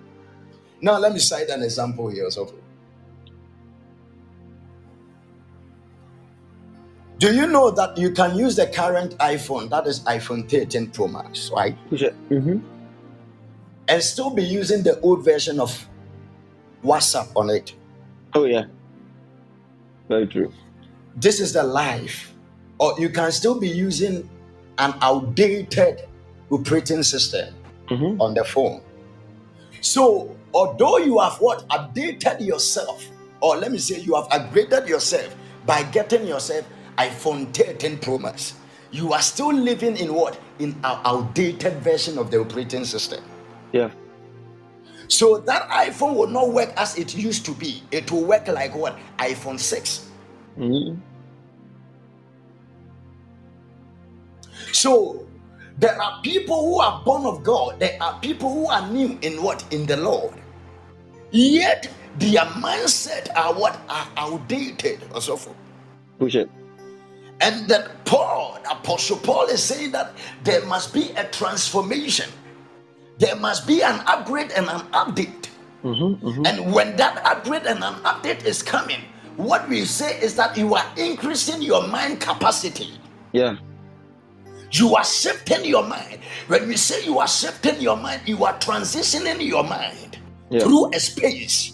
Now 0.80 0.98
let 0.98 1.12
me 1.12 1.18
cite 1.18 1.48
an 1.48 1.62
example 1.62 2.08
here 2.08 2.24
also. 2.24 2.52
Do 7.18 7.34
you 7.34 7.46
know 7.46 7.70
that 7.70 7.96
you 7.96 8.10
can 8.10 8.36
use 8.36 8.56
the 8.56 8.66
current 8.66 9.16
iPhone, 9.18 9.70
that 9.70 9.86
is 9.86 10.00
iPhone 10.00 10.48
13 10.50 10.90
Pro 10.90 11.08
Max, 11.08 11.50
right? 11.50 11.76
It. 11.90 12.14
Mm-hmm. 12.28 12.58
And 13.88 14.02
still 14.02 14.30
be 14.30 14.42
using 14.42 14.82
the 14.82 15.00
old 15.00 15.24
version 15.24 15.58
of 15.58 15.88
WhatsApp 16.84 17.34
on 17.34 17.48
it. 17.48 17.72
Oh, 18.34 18.44
yeah. 18.44 18.64
Very 20.08 20.26
true. 20.26 20.52
This 21.16 21.40
is 21.40 21.54
the 21.54 21.62
life. 21.62 22.34
Or 22.78 22.94
you 22.98 23.08
can 23.08 23.32
still 23.32 23.58
be 23.58 23.68
using 23.68 24.28
an 24.76 24.94
outdated 25.00 26.02
operating 26.50 27.02
system 27.02 27.54
Mm-hmm. 27.88 28.20
on 28.20 28.34
the 28.34 28.44
phone. 28.44 28.82
So, 29.80 30.36
although 30.52 30.98
you 30.98 31.18
have 31.20 31.36
what 31.38 31.68
updated 31.68 32.40
yourself, 32.44 33.04
or 33.40 33.56
let 33.56 33.70
me 33.70 33.78
say 33.78 34.00
you 34.00 34.14
have 34.14 34.28
upgraded 34.28 34.88
yourself 34.88 35.34
by 35.64 35.84
getting 35.84 36.26
yourself 36.26 36.66
iPhone 36.98 37.54
13 37.54 37.98
Pro 37.98 38.18
Max, 38.18 38.54
you 38.90 39.12
are 39.12 39.22
still 39.22 39.52
living 39.52 39.96
in 39.96 40.14
what? 40.14 40.38
In 40.58 40.70
an 40.82 40.98
outdated 41.04 41.74
version 41.82 42.18
of 42.18 42.30
the 42.30 42.40
operating 42.40 42.84
system. 42.84 43.22
Yeah. 43.72 43.90
So 45.08 45.38
that 45.38 45.68
iPhone 45.68 46.16
will 46.16 46.26
not 46.26 46.50
work 46.52 46.72
as 46.76 46.98
it 46.98 47.14
used 47.16 47.44
to 47.46 47.52
be. 47.52 47.82
It 47.92 48.10
will 48.10 48.24
work 48.24 48.48
like 48.48 48.74
what? 48.74 48.98
iPhone 49.18 49.60
6. 49.60 50.10
Mm-hmm. 50.58 51.00
So 54.72 55.25
there 55.78 56.00
are 56.00 56.20
people 56.22 56.64
who 56.64 56.80
are 56.80 57.02
born 57.04 57.26
of 57.26 57.42
God. 57.42 57.78
There 57.80 57.96
are 58.00 58.18
people 58.20 58.52
who 58.52 58.66
are 58.68 58.88
new 58.90 59.18
in 59.22 59.42
what? 59.42 59.64
In 59.72 59.86
the 59.86 59.96
Lord. 59.96 60.34
Yet 61.30 61.92
their 62.18 62.46
mindset 62.56 63.28
are 63.36 63.52
what 63.52 63.78
are 63.88 64.08
outdated 64.16 65.00
or 65.14 65.20
so 65.20 65.36
forth. 65.36 65.56
Push 66.18 66.36
it. 66.36 66.50
And 67.40 67.68
that 67.68 68.04
Paul, 68.06 68.58
Apostle 68.70 69.18
Paul 69.18 69.46
is 69.48 69.62
saying 69.62 69.92
that 69.92 70.12
there 70.44 70.64
must 70.64 70.94
be 70.94 71.10
a 71.16 71.24
transformation. 71.24 72.30
There 73.18 73.36
must 73.36 73.66
be 73.66 73.82
an 73.82 74.00
upgrade 74.06 74.52
and 74.52 74.66
an 74.68 74.80
update. 74.92 75.48
Mm-hmm. 75.84 76.26
Mm-hmm. 76.26 76.46
And 76.46 76.72
when 76.72 76.96
that 76.96 77.24
upgrade 77.26 77.66
and 77.66 77.84
an 77.84 77.94
update 78.04 78.44
is 78.44 78.62
coming, 78.62 79.00
what 79.36 79.68
we 79.68 79.84
say 79.84 80.18
is 80.20 80.34
that 80.36 80.56
you 80.56 80.74
are 80.74 80.86
increasing 80.96 81.60
your 81.60 81.86
mind 81.86 82.20
capacity. 82.20 82.98
Yeah. 83.32 83.56
You 84.78 84.94
are 84.94 85.04
shifting 85.04 85.64
your 85.64 85.86
mind. 85.86 86.18
When 86.48 86.68
we 86.68 86.76
say 86.76 87.04
you 87.04 87.18
are 87.18 87.28
shifting 87.28 87.80
your 87.80 87.96
mind, 87.96 88.22
you 88.26 88.44
are 88.44 88.58
transitioning 88.58 89.40
your 89.46 89.64
mind 89.64 90.18
Yeah. 90.50 90.60
through 90.60 90.90
a 90.92 91.00
space. 91.00 91.72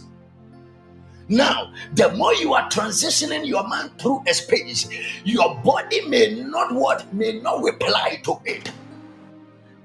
Now, 1.28 1.72
the 1.94 2.12
more 2.12 2.34
you 2.34 2.52
are 2.54 2.68
transitioning 2.70 3.46
your 3.46 3.66
mind 3.66 3.90
through 3.98 4.22
a 4.28 4.34
space, 4.34 4.88
your 5.24 5.54
body 5.64 6.02
may 6.08 6.34
not 6.34 6.72
what 6.74 7.12
may 7.14 7.40
not 7.40 7.62
reply 7.62 8.20
to 8.24 8.38
it. 8.44 8.70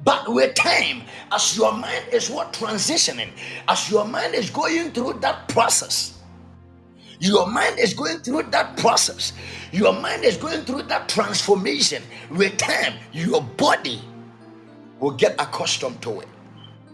But 0.03 0.27
with 0.31 0.55
time, 0.55 1.03
as 1.31 1.57
your 1.57 1.73
mind 1.73 2.05
is 2.11 2.29
what 2.29 2.53
transitioning, 2.53 3.31
as 3.67 3.89
your 3.89 4.05
mind 4.05 4.35
is 4.35 4.49
going 4.49 4.91
through 4.91 5.19
that 5.21 5.47
process, 5.49 6.16
your 7.19 7.47
mind 7.47 7.79
is 7.79 7.93
going 7.93 8.19
through 8.19 8.43
that 8.43 8.77
process. 8.77 9.33
Your 9.71 9.93
mind 9.93 10.23
is 10.23 10.37
going 10.37 10.61
through 10.61 10.83
that 10.83 11.09
transformation. 11.09 12.03
With 12.31 12.57
time, 12.57 12.93
your 13.11 13.41
body 13.41 14.01
will 14.99 15.11
get 15.11 15.35
accustomed 15.39 16.01
to 16.03 16.21
it. 16.21 16.27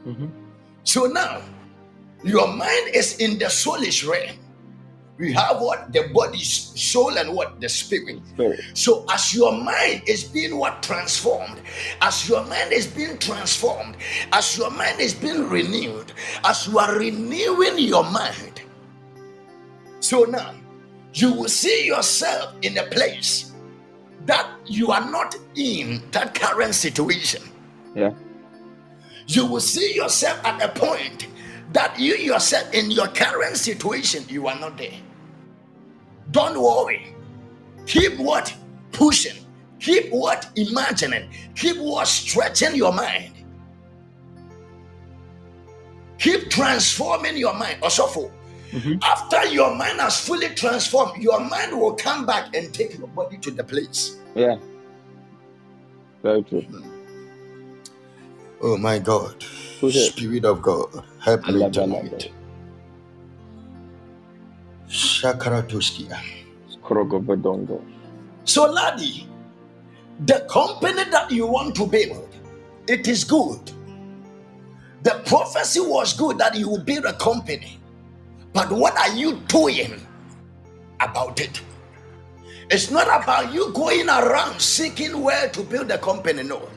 Mhm. 0.07 0.31
So 0.83 1.05
now, 1.05 1.41
your 2.23 2.47
mind 2.47 2.89
is 2.93 3.17
in 3.17 3.37
the 3.37 3.45
soulish 3.45 4.07
realm. 4.07 4.37
We 5.19 5.31
have 5.33 5.61
what? 5.61 5.93
The 5.93 6.09
body, 6.11 6.43
soul, 6.43 7.17
and 7.17 7.33
what? 7.33 7.61
The 7.61 7.69
spirit. 7.69 8.19
Spirit. 8.33 8.59
So 8.73 9.05
as 9.11 9.33
your 9.33 9.51
mind 9.51 10.01
is 10.07 10.23
being 10.23 10.57
what 10.57 10.81
transformed, 10.81 11.61
as 12.01 12.27
your 12.27 12.43
mind 12.45 12.73
is 12.73 12.87
being 12.87 13.17
transformed, 13.19 13.95
as 14.33 14.57
your 14.57 14.71
mind 14.71 14.99
is 14.99 15.13
being 15.13 15.47
renewed, 15.47 16.11
as 16.43 16.67
you 16.67 16.79
are 16.79 16.97
renewing 16.97 17.77
your 17.77 18.03
mind. 18.03 18.62
So 20.03 20.25
now 20.25 20.53
you 21.13 21.31
will 21.31 21.47
see 21.47 21.87
yourself 21.87 22.55
in 22.61 22.77
a 22.77 22.83
place 22.83 23.53
that 24.25 24.49
you 24.65 24.91
are 24.91 25.09
not 25.09 25.33
in 25.55 26.03
that 26.11 26.35
current 26.35 26.75
situation. 26.75 27.41
Yeah. 27.95 28.11
You 29.27 29.45
will 29.45 29.61
see 29.61 29.95
yourself 29.95 30.43
at 30.43 30.61
a 30.61 30.67
point 30.77 31.27
that 31.71 31.97
you 31.97 32.15
yourself 32.15 32.73
in 32.73 32.91
your 32.91 33.07
current 33.07 33.55
situation 33.55 34.25
you 34.27 34.45
are 34.47 34.59
not 34.59 34.77
there. 34.77 34.99
Don't 36.31 36.61
worry. 36.61 37.15
Keep 37.85 38.17
what? 38.17 38.53
Pushing. 38.91 39.41
Keep 39.79 40.11
what? 40.11 40.49
Imagining. 40.57 41.29
Keep 41.55 41.77
what? 41.77 42.09
Stretching 42.09 42.75
your 42.75 42.91
mind. 42.91 43.35
Keep 46.19 46.49
transforming 46.49 47.37
your 47.37 47.53
mind. 47.53 47.81
Also, 47.81 48.29
Mhm. 48.73 48.99
after 49.03 49.45
your 49.47 49.75
mind 49.75 49.99
has 50.01 50.19
fully 50.19 50.49
transformed, 50.55 51.21
your 51.21 51.39
mind 51.39 51.79
will 51.79 51.93
come 51.93 52.25
back 52.25 52.55
and 52.55 52.73
take 52.73 52.97
your 52.97 53.07
body 53.09 53.37
to 53.37 53.51
the 53.51 53.63
place. 53.63 54.17
Yeah. 54.35 54.57
Very 56.23 56.43
true. 56.43 56.65
Oh 58.61 58.77
my 58.77 58.99
God. 58.99 59.35
It. 59.81 60.13
Spirit 60.13 60.45
of 60.45 60.61
God, 60.61 61.03
help 61.19 61.47
I 61.47 61.51
me 61.51 61.59
love 61.59 61.73
that, 61.73 61.87
love 61.87 62.01
tonight. 62.01 62.31
Krogovadongo. 66.83 67.81
So, 68.45 68.65
Ladi, 68.71 69.27
the 70.25 70.45
company 70.49 71.03
that 71.11 71.31
you 71.31 71.47
want 71.47 71.75
to 71.75 71.85
build, 71.87 72.29
it 72.87 73.07
is 73.07 73.23
good. 73.23 73.71
The 75.03 75.21
prophecy 75.25 75.81
was 75.81 76.13
good 76.13 76.37
that 76.39 76.55
you 76.57 76.69
will 76.69 76.83
build 76.83 77.05
a 77.05 77.13
company. 77.13 77.79
But 78.53 78.71
what 78.71 78.97
are 78.97 79.13
you 79.15 79.41
doing 79.47 79.99
about 80.99 81.39
it? 81.41 81.61
It's 82.69 82.91
not 82.91 83.07
about 83.07 83.53
you 83.53 83.73
going 83.73 84.07
around 84.07 84.61
seeking 84.61 85.21
where 85.21 85.49
to 85.49 85.63
build 85.63 85.91
a 85.91 85.97
company. 85.97 86.43
No. 86.43 86.69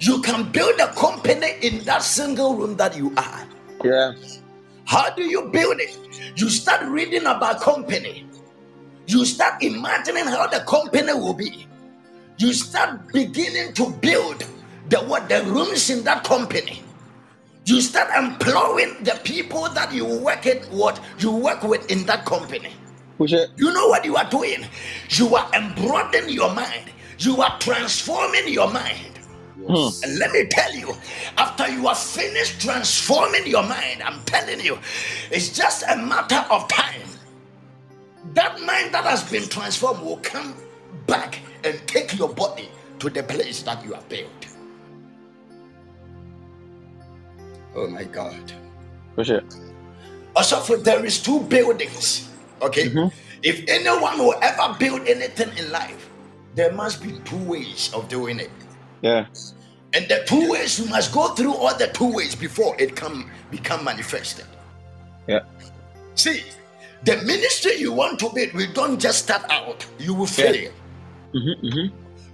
You 0.00 0.22
can 0.22 0.50
build 0.50 0.78
a 0.80 0.88
company 0.94 1.54
in 1.60 1.84
that 1.84 2.02
single 2.02 2.54
room 2.56 2.76
that 2.76 2.96
you 2.96 3.12
are. 3.16 3.46
Yeah. 3.84 4.12
How 4.84 5.10
do 5.10 5.22
you 5.22 5.50
build 5.50 5.80
it? 5.80 5.98
You 6.36 6.48
start 6.48 6.86
reading 6.86 7.26
about 7.26 7.60
company. 7.60 8.26
You 9.06 9.24
start 9.24 9.62
imagining 9.62 10.26
how 10.26 10.46
the 10.46 10.60
company 10.60 11.12
will 11.12 11.34
be. 11.34 11.66
You 12.38 12.52
start 12.52 13.12
beginning 13.12 13.74
to 13.74 13.90
build 14.00 14.44
the 14.88 14.98
what 14.98 15.28
the 15.28 15.42
rooms 15.44 15.90
in 15.90 16.04
that 16.04 16.24
company. 16.24 16.82
You 17.68 17.82
start 17.82 18.08
employing 18.16 18.96
the 19.02 19.20
people 19.24 19.68
that 19.68 19.92
you 19.92 20.06
work 20.06 20.46
it 20.46 20.64
what 20.70 20.98
you 21.18 21.30
work 21.30 21.62
with 21.62 21.90
in 21.90 22.06
that 22.06 22.24
company. 22.24 22.72
You 23.20 23.72
know 23.74 23.88
what 23.88 24.06
you 24.06 24.16
are 24.16 24.30
doing? 24.30 24.64
You 25.10 25.36
are 25.36 25.50
embroadening 25.52 26.30
your 26.30 26.54
mind. 26.54 26.90
You 27.18 27.42
are 27.42 27.58
transforming 27.58 28.48
your 28.48 28.72
mind. 28.72 29.18
Hmm. 29.66 29.88
And 30.02 30.18
let 30.18 30.32
me 30.32 30.46
tell 30.46 30.74
you, 30.74 30.94
after 31.36 31.68
you 31.68 31.86
are 31.88 31.94
finished 31.94 32.58
transforming 32.58 33.46
your 33.46 33.64
mind, 33.64 34.02
I'm 34.02 34.24
telling 34.24 34.60
you, 34.64 34.78
it's 35.30 35.50
just 35.50 35.84
a 35.90 35.96
matter 35.96 36.42
of 36.50 36.68
time. 36.68 37.06
That 38.32 38.62
mind 38.62 38.94
that 38.94 39.04
has 39.04 39.30
been 39.30 39.46
transformed 39.46 40.00
will 40.00 40.20
come 40.22 40.54
back 41.06 41.40
and 41.64 41.78
take 41.86 42.16
your 42.18 42.30
body 42.30 42.70
to 43.00 43.10
the 43.10 43.24
place 43.24 43.60
that 43.64 43.84
you 43.84 43.92
have 43.92 44.08
built. 44.08 44.48
Oh 47.78 47.86
my 47.86 48.02
God. 48.02 48.42
Push 49.14 49.30
it. 49.30 49.46
Also, 50.34 50.58
there 50.82 51.04
is 51.06 51.22
two 51.22 51.40
buildings. 51.46 52.28
Okay. 52.60 52.90
Mhm. 52.90 53.12
If 53.42 53.62
anyone 53.70 54.18
will 54.18 54.34
ever 54.42 54.74
build 54.78 55.06
anything 55.06 55.54
in 55.54 55.70
life, 55.70 56.10
there 56.58 56.72
must 56.74 56.98
be 57.02 57.14
two 57.22 57.38
ways 57.46 57.94
of 57.94 58.10
doing 58.10 58.42
it. 58.42 58.50
Yeah. 59.00 59.30
And 59.94 60.10
the 60.10 60.26
two 60.26 60.50
ways 60.50 60.78
you 60.78 60.90
must 60.90 61.14
go 61.14 61.34
through 61.38 61.54
all 61.54 61.74
the 61.78 61.86
two 61.94 62.10
ways 62.10 62.34
before 62.34 62.74
it 62.82 62.98
come 62.98 63.30
become 63.50 63.86
manifested. 63.86 64.46
Yeah. 65.30 65.46
See, 66.18 66.42
the 67.06 67.22
ministry 67.22 67.78
you 67.78 67.92
want 67.94 68.18
to 68.18 68.28
build, 68.34 68.52
we 68.58 68.66
don't 68.66 68.98
just 68.98 69.22
start 69.22 69.46
out. 69.50 69.86
You 70.02 70.14
will 70.18 70.26
fail. 70.26 70.72
Mm-hmm, 71.30 71.66
mm-hmm. 71.66 71.86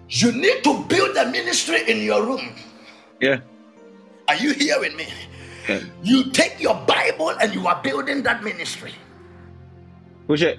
You 0.09 0.33
need 0.33 0.65
to 0.65 0.85
build 0.89 1.17
a 1.17 1.29
ministry 1.29 1.85
in 1.87 2.01
your 2.01 2.25
room. 2.25 2.57
Yeah. 3.21 3.45
Are 4.29 4.37
you 4.37 4.53
hearing 4.57 4.97
me? 4.97 5.07
You 6.03 6.31
take 6.31 6.61
your 6.61 6.75
Bible 6.87 7.31
and 7.31 7.55
you 7.55 7.67
are 7.67 7.81
building 7.83 8.23
that 8.25 8.45
ministry. 8.45 8.93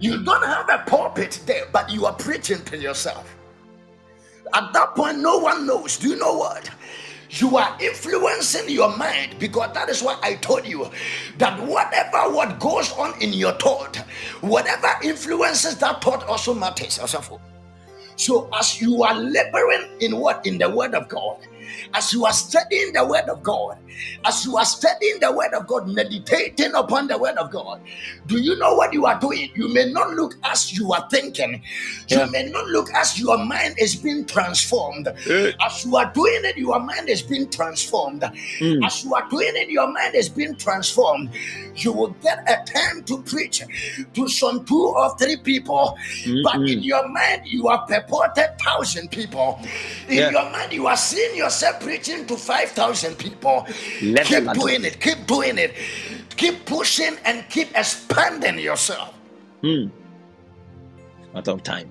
You 0.01 0.23
don't 0.23 0.43
have 0.43 0.69
a 0.69 0.83
pulpit 0.89 1.41
there, 1.45 1.65
but 1.71 1.91
you 1.91 2.05
are 2.05 2.13
preaching 2.13 2.63
to 2.65 2.77
yourself. 2.77 3.35
At 4.53 4.73
that 4.73 4.95
point, 4.95 5.19
no 5.19 5.37
one 5.39 5.65
knows. 5.65 5.97
Do 5.97 6.09
you 6.09 6.17
know 6.17 6.35
what? 6.37 6.69
You 7.31 7.57
are 7.57 7.75
influencing 7.81 8.69
your 8.69 8.95
mind 8.95 9.35
because 9.39 9.73
that 9.73 9.89
is 9.89 10.01
what 10.03 10.23
I 10.23 10.35
told 10.35 10.65
you 10.65 10.89
that 11.39 11.59
whatever 11.59 12.31
what 12.33 12.59
goes 12.59 12.91
on 12.93 13.19
in 13.21 13.33
your 13.33 13.53
thought, 13.53 13.97
whatever 14.41 14.89
influences 15.03 15.77
that 15.79 16.01
thought 16.03 16.23
also 16.27 16.53
matters. 16.53 16.99
Also. 16.99 17.41
So 18.15 18.49
as 18.53 18.79
you 18.81 19.03
are 19.03 19.15
laboring 19.15 19.89
in 19.99 20.17
what 20.17 20.45
in 20.45 20.57
the 20.59 20.69
word 20.69 20.93
of 20.93 21.09
God, 21.09 21.39
as 21.93 22.13
you 22.13 22.25
are 22.25 22.33
studying 22.33 22.93
the 22.93 23.05
word 23.05 23.29
of 23.29 23.43
God, 23.43 23.77
as 24.25 24.45
you 24.45 24.57
are 24.57 24.65
studying 24.65 25.19
the 25.19 25.31
word 25.31 25.53
of 25.53 25.67
God, 25.67 25.87
meditating 25.87 26.73
upon 26.73 27.07
the 27.07 27.17
word 27.17 27.37
of 27.37 27.51
God, 27.51 27.81
do 28.27 28.37
you 28.37 28.57
know 28.57 28.73
what 28.75 28.93
you 28.93 29.05
are 29.05 29.19
doing? 29.19 29.49
You 29.55 29.73
may 29.73 29.91
not 29.91 30.11
look 30.11 30.35
as 30.43 30.77
you 30.77 30.91
are 30.93 31.07
thinking, 31.09 31.61
you 32.09 32.25
may 32.31 32.43
not 32.49 32.65
look 32.67 32.89
as 32.93 33.19
your 33.19 33.37
mind 33.37 33.75
is 33.79 33.95
being 33.95 34.25
transformed. 34.25 35.07
Yeah. 35.27 35.51
As 35.65 35.85
you 35.85 35.95
are 35.95 36.11
doing 36.13 36.41
it, 36.43 36.57
your 36.57 36.79
mind 36.79 37.09
is 37.09 37.21
being 37.21 37.49
transformed. 37.49 38.21
Mm. 38.21 38.85
As 38.85 39.03
you 39.03 39.13
are 39.15 39.27
doing 39.29 39.51
it, 39.55 39.69
your 39.69 39.91
mind 39.91 40.15
is 40.15 40.29
being 40.29 40.55
transformed. 40.55 41.29
You 41.75 41.91
will 41.91 42.11
get 42.21 42.39
a 42.49 42.63
time 42.71 43.03
to 43.03 43.21
preach 43.23 43.61
to 44.13 44.27
some 44.27 44.65
two 44.65 44.93
or 44.95 45.17
three 45.17 45.37
people, 45.37 45.97
but 46.43 46.55
in 46.55 46.83
your 46.83 47.07
mind, 47.07 47.43
you 47.45 47.67
are 47.67 47.85
purported 47.85 48.57
thousand 48.59 49.11
people. 49.11 49.59
In 50.07 50.17
Yeah. 50.17 50.29
your 50.31 50.49
mind, 50.51 50.73
you 50.73 50.87
are 50.87 50.97
seeing 50.97 51.35
yourself 51.35 51.54
preaching 51.79 52.25
to 52.27 52.37
five 52.37 52.69
thousand 52.69 53.17
people. 53.17 53.67
Let 54.01 54.25
keep 54.25 54.51
doing 54.53 54.85
it, 54.85 54.99
keep 54.99 55.25
doing 55.27 55.57
it, 55.57 55.73
keep 56.35 56.65
pushing 56.65 57.17
and 57.25 57.47
keep 57.49 57.77
expanding 57.77 58.59
yourself. 58.59 59.13
Mm. 59.63 59.91
Matter 61.33 61.51
of 61.51 61.63
time. 61.63 61.89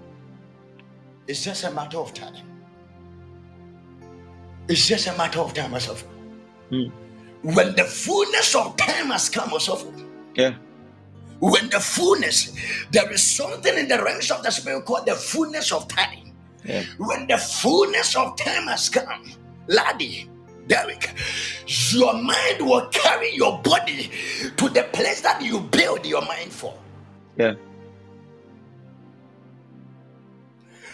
It's 1.26 1.44
just 1.44 1.64
a 1.64 1.70
matter 1.70 1.98
of 1.98 2.12
time. 2.14 2.34
It's 4.68 4.86
just 4.86 5.06
a 5.06 5.16
matter 5.16 5.40
of 5.40 5.52
time, 5.54 5.70
myself. 5.70 6.04
Mm. 6.70 6.90
When 7.42 7.74
the 7.76 7.84
fullness 7.84 8.54
of 8.54 8.76
time 8.76 9.08
has 9.08 9.28
come, 9.28 9.50
myself. 9.50 9.86
Yeah. 10.34 10.54
When 11.40 11.68
the 11.68 11.80
fullness, 11.80 12.56
there 12.90 13.10
is 13.12 13.22
something 13.22 13.76
in 13.76 13.88
the 13.88 14.02
realms 14.02 14.30
of 14.30 14.42
the 14.42 14.50
spirit 14.50 14.84
called 14.86 15.06
the 15.06 15.14
fullness 15.14 15.72
of 15.72 15.88
time. 15.88 16.32
Yeah. 16.64 16.84
When 16.96 17.26
the 17.26 17.36
fullness 17.36 18.16
of 18.16 18.36
time 18.36 18.68
has 18.68 18.88
come, 18.88 19.24
Ladi, 19.68 20.28
Derek, 20.66 21.10
your 21.90 22.14
mind 22.14 22.60
will 22.60 22.86
carry 22.88 23.34
your 23.34 23.60
body 23.62 24.10
to 24.56 24.68
the 24.68 24.84
place 24.92 25.20
that 25.22 25.42
you 25.42 25.60
build 25.60 26.06
your 26.06 26.22
mind 26.22 26.52
for. 26.52 26.74
Yeah. 27.36 27.54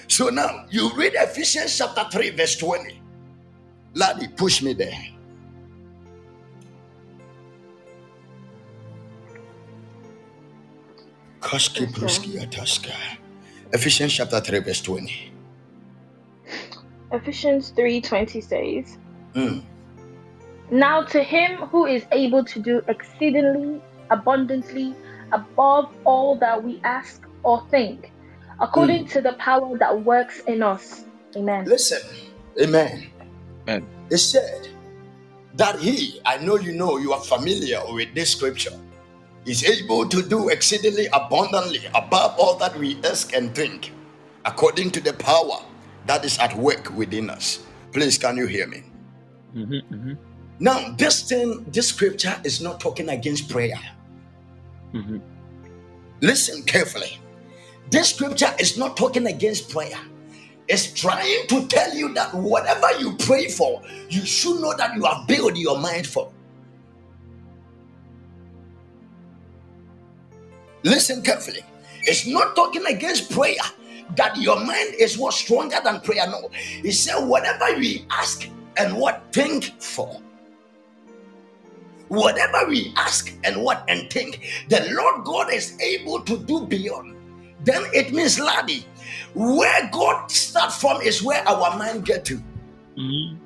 So 0.09 0.29
now 0.29 0.67
you 0.71 0.91
read 0.95 1.13
Ephesians 1.15 1.77
chapter 1.79 2.05
3, 2.11 2.31
verse 2.31 2.57
20. 2.57 3.01
Ladi, 3.95 4.29
push 4.29 4.63
me 4.63 4.73
there. 4.73 4.99
Koski 11.41 11.83
Yes. 11.83 11.93
Pruski 11.93 12.39
Ataska. 12.41 12.95
Ephesians 13.73 14.13
chapter 14.15 14.41
3, 14.41 14.59
verse 14.61 14.83
20. 14.83 15.30
Ephesians 17.13 17.73
3:20 17.77 18.43
says, 18.43 18.99
Mm. 19.35 19.63
Now 20.71 21.03
to 21.03 21.23
him 21.23 21.57
who 21.69 21.87
is 21.87 22.05
able 22.13 22.45
to 22.45 22.59
do 22.61 22.83
exceedingly 22.89 23.81
abundantly 24.11 24.95
above 25.33 25.91
all 26.05 26.37
that 26.37 26.63
we 26.63 26.81
ask 26.85 27.23
or 27.43 27.65
think, 27.71 28.13
according 28.61 29.07
to 29.09 29.21
the 29.21 29.33
power 29.35 29.79
that 29.79 30.05
works 30.05 30.41
in 30.47 30.63
us. 30.63 31.05
Amen. 31.37 31.65
Listen, 31.65 32.01
amen. 32.61 33.11
Amen. 33.63 33.87
It 34.11 34.19
said 34.19 34.69
that 35.55 35.79
he, 35.79 36.21
I 36.25 36.39
know 36.39 36.57
you 36.57 36.73
know, 36.73 36.99
you 36.99 37.13
are 37.13 37.21
familiar 37.21 37.81
with 37.89 38.13
this 38.15 38.31
scripture, 38.31 38.77
is 39.47 39.65
able 39.65 40.09
to 40.09 40.23
do 40.23 40.49
exceedingly 40.49 41.07
abundantly 41.13 41.81
above 41.95 42.39
all 42.39 42.55
that 42.57 42.77
we 42.79 42.99
ask 43.05 43.33
and 43.35 43.55
think, 43.55 43.93
according 44.45 44.91
to 44.93 45.01
the 45.01 45.13
power 45.15 45.63
that 46.11 46.25
is 46.25 46.37
at 46.41 46.53
work 46.57 46.91
within 46.97 47.31
us. 47.31 47.61
Please, 47.93 48.19
can 48.19 48.37
you 48.37 48.49
hear 48.49 48.67
me? 48.67 48.83
Mm-hmm, 49.55 49.95
mm-hmm, 49.95 50.13
Now, 50.59 50.93
this 50.99 51.23
thing, 51.29 51.65
this 51.71 51.89
scripture 51.91 52.35
is 52.45 52.61
not 52.61 52.81
talking 52.81 53.09
against 53.11 53.49
prayer. 53.49 53.79
mm-hmm. 54.93 55.19
Listen 56.21 56.65
carefully. 56.65 57.21
This 57.91 58.11
scripture 58.11 58.53
is 58.59 58.77
not 58.77 58.97
talking 58.97 59.29
against 59.29 59.71
prayer. 59.71 60.01
It's 60.67 60.93
trying 60.93 61.47
to 61.47 61.69
tell 61.69 61.95
you 61.95 62.13
that 62.15 62.35
whatever 62.35 62.91
you 62.99 63.17
pray 63.19 63.49
for, 63.49 63.81
you 64.09 64.27
should 64.27 64.61
know 64.61 64.77
that 64.77 64.97
you 64.97 65.05
have 65.05 65.29
built 65.29 65.57
your 65.57 65.79
mind 65.79 66.09
for. 66.09 66.33
Listen 70.83 71.23
carefully. 71.23 71.63
It's 72.03 72.27
not 72.27 72.57
talking 72.57 72.87
against 72.87 73.31
prayer 73.31 73.63
that 74.17 74.37
your 74.37 74.57
mind 74.57 74.95
is 74.99 75.19
what 75.19 75.35
stronger 75.35 75.79
than 75.83 76.01
prayer. 76.01 76.27
No. 76.27 76.49
he 76.53 76.93
said 76.93 77.25
whatever 77.25 77.79
we 77.79 78.07
ask 78.11 78.49
and 78.77 78.97
what 78.97 79.23
think 79.33 79.65
for. 79.81 80.21
Whatever 82.09 82.69
we 82.69 82.93
ask 82.97 83.33
and 83.45 83.63
what 83.63 83.85
and 83.89 84.11
think, 84.11 84.41
the 84.69 84.89
Lord 84.93 85.25
God 85.25 85.53
is 85.53 85.81
able 85.81 86.21
to 86.23 86.39
do 86.39 86.67
beyond. 86.67 87.17
Then 87.63 87.85
it 87.93 88.13
means, 88.13 88.41
Ladi, 88.41 88.85
where 89.35 89.89
God 89.93 90.31
start 90.31 90.73
from 90.73 91.01
is 91.03 91.23
where 91.23 91.47
our 91.49 91.77
mind 91.79 92.05
get 92.05 92.25
to. 92.27 92.43
Mm-hmm. 92.97 93.37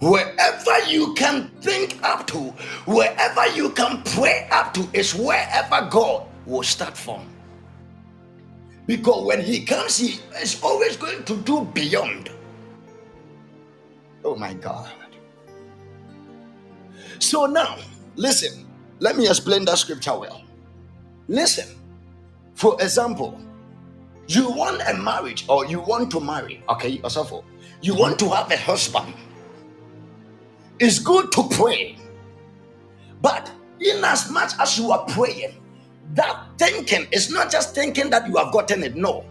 Wherever 0.00 0.78
you 0.86 1.12
can 1.14 1.50
think 1.60 2.00
up 2.04 2.26
to, 2.28 2.38
wherever 2.86 3.46
you 3.48 3.70
can 3.70 4.02
pray 4.04 4.48
up 4.52 4.72
to, 4.74 4.88
is 4.92 5.14
wherever 5.14 5.88
God 5.90 6.26
will 6.46 6.62
start 6.62 6.96
from. 6.96 7.26
Because 8.88 9.24
when 9.24 9.42
He 9.42 9.64
comes, 9.64 9.98
He 9.98 10.20
is 10.42 10.60
always 10.64 10.96
going 10.96 11.24
to 11.26 11.36
do 11.36 11.66
beyond. 11.66 12.32
Oh 14.24 14.34
my 14.34 14.54
God. 14.54 14.90
So 17.20 17.46
now, 17.46 17.78
listen, 18.16 18.66
let 18.98 19.16
me 19.16 19.28
explain 19.28 19.64
that 19.66 19.78
scripture 19.78 20.18
well. 20.18 20.42
Listen, 21.28 21.76
for 22.54 22.76
example, 22.82 23.40
you 24.26 24.50
want 24.50 24.82
a 24.88 24.94
marriage 24.94 25.46
or 25.48 25.66
you 25.66 25.80
want 25.80 26.10
to 26.12 26.20
marry, 26.20 26.64
okay, 26.70 27.00
also 27.04 27.44
you 27.82 27.94
want 27.94 28.18
to 28.18 28.30
have 28.30 28.50
a 28.50 28.58
husband 28.58 29.14
it's 30.80 31.00
good 31.00 31.32
to 31.32 31.48
pray. 31.50 31.96
But 33.20 33.50
in 33.80 34.04
as 34.04 34.30
much 34.30 34.52
as 34.60 34.78
you 34.78 34.92
are 34.92 35.04
praying, 35.06 35.56
that 36.14 36.44
thinking 36.58 37.06
is 37.12 37.30
not 37.30 37.50
just 37.50 37.74
thinking 37.74 38.10
that 38.10 38.28
you 38.28 38.36
have 38.36 38.52
gotten 38.52 38.82
it. 38.82 38.96
No. 38.96 39.24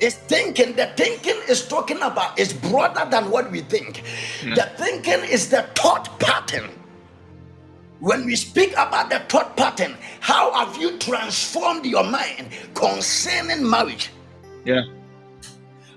It's 0.00 0.16
thinking, 0.16 0.74
the 0.74 0.86
thinking 0.96 1.40
is 1.48 1.66
talking 1.66 1.98
about 2.02 2.38
is 2.38 2.52
broader 2.52 3.08
than 3.10 3.30
what 3.30 3.50
we 3.50 3.60
think. 3.60 4.02
Hmm. 4.40 4.54
The 4.54 4.70
thinking 4.76 5.24
is 5.30 5.50
the 5.50 5.62
thought 5.74 6.18
pattern. 6.18 6.70
when 8.04 8.26
we 8.26 8.36
speak 8.36 8.72
about 8.72 9.08
the 9.08 9.20
thought 9.30 9.56
pattern, 9.56 9.96
how 10.20 10.52
have 10.52 10.76
you 10.76 10.98
transformed 10.98 11.86
your 11.86 12.04
mind 12.04 12.48
concerning 12.74 13.68
marriage? 13.68 14.10
Yeah. 14.66 14.82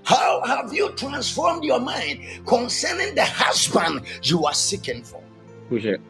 How 0.04 0.42
have 0.46 0.72
you 0.72 0.90
transformed 0.92 1.64
your 1.64 1.80
mind 1.80 2.24
concerning 2.46 3.14
the 3.14 3.26
husband 3.26 4.06
you 4.22 4.46
are 4.46 4.54
seeking 4.54 5.02
for? 5.02 5.22
Push 5.68 5.84
it. 5.84 6.00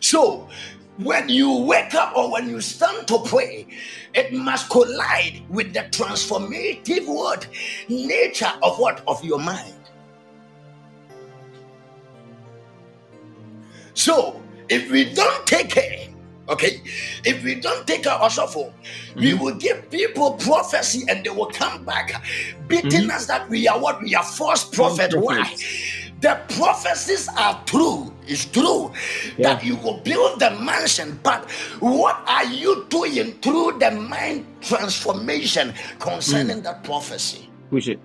So, 0.00 0.46
when 1.02 1.28
you 1.28 1.52
wake 1.56 1.94
up 1.94 2.16
or 2.16 2.30
when 2.30 2.48
you 2.48 2.60
stand 2.60 3.08
to 3.08 3.18
pray, 3.24 3.66
it 4.14 4.32
must 4.32 4.68
collide 4.70 5.42
with 5.48 5.72
the 5.72 5.80
transformative 5.90 7.06
word 7.06 7.46
nature 7.88 8.52
of 8.62 8.78
what? 8.78 9.02
Of 9.06 9.24
your 9.24 9.38
mind. 9.38 9.74
So, 13.94 14.40
if 14.68 14.90
we 14.90 15.12
don't 15.12 15.46
take 15.46 15.70
care, 15.70 16.08
okay, 16.48 16.82
if 17.24 17.42
we 17.44 17.54
don't 17.54 17.86
take 17.86 18.04
care 18.04 18.12
of 18.12 18.32
shuffle, 18.32 18.72
we 19.16 19.32
mm-hmm. 19.32 19.42
will 19.42 19.54
give 19.54 19.90
people 19.90 20.32
prophecy 20.34 21.04
and 21.08 21.24
they 21.24 21.30
will 21.30 21.50
come 21.50 21.84
back 21.84 22.22
beating 22.68 22.90
mm-hmm. 22.90 23.10
us 23.10 23.26
that 23.26 23.48
we 23.48 23.66
are 23.68 23.78
what 23.78 24.02
we 24.02 24.14
are 24.14 24.24
false 24.24 24.64
prophet. 24.64 25.12
Why? 25.14 25.54
The 26.20 26.38
prophecies 26.54 27.28
are 27.36 27.62
true. 27.64 28.12
It's 28.26 28.44
true 28.44 28.92
Yeah. 29.36 29.54
that 29.54 29.64
you 29.64 29.76
will 29.76 29.98
build 30.04 30.40
the 30.40 30.50
mansion, 30.50 31.18
but 31.22 31.50
what 31.80 32.20
are 32.28 32.44
you 32.44 32.84
doing 32.90 33.32
through 33.40 33.78
the 33.78 33.90
mind 33.90 34.44
transformation 34.60 35.72
concerning 35.98 36.60
mm. 36.60 36.64
that 36.64 36.84
prophecy? 36.84 37.48
Push 37.70 37.88
it. 37.88 38.00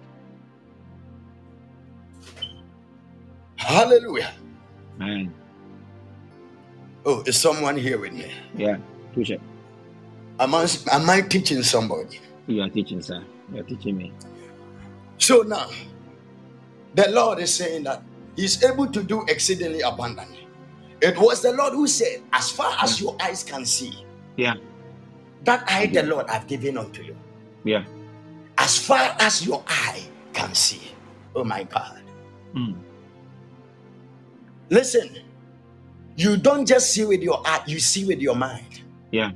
Hallelujah. 3.58 4.32
Man. 4.98 5.34
Oh, 7.06 7.22
is 7.26 7.38
someone 7.38 7.76
here 7.76 8.00
with 8.00 8.14
me? 8.14 8.32
Yeah. 8.56 8.78
Push 9.14 9.32
it. 9.32 9.42
Am 10.40 10.56
I, 10.56 10.68
am 10.92 11.10
I 11.10 11.22
teaching 11.22 11.64
somebody? 11.64 12.20
You 12.48 12.62
are 12.62 12.70
teaching, 12.70 13.02
sir. 13.02 13.24
You 13.52 13.60
are 13.62 13.64
teaching 13.64 13.98
me. 13.98 14.14
So 15.18 15.42
now, 15.42 15.70
the 16.96 17.10
Lord 17.12 17.40
is 17.40 17.54
saying 17.54 17.84
that 17.84 18.02
He's 18.36 18.64
able 18.64 18.88
to 18.88 19.04
do 19.04 19.24
exceedingly 19.28 19.82
abundantly. 19.82 20.48
It 21.02 21.18
was 21.18 21.42
the 21.42 21.54
Lord 21.54 21.74
who 21.74 21.88
said, 21.88 22.22
As 22.34 22.50
far 22.52 22.76
as 22.82 23.00
your 23.00 23.16
eyes 23.22 23.44
can 23.44 23.66
see, 23.66 23.94
Yeah. 24.38 24.56
that 25.44 25.64
I, 25.70 25.86
the 25.88 26.04
Lord, 26.04 26.30
have 26.30 26.48
given 26.48 26.78
unto 26.78 27.04
you. 27.04 27.16
Yeah. 27.64 27.86
As 28.58 28.78
far 28.78 29.16
as 29.20 29.46
your 29.46 29.64
eye 29.68 30.04
can 30.34 30.54
see. 30.56 30.82
Oh 31.36 31.44
my 31.44 31.64
God. 31.64 32.02
Mm. 32.56 32.76
Listen, 34.70 35.10
you 36.16 36.38
don't 36.38 36.66
just 36.66 36.92
see 36.92 37.06
with 37.06 37.22
your 37.22 37.42
eye, 37.46 37.62
you 37.68 37.80
see 37.80 38.06
with 38.06 38.20
your 38.20 38.36
mind. 38.36 38.82
Yeah. 39.12 39.32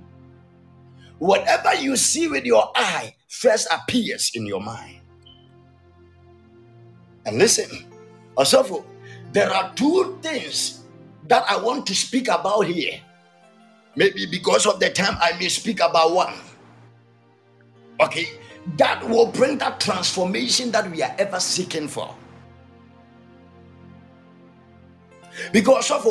Whatever 1.19 1.75
you 1.75 1.95
see 1.97 2.27
with 2.27 2.45
your 2.45 2.71
eye 2.75 3.15
first 3.27 3.67
appears 3.71 4.31
in 4.33 4.45
your 4.45 4.61
mind. 4.61 4.98
And 7.29 7.37
listen, 7.37 7.85
Osofo, 8.35 8.83
there 9.33 9.51
are 9.53 9.71
two 9.75 10.17
things 10.23 10.81
that 11.27 11.45
I 11.47 11.61
want 11.61 11.85
to 11.85 11.95
speak 11.95 12.27
about 12.27 12.61
here. 12.65 12.99
Maybe 13.95 14.25
because 14.25 14.65
of 14.65 14.79
the 14.79 14.89
time, 14.89 15.15
I 15.21 15.37
may 15.37 15.47
speak 15.47 15.79
about 15.79 16.11
one. 16.11 16.33
Okay, 18.01 18.29
that 18.77 19.07
will 19.07 19.27
bring 19.27 19.59
that 19.59 19.79
transformation 19.79 20.71
that 20.71 20.89
we 20.89 21.03
are 21.03 21.13
ever 21.19 21.39
seeking 21.39 21.87
for. 21.87 22.15
Because 25.53 25.91
of 25.91 26.07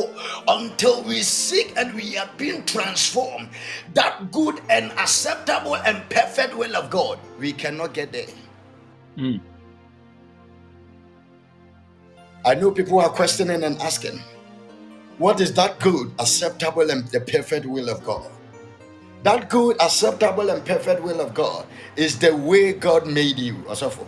until 0.47 1.03
we 1.03 1.23
seek 1.23 1.77
and 1.77 1.93
we 1.95 2.17
are 2.17 2.31
being 2.39 2.65
transformed, 2.65 3.49
that 3.95 4.31
good 4.31 4.61
and 4.71 4.93
acceptable 4.93 5.75
and 5.75 6.09
perfect 6.11 6.57
will 6.57 6.77
of 6.77 6.91
God, 6.91 7.19
we 7.41 7.53
cannot 7.53 7.93
get 7.93 8.13
there. 8.13 8.31
Mm. 9.17 9.41
I 12.45 12.55
know 12.55 12.71
people 12.71 13.01
are 13.01 13.09
questioning 13.09 13.63
and 13.65 13.79
asking, 13.81 14.21
what 15.19 15.41
is 15.41 15.53
that 15.55 15.81
good, 15.81 16.13
acceptable, 16.19 16.91
and 16.91 17.07
the 17.09 17.21
perfect 17.21 17.67
will 17.67 17.89
of 17.89 18.05
God? 18.05 18.31
That 19.25 19.51
good, 19.51 19.77
acceptable, 19.83 20.51
and 20.51 20.65
perfect 20.65 21.03
will 21.03 21.21
of 21.21 21.35
God 21.35 21.67
is 21.97 22.19
the 22.19 22.35
way 22.37 22.73
God 22.73 23.07
made 23.07 23.39
you, 23.39 23.55
Osofo. 23.67 24.07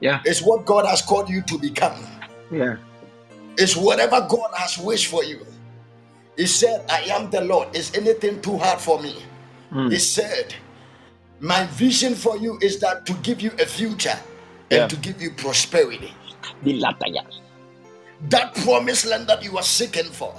Yeah. 0.00 0.20
It's 0.24 0.40
what 0.42 0.64
God 0.64 0.86
has 0.86 1.02
called 1.02 1.28
you 1.28 1.42
to 1.42 1.58
become. 1.58 2.00
Yeah. 2.52 2.76
It's 3.58 3.76
whatever 3.76 4.20
God 4.28 4.50
has 4.56 4.78
wished 4.78 5.08
for 5.08 5.24
you. 5.24 5.44
He 6.36 6.46
said, 6.46 6.84
I 6.90 7.00
am 7.10 7.30
the 7.30 7.40
Lord. 7.40 7.74
Is 7.74 7.94
anything 7.94 8.40
too 8.40 8.56
hard 8.58 8.80
for 8.80 9.00
me? 9.00 9.16
Mm. 9.72 9.90
He 9.92 9.98
said, 9.98 10.54
My 11.40 11.66
vision 11.66 12.14
for 12.14 12.36
you 12.36 12.58
is 12.62 12.78
that 12.80 13.06
to 13.06 13.12
give 13.14 13.40
you 13.40 13.50
a 13.60 13.66
future 13.66 14.18
and 14.70 14.78
Yeah. 14.80 14.86
to 14.88 14.96
give 14.96 15.20
you 15.20 15.30
prosperity. 15.32 16.12
The 18.28 18.36
latter, 18.36 18.50
yeah. 18.50 18.54
That 18.54 18.54
promised 18.64 19.06
land 19.06 19.26
that 19.26 19.42
you 19.42 19.56
are 19.56 19.62
seeking 19.62 20.04
for, 20.04 20.34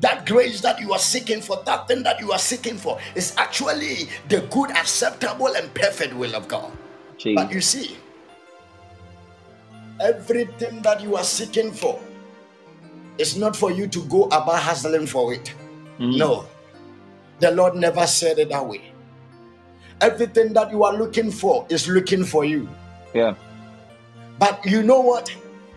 that 0.00 0.26
grace 0.26 0.60
that 0.60 0.80
you 0.80 0.92
are 0.92 0.98
seeking 0.98 1.40
for, 1.40 1.62
that 1.64 1.88
thing 1.88 2.02
that 2.02 2.20
you 2.20 2.32
are 2.32 2.38
seeking 2.38 2.76
for 2.76 2.98
is 3.14 3.34
actually 3.36 4.08
the 4.28 4.40
good, 4.50 4.70
acceptable, 4.70 5.54
and 5.56 5.72
perfect 5.74 6.14
will 6.14 6.34
of 6.34 6.48
God. 6.48 6.72
But 7.34 7.52
you 7.52 7.60
see, 7.60 7.96
everything 10.00 10.82
that 10.82 11.00
you 11.00 11.16
are 11.16 11.24
seeking 11.24 11.72
for 11.72 12.00
is 13.18 13.36
not 13.36 13.56
for 13.56 13.70
you 13.70 13.86
to 13.88 14.04
go 14.04 14.24
about 14.24 14.62
hustling 14.62 15.06
for 15.06 15.34
it. 15.34 15.54
Mm. 15.98 16.18
No, 16.18 16.46
the 17.40 17.50
Lord 17.52 17.76
never 17.76 18.06
said 18.06 18.38
it 18.38 18.48
that 18.48 18.66
way. 18.66 18.92
Everything 20.00 20.52
that 20.54 20.72
you 20.72 20.84
are 20.84 20.94
looking 20.94 21.30
for 21.30 21.66
is 21.68 21.86
looking 21.86 22.24
for 22.24 22.44
you. 22.44 22.68
Yeah. 23.14 23.34
But 24.38 24.64
you 24.66 24.82
know 24.82 25.00
what? 25.00 25.32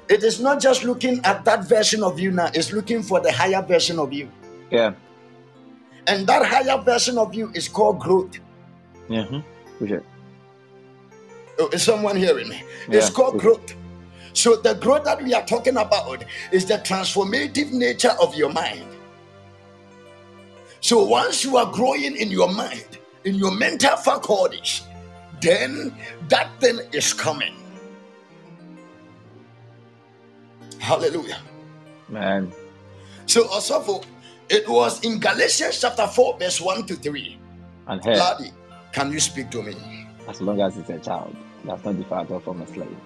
It 0.08 0.24
is 0.24 0.40
not 0.40 0.62
just 0.62 0.84
looking 0.84 1.20
at 1.26 1.44
that 1.46 1.68
version 1.68 2.04
of 2.04 2.20
you 2.20 2.32
now, 2.32 2.50
it's 2.54 2.72
looking 2.72 3.02
for 3.02 3.20
the 3.20 3.32
higher 3.32 3.62
version 3.62 3.98
of 4.00 4.14
you. 4.14 4.30
Yeah. 4.72 4.94
And 6.08 6.28
that 6.28 6.46
higher 6.46 6.78
version 6.82 7.18
of 7.18 7.34
you 7.34 7.52
is 7.56 7.68
called 7.68 8.00
growth. 8.00 8.38
Yeah. 9.10 9.24
mhm. 9.26 9.44
Push. 9.80 9.92
Oh, 11.60 11.70
is 11.70 11.84
someone 11.84 12.16
hearing 12.18 12.50
me? 12.50 12.64
It's 12.90 13.10
Yeah. 13.10 13.16
called 13.16 13.40
growth. 13.40 13.74
So, 14.34 14.58
the 14.58 14.74
growth 14.76 15.06
that 15.06 15.24
we 15.24 15.34
are 15.34 15.46
talking 15.46 15.78
about 15.78 16.26
is 16.52 16.66
the 16.66 16.78
transformative 16.80 17.72
nature 17.72 18.14
of 18.22 18.36
your 18.36 18.52
mind. 18.52 18.86
So, 20.82 21.04
once 21.04 21.44
you 21.46 21.58
are 21.58 21.72
growing 21.72 22.16
in 22.18 22.30
your 22.30 22.52
mind, 22.52 23.00
in 23.24 23.36
your 23.36 23.52
mental 23.52 23.96
faculties, 23.96 24.82
then 25.42 25.96
that 26.28 26.50
thing 26.60 26.80
is 26.92 27.14
coming. 27.14 27.56
Hallelujah. 30.86 31.40
Man. 32.10 32.52
So, 33.26 33.48
also, 33.50 34.04
it 34.50 34.70
was 34.70 35.04
in 35.04 35.20
Galatians 35.20 35.82
chapter 35.82 36.06
4, 36.08 36.38
verse 36.40 36.62
1 36.62 36.86
to 36.88 36.96
3. 36.96 37.40
And 37.88 38.04
here, 38.04 38.16
Ladi, 38.18 38.52
can 38.94 39.12
you 39.12 39.20
speak 39.20 39.50
to 39.52 39.64
me? 39.64 39.76
as 40.28 40.42
long 40.42 40.60
as 40.62 40.78
it's 40.78 40.90
a 40.90 41.00
child, 41.00 41.36
that's 41.64 41.84
not 41.86 41.98
differ 41.98 42.16
at 42.16 42.32
all 42.32 42.40
from 42.40 42.62
a 42.62 42.68
slave. 42.68 42.98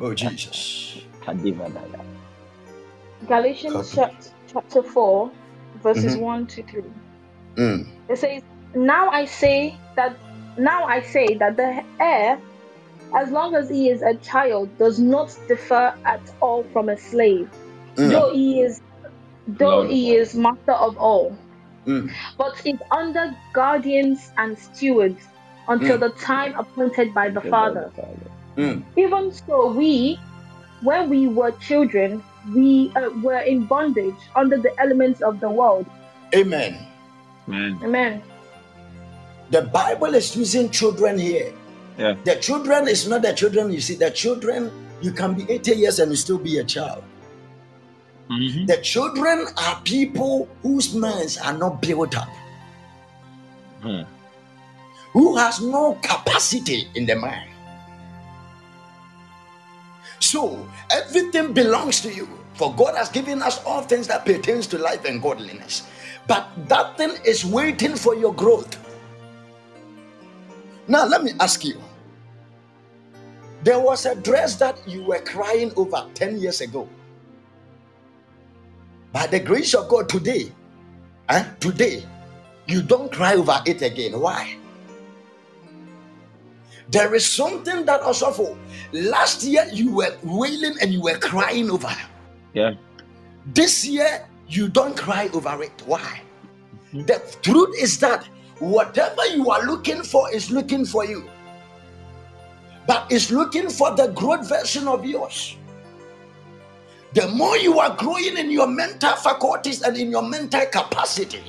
Oh, 0.00 0.14
Jesus. 0.14 0.98
Kadivadaya. 1.22 2.00
Galatians 3.26 3.72
Copy. 3.72 3.88
chapter, 3.94 4.30
chapter 4.52 4.82
4, 4.82 5.30
verses 5.82 6.16
Mhm. 6.16 6.20
1 6.20 6.46
to 6.48 6.62
3. 6.64 6.82
Mm, 7.56 7.86
It 8.08 8.18
says, 8.18 8.42
Now 8.74 9.08
I 9.10 9.24
say 9.24 9.78
that 9.96 10.18
now 10.58 10.84
I 10.84 11.00
say 11.00 11.34
that 11.36 11.56
the 11.56 11.82
heir, 12.00 12.38
as 13.14 13.30
long 13.30 13.54
as 13.54 13.68
he 13.68 13.88
is 13.88 14.02
a 14.02 14.14
child, 14.16 14.76
does 14.78 14.98
not 14.98 15.36
differ 15.48 15.94
at 16.04 16.20
all 16.40 16.64
from 16.72 16.88
a 16.88 16.96
slave, 16.96 17.48
mm, 17.96 18.10
though 18.10 18.32
he 18.32 18.60
is 18.60 18.80
though 19.46 19.68
Lord 19.68 19.86
of 19.86 19.90
he 19.90 20.14
is 20.14 20.34
master 20.34 20.72
of 20.72 20.96
all, 20.96 21.36
mm. 21.86 22.10
but 22.38 22.54
is 22.64 22.78
under 22.90 23.34
guardians 23.52 24.32
and 24.38 24.58
stewards 24.58 25.22
until 25.68 25.96
Mm. 25.96 26.00
the 26.00 26.10
time 26.20 26.54
appointed 26.58 27.14
by 27.14 27.28
the 27.30 27.40
Father. 27.40 27.92
Mm. 28.56 28.82
Even 28.96 29.32
so, 29.32 29.72
we, 29.72 30.18
when 30.82 31.08
we 31.08 31.26
were 31.26 31.52
children, 31.52 32.22
we 32.54 32.92
uh, 32.96 33.10
were 33.22 33.40
in 33.40 33.64
bondage 33.66 34.20
under 34.36 34.58
the 34.58 34.72
elements 34.80 35.20
of 35.22 35.40
the 35.40 35.48
world. 35.48 35.86
Amen. 36.34 36.76
Man. 37.46 37.78
Amen. 37.82 38.22
The 39.50 39.62
Bible 39.62 40.14
is 40.14 40.36
using 40.36 40.70
children 40.70 41.18
here. 41.18 41.52
Yeah. 41.98 42.14
The 42.24 42.36
children 42.36 42.88
is 42.88 43.08
not 43.08 43.22
the 43.22 43.32
children 43.32 43.72
you 43.72 43.80
see. 43.80 43.94
The 43.94 44.10
children, 44.10 44.70
you 45.00 45.12
can 45.12 45.34
be 45.34 45.50
80 45.50 45.76
years 45.76 45.98
and 46.00 46.10
you 46.10 46.16
still 46.16 46.38
be 46.38 46.58
a 46.58 46.64
child. 46.64 47.04
Mhm. 48.30 48.66
The 48.66 48.78
children 48.78 49.46
are 49.56 49.80
people 49.84 50.48
whose 50.62 50.94
minds 50.94 51.38
are 51.38 51.56
not 51.56 51.80
built 51.82 52.16
up, 52.16 52.28
Hmm. 53.82 54.02
who 55.12 55.36
has 55.36 55.60
no 55.60 55.98
capacity 56.02 56.88
in 56.94 57.06
the 57.06 57.16
mind. 57.16 57.50
So 60.20 60.66
everything 60.90 61.52
belongs 61.52 62.00
to 62.02 62.12
you. 62.12 62.28
For 62.54 62.74
God 62.74 62.96
has 62.96 63.08
given 63.10 63.42
us 63.42 63.62
all 63.64 63.82
things 63.82 64.06
that 64.08 64.24
pertains 64.24 64.66
to 64.68 64.78
life 64.78 65.04
and 65.04 65.20
godliness. 65.22 65.82
But 66.26 66.46
that 66.68 66.96
thing 66.96 67.12
is 67.24 67.44
waiting 67.44 67.96
for 67.96 68.14
your 68.14 68.32
growth. 68.34 68.78
Now, 70.86 71.06
let 71.06 71.24
me 71.24 71.32
ask 71.40 71.64
you. 71.64 71.80
There 73.62 73.80
was 73.80 74.04
a 74.04 74.14
dress 74.14 74.56
that 74.56 74.76
you 74.86 75.04
were 75.04 75.20
crying 75.20 75.72
over 75.76 76.06
10 76.14 76.38
years 76.38 76.60
ago. 76.60 76.88
By 79.12 79.26
the 79.26 79.40
grace 79.40 79.74
of 79.74 79.88
God, 79.88 80.08
today, 80.08 80.52
eh, 81.30 81.44
today, 81.60 82.04
you 82.66 82.82
don't 82.82 83.10
cry 83.10 83.34
over 83.34 83.62
it 83.64 83.80
again. 83.80 84.20
Why? 84.20 84.56
There 86.90 87.14
is 87.14 87.24
something 87.24 87.86
that 87.86 88.02
also 88.02 88.30
for 88.30 88.58
last 88.92 89.42
year 89.42 89.66
you 89.72 89.94
were 89.94 90.14
wailing 90.22 90.76
and 90.82 90.92
you 90.92 91.00
were 91.00 91.16
crying 91.18 91.70
over. 91.70 91.94
Yeah. 92.52 92.74
This 93.46 93.86
year 93.86 94.26
you 94.48 94.68
don't 94.68 94.96
cry 94.96 95.30
over 95.32 95.62
it. 95.62 95.72
Why? 95.86 96.20
Mhm. 96.92 97.06
The 97.06 97.22
truth 97.40 97.74
is 97.80 97.98
that 98.00 98.28
whatever 98.58 99.26
you 99.26 99.50
are 99.50 99.64
looking 99.64 100.02
for 100.02 100.32
is 100.32 100.50
looking 100.50 100.84
for 100.84 101.04
you, 101.04 101.28
but 102.86 103.06
it's 103.10 103.30
looking 103.30 103.68
for 103.70 103.94
the 103.94 104.08
growth 104.08 104.48
version 104.48 104.88
of 104.88 105.04
yours. 105.04 105.56
The 107.14 107.28
more 107.28 107.56
you 107.56 107.78
are 107.78 107.94
growing 107.96 108.36
in 108.36 108.50
your 108.50 108.66
mental 108.66 109.14
faculties 109.16 109.82
and 109.82 109.96
in 109.96 110.10
your 110.10 110.22
mental 110.22 110.66
capacity, 110.66 111.42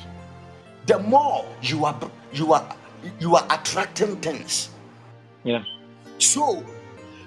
the 0.85 0.99
more 0.99 1.45
you 1.61 1.85
are 1.85 1.97
you 2.31 2.53
are 2.53 2.75
you 3.19 3.35
are 3.35 3.45
attracting 3.49 4.17
things. 4.17 4.69
Yeah. 5.43 5.63
So, 6.19 6.63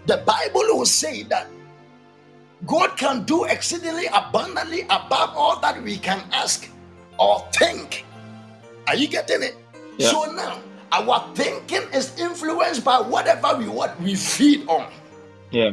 the 0.06 0.18
Bible 0.18 0.62
will 0.78 0.86
say 0.86 1.22
that 1.24 1.46
God 2.66 2.96
can 2.96 3.24
do 3.24 3.44
exceedingly 3.44 4.06
abundantly 4.06 4.82
above 4.82 5.36
all 5.36 5.60
that 5.60 5.82
we 5.82 5.98
can 5.98 6.22
ask 6.32 6.68
or 7.18 7.46
think. 7.52 8.04
Are 8.86 8.96
you 8.96 9.06
getting 9.06 9.42
it? 9.42 9.56
Yeah. 9.98 10.10
So 10.10 10.32
now, 10.32 10.62
our 10.92 11.34
thinking 11.34 11.82
is 11.92 12.18
influenced 12.18 12.84
by 12.84 13.00
whatever 13.00 13.58
we 13.58 13.68
what 13.68 14.00
we 14.00 14.14
feed 14.14 14.66
on. 14.68 14.90
Yeah. 15.50 15.72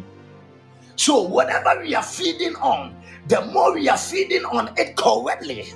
So 0.95 1.21
whatever 1.21 1.81
we 1.81 1.93
are 1.93 2.03
feeding 2.03 2.55
on, 2.57 2.95
the 3.27 3.45
more 3.53 3.73
we 3.73 3.87
are 3.87 3.97
feeding 3.97 4.43
on 4.45 4.73
it 4.77 4.95
correctly, 4.95 5.73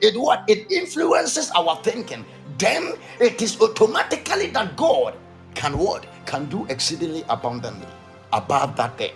it 0.00 0.16
what 0.16 0.44
it 0.48 0.70
influences 0.70 1.50
our 1.52 1.76
thinking. 1.82 2.24
Then 2.58 2.94
it 3.20 3.42
is 3.42 3.60
automatically 3.60 4.48
that 4.48 4.76
God 4.76 5.14
can 5.54 5.76
what 5.76 6.06
can 6.26 6.46
do 6.46 6.66
exceedingly 6.66 7.24
abundantly 7.28 7.86
above 8.32 8.76
that 8.76 8.96
thing. 8.96 9.12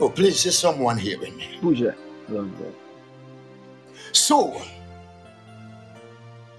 Oh, 0.00 0.08
please, 0.08 0.44
is 0.44 0.58
someone 0.58 0.98
hearing 0.98 1.36
me? 1.36 1.58
Who's 1.60 1.80
that. 1.80 1.96
So 4.12 4.60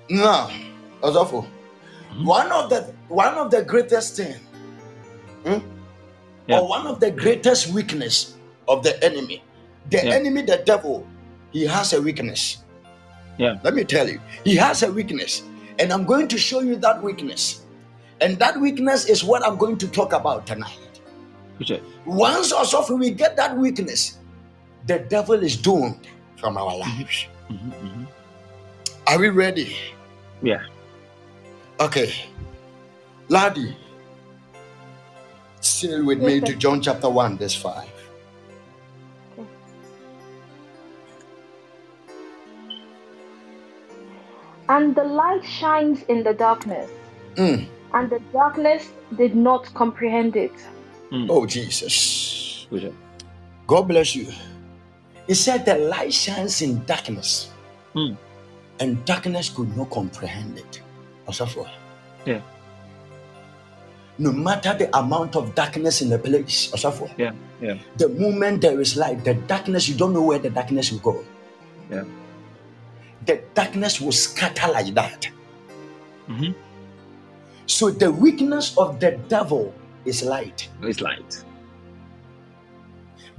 now, 0.09 0.49
Osofo, 1.01 1.45
one 2.23 2.51
of 2.51 2.69
the 2.69 2.93
one 3.07 3.33
of 3.35 3.51
the 3.51 3.63
greatest 3.63 4.15
thing, 4.17 4.35
hmm, 5.45 5.59
Yeah. 6.47 6.59
or 6.59 6.67
one 6.67 6.85
of 6.87 6.99
the 6.99 7.11
greatest 7.11 7.67
weakness 7.73 8.35
of 8.67 8.83
the 8.83 9.01
enemy, 9.03 9.43
the 9.89 9.97
Yeah. 9.97 10.15
enemy, 10.15 10.41
the 10.43 10.57
devil, 10.65 11.05
he 11.51 11.65
has 11.65 11.93
a 11.93 12.01
weakness. 12.01 12.57
Yeah. 13.37 13.57
Let 13.63 13.73
me 13.73 13.83
tell 13.83 14.07
you, 14.07 14.19
he 14.43 14.55
has 14.57 14.83
a 14.83 14.91
weakness, 14.91 15.43
and 15.79 15.91
I'm 15.91 16.05
going 16.05 16.27
to 16.29 16.37
show 16.37 16.59
you 16.61 16.75
that 16.77 17.01
weakness, 17.01 17.61
and 18.21 18.37
that 18.39 18.59
weakness 18.59 19.05
is 19.05 19.23
what 19.23 19.45
I'm 19.45 19.57
going 19.57 19.77
to 19.79 19.87
talk 19.87 20.13
about 20.13 20.45
tonight. 20.45 20.79
That? 21.67 21.81
Once 22.05 22.51
Osofo, 22.53 22.97
we 22.99 23.11
get 23.11 23.35
that 23.37 23.57
weakness, 23.57 24.17
the 24.87 24.99
devil 24.99 25.41
is 25.41 25.55
doomed 25.55 26.07
from 26.37 26.57
our 26.57 26.77
lives. 26.77 27.27
Mhm, 27.49 27.71
mhm. 27.71 28.02
Are 29.07 29.19
we 29.19 29.29
ready? 29.29 29.75
Yeah. 30.41 30.63
Okay. 31.79 32.13
Ladi, 33.29 33.75
still 35.61 36.05
with 36.05 36.19
Yes, 36.21 36.27
me 36.27 36.39
sir. 36.39 36.45
to 36.47 36.55
John 36.55 36.81
chapter 36.81 37.09
1, 37.09 37.37
verse 37.37 37.55
5. 37.55 37.89
And 44.69 44.95
the 44.95 45.03
light 45.03 45.43
shines 45.45 46.03
in 46.03 46.23
the 46.23 46.33
darkness, 46.33 46.89
Mm. 47.35 47.67
and 47.93 48.09
the 48.09 48.19
darkness 48.31 48.91
did 49.17 49.35
not 49.35 49.73
comprehend 49.73 50.35
it. 50.35 50.53
Oh, 51.29 51.45
Jesus. 51.45 52.65
God 53.67 53.83
bless 53.87 54.15
you. 54.15 54.27
He 55.27 55.35
said 55.35 55.65
the 55.65 55.75
light 55.75 56.13
shines 56.13 56.61
in 56.61 56.83
darkness, 56.85 57.49
Mm. 57.95 58.17
And 58.83 59.05
darkness 59.05 59.47
could 59.47 59.77
not 59.77 59.89
comprehend 59.91 60.57
it. 60.57 60.81
Osofo. 61.25 61.65
Yeah. 62.25 62.41
No 64.17 64.33
matter 64.33 64.75
the 64.77 64.89
amount 64.97 65.37
of 65.37 65.55
darkness 65.55 66.01
in 66.01 66.09
the 66.09 66.19
place, 66.19 66.69
Osofo, 66.73 67.09
Yeah. 67.17 67.31
Yeah. 67.61 67.77
the 67.95 68.09
moment 68.09 68.59
there 68.59 68.81
is 68.81 68.97
light, 68.97 69.23
the 69.23 69.35
darkness, 69.35 69.87
you 69.87 69.95
don't 69.95 70.11
know 70.11 70.21
where 70.21 70.37
the 70.37 70.49
darkness 70.49 70.91
will 70.91 70.99
go. 70.99 71.23
Yeah. 71.89 72.03
The 73.25 73.39
darkness 73.53 74.01
will 74.01 74.11
scatter 74.11 74.69
like 74.69 74.93
that. 74.95 75.29
Mhm. 76.27 76.53
So 77.65 77.89
the 77.89 78.11
weakness 78.11 78.77
of 78.77 78.99
the 78.99 79.11
devil 79.29 79.73
is 80.03 80.23
light. 80.23 80.67
It's 80.81 80.99
light. 80.99 81.41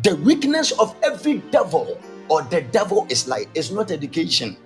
The 0.03 0.17
weakness 0.17 0.73
of 0.73 0.97
every 1.03 1.43
devil 1.53 1.99
or 2.31 2.41
the 2.49 2.63
devil 2.63 3.07
is 3.11 3.29
light. 3.29 3.49
It's 3.55 3.71
not 3.71 3.91
education. 3.91 4.57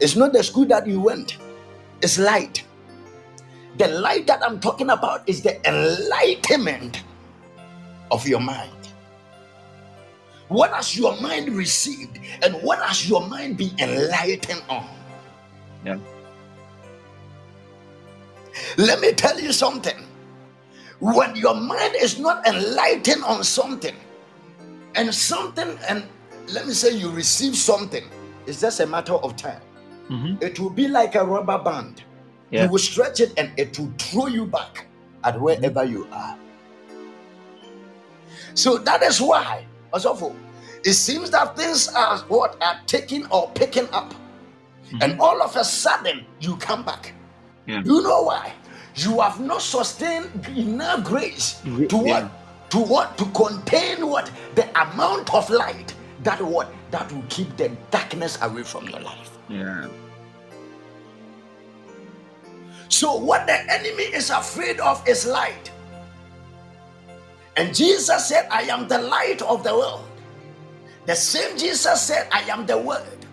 It's 0.00 0.16
not 0.16 0.32
the 0.32 0.42
school 0.42 0.66
that 0.66 0.86
you 0.86 1.00
went. 1.00 1.38
It's 2.02 2.18
light. 2.18 2.64
The 3.78 3.88
light 3.88 4.26
that 4.26 4.42
I'm 4.42 4.60
talking 4.60 4.90
about 4.90 5.28
is 5.28 5.42
the 5.42 5.56
enlightenment 5.66 7.02
of 8.10 8.26
your 8.26 8.40
mind. 8.40 8.70
What 10.48 10.72
has 10.72 10.96
your 10.96 11.16
mind 11.20 11.48
received 11.50 12.18
and 12.42 12.54
what 12.62 12.78
has 12.82 13.08
your 13.08 13.26
mind 13.26 13.56
been 13.56 13.72
enlightened 13.78 14.62
on? 14.68 14.86
Yeah. 15.84 15.98
Let 18.76 19.00
me 19.00 19.12
tell 19.12 19.40
you 19.40 19.52
something. 19.52 19.96
When 21.00 21.34
your 21.34 21.54
mind 21.54 21.94
is 22.00 22.18
not 22.18 22.46
enlightened 22.46 23.24
on 23.24 23.42
something, 23.42 23.94
and 24.94 25.12
something, 25.12 25.76
and 25.88 26.04
let 26.52 26.66
me 26.66 26.72
say 26.72 26.96
you 26.96 27.10
receive 27.10 27.56
something, 27.56 28.04
it's 28.46 28.60
just 28.60 28.80
a 28.80 28.86
matter 28.86 29.14
of 29.14 29.36
time. 29.36 29.60
Mhm. 30.10 30.42
It 30.42 30.58
will 30.60 30.70
be 30.70 30.88
like 30.88 31.14
a 31.14 31.24
rubber 31.24 31.58
band. 31.58 32.02
Yeah. 32.50 32.64
You 32.64 32.70
will 32.70 32.78
stretch 32.78 33.20
it 33.20 33.32
and 33.38 33.50
it 33.56 33.78
will 33.78 33.92
throw 33.98 34.26
you 34.26 34.44
back 34.46 34.86
at 35.24 35.40
wherever 35.40 35.84
you 35.84 36.06
are. 36.12 36.36
So 38.54 38.78
that 38.78 39.02
is 39.02 39.20
why, 39.20 39.66
also, 39.92 40.34
it 40.84 40.92
seems 40.94 41.30
that 41.30 41.56
things 41.56 41.88
are 41.88 42.18
what 42.28 42.56
are 42.62 42.78
taking 42.86 43.26
or 43.30 43.50
picking 43.54 43.88
up, 43.92 44.14
and 45.00 45.18
all 45.18 45.42
of 45.42 45.56
a 45.56 45.64
sudden 45.64 46.24
you 46.40 46.56
come 46.56 46.84
back. 46.84 47.12
Yeah. 47.66 47.82
You 47.84 48.02
know 48.02 48.22
why? 48.22 48.52
You 48.96 49.20
have 49.20 49.40
not 49.40 49.62
sustained 49.62 50.46
enough 50.56 51.02
grace 51.02 51.60
to 51.64 51.96
what? 51.96 52.06
yeah. 52.06 52.28
To 52.70 52.78
what? 52.78 53.16
To 53.18 53.24
contain 53.26 54.06
what? 54.06 54.30
The 54.54 54.68
amount 54.80 55.34
of 55.34 55.48
light 55.50 55.94
that 56.22 56.40
what? 56.40 56.68
That 56.94 57.10
will 57.12 57.24
keep 57.28 57.56
the 57.58 57.70
darkness 57.90 58.38
away 58.40 58.62
from 58.62 58.88
your 58.88 59.00
life. 59.00 59.32
Yeah. 59.50 59.88
So, 62.88 63.16
what 63.16 63.46
the 63.46 63.58
enemy 63.72 64.04
is 64.14 64.30
afraid 64.30 64.80
of 64.80 65.02
is 65.08 65.26
light. 65.26 65.70
And 67.56 67.74
Jesus 67.74 68.28
said, 68.28 68.48
I 68.50 68.62
am 68.64 68.88
the 68.88 68.98
light 68.98 69.42
of 69.42 69.64
the 69.64 69.74
world. 69.76 70.06
The 71.06 71.16
same 71.16 71.58
Jesus 71.58 72.00
said, 72.02 72.28
I 72.32 72.42
am 72.50 72.66
the 72.66 72.78
word. 72.78 73.26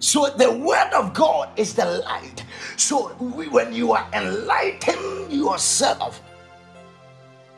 So, 0.00 0.30
the 0.36 0.52
word 0.52 0.92
of 0.94 1.14
God 1.14 1.50
is 1.58 1.74
the 1.74 1.86
light. 2.06 2.44
So, 2.76 3.14
we- 3.20 3.48
when 3.48 3.72
you 3.72 3.92
are 3.92 4.06
enlightening 4.14 5.30
yourself, 5.30 6.22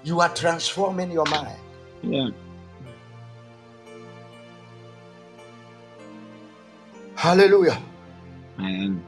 you 0.04 0.20
are 0.20 0.34
transforming 0.34 1.10
your 1.12 1.26
mind. 1.26 1.58
Yeah. 2.02 2.28
Hallelujah. 7.16 7.80
And 8.58 9.02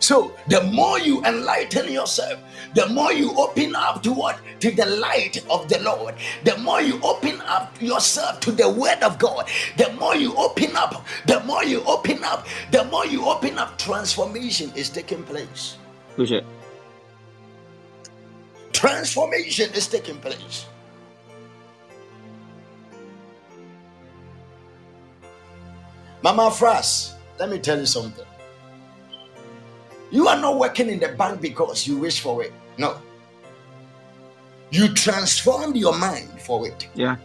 So 0.00 0.32
the 0.48 0.62
more 0.72 0.98
you 0.98 1.22
enlighten 1.24 1.92
yourself, 1.92 2.40
the 2.74 2.86
more 2.88 3.12
you 3.12 3.36
open 3.36 3.76
up 3.76 4.02
to 4.04 4.12
what? 4.12 4.40
To 4.60 4.70
the 4.70 4.86
light 4.86 5.44
of 5.50 5.68
the 5.68 5.78
Lord. 5.80 6.14
The 6.44 6.56
more 6.58 6.80
you 6.80 6.98
open 7.02 7.40
up 7.42 7.76
yourself 7.82 8.40
to 8.40 8.52
the 8.52 8.68
word 8.68 9.02
of 9.02 9.18
God. 9.18 9.48
The 9.76 9.92
more 10.00 10.16
you 10.16 10.34
open 10.36 10.74
up, 10.76 11.04
the 11.26 11.40
more 11.44 11.64
you 11.64 11.82
open 11.84 12.24
up, 12.24 12.46
the 12.70 12.84
more 12.84 13.04
you 13.06 13.26
open 13.26 13.58
up, 13.58 13.76
transformation 13.76 14.72
is 14.74 14.88
taking 14.88 15.22
place. 15.24 15.76
who's 16.16 16.30
that? 16.30 16.44
Transformation 18.72 19.70
is 19.74 19.86
taking 19.86 20.16
place. 20.18 20.64
Mama 26.22 26.50
Fras, 26.50 27.14
let 27.38 27.48
me 27.50 27.58
tell 27.58 27.78
you 27.78 27.86
something. 27.86 28.26
You 30.10 30.28
are 30.28 30.38
not 30.38 30.58
working 30.58 30.88
in 30.88 30.98
the 30.98 31.08
bank 31.08 31.40
because 31.40 31.86
you 31.86 31.96
wish 31.96 32.20
for 32.20 32.42
it. 32.42 32.52
No. 32.78 33.00
You 34.70 34.92
transformed 34.94 35.76
your 35.76 35.96
mind 35.96 36.40
for 36.40 36.66
it. 36.66 36.88
Yeah. 36.94 37.16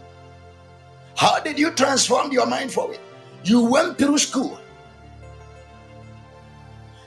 How 1.16 1.40
did 1.40 1.58
you 1.58 1.70
transform 1.72 2.32
your 2.32 2.46
mind 2.46 2.72
for 2.72 2.92
it? 2.92 3.00
You 3.44 3.64
went 3.64 3.98
through 3.98 4.18
school. 4.18 4.58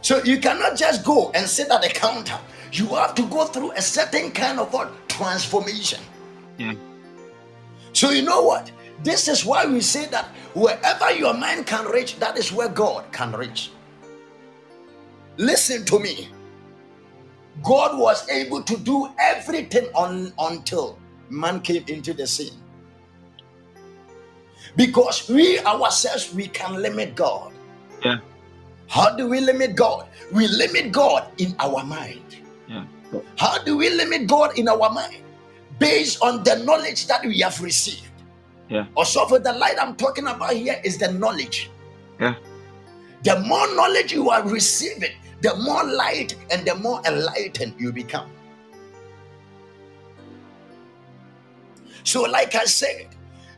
So 0.02 0.24
you 0.24 0.40
cannot 0.40 0.78
just 0.78 1.04
go 1.04 1.32
and 1.32 1.48
sit 1.48 1.70
at 1.70 1.82
the 1.82 1.90
counter. 1.90 2.40
You 2.72 2.88
have 2.96 3.16
to 3.16 3.24
go 3.24 3.46
through 3.46 3.72
a 3.72 3.82
certain 3.82 4.32
kind 4.32 4.60
of 4.60 4.72
what 4.74 4.92
transformation. 5.10 6.00
Yeah. 6.58 6.74
So 7.94 8.12
you 8.12 8.22
know 8.22 8.44
what? 8.44 8.72
This 9.04 9.28
is 9.28 9.46
why 9.46 9.66
we 9.66 9.82
say 9.82 10.06
that 10.08 10.26
wherever 10.54 11.12
your 11.12 11.34
mind 11.34 11.68
can 11.68 11.86
reach, 11.86 12.20
that 12.20 12.38
is 12.38 12.52
where 12.52 12.70
God 12.70 13.12
can 13.12 13.32
reach. 13.32 13.72
Listen 15.38 15.86
to 15.86 16.00
me. 16.00 16.30
God 17.64 17.98
was 17.98 18.28
able 18.30 18.62
to 18.64 18.78
do 18.78 19.10
everything 19.20 19.86
on, 19.96 20.34
until 20.40 20.98
man 21.30 21.62
came 21.62 21.84
into 21.88 22.14
the 22.14 22.28
scene. 22.28 22.54
Because 24.76 25.30
we 25.30 25.60
ourselves 25.60 26.34
we 26.34 26.48
can 26.48 26.82
limit 26.82 27.16
God. 27.16 27.52
Yeah. 28.04 28.20
How 28.88 29.16
do 29.16 29.28
we 29.28 29.40
limit 29.40 29.76
God? 29.76 30.08
We 30.32 30.48
limit 30.48 30.92
God 30.92 31.32
in 31.38 31.56
our 31.60 31.84
mind. 31.84 32.38
Yeah. 32.68 32.86
How 33.38 33.64
do 33.64 33.78
we 33.78 33.90
limit 33.90 34.28
God 34.28 34.58
in 34.58 34.68
our 34.68 34.90
mind? 34.92 35.24
Based 35.80 36.22
on 36.22 36.44
the 36.44 36.64
knowledge 36.66 37.08
that 37.08 37.24
we 37.24 37.40
have 37.40 37.62
received. 37.62 38.09
Yeah. 38.70 38.86
Also, 38.96 39.26
for 39.26 39.40
the 39.40 39.52
light 39.54 39.76
I'm 39.82 39.96
talking 39.96 40.28
about 40.28 40.54
here 40.54 40.80
is 40.84 40.98
the 40.98 41.12
knowledge. 41.12 41.70
Yeah. 42.20 42.36
The 43.24 43.40
more 43.42 43.68
knowledge 43.76 44.14
you 44.14 44.30
are 44.30 44.48
receiving, 44.48 45.12
the 45.42 45.56
more 45.58 45.84
light 45.84 46.36
and 46.52 46.66
the 46.66 46.76
more 46.76 47.02
enlightened 47.06 47.74
you 47.78 47.92
become. 47.92 48.30
So, 52.04 52.24
like 52.24 52.56
I 52.56 52.66
said, 52.66 53.08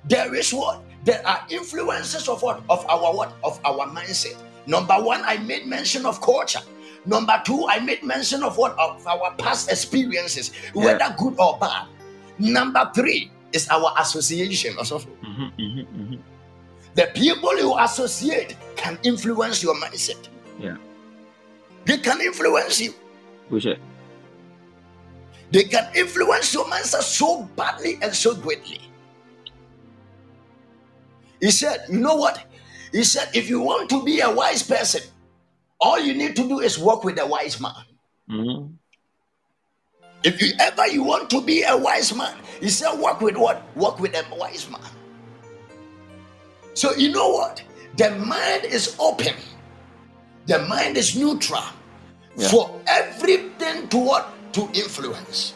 there 0.06 0.34
is 0.34 0.54
what? 0.54 0.84
There 1.04 1.26
are 1.28 1.46
influences 1.50 2.28
of 2.30 2.42
what? 2.42 2.64
Of 2.70 2.86
our 2.90 3.14
what? 3.14 3.34
Of 3.44 3.60
our 3.66 3.88
mindset. 3.88 4.38
Number 4.66 4.96
one, 4.96 5.22
I 5.26 5.38
made 5.38 5.66
mention 5.68 6.06
of 6.06 6.22
culture. 6.22 6.62
Number 7.06 7.42
two, 7.46 7.68
I 7.68 7.80
made 7.80 8.04
mention 8.04 8.44
of 8.44 8.58
what? 8.58 8.78
Of 8.78 9.06
our 9.06 9.34
past 9.36 9.72
experiences, 9.72 10.52
whether 10.74 11.14
good 11.18 11.36
or 11.40 11.58
bad. 11.60 11.88
Number 12.40 12.90
three 12.94 13.32
is 13.54 13.68
our 13.70 13.94
association. 14.00 14.78
Also, 14.78 15.00
Mm-hmm, 15.00 15.62
mm-hmm, 15.62 16.02
mm-hmm. 16.02 16.20
the 16.96 17.08
people 17.16 17.58
you 17.58 17.78
associate 17.80 18.56
can 18.76 18.98
influence 19.04 19.64
your 19.64 19.76
mindset. 19.76 20.28
Yeah. 20.60 20.78
They 21.86 21.98
can 21.98 22.22
influence 22.22 22.80
you. 22.80 22.94
It. 22.94 23.80
They 25.52 25.64
can 25.64 25.90
influence 25.96 26.54
your 26.54 26.66
mindset 26.66 27.02
so 27.04 27.44
badly 27.56 27.98
and 28.02 28.14
so 28.16 28.36
greatly. 28.36 28.80
He 31.42 31.52
said, 31.52 31.86
You 31.90 32.00
know 32.00 32.16
what? 32.16 32.46
He 32.92 33.04
said, 33.04 33.30
If 33.34 33.50
you 33.50 33.60
want 33.62 33.90
to 33.90 34.04
be 34.04 34.20
a 34.22 34.32
wise 34.32 34.64
person, 34.64 35.02
all 35.80 36.00
you 36.00 36.14
need 36.14 36.36
to 36.36 36.48
do 36.48 36.60
is 36.60 36.78
work 36.78 37.04
with 37.04 37.20
a 37.20 37.26
wise 37.26 37.60
man. 37.60 37.74
If 40.24 40.42
you 40.42 40.54
ever 40.60 40.88
you 40.88 41.04
want 41.04 41.30
to 41.32 41.42
be 41.42 41.64
a 41.64 41.76
wise 41.76 42.14
man, 42.16 42.36
he 42.60 42.70
said, 42.70 42.94
work 43.00 43.22
with 43.22 43.36
what? 43.38 43.64
Walk 43.76 44.00
with 44.00 44.14
a 44.16 44.24
wise 44.36 44.70
man. 44.70 44.82
So, 46.74 46.94
you 46.96 47.12
know 47.12 47.30
what? 47.30 47.62
The 47.98 48.12
mind 48.12 48.66
is 48.66 48.96
open, 49.00 49.34
the 50.46 50.60
mind 50.70 50.96
is 50.98 51.16
neutral 51.16 51.64
Yeah. 52.38 52.48
for 52.48 52.80
everything 52.88 53.90
to 53.90 53.98
what? 53.98 54.30
To 54.54 54.70
influence. 54.74 55.54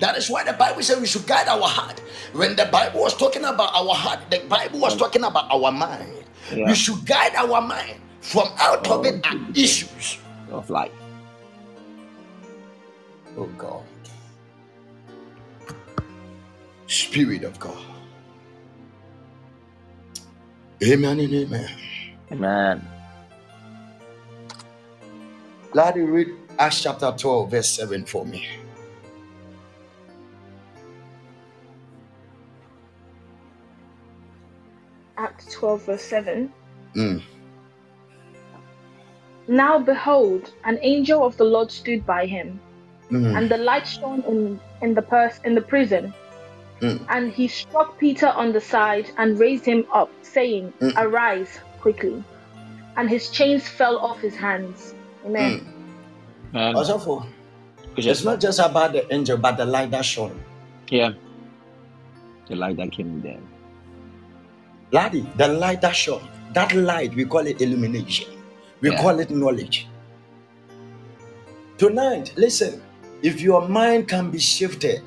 That 0.00 0.16
is 0.16 0.30
why 0.30 0.44
the 0.44 0.52
Bible 0.54 0.82
says 0.82 1.00
we 1.00 1.06
should 1.06 1.26
guide 1.26 1.48
our 1.48 1.66
heart. 1.68 2.00
When 2.32 2.56
the 2.56 2.66
Bible 2.66 3.00
was 3.00 3.16
talking 3.16 3.44
about 3.44 3.74
our 3.74 3.94
heart, 3.94 4.20
the 4.30 4.40
Bible 4.48 4.78
was 4.80 4.96
talking 4.96 5.24
about 5.24 5.50
our 5.50 5.72
mind. 5.72 6.24
Yeah. 6.54 6.68
We 6.68 6.74
should 6.74 7.04
guide 7.04 7.34
our 7.36 7.60
mind 7.60 8.00
from 8.20 8.48
out 8.58 8.86
of 8.88 9.04
it 9.04 9.24
are 9.26 9.36
issues. 9.54 10.18
Of 10.50 10.70
life. 10.70 10.92
Oh 13.38 13.46
God. 13.56 13.84
Spirit 16.88 17.44
of 17.44 17.58
God. 17.60 17.84
Amen 20.82 21.20
and 21.20 21.32
amen. 21.34 21.70
Amen. 22.32 22.88
Ladi, 25.72 26.00
read 26.00 26.28
Acts 26.58 26.82
chapter 26.82 27.14
12, 27.16 27.50
verse 27.50 27.68
7 27.68 28.04
for 28.06 28.26
me. 28.26 28.48
Acts 35.16 35.52
12, 35.54 35.86
verse 35.86 36.02
7. 36.02 36.52
Mm. 36.96 37.22
Now 39.46 39.78
behold, 39.78 40.52
an 40.64 40.78
angel 40.82 41.24
of 41.24 41.36
the 41.36 41.44
Lord 41.44 41.70
stood 41.70 42.04
by 42.04 42.26
him, 42.26 42.60
Mm. 43.10 43.38
and 43.38 43.50
the 43.50 43.56
light 43.56 43.86
shone 43.86 44.22
in, 44.28 44.60
in 44.82 44.94
the 44.94 45.02
purse 45.02 45.40
in 45.44 45.54
the 45.54 45.62
prison. 45.62 46.12
Mm. 46.80 47.04
And 47.08 47.32
he 47.32 47.48
struck 47.48 47.98
Peter 47.98 48.28
on 48.28 48.52
the 48.52 48.60
side 48.60 49.10
and 49.16 49.38
raised 49.38 49.64
him 49.64 49.86
up, 49.92 50.10
saying, 50.22 50.72
Mm. 50.80 50.92
Arise 50.96 51.58
quickly. 51.80 52.22
And 52.96 53.08
his 53.08 53.30
chains 53.30 53.66
fell 53.66 53.98
off 53.98 54.20
his 54.20 54.36
hands. 54.36 54.94
Amen. 55.24 55.66
Man. 56.52 56.76
Also, 56.76 56.98
for 56.98 57.24
it's 57.96 58.24
not 58.24 58.40
just 58.40 58.58
about 58.60 58.92
the 58.92 59.12
angel, 59.12 59.36
but 59.36 59.56
the 59.56 59.64
light 59.64 59.90
that 59.90 60.04
shone. 60.04 60.38
Yeah. 60.88 61.12
The 62.48 62.56
light 62.56 62.76
that 62.76 62.92
came 62.92 63.08
in 63.08 63.20
there. 63.22 63.40
Ladi, 64.92 65.26
the 65.36 65.48
light 65.48 65.80
that 65.80 65.94
shone, 65.96 66.26
that 66.54 66.74
light, 66.74 67.14
we 67.14 67.24
call 67.24 67.46
it 67.46 67.60
illumination. 67.60 68.28
We 68.80 68.90
Yeah. 68.90 69.02
call 69.02 69.18
it 69.18 69.30
knowledge. 69.30 69.88
Tonight, 71.76 72.32
listen, 72.36 72.82
if 73.22 73.40
your 73.40 73.68
mind 73.68 74.08
can 74.08 74.30
be 74.30 74.38
shifted, 74.38 75.02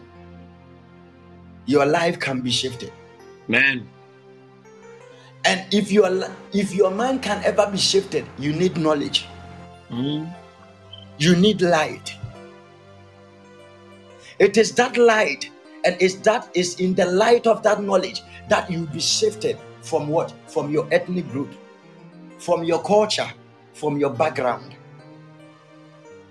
your 1.65 1.85
life 1.85 2.19
can 2.19 2.41
be 2.41 2.51
shifted. 2.51 2.91
Man. 3.47 3.87
And 5.45 5.73
if 5.73 5.91
your 5.91 6.29
if 6.53 6.73
your 6.73 6.91
mind 6.91 7.23
can 7.23 7.43
ever 7.43 7.69
be 7.71 7.77
shifted, 7.77 8.25
you 8.37 8.53
need 8.53 8.77
knowledge. 8.77 9.25
Mm-hmm. 9.89 10.31
You 11.17 11.35
need 11.35 11.61
light. 11.61 12.15
It 14.39 14.57
is 14.57 14.73
that 14.73 14.97
light, 14.97 15.49
and 15.85 15.95
it's 15.99 16.15
that 16.27 16.49
is 16.53 16.79
in 16.79 16.93
the 16.93 17.05
light 17.05 17.47
of 17.47 17.63
that 17.63 17.81
knowledge 17.81 18.21
that 18.49 18.69
you 18.69 18.85
be 18.87 18.99
shifted 18.99 19.57
from 19.81 20.07
what? 20.07 20.33
From 20.47 20.71
your 20.71 20.87
ethnic 20.91 21.29
group, 21.29 21.49
from 22.37 22.63
your 22.63 22.81
culture, 22.83 23.29
from 23.73 23.97
your 23.97 24.09
background. 24.09 24.75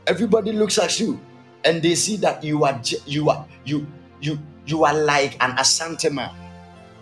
Everybody 0.07 0.53
looks 0.53 0.79
at 0.79 0.99
you 1.01 1.21
and 1.65 1.83
they 1.83 1.95
see 1.95 2.17
that 2.17 2.43
you 2.43 2.65
are 2.65 2.79
j- 2.83 3.03
you 3.07 3.31
are 3.31 3.47
you 3.65 3.87
you 4.21 4.39
you 4.67 4.85
are 4.85 4.95
like 4.95 5.35
an 5.43 5.57
Asante 5.57 6.13
man. 6.13 6.31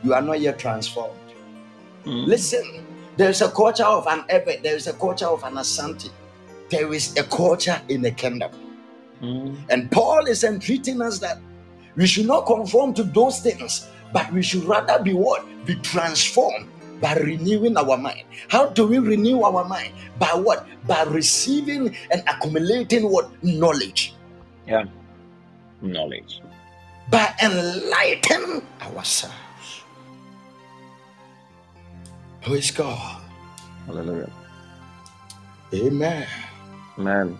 You 0.02 0.14
are 0.14 0.22
not 0.22 0.40
yet 0.40 0.58
transformed. 0.58 1.18
Mm-hmm. 2.04 2.30
Listen, 2.30 2.84
there 3.16 3.30
is 3.30 3.42
a 3.42 3.50
culture 3.50 3.84
of 3.84 4.06
an 4.06 4.24
Ebed, 4.28 4.62
there 4.62 4.76
is 4.76 4.86
a 4.86 4.92
culture 4.92 5.26
of 5.26 5.42
an 5.42 5.54
Asante, 5.54 6.10
there 6.70 6.92
is 6.92 7.16
a 7.16 7.24
culture 7.24 7.80
in 7.88 8.02
the 8.02 8.10
kingdom. 8.10 8.52
Mm-hmm. 9.20 9.70
And 9.70 9.90
Paul 9.90 10.26
is 10.26 10.44
entreating 10.44 11.02
us 11.02 11.18
that 11.18 11.38
we 11.96 12.06
should 12.06 12.26
not 12.26 12.46
conform 12.46 12.94
to 12.94 13.02
those 13.02 13.40
things, 13.40 13.88
but 14.12 14.32
we 14.32 14.42
should 14.42 14.64
rather 14.64 15.02
be 15.02 15.12
what? 15.12 15.44
Be 15.66 15.74
transformed 15.76 16.68
by 17.00 17.14
renewing 17.14 17.76
our 17.76 17.96
mind. 17.96 18.22
How 18.48 18.68
do 18.68 18.86
we 18.86 18.98
renew 18.98 19.42
our 19.42 19.64
mind? 19.64 19.92
By 20.18 20.32
what? 20.34 20.66
By 20.86 21.02
receiving 21.02 21.94
and 22.10 22.22
accumulating 22.26 23.10
what? 23.10 23.30
Knowledge. 23.42 24.14
Yeah. 24.68 24.84
Knowledge. 25.82 26.42
By 27.10 27.34
enlighten 27.42 28.62
ourselves. 28.82 29.84
Praise 32.42 32.70
God. 32.72 33.22
Hallelujah. 33.86 34.30
Amen. 35.74 36.26
Man. 36.98 37.38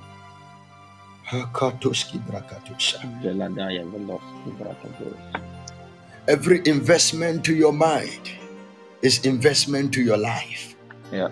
Hakatoski 1.27 2.19
brakatusha. 2.27 3.01
Veladaya 3.23 3.85
Veloski 3.85 4.51
Brakados. 4.59 5.17
Every 6.29 6.63
investment 6.67 7.45
to 7.45 7.55
your 7.55 7.73
mind 7.73 8.31
is 9.03 9.25
investment 9.27 9.95
to 9.95 10.03
your 10.03 10.19
life. 10.19 10.77
Yeah. 11.13 11.31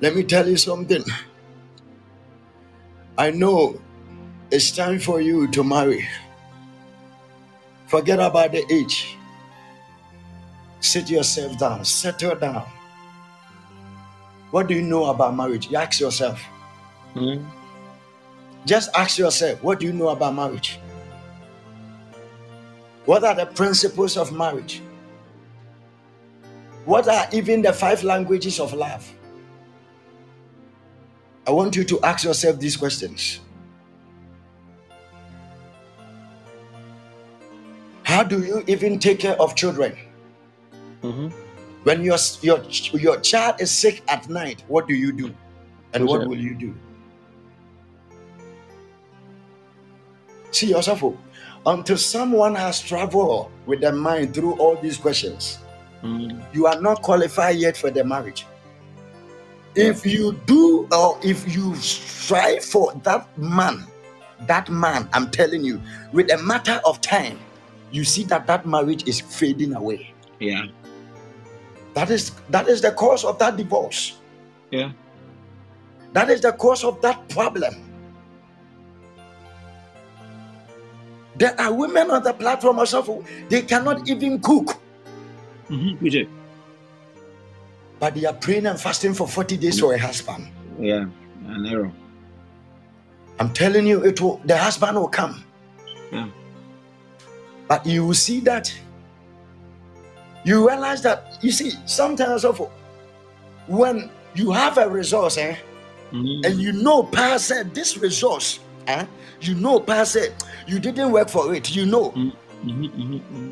Let 0.00 0.16
me 0.16 0.24
tell 0.24 0.48
you 0.48 0.56
something. 0.56 1.04
I 3.18 3.30
know 3.30 3.80
it's 4.50 4.70
time 4.70 4.98
for 4.98 5.20
you 5.20 5.48
to 5.48 5.64
marry. 5.64 6.08
Forget 7.86 8.18
about 8.20 8.52
the 8.52 8.64
age. 8.72 9.16
Sit 10.80 11.10
yourself 11.10 11.58
down, 11.58 11.84
settle 11.84 12.36
down, 12.36 12.66
what 14.50 14.68
do 14.68 14.74
you 14.74 14.82
know 14.82 15.06
about 15.06 15.36
marriage? 15.36 15.68
You 15.70 15.76
ask 15.76 16.00
yourself. 16.00 16.42
Mm. 17.14 17.44
Just 18.64 18.90
ask 18.96 19.18
yourself, 19.18 19.62
what 19.62 19.80
do 19.80 19.86
you 19.86 19.92
know 19.92 20.08
about 20.08 20.34
marriage? 20.34 20.78
What 23.04 23.24
are 23.24 23.34
the 23.34 23.46
principles 23.46 24.16
of 24.16 24.32
marriage? 24.32 24.82
What 26.84 27.08
are 27.08 27.26
even 27.32 27.62
the 27.62 27.72
five 27.72 28.02
languages 28.02 28.58
of 28.60 28.72
love? 28.72 29.12
I 31.46 31.50
want 31.50 31.76
you 31.76 31.84
to 31.84 32.00
ask 32.02 32.24
yourself 32.24 32.58
these 32.58 32.76
questions. 32.76 33.40
How 38.16 38.22
do 38.24 38.42
you 38.42 38.64
even 38.66 38.98
take 38.98 39.18
care 39.18 39.38
of 39.38 39.54
children? 39.54 39.94
Mm-hmm. 41.02 41.28
When 41.84 42.02
your, 42.02 42.16
your, 42.40 42.62
your 42.94 43.20
child 43.20 43.60
is 43.60 43.70
sick 43.70 44.02
at 44.08 44.26
night, 44.30 44.64
what 44.68 44.88
do 44.88 44.94
you 44.94 45.12
do? 45.12 45.34
And 45.92 46.06
what 46.06 46.22
Sure. 46.22 46.28
will 46.30 46.38
you 46.38 46.54
do? 46.54 46.74
See 50.50 50.68
yourself 50.70 51.04
until 51.66 51.98
someone 51.98 52.54
has 52.54 52.80
traveled 52.80 53.50
with 53.66 53.82
their 53.82 53.92
mind 53.92 54.32
through 54.32 54.54
all 54.54 54.76
these 54.76 54.96
questions, 54.96 55.58
Mm. 56.02 56.42
you 56.54 56.66
are 56.66 56.80
not 56.80 57.02
qualified 57.02 57.56
yet 57.56 57.76
for 57.76 57.90
the 57.90 58.02
marriage. 58.02 58.46
If 59.74 60.06
you 60.06 60.40
do 60.46 60.88
or 60.90 61.18
if 61.22 61.54
you 61.54 61.74
strive 61.76 62.64
for 62.64 62.94
that 63.04 63.28
man, 63.36 63.84
that 64.46 64.70
man, 64.70 65.06
I'm 65.12 65.30
telling 65.30 65.64
you, 65.64 65.82
with 66.14 66.32
a 66.32 66.38
matter 66.38 66.80
of 66.86 67.02
time, 67.02 67.38
you 67.92 68.04
see 68.04 68.24
that 68.24 68.46
that 68.46 68.66
marriage 68.66 69.06
is 69.08 69.20
fading 69.20 69.74
away. 69.74 70.12
Yeah. 70.40 70.66
That 71.94 72.10
is 72.10 72.32
that 72.50 72.68
is 72.68 72.82
the 72.82 72.92
cause 72.92 73.24
of 73.24 73.38
that 73.38 73.56
divorce. 73.56 74.18
Yeah. 74.70 74.92
That 76.12 76.30
is 76.30 76.40
the 76.40 76.52
cause 76.52 76.84
of 76.84 77.00
that 77.02 77.28
problem. 77.28 77.74
There 81.36 81.58
are 81.60 81.72
women 81.72 82.10
on 82.10 82.22
the 82.22 82.32
platform 82.32 82.78
also 82.78 83.02
who- 83.02 83.24
they 83.48 83.62
cannot 83.62 84.08
even 84.08 84.40
cook, 84.40 84.80
Mm-hmm. 85.68 86.30
But 87.98 88.14
they 88.14 88.24
are 88.24 88.32
praying 88.34 88.66
and 88.66 88.78
fasting 88.78 89.14
for 89.14 89.26
40 89.26 89.56
days 89.56 89.80
for 89.80 89.92
a 89.94 89.98
husband. 89.98 90.46
Yeah. 90.78 91.06
An 91.48 91.66
error. 91.66 91.90
I'm 93.40 93.52
telling 93.52 93.86
you, 93.86 94.04
it 94.04 94.20
will 94.20 94.40
the 94.44 94.56
husband 94.56 94.96
will 94.96 95.08
come. 95.08 95.42
Yeah. 96.12 96.28
But 97.68 97.84
you 97.86 98.06
will 98.06 98.14
see 98.14 98.40
that 98.40 98.72
you 100.44 100.66
realize 100.66 101.02
that 101.02 101.38
you 101.42 101.50
see 101.50 101.72
sometimes 101.86 102.44
also 102.44 102.70
when 103.66 104.10
you 104.34 104.52
have 104.52 104.78
a 104.78 104.88
resource 104.88 105.38
eh, 105.38 105.56
Mm. 106.12 106.46
and 106.46 106.60
you 106.62 106.70
know 106.72 107.02
pa 107.02 107.36
said 107.36 107.74
this 107.74 107.98
resource 107.98 108.60
eh, 108.86 109.04
you 109.40 109.56
know 109.56 109.80
pa 109.80 110.04
said 110.04 110.32
you 110.64 110.78
didn't 110.78 111.10
work 111.10 111.28
for 111.28 111.52
it 111.52 111.74
you 111.74 111.84
know 111.84 112.10
Mm-hmm. 112.12 112.70
Mm-hmm. 112.84 113.50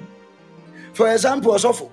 for 0.92 1.10
example 1.10 1.50
also 1.50 1.90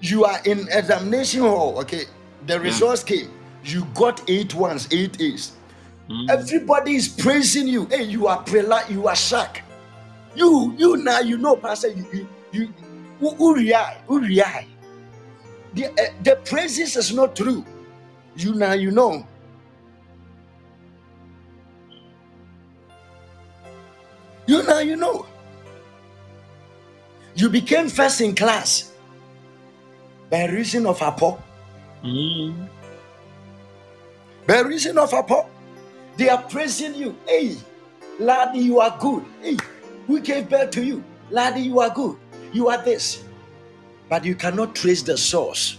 you 0.00 0.24
are 0.24 0.38
in 0.44 0.60
examination 0.70 1.40
hall 1.42 1.76
okay 1.80 2.04
the 2.46 2.60
resource 2.60 3.02
came 3.02 3.28
you 3.64 3.84
got 3.94 4.22
eight 4.30 4.54
ones 4.54 4.86
eight 4.92 5.20
a's 5.20 5.52
Mm. 6.08 6.30
everybody 6.30 6.94
is 6.94 7.08
praising 7.08 7.66
you 7.66 7.86
hey 7.86 8.04
you 8.04 8.28
are 8.28 8.42
prela 8.44 8.88
you 8.88 9.08
are 9.08 9.16
shark 9.16 9.60
you 10.34 10.74
you 10.78 10.96
now 10.98 11.20
you 11.20 11.38
know 11.38 11.56
pastor 11.56 11.88
you 11.88 12.06
you 12.12 12.28
you 12.52 12.74
who- 13.20 13.34
who 13.36 13.54
react 13.56 14.04
who 14.08 14.20
react 14.20 14.68
the 15.74 15.86
uh, 15.86 16.12
the 16.24 16.36
praises 16.44 16.96
is 16.96 17.12
not 17.14 17.36
true. 17.36 17.64
You 18.36 18.54
now 18.54 18.72
you 18.74 18.90
know. 18.90 19.26
You 24.46 24.62
now 24.64 24.80
you 24.80 24.96
know. 24.96 25.26
You 27.34 27.48
became 27.50 27.88
first 27.88 28.20
in 28.20 28.34
class 28.34 28.92
by 30.30 30.46
reason 30.46 30.86
of 30.86 31.02
apo. 31.02 31.42
Mm. 32.04 32.68
by 34.46 34.60
reason 34.60 34.98
of 34.98 35.12
apo 35.14 35.46
they 36.16 36.28
are 36.28 36.42
praising 36.42 36.94
you. 36.94 37.16
Hey 37.26 37.56
Ladi 38.20 38.60
you 38.60 38.80
are 38.80 38.96
good. 39.00 39.24
Hey 39.42 39.56
who 40.10 40.18
gave 40.18 40.48
birth 40.50 40.70
to 40.74 40.82
you 40.82 41.04
Ladi 41.30 41.60
you 41.62 41.78
are 41.78 41.90
good 41.94 42.16
you 42.52 42.68
are 42.68 42.82
this 42.82 43.22
but 44.08 44.24
you 44.24 44.34
cannot 44.34 44.74
trace 44.74 45.02
the 45.06 45.16
source 45.16 45.78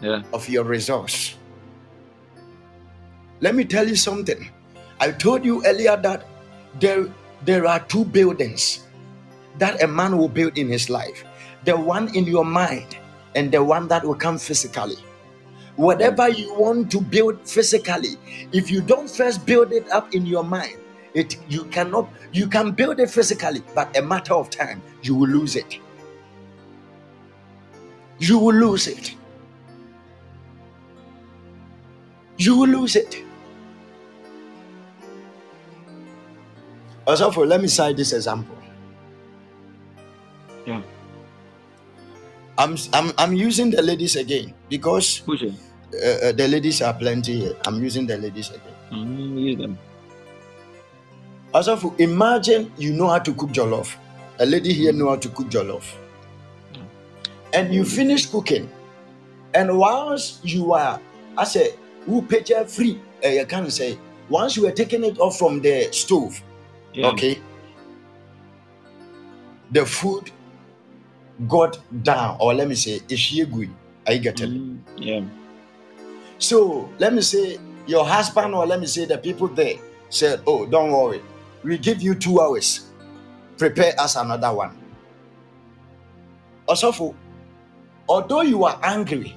Yeah. 0.00 0.22
of 0.32 0.48
your 0.48 0.64
resource. 0.64 1.36
Let 3.40 3.54
me 3.54 3.64
tell 3.64 3.88
you 3.88 3.96
something. 3.96 4.48
I 5.00 5.12
told 5.12 5.44
you 5.44 5.64
earlier 5.64 5.96
that 5.96 6.24
there, 6.80 7.08
there 7.44 7.66
are 7.66 7.80
two 7.80 8.04
buildings 8.04 8.84
that 9.58 9.82
a 9.82 9.86
man 9.86 10.16
will 10.16 10.28
build 10.28 10.56
in 10.56 10.68
his 10.68 10.88
life 10.88 11.24
the 11.64 11.76
one 11.76 12.08
in 12.14 12.24
your 12.24 12.44
mind 12.44 12.96
and 13.34 13.52
the 13.52 13.62
one 13.62 13.88
that 13.88 14.04
will 14.04 14.14
come 14.14 14.38
physically. 14.38 14.96
Whatever 15.76 16.28
you 16.28 16.54
want 16.54 16.90
to 16.92 17.00
build 17.00 17.40
physically, 17.48 18.16
if 18.52 18.70
you 18.70 18.80
don't 18.80 19.10
first 19.10 19.44
build 19.44 19.72
it 19.72 19.84
up 19.90 20.14
in 20.14 20.24
your 20.24 20.44
mind, 20.44 20.76
it 21.16 21.36
you 21.48 21.64
cannot 21.76 22.08
you 22.32 22.46
can 22.46 22.70
build 22.70 23.00
it 23.00 23.10
physically, 23.10 23.62
but 23.74 23.96
a 23.96 24.02
matter 24.02 24.34
of 24.34 24.50
time 24.50 24.82
you 25.02 25.14
will 25.16 25.28
lose 25.28 25.56
it. 25.56 25.78
You 28.18 28.38
will 28.38 28.54
lose 28.54 28.86
it. 28.86 29.16
you 32.38 32.56
will 32.56 32.68
lose 32.68 32.96
it. 32.96 33.22
Also, 37.06 37.30
for 37.30 37.46
let 37.46 37.60
me 37.60 37.68
cite 37.68 37.96
this 37.96 38.12
example. 38.12 38.56
Yeah. 40.66 40.82
I'm 42.58 42.76
I'm 42.92 43.12
I'm 43.16 43.32
using 43.32 43.70
the 43.70 43.82
ladies 43.82 44.16
again 44.16 44.54
because 44.68 45.22
uh, 45.28 45.34
uh, 45.94 46.32
the 46.32 46.48
ladies 46.48 46.82
are 46.82 46.94
plenty 46.94 47.46
here. 47.46 47.56
I'm 47.66 47.78
using 47.82 48.06
the 48.06 48.16
ladies 48.18 48.50
again. 48.50 48.74
Mm. 48.90 49.38
Use 49.38 49.58
them. 49.58 49.78
For 51.62 51.94
imagine 51.98 52.70
you 52.76 52.92
know 52.92 53.08
how 53.08 53.18
to 53.18 53.32
cook 53.32 53.50
jollof. 53.50 53.96
A 54.38 54.44
lady 54.44 54.72
here 54.74 54.92
know 54.92 55.08
how 55.08 55.16
to 55.16 55.28
cook 55.30 55.48
jollof, 55.48 55.84
and 57.54 57.72
you 57.74 57.84
finish 57.84 58.26
cooking, 58.26 58.68
and 59.54 59.78
once 59.78 60.40
you 60.44 60.74
are, 60.74 61.00
I 61.38 61.44
say, 61.44 61.74
who 62.04 62.20
picture 62.22 62.64
free? 62.66 63.00
Uh, 63.24 63.28
you 63.28 63.46
can 63.46 63.70
say 63.70 63.98
once 64.28 64.56
you 64.56 64.64
were 64.64 64.72
taking 64.72 65.02
it 65.04 65.18
off 65.18 65.38
from 65.38 65.62
the 65.62 65.88
stove, 65.92 66.42
Yeah. 66.92 67.08
okay, 67.08 67.40
the 69.70 69.86
food 69.86 70.30
got 71.48 71.78
down, 72.02 72.36
or 72.38 72.52
let 72.54 72.68
me 72.68 72.74
say, 72.74 72.98
ishiyegui. 73.00 73.70
Are 74.06 74.12
you 74.12 74.20
getting 74.20 74.52
it? 74.52 74.60
Mm. 74.60 74.78
Yeah. 74.98 75.24
So 76.38 76.88
let 76.98 77.14
me 77.14 77.22
say 77.22 77.58
your 77.86 78.04
husband 78.04 78.54
or 78.54 78.66
let 78.66 78.78
me 78.78 78.86
say 78.86 79.06
the 79.06 79.16
people 79.18 79.48
there 79.48 79.76
said, 80.10 80.42
Oh, 80.46 80.66
don't 80.66 80.92
worry, 80.92 81.22
we 81.66 81.76
give 81.76 82.00
you 82.00 82.14
two 82.14 82.40
hours. 82.40 82.86
Prepare 83.58 83.98
us 83.98 84.16
another 84.16 84.52
one. 84.52 84.76
Also, 86.68 87.14
although 88.08 88.42
you 88.42 88.64
are 88.64 88.78
angry, 88.82 89.34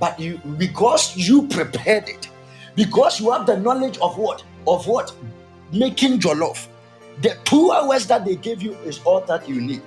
but 0.00 0.18
you 0.18 0.38
because 0.58 1.16
you 1.16 1.46
prepared 1.48 2.08
it, 2.08 2.28
because 2.74 3.20
you 3.20 3.30
have 3.30 3.46
the 3.46 3.56
knowledge 3.56 3.98
of 3.98 4.18
what? 4.18 4.42
Of 4.66 4.86
what? 4.86 5.14
Making 5.72 6.18
jollof. 6.18 6.66
The 7.22 7.36
two 7.44 7.70
hours 7.70 8.06
that 8.08 8.24
they 8.24 8.36
gave 8.36 8.60
you 8.62 8.72
is 8.84 9.00
all 9.04 9.20
that 9.22 9.48
you 9.48 9.60
need. 9.60 9.82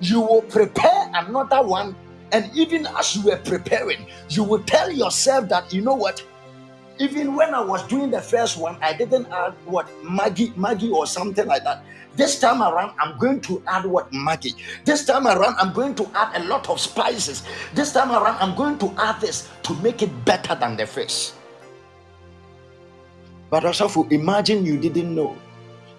You 0.00 0.20
will 0.20 0.42
prepare 0.42 1.10
another 1.14 1.62
one, 1.62 1.96
and 2.32 2.50
even 2.54 2.86
as 2.98 3.16
you 3.16 3.22
were 3.22 3.36
preparing, 3.38 4.06
you 4.28 4.44
will 4.44 4.62
tell 4.64 4.90
yourself 4.90 5.48
that 5.48 5.72
you 5.72 5.82
know 5.82 5.94
what? 5.94 6.24
Even 6.98 7.34
when 7.34 7.54
I 7.54 7.60
was 7.60 7.86
doing 7.88 8.10
the 8.10 8.20
first 8.20 8.58
one, 8.58 8.76
I 8.82 8.92
didn't 8.92 9.26
add 9.32 9.54
what 9.64 9.88
Maggi, 10.02 10.54
Maggi 10.54 10.92
or 10.92 11.06
something 11.06 11.46
like 11.46 11.64
that. 11.64 11.82
This 12.14 12.38
time 12.38 12.62
around, 12.62 12.94
I'm 13.00 13.18
going 13.18 13.40
to 13.42 13.62
add 13.66 13.86
what 13.86 14.10
Maggi. 14.12 14.54
This 14.84 15.06
time 15.06 15.26
around, 15.26 15.56
I'm 15.58 15.72
going 15.72 15.94
to 15.94 16.06
add 16.14 16.42
a 16.42 16.44
lot 16.44 16.68
of 16.68 16.78
spices. 16.78 17.42
This 17.74 17.92
time 17.92 18.12
around, 18.12 18.36
I'm 18.38 18.54
going 18.54 18.78
to 18.78 18.92
add 18.98 19.20
this 19.20 19.48
to 19.64 19.74
make 19.76 20.02
it 20.02 20.24
better 20.24 20.54
than 20.54 20.76
the 20.76 20.86
first. 20.86 21.34
But 23.48 23.64
also, 23.64 24.04
imagine 24.08 24.64
you 24.66 24.78
didn't 24.78 25.14
know. 25.14 25.36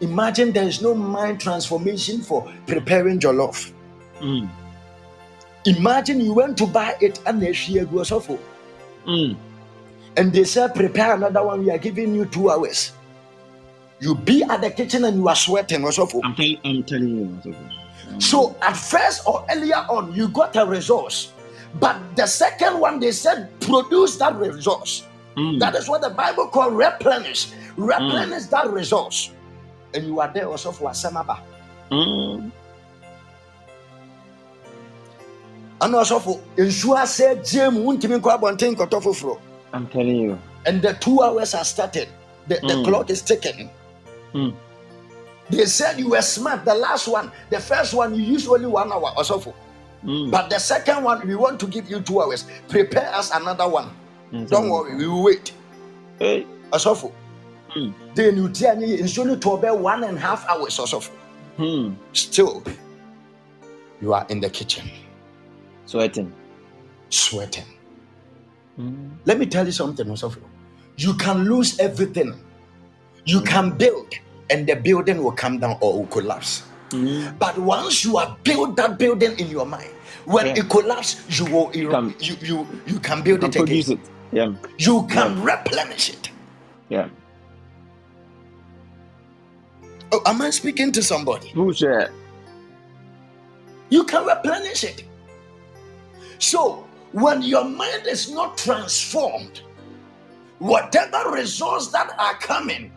Imagine 0.02 0.52
there 0.52 0.68
is 0.68 0.82
no 0.82 0.94
mind 0.94 1.40
transformation 1.40 2.22
for 2.22 2.52
preparing 2.68 3.20
jollof. 3.20 3.72
Mm. 4.20 4.50
Imagine 5.66 6.20
you 6.20 6.34
went 6.34 6.58
to 6.58 6.68
buy 6.68 6.98
it 7.00 7.20
and 7.26 7.42
they 7.42 7.54
share 7.54 7.86
also 7.88 8.40
Mm. 9.06 9.36
And 10.18 10.32
they 10.32 10.44
said 10.44 10.76
prepare 10.76 11.16
another 11.16 11.44
one. 11.44 11.64
We 11.66 11.72
are 11.72 11.78
giving 11.78 12.14
you 12.16 12.26
two 12.26 12.50
hours. 12.50 12.92
You 14.00 14.16
be 14.16 14.44
at 14.44 14.62
the 14.62 14.70
kitchen 14.70 15.06
and 15.06 15.18
you 15.18 15.28
are 15.28 15.36
sweating 15.36 15.84
also. 15.86 16.08
I'm, 16.24 16.36
tell- 16.36 16.56
I'm 16.66 16.84
telling 16.84 17.42
you. 17.44 17.54
up. 17.54 18.22
So 18.22 18.56
at 18.62 18.76
first 18.76 19.26
or 19.26 19.46
earlier 19.50 19.86
on, 19.90 20.14
you 20.14 20.28
got 20.28 20.56
a 20.56 20.66
resource, 20.66 21.34
but 21.80 21.98
the 22.16 22.28
second 22.28 22.80
one 22.80 23.00
they 23.00 23.12
said 23.12 23.50
produce 23.62 24.18
that 24.18 24.36
resource. 24.36 25.08
Mm. 25.38 25.60
That 25.60 25.74
is 25.76 25.90
what 25.90 26.02
the 26.02 26.10
Bible 26.12 26.48
called 26.48 26.74
replenish. 26.76 27.52
Replenish 27.76 28.46
that 28.48 28.70
resource. 28.70 29.32
And 29.94 30.06
you 30.06 30.20
are 30.20 30.32
there 30.32 30.48
also 30.48 30.72
for 30.72 30.90
Asamaba. 30.92 31.40
Mm. 31.90 32.52
And 35.82 35.96
also 35.96 36.20
for 36.20 36.40
Ensure 36.58 37.06
said 37.06 37.44
Jim 37.46 37.76
Wuntimi 37.76 38.20
Kwabontin 38.20 38.76
Kotofufro. 38.76 39.40
I'm 39.74 39.88
telling 39.88 40.16
you. 40.16 40.40
And 40.66 40.82
the 40.82 40.94
two 40.94 41.22
hours 41.22 41.52
have 41.54 41.68
started. 41.68 42.08
The, 42.48 42.56
the 42.62 42.74
Mm. 42.76 42.86
clock 42.86 43.10
is 43.10 43.22
ticking. 43.22 43.70
Mm. 44.34 44.54
They 45.50 45.66
said 45.66 46.00
you 46.00 46.10
were 46.10 46.22
smart. 46.22 46.64
The 46.66 46.74
last 46.76 47.08
one, 47.08 47.32
the 47.50 47.60
first 47.60 47.94
one, 47.94 48.16
you 48.16 48.24
used 48.24 48.48
only 48.48 48.68
one 48.68 48.92
hour 48.92 49.12
or 49.18 49.24
so. 49.24 49.40
for. 49.40 49.54
Mm. 50.06 50.32
But 50.32 50.50
the 50.50 50.60
second 50.60 51.04
one, 51.04 51.28
we 51.28 51.36
want 51.36 51.60
to 51.60 51.68
give 51.68 51.90
you 51.90 52.02
two 52.02 52.22
hours. 52.22 52.46
Prepare 52.70 53.14
us 53.14 53.32
another 53.34 53.68
one. 53.68 53.90
Mm. 54.32 54.50
Don't 54.50 54.70
worry, 54.70 54.96
we 54.96 55.08
will 55.08 55.24
wait. 55.24 55.54
Hey. 56.20 56.46
Osofo. 56.72 57.12
Mm. 57.76 57.94
Then 58.16 58.38
you 58.38 58.50
tell 58.50 58.76
me 58.76 58.94
it's 58.94 59.18
only 59.18 59.38
to 59.38 59.52
about 59.52 59.80
one 59.80 60.04
and 60.04 60.18
a 60.18 60.22
half 60.22 60.48
hours 60.48 60.78
Osofo. 60.78 61.10
Hmm. 61.58 61.94
Still, 62.14 62.64
you 64.02 64.14
are 64.14 64.26
in 64.30 64.40
the 64.40 64.50
kitchen 64.50 64.90
Sweating. 65.86 66.34
sweating. 67.10 67.66
Mm. 68.80 69.12
Let 69.26 69.40
me 69.40 69.46
tell 69.46 69.66
you 69.66 69.72
something, 69.72 70.06
Osofo. 70.08 70.38
You 70.98 71.14
can 71.16 71.46
lose 71.46 71.80
everything. 71.80 72.34
You 73.26 73.42
can 73.42 73.72
build, 73.78 74.14
and 74.50 74.68
the 74.68 74.76
building 74.76 75.24
will 75.24 75.32
come 75.32 75.60
down 75.60 75.78
or 75.82 76.00
will 76.00 76.08
collapse. 76.08 76.64
Mm. 76.90 77.38
But 77.40 77.58
once 77.58 78.04
you 78.06 78.18
have 78.18 78.44
built 78.44 78.76
that 78.78 78.98
building 78.98 79.38
in 79.40 79.48
your 79.50 79.66
mind, 79.66 79.90
when 80.26 80.48
Yeah. 80.48 80.60
it 80.64 80.70
collapses, 80.70 81.40
you 81.40 81.46
will 81.46 81.72
you, 81.76 81.90
Come. 81.90 82.16
you, 82.20 82.36
you, 82.42 82.68
you 82.88 83.00
can 83.00 83.22
build 83.22 83.42
Can 83.42 83.50
it 83.50 83.56
again. 83.58 83.98
it. 83.98 84.00
Yeah. 84.32 84.54
You 84.78 85.06
can 85.08 85.42
replenish 85.44 86.10
it. 86.10 86.30
Yeah. 86.90 87.10
Oh, 90.12 90.22
am 90.26 90.42
I 90.42 90.50
speaking 90.52 90.92
to 90.94 91.02
somebody? 91.04 91.52
Push 91.54 91.82
it. 91.84 92.12
You 93.90 94.04
can 94.06 94.26
replenish 94.26 94.84
it. 94.84 95.04
So, 96.40 96.83
when 97.14 97.42
your 97.42 97.64
mind 97.64 98.06
is 98.08 98.30
not 98.32 98.58
transformed, 98.58 99.62
whatever 100.60 101.30
results 101.32 101.88
that 101.90 102.14
are 102.20 102.34
coming, 102.36 102.92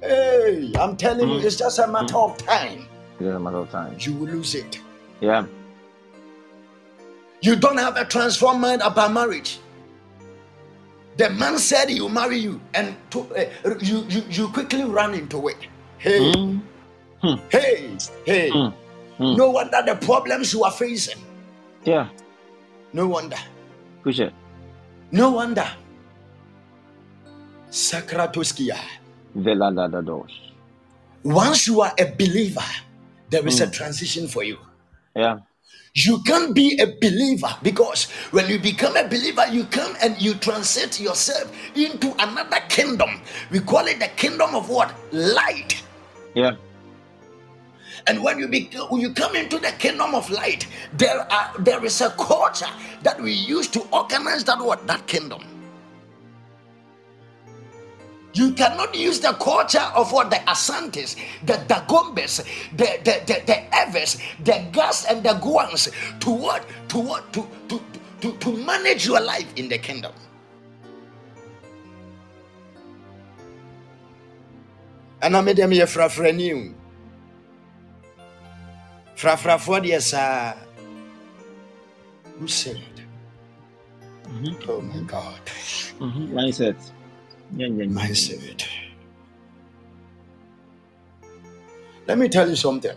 hey, 0.00 0.72
I'm 0.78 0.96
telling 0.96 1.28
you, 1.28 1.40
Mm. 1.40 1.44
it's 1.44 1.56
just 1.56 1.78
a 1.78 1.86
matter 1.86 2.16
of 2.16 2.36
time. 2.38 2.86
It's 3.20 3.28
a 3.28 3.38
matter 3.38 3.58
of 3.58 3.70
time. 3.70 3.96
You 4.00 4.14
will 4.14 4.28
lose 4.28 4.54
it. 4.54 4.80
Yeah. 5.20 5.44
You 7.40 7.56
don't 7.56 7.76
have 7.78 7.96
a 7.96 8.04
transformed 8.04 8.60
mind 8.60 8.82
about 8.82 9.12
marriage. 9.12 9.58
The 11.16 11.30
man 11.30 11.58
said 11.58 11.88
he 11.90 12.00
will 12.00 12.08
marry 12.08 12.38
you, 12.38 12.60
and 12.72 12.96
to, 13.10 13.20
uh, 13.36 13.74
you, 13.80 14.06
you 14.08 14.22
you 14.30 14.48
quickly 14.48 14.84
run 14.84 15.12
into 15.14 15.48
it. 15.48 15.58
Hey, 15.98 16.32
Mm. 16.32 16.60
hey, 17.50 17.98
hey! 18.24 18.50
Mm. 18.50 18.72
Mm. 19.18 19.36
No 19.36 19.50
wonder 19.50 19.82
the 19.84 19.94
problems 19.96 20.52
you 20.54 20.64
are 20.64 20.70
facing. 20.72 21.18
Yeah. 21.84 22.08
No 22.92 23.06
wonder. 23.08 23.38
It. 24.04 24.32
No 25.12 25.30
wonder. 25.30 25.66
Sakratoskia. 27.70 28.76
Vela 29.34 29.72
da 29.72 29.88
da 29.88 30.00
dos. 30.00 30.30
Once 31.24 31.66
you 31.68 31.80
are 31.80 31.92
a 31.98 32.04
believer, 32.04 32.64
there 33.30 33.46
is 33.46 33.60
a 33.60 33.66
Mm. 33.66 33.72
transition 33.72 34.28
for 34.28 34.42
you. 34.44 34.58
Yeah. 35.16 35.38
You 35.94 36.22
can't 36.24 36.54
be 36.54 36.78
a 36.80 36.86
believer 36.86 37.54
because 37.62 38.08
when 38.30 38.48
you 38.48 38.58
become 38.58 38.96
a 38.96 39.04
believer, 39.04 39.46
you 39.52 39.64
come 39.64 39.94
and 40.02 40.20
you 40.20 40.34
transit 40.34 40.98
yourself 41.00 41.52
into 41.76 42.14
another 42.18 42.60
kingdom. 42.68 43.20
We 43.50 43.60
call 43.60 43.86
it 43.86 44.00
the 44.00 44.08
kingdom 44.16 44.54
of 44.54 44.68
what? 44.70 44.92
Light. 45.12 45.82
Yeah. 46.34 46.56
And 48.06 48.22
when 48.22 48.38
you 48.38 48.48
when 48.88 49.00
you 49.00 49.12
come 49.12 49.36
into 49.36 49.58
the 49.58 49.72
kingdom 49.78 50.14
of 50.14 50.28
light, 50.30 50.66
there 50.92 51.20
are 51.32 51.52
there 51.60 51.84
is 51.84 52.00
a 52.00 52.10
culture 52.10 52.70
that 53.02 53.20
we 53.20 53.32
use 53.32 53.68
to 53.68 53.80
organize 53.92 54.44
that 54.44 54.58
what 54.58 54.86
that 54.86 55.06
kingdom. 55.06 55.42
You 58.34 58.52
cannot 58.54 58.94
use 58.96 59.20
the 59.20 59.34
culture 59.34 59.86
of 59.94 60.10
what 60.10 60.30
the 60.30 60.36
Asantes, 60.48 61.16
the 61.44 61.54
Dagombes, 61.68 62.42
the 62.76 62.98
the 63.04 63.20
the, 63.26 63.36
the 63.46 63.58
Ewes, 63.92 64.18
the 64.42 64.66
Gas 64.72 65.04
and 65.04 65.22
the 65.22 65.34
Guans 65.38 65.92
to 66.20 66.30
what 66.30 66.64
to 66.88 66.98
what 66.98 67.32
to 67.34 67.46
to, 67.68 67.80
to 68.22 68.32
to 68.32 68.56
manage 68.64 69.06
your 69.06 69.20
life 69.20 69.46
in 69.56 69.68
the 69.68 69.78
kingdom. 69.78 70.12
Frafra 75.86 76.34
new. 76.34 76.74
Frafrafoɔ 79.22 79.78
deɛ 79.84 80.00
saa. 80.02 80.54
Who 82.38 82.48
said? 82.48 82.82
Mhm. 84.26 84.68
Oh 84.68 84.80
my 84.80 84.98
God. 85.06 85.40
Mm-hmm. 86.00 86.34
Mindset. 86.36 86.76
Yeah, 87.54 87.68
yeah, 87.68 87.84
yeah. 87.84 87.90
mindset. 87.98 88.66
Let 92.08 92.18
me 92.18 92.28
tell 92.28 92.48
you 92.48 92.56
something. 92.56 92.96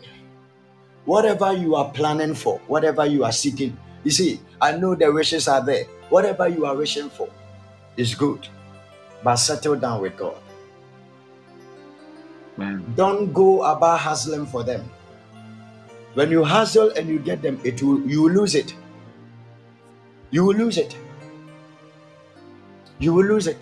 Whatever 1.06 1.54
you 1.54 1.76
are 1.76 1.92
planning 1.92 2.34
for, 2.34 2.58
whatever 2.66 3.06
you 3.06 3.24
are 3.24 3.32
seeking, 3.32 3.78
you 4.04 4.10
see, 4.10 4.40
I 4.60 4.72
know 4.78 4.96
the 4.96 5.12
wishes 5.12 5.48
are 5.48 5.64
there. 5.64 5.86
Whatever 6.10 6.48
you 6.48 6.66
are 6.66 6.76
wishing 6.76 7.12
for 7.12 7.30
is 7.98 8.16
good, 8.16 8.48
but 9.24 9.36
settle 9.36 9.76
down 9.76 10.02
with 10.02 10.18
God. 10.18 10.42
Man. 12.58 12.94
Don't 12.96 13.32
go 13.32 13.62
about 13.64 14.00
hustling 14.00 14.48
for 14.48 14.64
them. 14.64 14.90
When 16.16 16.32
you 16.32 16.44
hustle 16.44 16.92
and 16.96 17.08
you 17.10 17.20
get 17.20 17.42
them, 17.42 17.60
it 17.64 17.82
will 17.84 18.02
you 18.10 18.24
will 18.24 18.32
lose 18.32 18.56
it. 18.56 18.74
You 20.32 20.46
will 20.46 20.56
lose 20.56 20.78
it. 20.78 20.96
You 23.00 23.14
will 23.14 23.26
lose 23.26 23.48
it. 23.48 23.58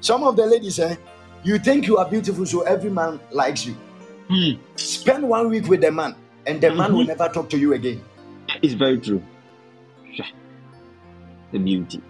Some 0.00 0.22
of 0.22 0.36
the 0.36 0.46
ladies, 0.46 0.78
eh, 0.78 0.94
you 1.42 1.58
think 1.58 1.86
you 1.86 1.98
are 1.98 2.08
beautiful, 2.08 2.46
so 2.46 2.62
every 2.62 2.90
man 2.90 3.18
likes 3.32 3.66
you. 3.66 3.74
Hmm. 4.28 4.60
Spend 4.76 5.28
one 5.28 5.48
week 5.50 5.66
with 5.68 5.80
the 5.80 5.90
man, 5.90 6.14
and 6.46 6.60
the 6.60 6.72
man 6.72 6.92
will 6.94 7.04
Mhm. 7.04 7.08
never 7.08 7.28
talk 7.28 7.50
to 7.50 7.58
you 7.58 7.72
again. 7.74 8.00
It's 8.62 8.74
very 8.74 8.98
true. 8.98 9.22
The 11.50 11.58
beauty. 11.58 12.00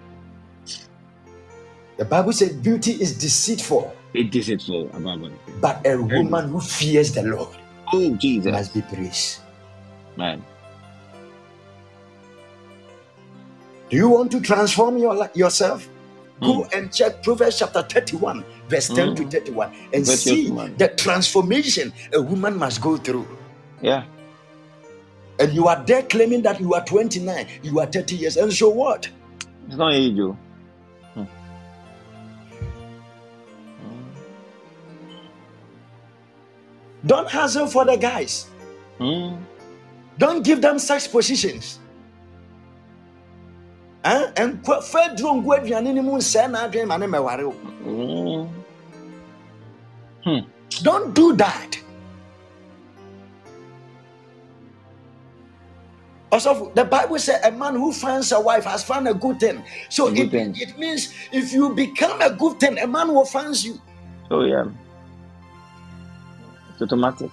The 1.96 2.04
Bible 2.04 2.32
says 2.32 2.52
beauty 2.52 2.92
is 2.92 3.16
deceitful, 3.16 3.92
It 4.18 4.34
is 4.34 4.48
it 4.48 4.62
for 4.62 4.80
above 4.98 5.22
everything. 5.24 5.60
but 5.60 5.86
a 5.86 5.96
woman 5.96 6.48
who 6.50 6.60
fears 6.60 7.12
the 7.14 7.22
Lord 7.22 7.56
Oh 7.92 8.10
Jesus. 8.16 8.52
must 8.52 8.74
be 8.74 8.82
praised. 8.82 9.40
Man. 10.16 10.42
Do 13.90 13.96
you 13.96 14.08
want 14.08 14.30
to 14.32 14.40
transform 14.40 14.98
your 14.98 15.14
yourself? 15.34 15.88
Go 16.40 16.62
Mm. 16.64 16.74
and 16.76 16.92
check 16.92 17.22
Proverbs 17.22 17.58
chapter 17.58 17.82
31, 17.82 18.44
verse 18.68 18.88
10 18.88 19.14
to 19.16 19.22
Mm. 19.24 19.30
31, 19.30 19.72
and 19.92 20.06
Verse 20.06 20.20
see 20.20 20.44
31. 20.48 20.76
the 20.76 20.88
transformation 20.88 21.92
a 22.12 22.20
woman 22.22 22.56
must 22.58 22.80
go 22.80 22.96
through. 22.96 23.26
Yeah. 23.82 24.04
And 25.40 25.52
you 25.52 25.66
are 25.68 25.82
there 25.84 26.02
claiming 26.02 26.42
that 26.42 26.60
you 26.60 26.74
are 26.74 26.84
29, 26.84 27.46
you 27.62 27.80
are 27.80 27.86
30 27.86 28.16
years, 28.16 28.36
and 28.36 28.52
so 28.52 28.68
what? 28.68 29.08
It's 29.68 29.76
not 29.76 29.94
age, 29.94 30.18
Don't 37.06 37.28
hustle 37.28 37.66
for 37.66 37.84
the 37.84 37.96
guys. 37.96 38.48
Hmm. 38.98 39.36
Don't 40.18 40.42
give 40.42 40.60
them 40.60 40.78
such 40.78 41.10
positions. 41.12 41.78
Eh? 44.04 44.30
And 44.36 44.62
fedro 44.64 45.34
ngu 45.38 45.58
aduane 45.58 45.94
no 45.94 46.02
mu 46.02 46.18
nsɛe 46.18 46.50
n'adwene 46.50 46.86
ma 46.86 46.96
ne 46.96 47.06
mmɛware 47.06 47.44
wo. 47.46 48.48
Hmm. 50.24 50.40
Don't 50.82 51.14
do 51.14 51.34
that. 51.36 51.78
Also, 56.30 56.70
the 56.74 56.84
Bible 56.84 57.18
says 57.18 57.40
a 57.44 57.50
man 57.50 57.74
who 57.74 57.90
finds 57.92 58.32
a 58.32 58.40
wife 58.40 58.64
has 58.64 58.84
found 58.84 59.08
a 59.08 59.14
good 59.14 59.40
thing. 59.40 59.64
So 59.88 60.10
good 60.10 60.26
it, 60.26 60.30
thing. 60.30 60.54
it 60.56 60.78
means 60.78 61.14
if 61.32 61.52
you 61.52 61.74
become 61.74 62.20
a 62.20 62.30
good 62.30 62.60
thing, 62.60 62.78
a 62.78 62.86
man 62.86 63.14
will 63.14 63.24
find 63.24 63.56
you. 63.64 63.80
Oh 64.30 64.44
yeah. 64.44 64.66
It's 66.78 66.82
automatic. 66.82 67.30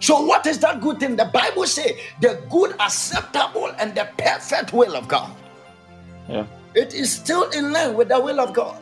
So 0.00 0.22
what 0.24 0.46
is 0.46 0.60
that 0.60 0.80
good 0.80 1.00
thing? 1.00 1.16
The 1.16 1.24
Bible 1.24 1.66
says 1.66 1.92
the 2.20 2.40
good, 2.48 2.76
acceptable, 2.78 3.72
and 3.78 3.94
the 3.96 4.08
perfect 4.16 4.72
will 4.72 4.94
of 4.96 5.08
God. 5.08 5.34
Yeah. 6.28 6.46
It 6.74 6.94
is 6.94 7.10
still 7.12 7.50
in 7.50 7.72
line 7.72 7.94
with 7.96 8.08
the 8.08 8.20
will 8.20 8.38
of 8.38 8.54
God. 8.54 8.80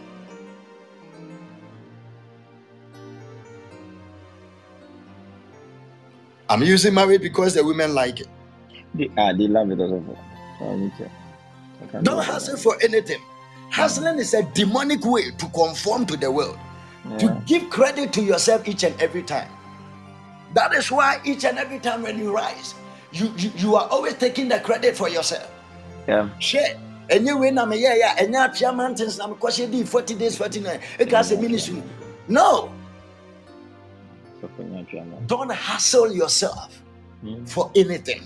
I'm 6.51 6.62
using 6.62 6.93
marriage 6.94 7.22
because 7.22 7.55
the 7.55 7.64
women 7.64 7.94
like 7.94 8.20
it. 8.20 8.28
They, 8.94 9.10
ah, 9.16 9.32
they 9.32 9.48
love 9.48 9.70
it 9.70 9.80
also. 9.80 10.18
Oh, 10.60 10.76
me 10.76 10.93
too. 10.98 11.09
I 11.82 11.86
Don't 12.02 12.05
do 12.05 12.20
hustle 12.20 12.56
for 12.59 12.76
anything. 12.82 13.20
Hustling 13.70 14.18
is 14.18 14.34
a 14.34 14.43
demonic 14.55 15.05
way 15.05 15.30
to 15.30 15.47
conform 15.48 16.05
to 16.06 16.16
the 16.16 16.30
world. 16.30 16.59
To 17.19 17.43
give 17.47 17.70
credit 17.70 18.12
to 18.15 18.23
yourself 18.23 18.66
each 18.69 18.83
and 18.85 19.01
every 19.01 19.23
time. 19.23 19.49
That 20.55 20.73
is 20.74 20.91
why 20.91 21.20
each 21.24 21.45
and 21.45 21.59
every 21.59 21.78
time 21.78 22.03
when 22.03 22.19
you 22.19 22.35
rise, 22.35 22.74
you, 23.12 23.33
you, 23.37 23.51
you 23.57 23.77
are 23.77 23.89
always 23.89 24.15
taking 24.15 24.49
the 24.49 24.59
credit 24.61 24.97
for 24.97 25.09
yourself. 25.09 25.51
Yeah. 26.09 26.28
Share. 26.39 26.77
ɛnyɛ 27.09 27.39
wei 27.39 27.51
na 27.53 27.65
meyɛ 27.66 28.01
yɛ 28.03 28.19
a 28.19 28.24
ɛnyɛ 28.27 28.49
apia 28.51 28.73
mountains 28.74 29.19
mekɔhyɛ 29.19 29.70
di 29.70 29.85
40 29.85 30.15
days 30.16 30.37
49 30.37 30.81
ɛka 30.99 31.19
sɛ 31.23 31.41
ministry 31.41 31.83
no 32.28 32.73
So 34.41 34.49
for 34.57 34.62
me, 34.62 34.85
I'm 34.93 35.11
not. 35.11 35.27
don't 35.27 35.53
hustle 35.53 36.12
yourself 36.12 36.83
Mm. 37.24 37.49
for 37.49 37.70
anything 37.74 38.23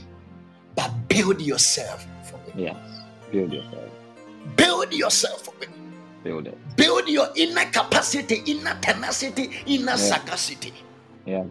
but 0.74 0.90
build 1.08 1.40
yourself 1.42 2.06
for 2.24 2.40
it 2.48 2.54
Yes. 2.56 2.76
Build 3.30 3.52
yourself. 3.52 3.90
build 4.56 4.92
yourself 4.92 5.42
for 5.44 5.54
it 5.60 5.68
Build 6.22 6.46
it. 6.48 6.58
build 6.76 7.08
your 7.08 7.28
inner 7.34 7.64
capacity 7.72 8.42
inner 8.46 8.76
tenacity 8.82 9.50
inner 9.66 9.92
Yeah. 9.92 9.96
sagacity 9.96 10.72
Yeah. 11.26 11.44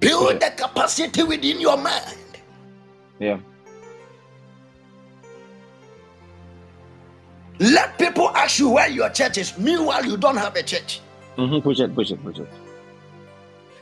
build 0.00 0.32
Yeah. 0.32 0.50
the 0.50 0.56
capacity 0.62 1.22
within 1.22 1.60
your 1.60 1.76
mind 1.76 2.18
Yeah. 3.20 3.38
let 7.60 7.96
people 7.98 8.28
ask 8.30 8.58
you 8.58 8.70
where 8.70 8.88
your 8.88 9.10
church 9.10 9.38
is 9.38 9.56
meanwhile 9.58 10.04
you 10.04 10.16
don't 10.16 10.36
have 10.36 10.56
a 10.56 10.62
church 10.62 11.00
hmm 11.36 11.60
Push 11.60 11.80
it. 11.80 11.94
Push 11.94 12.10
it. 12.10 12.22
Push 12.22 12.38
it. 12.40 12.48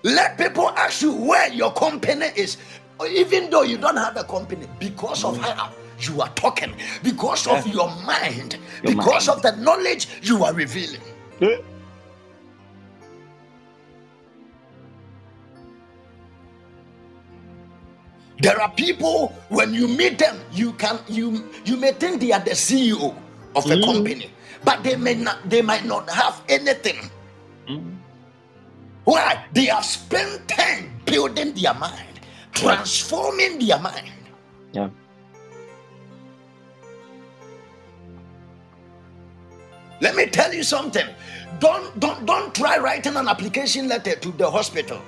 Let 0.04 0.38
people 0.38 0.68
ask 0.70 1.02
you 1.02 1.12
where 1.12 1.52
your 1.52 1.72
company 1.72 2.26
is, 2.36 2.56
even 3.10 3.50
though 3.50 3.62
you 3.62 3.76
don't 3.76 3.96
have 3.96 4.16
a 4.16 4.22
company, 4.24 4.66
because 4.78 5.24
of 5.24 5.36
how 5.38 5.72
you 6.08 6.20
are 6.22 6.30
talking, 6.34 6.74
because 7.02 7.46
of 7.46 7.66
your 7.66 7.90
mind, 8.06 8.58
Your 8.82 8.94
because 8.94 9.28
mind. 9.28 9.36
of 9.38 9.42
the 9.42 9.52
knowledge 9.62 10.08
you 10.22 10.44
are 10.44 10.54
revealing. 10.54 11.00
There 18.40 18.60
are 18.60 18.70
people 18.72 19.34
when 19.48 19.74
you 19.74 19.88
meet 19.88 20.18
them, 20.18 20.40
you 20.52 20.72
can 20.74 20.98
you 21.08 21.44
you 21.64 21.76
may 21.76 21.92
think 21.92 22.20
they 22.20 22.32
are 22.32 22.40
the 22.40 22.52
CEO 22.56 23.14
of 23.56 23.66
a 23.66 23.76
Mm. 23.76 23.84
company, 23.84 24.30
but 24.64 24.82
they 24.84 24.96
may 24.96 25.14
not 25.14 25.38
they 25.48 25.62
might 25.62 25.84
not 25.84 26.08
have 26.10 26.40
anything. 26.48 27.10
Mm. 27.68 27.96
Why? 29.04 29.44
They 29.52 29.66
have 29.66 29.84
spent 29.84 30.48
time 30.48 30.92
building 31.04 31.52
their 31.54 31.74
mind, 31.74 32.20
transforming 32.52 33.58
their 33.60 33.78
mind. 33.80 34.12
Yeah. 34.72 34.88
Let 40.00 40.16
me 40.16 40.26
tell 40.26 40.52
you 40.52 40.62
something. 40.62 41.06
Don't 41.58 41.98
don't 42.00 42.24
don't 42.26 42.54
try 42.54 42.78
writing 42.78 43.16
an 43.16 43.28
application 43.28 43.88
letter 43.88 44.14
to 44.16 44.32
the 44.32 44.50
hospital 44.50 45.00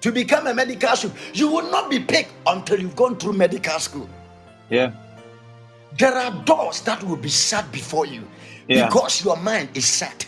to 0.00 0.12
become 0.12 0.46
a 0.46 0.54
medical 0.54 0.96
student. 0.96 1.18
You 1.34 1.48
will 1.50 1.70
not 1.70 1.90
be 1.90 2.00
picked 2.00 2.32
until 2.46 2.80
you've 2.80 2.96
gone 2.96 3.16
through 3.16 3.34
medical 3.34 3.78
school. 3.78 4.08
Yeah. 4.70 4.92
There 5.98 6.14
are 6.14 6.30
doors 6.44 6.80
that 6.82 7.02
will 7.02 7.16
be 7.16 7.28
shut 7.28 7.70
before 7.72 8.06
you 8.06 8.26
Yeah. 8.68 8.86
because 8.86 9.24
your 9.24 9.36
mind 9.36 9.70
is 9.74 9.84
set. 9.86 10.26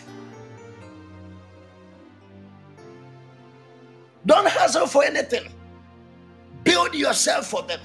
Don't 4.25 4.47
hustle 4.47 4.85
for 4.87 5.03
anything. 5.03 5.49
Build 6.63 6.93
yourself 6.93 7.47
for 7.47 7.63
them. 7.63 7.79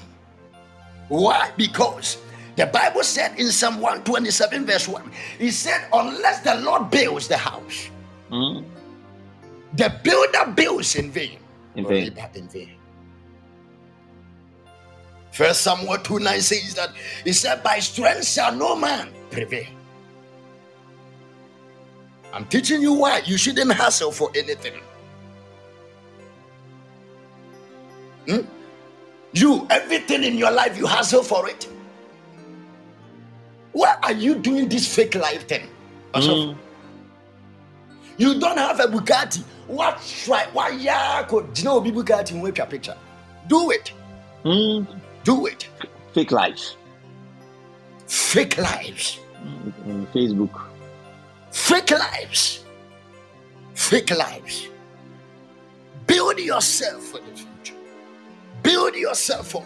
Why? 1.09 1.51
Because 1.57 2.17
the 2.57 2.67
Bible 2.67 3.03
said 3.03 3.39
in 3.39 3.51
Psalm 3.51 3.81
127, 3.81 4.65
verse 4.67 4.87
1, 4.89 5.11
He 5.39 5.51
said, 5.51 5.87
Unless 5.93 6.41
the 6.41 6.57
Lord 6.57 6.91
builds 6.91 7.29
the 7.29 7.37
house, 7.37 7.91
Mm. 8.31 8.65
the 9.75 9.93
builder 10.03 10.51
builds 10.55 10.97
in 10.97 11.11
vain. 11.11 11.39
In 11.77 11.87
vain. 11.87 12.17
in 12.35 12.49
vain. 12.49 12.71
First 15.33 15.63
Samuel 15.63 15.99
2 15.99 16.21
9 16.21 16.41
says 16.41 16.75
that 16.75 16.91
he 17.25 17.33
said, 17.33 17.63
By 17.63 17.81
strength 17.81 18.27
shall 18.27 18.55
no 18.55 18.77
man 18.77 19.09
prevail. 19.31 19.67
I'm 22.33 22.45
teaching 22.47 22.81
you 22.81 22.93
why 22.95 23.19
you 23.25 23.37
shouldn't 23.37 23.73
hustle 23.73 24.11
for 24.11 24.31
anything. 24.35 24.75
Hmm? 28.29 28.41
You, 29.33 29.67
everything 29.71 30.23
in 30.25 30.39
your 30.39 30.51
life, 30.51 30.79
you 30.79 30.87
hustle 30.87 31.23
for 31.23 31.49
it. 31.49 31.69
Why 33.75 33.97
are 34.05 34.13
you 34.13 34.37
doing 34.37 34.69
this 34.69 34.87
fake 34.95 35.17
life 35.17 35.49
thing? 35.49 35.69
Mm. 36.15 36.57
You 38.17 38.39
don't 38.39 38.57
have 38.57 38.79
a 38.79 38.85
Bugatti. 38.85 39.43
What 39.67 40.01
try? 40.25 40.47
Why 40.53 40.69
ya 40.71 41.25
could 41.25 41.59
you 41.59 41.65
know 41.65 41.81
be 41.81 41.91
Bugatti 41.91 42.41
with 42.41 42.57
your 42.57 42.69
picture? 42.69 42.97
Do 43.49 43.73
it. 43.73 43.93
Mm. 44.45 44.87
Do 45.25 45.47
it. 45.47 45.69
Fake 46.13 46.31
life. 46.31 46.77
Fake 48.07 48.59
lives. 48.59 49.19
Mm. 49.85 50.07
Facebook. 50.13 50.63
Fake 51.51 51.91
lives. 51.91 52.65
Fake 53.75 54.11
lives. 54.13 54.69
Build 56.07 56.39
yourself 56.39 57.03
for 57.03 57.19
the 57.19 57.33
future. 57.35 57.81
Build 58.63 58.95
yourself 58.95 59.49
for. 59.49 59.65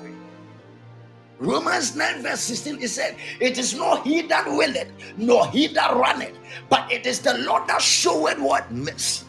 Romans 1.40 1.94
9, 1.94 2.22
verse 2.22 2.40
16, 2.40 2.82
it 2.82 2.88
said, 2.88 3.16
It 3.40 3.58
is 3.58 3.74
not 3.74 4.04
he 4.06 4.22
that 4.22 4.46
willeth, 4.46 4.88
nor 5.16 5.46
he 5.48 5.68
that 5.68 5.94
runneth, 5.96 6.36
but 6.68 6.90
it 6.90 7.06
is 7.06 7.20
the 7.20 7.38
Lord 7.38 7.68
that 7.68 7.80
showeth 7.80 8.38
what 8.38 8.70
mercy. 8.72 9.24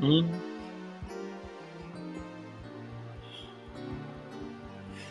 Mm. 0.00 0.28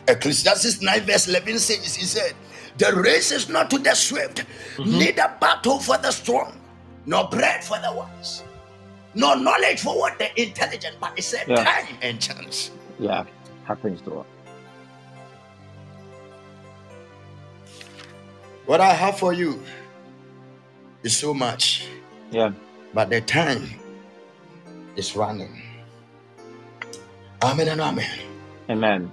Ecclesiastes 0.08 0.80
9, 0.80 1.00
verse 1.02 1.28
11 1.28 1.58
says, 1.58 1.94
He 1.94 2.04
said, 2.04 2.32
The 2.78 2.94
race 2.94 3.30
is 3.30 3.48
not 3.48 3.70
to 3.70 3.78
the 3.78 3.94
swift, 3.94 4.44
neither 4.78 5.32
battle 5.40 5.78
for 5.78 5.98
the 5.98 6.10
strong, 6.10 6.58
nor 7.06 7.28
bread 7.28 7.62
for 7.62 7.78
the 7.78 7.92
wise, 7.92 8.42
nor 9.14 9.36
knowledge 9.36 9.80
for 9.80 9.98
what 9.98 10.18
the 10.18 10.28
intelligent, 10.40 10.96
but 11.00 11.12
it 11.18 11.22
said 11.22 11.46
Yeah. 11.46 11.62
time 11.62 11.98
and 12.00 12.20
chance. 12.20 12.70
Yeah. 12.98 13.24
Happens 13.64 14.00
to 14.02 14.20
us. 14.20 14.26
What 18.66 18.80
I 18.80 18.92
have 18.92 19.18
for 19.18 19.32
you 19.32 19.60
is 21.02 21.16
so 21.16 21.34
much, 21.34 21.86
Yeah. 22.30 22.52
but 22.94 23.10
the 23.10 23.20
time 23.20 23.68
is 24.96 25.16
running. 25.16 25.62
Amen 27.42 27.68
and 27.68 27.80
amen. 27.80 28.10
Amen. 28.70 29.12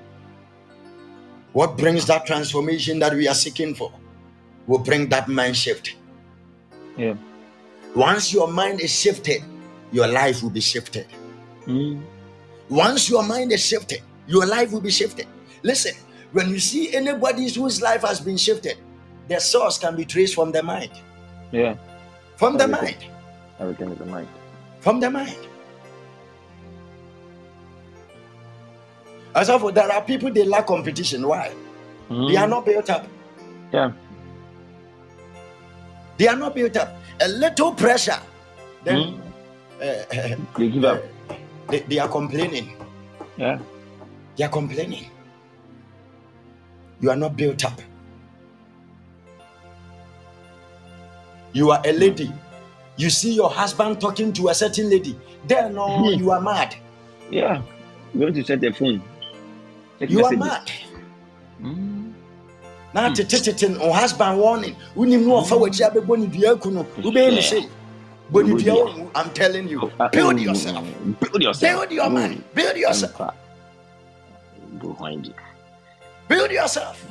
What 1.54 1.78
brings 1.78 2.06
that 2.06 2.26
transformation 2.28 3.00
that 3.00 3.14
we 3.14 3.28
are 3.28 3.34
seeking 3.34 3.74
for 3.74 3.92
will 4.68 4.80
bring 4.80 5.10
that 5.10 5.28
mind 5.28 5.58
shift. 5.58 5.96
Yeah. 6.96 7.16
Once 7.96 8.32
your 8.32 8.48
mind 8.48 8.82
is 8.82 8.92
shifted, 8.94 9.42
your 9.92 10.06
life 10.08 10.44
will 10.44 10.52
be 10.52 10.62
shifted. 10.62 11.08
Mm. 11.66 12.04
Once 12.70 13.10
your 13.10 13.24
mind 13.24 13.52
is 13.52 13.66
shifted, 13.66 14.02
your 14.30 14.46
life 14.46 14.72
will 14.72 14.82
be 14.86 14.92
shifted. 14.94 15.26
Listen, 15.64 15.94
when 16.32 16.50
you 16.54 16.60
see 16.60 16.94
anybody 16.96 17.50
whose 17.50 17.82
life 17.82 18.02
has 18.06 18.22
been 18.22 18.38
shifted, 18.38 18.78
their 19.28 19.40
source 19.42 19.78
can 19.82 19.96
be 19.98 20.06
traced 20.06 20.36
from 20.36 20.52
the 20.54 20.62
mind. 20.62 20.92
Yeah. 21.52 21.76
From 22.38 22.56
the 22.58 22.64
Everything. 22.70 23.10
mind. 23.10 23.12
Everything 23.60 23.90
is 23.92 24.00
a 24.02 24.06
mind. 24.06 24.28
From 24.80 25.00
the 25.02 25.10
mind. 25.10 25.42
As 29.36 29.50
of 29.50 29.74
there 29.74 29.92
are 29.92 30.02
people 30.02 30.32
they 30.32 30.44
lack 30.46 30.68
competition. 30.68 31.28
Why? 31.28 31.52
Mm. 32.10 32.30
They 32.32 32.38
are 32.38 32.48
not 32.48 32.66
built 32.66 32.90
up. 32.90 33.06
Yeah. 33.74 33.92
They 36.18 36.28
are 36.28 36.36
not 36.36 36.56
built 36.56 36.76
up. 36.78 36.96
A 37.22 37.28
little 37.28 37.74
pressure, 37.74 38.20
then 38.84 38.98
Mm. 38.98 39.20
uh, 39.82 40.36
They 40.58 40.70
give 40.70 40.86
up. 40.86 41.02
they, 41.70 41.80
they 41.82 42.00
are 42.00 42.08
complaining. 42.10 42.76
Yeah. 43.38 43.60
They 44.40 44.46
are 44.46 44.50
complaining. 44.50 45.06
You 47.02 47.10
are 47.12 47.16
not 47.18 47.36
built 47.36 47.66
up. 47.66 47.82
You 51.52 51.72
are 51.72 51.82
a 51.86 51.92
lady. 51.92 52.32
You 52.96 53.10
see 53.10 53.34
your 53.34 53.50
husband 53.50 54.00
talking 54.00 54.32
to 54.32 54.48
a 54.48 54.54
certain 54.56 54.90
lady. 54.90 55.20
Then 55.46 55.76
no, 55.76 55.88
Mhm. 55.90 56.20
you 56.20 56.32
are 56.32 56.40
mad. 56.40 56.74
Yeah. 57.30 57.62
Going 58.18 58.34
to 58.34 58.44
set 58.46 58.62
the 58.62 58.72
phone. 58.72 59.02
Check 60.00 60.10
You 60.10 60.24
are 60.24 60.32
mad. 60.38 60.72
Mm. 61.62 62.14
na 62.94 63.10
tete 63.14 63.44
tete 63.44 63.68
no 63.78 63.92
husband 63.92 64.40
warning 64.40 64.76
wonim 64.96 65.26
no 65.28 65.42
ɔfa 65.42 65.56
w'akyi 65.60 65.84
abɛbɔ 65.92 66.18
ne 66.20 66.28
dua 66.28 66.54
aku 66.56 66.72
no 66.72 66.84
wobɛyɛ 66.98 67.34
ne 67.36 67.42
sei 67.42 67.68
bɔ 68.32 68.48
ne 68.48 68.64
dua 68.64 69.10
i'm 69.16 69.30
telling 69.32 69.68
you 69.68 69.92
Uh, 70.00 70.08
build 70.08 70.38
mm, 70.38 70.44
yourself 70.46 70.86
Build 71.20 71.44
yourself. 71.44 71.62
build 71.82 71.92
your 71.92 72.10
mind 72.10 72.42
build 72.56 72.78
yourself 72.78 73.14
Mm. 73.20 73.34
Behind 74.80 75.28
it. 75.28 75.36
Build 76.28 76.52
yourself. 76.52 77.02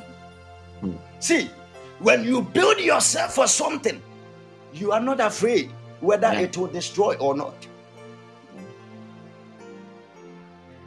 Hmm. 0.81 0.93
See, 1.19 1.49
when 1.99 2.23
you 2.23 2.41
build 2.41 2.79
yourself 2.79 3.35
for 3.35 3.47
something, 3.47 4.01
you 4.73 4.91
are 4.91 5.01
not 5.01 5.19
afraid 5.19 5.71
whether 5.99 6.31
Yeah. 6.31 6.41
it 6.41 6.57
will 6.57 6.67
destroy 6.67 7.15
or 7.15 7.35
not. 7.35 7.55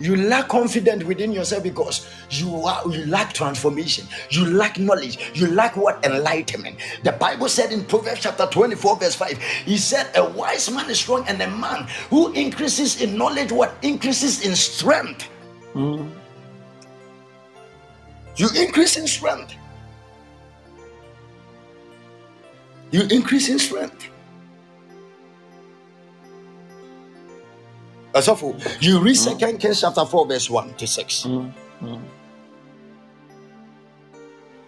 You 0.00 0.16
lack 0.16 0.48
confidence 0.48 1.04
within 1.04 1.30
yourself 1.30 1.62
because 1.62 2.08
you 2.30 2.52
are 2.64 2.82
you 2.90 3.06
lack 3.06 3.32
transformation, 3.34 4.08
you 4.30 4.46
lack 4.46 4.76
knowledge, 4.78 5.30
you 5.34 5.46
lack 5.46 5.76
what 5.76 6.04
enlightenment. 6.04 6.78
The 7.04 7.12
Bible 7.12 7.48
said 7.48 7.70
in 7.70 7.84
Proverbs 7.84 8.20
chapter 8.20 8.46
24, 8.46 8.96
verse 8.96 9.14
5, 9.14 9.38
he 9.38 9.76
said, 9.76 10.10
A 10.16 10.28
wise 10.30 10.68
man 10.72 10.90
is 10.90 10.98
strong, 10.98 11.24
and 11.28 11.40
a 11.40 11.48
man 11.48 11.86
who 12.10 12.32
increases 12.32 13.00
in 13.00 13.16
knowledge, 13.16 13.52
what 13.52 13.74
increases 13.82 14.44
in 14.44 14.56
strength. 14.56 15.28
Mm. 15.74 16.10
You 18.36 18.48
increase 18.56 18.96
in 18.96 19.06
strength. 19.06 19.54
You 22.90 23.02
increase 23.10 23.48
in 23.48 23.58
strength. 23.58 24.08
Asafo, 28.14 28.54
you 28.82 29.00
read 29.00 29.14
Second 29.14 29.58
Kings 29.58 29.80
chapter 29.80 30.04
4, 30.04 30.26
verse 30.26 30.50
1 30.50 30.74
to 30.74 30.86
6. 30.86 31.22
Mm. 31.24 31.52
Mm. 31.82 32.02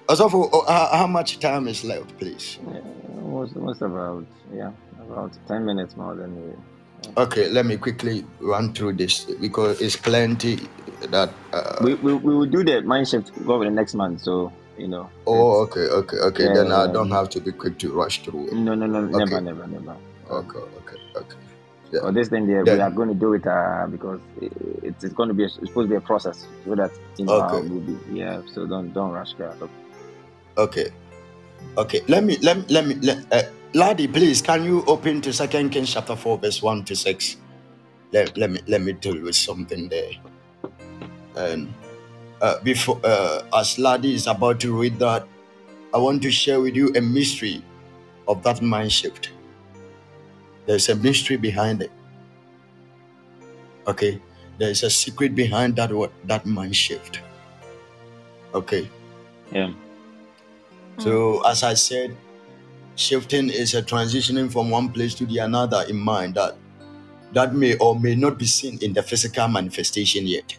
Asafo, 0.09 0.49
oh, 0.53 0.65
how, 0.66 0.99
how 0.99 1.07
much 1.07 1.39
time 1.41 1.69
is 1.69 1.85
left, 1.85 2.16
please? 2.19 2.59
Yeah, 2.66 2.81
almost, 3.23 3.57
almost 3.57 3.82
about 3.82 4.24
yeah, 4.53 4.70
about 5.01 5.32
ten 5.49 5.65
minutes 5.65 5.97
more 5.97 6.15
than 6.15 6.36
we. 6.36 6.53
Okay, 7.16 7.49
let 7.49 7.65
me 7.65 7.77
quickly 7.77 8.24
run 8.41 8.73
through 8.74 8.95
this 8.95 9.24
because 9.24 9.81
it's 9.81 9.97
plenty 9.97 10.59
that. 11.11 11.31
Uh, 11.53 11.77
We, 11.83 11.95
we, 11.95 12.15
we 12.15 12.35
will 12.35 12.47
do 12.47 12.65
the 12.65 12.83
mind 12.83 13.09
shift 13.09 13.33
go 13.47 13.55
over 13.55 13.65
the 13.65 13.71
next 13.71 13.95
month, 13.95 14.23
so 14.23 14.53
you 14.79 14.89
know. 14.89 15.09
oh, 15.27 15.63
okay, 15.63 15.81
okay, 16.01 16.17
okay. 16.19 16.45
Yeah, 16.47 16.55
then 16.55 16.73
I 16.73 16.91
don't 16.93 17.09
yeah. 17.09 17.17
have 17.17 17.29
to 17.31 17.41
be 17.41 17.53
quick 17.53 17.79
to 17.79 17.93
rush 17.93 18.23
through 18.23 18.49
it. 18.49 18.55
No, 18.55 18.75
no, 18.75 18.87
no, 18.87 18.99
Okay. 19.07 19.19
never, 19.19 19.41
never, 19.41 19.67
never. 19.67 19.97
Okay, 20.31 20.59
okay, 20.59 20.99
okay. 21.17 21.37
For 22.01 22.11
this 22.11 22.29
thing, 22.29 22.47
there, 22.49 22.65
Then- 22.65 22.79
we 22.79 22.83
are 22.83 22.91
going 22.91 23.09
to 23.09 23.15
do 23.15 23.35
it 23.35 23.47
uh, 23.47 23.87
because 23.89 24.21
it, 24.41 24.53
it's 24.83 25.05
going 25.15 25.29
to 25.29 25.35
be 25.35 25.45
a, 25.45 25.47
it's 25.47 25.55
supposed 25.55 25.87
to 25.87 25.89
be 25.89 25.95
a 25.97 26.01
process, 26.01 26.47
so 26.65 26.75
that 26.75 26.91
you 27.19 27.27
know 27.27 27.43
Okay. 27.43 27.69
we'll 27.69 27.81
be. 27.81 27.97
Yeah, 28.13 28.43
so 28.53 28.67
don't 28.67 28.93
don't 28.93 29.13
rush, 29.13 29.35
guys. 29.35 29.55
Okay. 30.59 30.91
Okay. 31.79 32.01
Let 32.09 32.25
me 32.25 32.37
let 32.43 32.57
me 32.59 32.65
let 32.69 32.87
me 32.87 32.95
let, 32.97 33.33
uh, 33.33 33.43
Ladi, 33.75 34.09
please 34.09 34.43
can 34.43 34.65
you 34.65 34.85
open 34.87 35.21
to 35.23 35.33
Second 35.33 35.71
Kings 35.71 35.93
chapter 35.93 36.15
4, 36.17 36.39
verse 36.39 36.63
1 36.63 36.85
to 36.85 36.95
6? 36.97 37.37
Let, 38.13 38.37
let 38.39 38.51
me 38.51 38.61
let 38.69 38.81
me 38.81 38.93
deal 38.93 39.21
with 39.21 39.35
something 39.35 39.89
there. 39.89 40.11
And 41.36 41.73
uh, 42.40 42.61
before 42.62 43.01
uh, 43.05 43.43
as 43.55 43.78
Ladi 43.78 44.15
is 44.15 44.27
about 44.27 44.61
to 44.61 44.78
read 44.78 44.98
that, 44.98 45.27
I 45.93 45.98
want 45.98 46.23
to 46.23 46.31
share 46.31 46.61
with 46.61 46.74
you 46.74 46.93
a 46.94 47.01
mystery 47.01 47.62
of 48.27 48.43
that 48.43 48.62
mind 48.62 48.93
shift. 48.93 49.31
There's 50.66 50.89
a 50.89 50.97
mystery 50.97 51.36
behind 51.36 51.82
it. 51.82 51.93
Okay. 53.86 54.20
There's 54.59 54.82
a 54.82 54.90
secret 54.90 55.35
behind 55.35 55.77
that 55.77 55.93
what 55.93 56.12
that 56.24 56.47
mind 56.47 56.77
shift. 56.77 57.20
Okay. 58.55 58.89
Yeah. 59.52 59.73
So, 60.98 61.44
as 61.47 61.62
I 61.65 61.74
said, 61.74 62.16
shifting 62.94 63.51
is 63.51 63.74
a 63.74 63.82
transitioning 63.82 64.51
from 64.51 64.70
one 64.70 64.90
place 64.90 65.15
to 65.16 65.27
the 65.27 65.39
another 65.39 65.85
in 65.89 65.97
mind 65.97 66.35
that 66.36 66.56
that 67.32 67.55
may 67.55 67.77
or 67.78 67.98
may 67.98 68.15
not 68.15 68.39
be 68.39 68.47
seen 68.47 68.78
in 68.81 68.93
the 68.93 69.02
physical 69.02 69.48
manifestation 69.48 70.27
yet. 70.27 70.56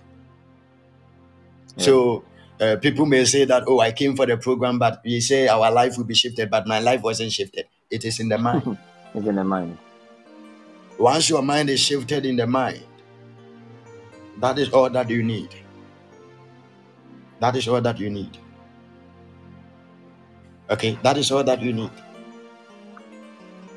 So, 1.78 2.24
uh, 2.62 2.78
people 2.82 3.06
may 3.06 3.26
say 3.26 3.46
that, 3.46 3.64
oh, 3.68 3.80
I 3.80 3.92
came 3.92 4.16
for 4.16 4.26
the 4.26 4.38
program, 4.38 4.80
but 4.80 5.02
you 5.04 5.20
say 5.22 5.48
our 5.48 5.72
life 5.72 5.98
will 5.98 6.06
be 6.06 6.16
shifted, 6.16 6.50
but 6.50 6.66
my 6.68 6.80
life 6.80 7.02
wasn't 7.02 7.32
shifted. 7.32 7.66
It 7.90 8.06
is 8.06 8.20
in 8.20 8.30
the 8.30 8.38
mind. 8.38 8.78
It's 9.16 9.26
in 9.28 9.36
the 9.36 9.44
mind. 9.44 9.78
Once 11.00 11.30
your 11.30 11.42
mind 11.42 11.70
is 11.70 11.80
shifted 11.80 12.26
in 12.26 12.36
the 12.36 12.48
mind, 12.48 12.84
that 14.40 14.60
is 14.60 14.70
all 14.72 14.90
that 14.90 15.10
you 15.10 15.24
need. 15.24 15.50
That 17.40 17.56
is 17.56 17.68
all 17.68 17.80
that 17.82 18.00
you 18.00 18.10
need. 18.10 18.38
Okay, 20.70 20.98
that 21.04 21.18
is 21.18 21.32
all 21.32 21.44
that 21.44 21.62
you 21.62 21.74
need. 21.74 21.92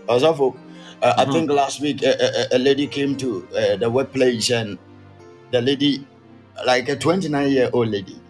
Also, 0.08 0.56
uh, 1.02 1.14
I 1.18 1.24
Mhm. 1.26 1.32
think 1.32 1.50
last 1.50 1.80
week 1.80 2.02
a, 2.02 2.14
a, 2.18 2.56
a 2.56 2.58
lady 2.58 2.86
came 2.86 3.14
to 3.18 3.46
uh, 3.54 3.76
the 3.76 3.90
workplace 3.90 4.50
and 4.50 4.78
the 5.52 5.60
lady, 5.60 6.06
like 6.66 6.88
a 6.88 6.96
29 6.96 7.50
year 7.50 7.70
old 7.72 7.88
lady, 7.88 8.20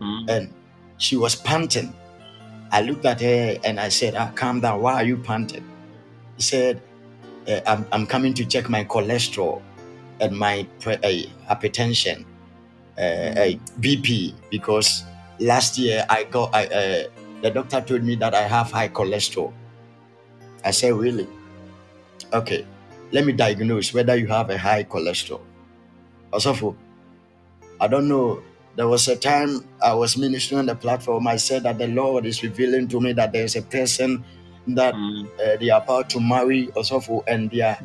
Mm. 0.00 0.28
and 0.30 0.54
she 0.98 1.16
was 1.16 1.34
panting. 1.36 1.94
I 2.72 2.82
looked 2.82 3.04
at 3.06 3.20
her 3.20 3.56
and 3.64 3.78
I 3.78 3.88
said, 3.88 4.14
ah, 4.16 4.32
Calm 4.34 4.60
down. 4.60 4.80
Why 4.82 4.94
are 4.94 5.04
you 5.04 5.16
panting? 5.16 5.64
He 6.36 6.42
said, 6.42 6.80
"Uh, 7.46 7.60
I'm, 7.66 7.86
I'm 7.92 8.06
coming 8.06 8.34
to 8.34 8.44
check 8.44 8.68
my 8.68 8.84
cholesterol 8.84 9.62
and 10.20 10.36
my 10.36 10.66
pre- 10.80 10.94
uh, 10.96 11.54
hypertension, 11.54 12.24
uh, 12.98 13.00
uh, 13.00 13.52
BP, 13.80 14.34
because 14.50 15.04
last 15.38 15.78
year 15.78 16.04
I 16.10 16.24
got, 16.24 16.50
I, 16.54 17.06
the 17.42 17.50
doctor 17.50 17.80
told 17.80 18.02
me 18.02 18.16
that 18.16 18.34
I 18.34 18.42
have 18.42 18.72
high 18.72 18.88
cholesterol. 18.88 19.52
I 20.64 20.70
said, 20.72 20.94
Really? 20.94 21.28
Okay, 22.32 22.66
let 23.12 23.24
me 23.24 23.32
diagnose 23.32 23.94
whether 23.94 24.16
you 24.16 24.26
have 24.26 24.50
a 24.50 24.58
high 24.58 24.82
cholesterol. 24.84 25.42
Also, 26.32 26.74
I 27.80 27.86
don't 27.88 28.08
know. 28.08 28.42
There 28.76 28.88
was 28.88 29.06
a 29.08 29.16
time 29.16 29.64
I 29.82 29.94
was 29.94 30.16
ministering 30.16 30.58
on 30.58 30.66
the 30.66 30.74
platform. 30.74 31.26
I 31.28 31.36
said 31.36 31.62
that 31.62 31.78
the 31.78 31.86
Lord 31.88 32.26
is 32.26 32.42
revealing 32.42 32.88
to 32.88 33.00
me 33.00 33.12
that 33.12 33.32
there's 33.32 33.54
a 33.56 33.62
person 33.62 34.24
that 34.68 34.94
Mm. 34.94 35.26
uh, 35.38 35.56
they 35.60 35.70
are 35.70 35.80
about 35.82 36.08
to 36.10 36.20
marry 36.20 36.70
or 36.74 36.84
so 36.84 37.00
forth, 37.00 37.24
and 37.28 37.50
their 37.50 37.78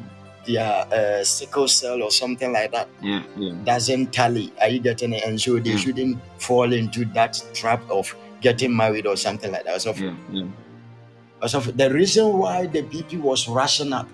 their 0.48 0.86
uh, 0.92 1.24
sickle 1.24 1.68
cell 1.68 2.02
or 2.02 2.10
something 2.10 2.52
like 2.54 2.72
that 2.72 2.88
Yeah, 3.04 3.22
yeah. 3.38 3.54
doesn't 3.66 4.14
tally. 4.14 4.52
Are 4.62 4.70
you 4.70 4.80
getting 4.80 5.14
it? 5.14 5.24
And 5.26 5.40
so 5.40 5.60
they 5.60 5.72
Mm. 5.76 5.78
shouldn't 5.78 6.18
fall 6.42 6.72
into 6.74 7.06
that 7.14 7.44
trap 7.54 7.82
of 7.92 8.16
getting 8.42 8.76
married 8.76 9.06
or 9.06 9.16
something 9.18 9.52
like 9.52 9.66
that. 9.66 9.82
So, 9.82 9.94
Yeah, 9.94 10.16
yeah. 10.32 10.48
so 11.46 11.60
the 11.60 11.92
reason 11.94 12.38
why 12.40 12.66
the 12.68 12.82
BP 12.82 13.18
was 13.18 13.48
rushing 13.48 13.94
up 13.94 14.08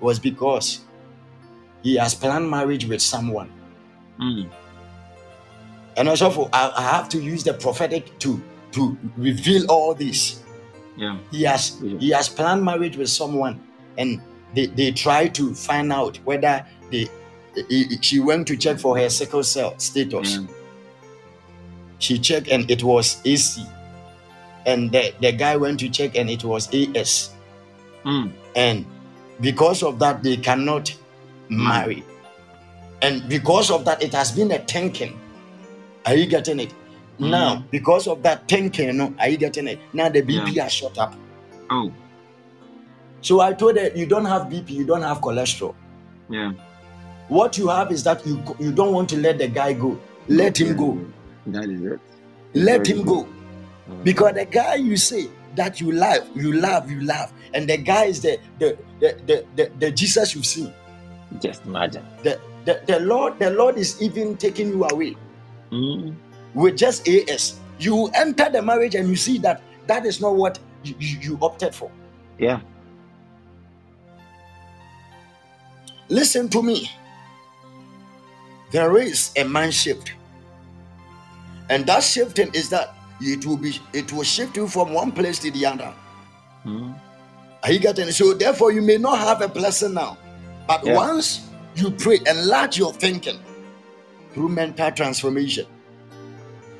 was 0.00 0.18
because 0.18 0.80
he 1.82 1.96
has 1.96 2.14
planned 2.14 2.50
marriage 2.50 2.86
with 2.86 3.02
someone. 3.02 3.50
Mm. 4.18 4.48
And 5.96 6.08
also, 6.08 6.30
for, 6.30 6.48
I, 6.52 6.72
I 6.76 6.82
have 6.82 7.08
to 7.10 7.18
use 7.22 7.42
the 7.44 7.54
prophetic 7.54 8.18
to 8.20 8.42
to 8.72 8.96
reveal 9.16 9.64
all 9.70 9.94
this. 9.94 10.42
Yeah. 10.96 11.18
He 11.30 11.42
has 11.44 11.78
Yeah. 11.82 11.98
he 11.98 12.10
has 12.10 12.28
planned 12.28 12.62
marriage 12.64 12.96
with 12.96 13.08
someone, 13.08 13.60
and 13.98 14.20
they, 14.54 14.66
they 14.66 14.90
try 14.92 15.28
to 15.28 15.54
find 15.54 15.92
out 15.92 16.16
whether 16.24 16.64
they 16.90 17.08
he- 17.68 17.84
he- 17.84 17.98
she 18.02 18.20
went 18.20 18.46
to 18.48 18.56
check 18.56 18.78
for 18.78 18.98
her 18.98 19.08
sickle 19.08 19.42
cell 19.42 19.74
status. 19.78 20.36
Yeah. 20.36 20.46
She 21.98 22.18
checked 22.18 22.48
and 22.48 22.70
it 22.70 22.82
was 22.82 23.20
AC, 23.24 23.64
and 24.66 24.92
the, 24.92 25.14
the 25.22 25.32
guy 25.32 25.56
went 25.56 25.80
to 25.80 25.88
check 25.88 26.14
and 26.16 26.28
it 26.28 26.44
was 26.44 26.68
AS, 26.74 27.30
Mm. 28.04 28.30
and 28.54 28.84
because 29.40 29.82
of 29.82 29.98
that 30.00 30.22
they 30.22 30.36
cannot 30.36 30.94
marry, 31.48 32.04
and 33.00 33.26
because 33.28 33.70
of 33.70 33.84
that 33.86 34.02
it 34.02 34.12
has 34.12 34.30
been 34.32 34.50
a 34.52 34.58
thinking. 34.58 35.18
Are 36.06 36.14
you 36.14 36.26
getting 36.26 36.60
it? 36.60 36.72
Now, 37.18 37.56
mm. 37.56 37.70
because 37.70 38.06
of 38.06 38.22
that 38.22 38.46
thinking, 38.48 38.96
no, 38.96 39.14
are 39.18 39.28
you 39.28 39.36
getting 39.36 39.66
it? 39.66 39.80
Now 39.92 40.08
the 40.08 40.22
BP 40.22 40.58
has 40.58 40.72
shot 40.72 40.96
up. 40.98 41.14
Oh, 41.70 41.92
So 43.22 43.40
I 43.40 43.52
told 43.54 43.76
her, 43.76 43.90
you 43.94 44.06
don't 44.06 44.24
have 44.24 44.42
BP, 44.42 44.70
you 44.70 44.86
don't 44.86 45.02
have 45.02 45.20
cholesterol. 45.20 45.74
yeah. 46.30 46.52
What 47.28 47.58
you 47.58 47.66
have 47.66 47.90
is 47.90 48.04
that 48.04 48.24
you 48.24 48.40
you 48.60 48.70
don't 48.70 48.92
want 48.92 49.08
to 49.08 49.16
let 49.16 49.38
the 49.38 49.48
guy 49.48 49.72
go. 49.72 49.98
Let 50.28 50.60
him 50.60 50.76
go. 50.76 51.04
That 51.46 51.64
is 51.68 51.82
it. 51.82 52.00
Let 52.54 52.86
him 52.86 53.02
go. 53.02 53.22
Uh-huh. 53.22 53.94
Because 54.04 54.34
the 54.34 54.44
guy 54.44 54.76
you 54.76 54.96
say 54.96 55.26
that 55.56 55.80
you 55.80 55.90
love, 55.90 56.28
you 56.36 56.52
love, 56.52 56.88
you 56.88 57.00
love, 57.00 57.32
and 57.52 57.68
the 57.68 57.78
guy 57.78 58.04
is 58.04 58.20
the 58.20 58.38
the 58.60 58.78
the 59.00 59.18
the, 59.26 59.44
the, 59.56 59.72
the 59.80 59.90
Jesus 59.90 60.36
you've 60.36 60.46
seen. 60.46 60.72
Just 61.40 61.64
imagine. 61.66 62.06
The, 62.22 62.38
the 62.64 62.80
the 62.86 63.00
Lord, 63.00 63.40
the 63.40 63.50
Lord 63.50 63.76
is 63.76 64.00
even 64.00 64.36
taking 64.36 64.68
you 64.68 64.84
away 64.84 65.16
Mm. 65.70 66.14
with 66.54 66.76
just 66.76 67.06
AS. 67.08 67.58
You 67.78 68.06
enter 68.14 68.48
the 68.50 68.62
marriage 68.62 68.94
and 68.94 69.08
you 69.08 69.16
see 69.16 69.38
that 69.38 69.60
that 69.86 70.06
is 70.06 70.20
not 70.20 70.34
what 70.36 70.58
you, 70.84 70.94
you, 70.98 71.18
you 71.20 71.38
opted 71.42 71.74
for. 71.74 71.90
Yeah. 72.38 72.60
Listen 76.08 76.48
to 76.50 76.62
me. 76.62 76.90
There 78.70 78.96
is 78.98 79.32
a 79.36 79.44
mind 79.44 79.74
shift. 79.74 80.12
And 81.68 81.84
that 81.86 82.02
shifting 82.02 82.50
is 82.54 82.68
that 82.70 82.94
it 83.20 83.44
will 83.44 83.56
be 83.56 83.78
it 83.92 84.12
will 84.12 84.22
shift 84.22 84.56
you 84.56 84.68
from 84.68 84.92
one 84.92 85.10
place 85.10 85.38
to 85.40 85.50
the 85.50 85.66
other. 85.66 85.92
Mm. 86.64 86.94
Are 87.62 87.72
you 87.72 87.80
getting 87.80 88.08
it? 88.08 88.12
So 88.12 88.34
therefore 88.34 88.70
you 88.72 88.82
may 88.82 88.98
not 88.98 89.18
have 89.18 89.42
a 89.42 89.48
blessing 89.48 89.94
now. 89.94 90.16
But 90.68 90.84
Yeah. 90.84 90.94
once 90.94 91.48
you 91.74 91.90
pray, 91.90 92.20
enlarge 92.26 92.78
your 92.78 92.92
thinking 92.92 93.38
through 94.36 94.50
mental 94.50 94.90
transformation. 94.92 95.64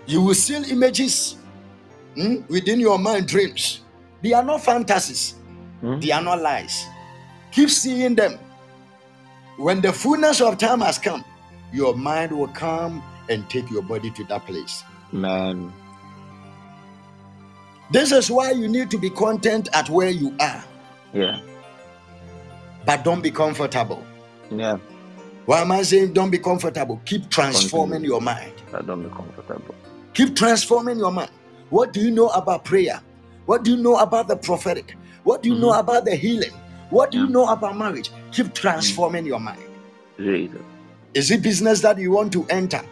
You 0.07 0.21
will 0.21 0.35
see 0.35 0.57
images 0.71 1.37
hmm, 2.15 2.43
within 2.51 2.79
your 2.79 2.99
mind, 2.99 3.27
dreams. 3.29 3.81
They 4.23 4.35
are 4.35 4.45
not 4.45 4.63
fantasies, 4.63 5.37
Hmm? 5.81 5.99
they 6.01 6.11
are 6.13 6.21
not 6.23 6.43
lies. 6.43 6.85
Keep 7.53 7.71
seeing 7.71 8.15
them. 8.15 8.39
When 9.57 9.81
the 9.81 9.91
fullness 9.91 10.43
of 10.43 10.59
time 10.59 10.81
has 10.83 10.99
come, 10.99 11.25
your 11.73 11.97
mind 11.97 12.31
will 12.31 12.49
come 12.49 13.03
and 13.31 13.49
take 13.49 13.71
your 13.71 13.83
body 13.83 14.11
to 14.11 14.25
that 14.25 14.45
place. 14.45 14.85
Man. 15.11 15.73
This 17.91 18.13
is 18.13 18.31
why 18.31 18.51
you 18.51 18.69
need 18.69 18.91
to 18.91 18.99
be 18.99 19.09
content 19.09 19.71
at 19.73 19.89
where 19.89 20.11
you 20.11 20.35
are, 20.41 20.63
Yeah. 21.15 21.41
but 22.85 23.03
don't 23.03 23.23
be 23.23 23.31
comfortable. 23.31 24.05
Yeah. 24.51 24.77
Why 25.47 25.61
am 25.63 25.73
I 25.73 25.83
saying 25.83 26.13
don't 26.13 26.31
be 26.31 26.39
comfortable? 26.39 27.01
Keep 27.05 27.31
transforming 27.31 28.03
Continue. 28.03 28.11
your 28.11 28.21
mind. 28.21 28.53
I 28.75 28.83
don't 28.83 29.03
be 29.03 29.09
comfortable. 29.09 29.75
Keep 30.13 30.37
transforming 30.37 30.99
your 30.99 31.13
mind. 31.13 31.31
What 31.71 31.93
do 31.93 32.01
you 32.01 32.11
know 32.11 32.29
about 32.29 32.65
prayer? 32.65 33.01
What 33.47 33.63
do 33.65 33.71
you 33.71 33.77
know 33.77 33.97
about 33.97 34.29
the 34.29 34.37
prophetic? 34.37 34.97
What 35.23 35.43
do 35.43 35.49
you 35.51 35.55
know 35.59 35.73
about 35.73 36.05
the 36.05 36.15
healing? 36.17 36.53
What 36.91 37.11
do 37.13 37.19
you 37.19 37.29
know 37.29 37.47
about 37.49 37.77
marriage? 37.77 38.11
Keep 38.33 38.55
transforming 38.55 39.25
your 39.27 39.41
mind. 39.41 39.61
Jesus. 40.19 40.61
Is 41.15 41.31
it 41.31 41.43
business 41.43 41.81
that 41.83 41.99
you 41.99 42.11
want 42.11 42.33
to 42.33 42.45
enter? 42.47 42.83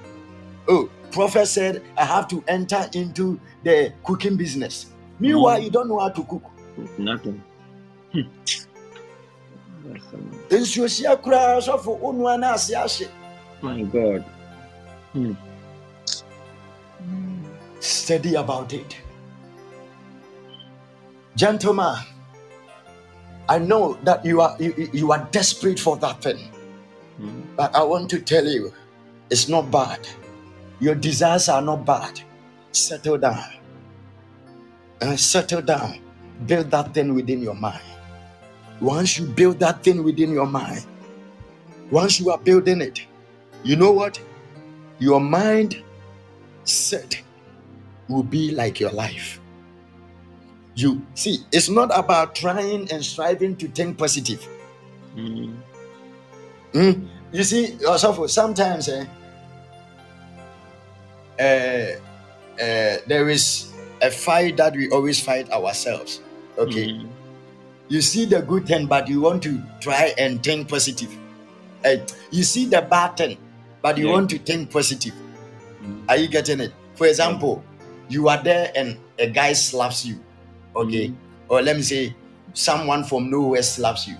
Oh, 0.68 0.89
prophet 1.10 1.47
said, 1.47 1.82
I 1.97 2.05
have 2.05 2.28
to 2.28 2.43
enter 2.48 2.89
into 2.94 3.39
the 3.64 3.93
cooking 4.05 4.36
business. 4.36 4.86
Meanwhile, 5.20 5.60
Mm. 5.60 5.64
you 5.64 5.70
don't 5.70 5.89
know 5.89 5.98
how 6.01 6.09
to 6.09 6.24
cook. 6.24 6.43
Nothing. 6.98 7.43
That's, 9.85 10.05
Nsuo 10.51 10.86
hyia 10.89 11.16
koraa 11.16 11.61
sɔfo 11.61 11.98
wo 12.01 12.12
noa 12.12 12.39
no 12.39 12.52
ase 12.55 12.74
ahye. 12.74 13.09
My 13.62 13.82
God. 13.82 14.24
Study 17.81 18.35
about 18.35 18.73
it. 18.73 18.97
Gentlemen, 21.36 21.97
I 23.48 23.59
know 23.59 23.98
that 24.05 24.24
you 24.24 24.40
are 24.40 24.56
you, 24.59 24.73
you- 24.93 25.12
are 25.12 25.28
desperate 25.31 25.78
for 25.78 25.97
that 25.98 26.23
thing. 26.23 26.39
Hmm. 27.19 27.43
But 27.56 27.74
I 27.74 27.82
want 27.82 28.09
to 28.11 28.20
tell 28.20 28.47
you, 28.47 28.73
it's 29.31 29.48
not 29.48 29.70
bad. 29.70 30.01
Your 30.81 30.94
desires 30.94 31.48
are 31.48 31.62
not 31.62 31.85
bad. 31.85 32.20
Settle 32.73 33.19
down. 33.19 33.44
And 35.01 35.19
settle 35.20 35.62
down. 35.62 36.01
Build 36.47 36.70
that 36.70 36.94
thing 36.94 37.15
within 37.15 37.43
your 37.43 37.55
mind. 37.55 37.82
Once 38.85 39.19
you 39.19 39.24
build 39.24 39.59
that 39.61 39.82
thing 39.82 40.05
within 40.05 40.31
your 40.31 40.47
mind, 40.47 40.85
once 41.90 42.20
you 42.20 42.31
are 42.31 42.36
building 42.36 42.82
it, 42.82 43.01
you 43.62 43.77
know 43.77 43.90
what? 43.90 44.20
Your 44.98 45.20
mind 45.20 45.82
set 46.65 47.16
will 48.09 48.23
be 48.23 48.51
like 48.51 48.78
your 48.78 48.90
life. 48.93 49.40
You 50.77 51.01
see, 51.15 51.39
it's 51.51 51.70
not 51.70 51.97
about 51.97 52.35
trying 52.35 52.93
and 52.93 53.02
striving 53.02 53.56
to 53.56 53.69
think 53.69 53.97
positive. 53.97 54.44
Hmm. 55.15 55.55
Mm. 56.74 57.09
You 57.32 57.44
see, 57.44 57.78
also 57.86 58.27
sometimes 58.27 58.89
eh, 58.90 59.06
eh, 61.39 61.97
eh, 62.59 62.98
there 63.06 63.31
is 63.31 63.73
a 64.02 64.11
fight 64.11 64.59
that 64.59 64.77
we 64.77 64.90
always 64.90 65.20
fight 65.20 65.48
ourselves. 65.51 66.20
Okay, 66.59 66.93
Hmm. 66.93 67.23
You 67.89 68.01
see 68.01 68.24
the 68.24 68.40
good 68.40 68.66
thing, 68.66 68.86
but 68.86 69.09
you 69.09 69.20
want 69.20 69.43
to 69.43 69.61
try 69.81 70.15
and 70.19 70.43
think 70.43 70.69
positive. 70.69 71.11
Eh, 71.85 71.98
you 72.31 72.43
see 72.43 72.66
the 72.66 72.81
bad 72.82 73.16
thing, 73.16 73.36
but 73.82 73.98
you 73.98 74.06
Yeah. 74.06 74.12
want 74.12 74.31
to 74.31 74.39
think 74.39 74.70
positive. 74.70 75.12
Hmm. 75.82 76.09
Are 76.09 76.16
you 76.16 76.28
getting 76.28 76.61
it? 76.61 76.73
For 76.94 77.06
example, 77.06 77.62
you 78.09 78.28
are 78.28 78.43
there 78.43 78.73
and 78.74 78.97
a 79.19 79.27
guy 79.28 79.52
slaps 79.52 80.05
you, 80.06 80.19
okay, 80.74 81.09
Mhm. 81.09 81.15
or 81.48 81.62
let 81.62 81.77
me 81.77 81.82
say 81.82 82.15
someone 82.55 83.05
from 83.05 83.31
nowhere 83.31 83.62
slaps 83.62 84.09
you, 84.09 84.16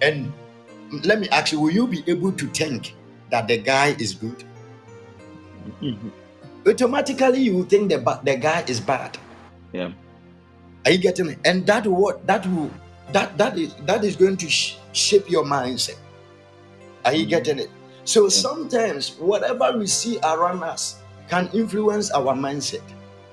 and 0.00 0.32
let 1.04 1.20
me 1.20 1.28
ask 1.30 1.52
you, 1.52 1.60
will 1.60 1.72
you 1.72 1.86
be 1.86 2.02
able 2.06 2.32
to 2.32 2.46
think 2.46 2.94
that 3.30 3.48
the 3.48 3.58
guy 3.58 3.94
is 3.98 4.14
good? 4.14 4.44
Mhm. 5.82 6.10
Automatically, 6.66 7.40
you 7.40 7.56
will 7.56 7.64
think 7.64 7.90
the 7.90 7.98
the 8.24 8.36
guy 8.36 8.64
is 8.68 8.80
bad. 8.80 9.18
Yeah. 9.72 9.90
Are 10.86 10.92
you 10.92 10.98
getting 10.98 11.30
it? 11.30 11.38
And 11.44 11.66
that 11.66 11.86
what 11.86 12.26
that 12.26 12.46
will 12.46 12.70
that 13.12 13.38
that 13.38 13.58
is 13.58 13.74
that 13.86 14.04
is 14.04 14.16
going 14.16 14.36
to 14.38 14.48
sh- 14.48 14.76
shape 14.92 15.30
your 15.30 15.44
mindset. 15.44 15.96
Are 17.04 17.14
you 17.14 17.26
Mhm. 17.26 17.30
getting 17.30 17.58
it? 17.60 17.70
So 18.04 18.28
sometimes 18.28 19.16
whatever 19.18 19.76
we 19.78 19.86
see 19.86 20.18
around 20.20 20.62
us 20.62 21.00
can 21.28 21.48
influence 21.54 22.10
our 22.12 22.34
mindset. 22.36 22.84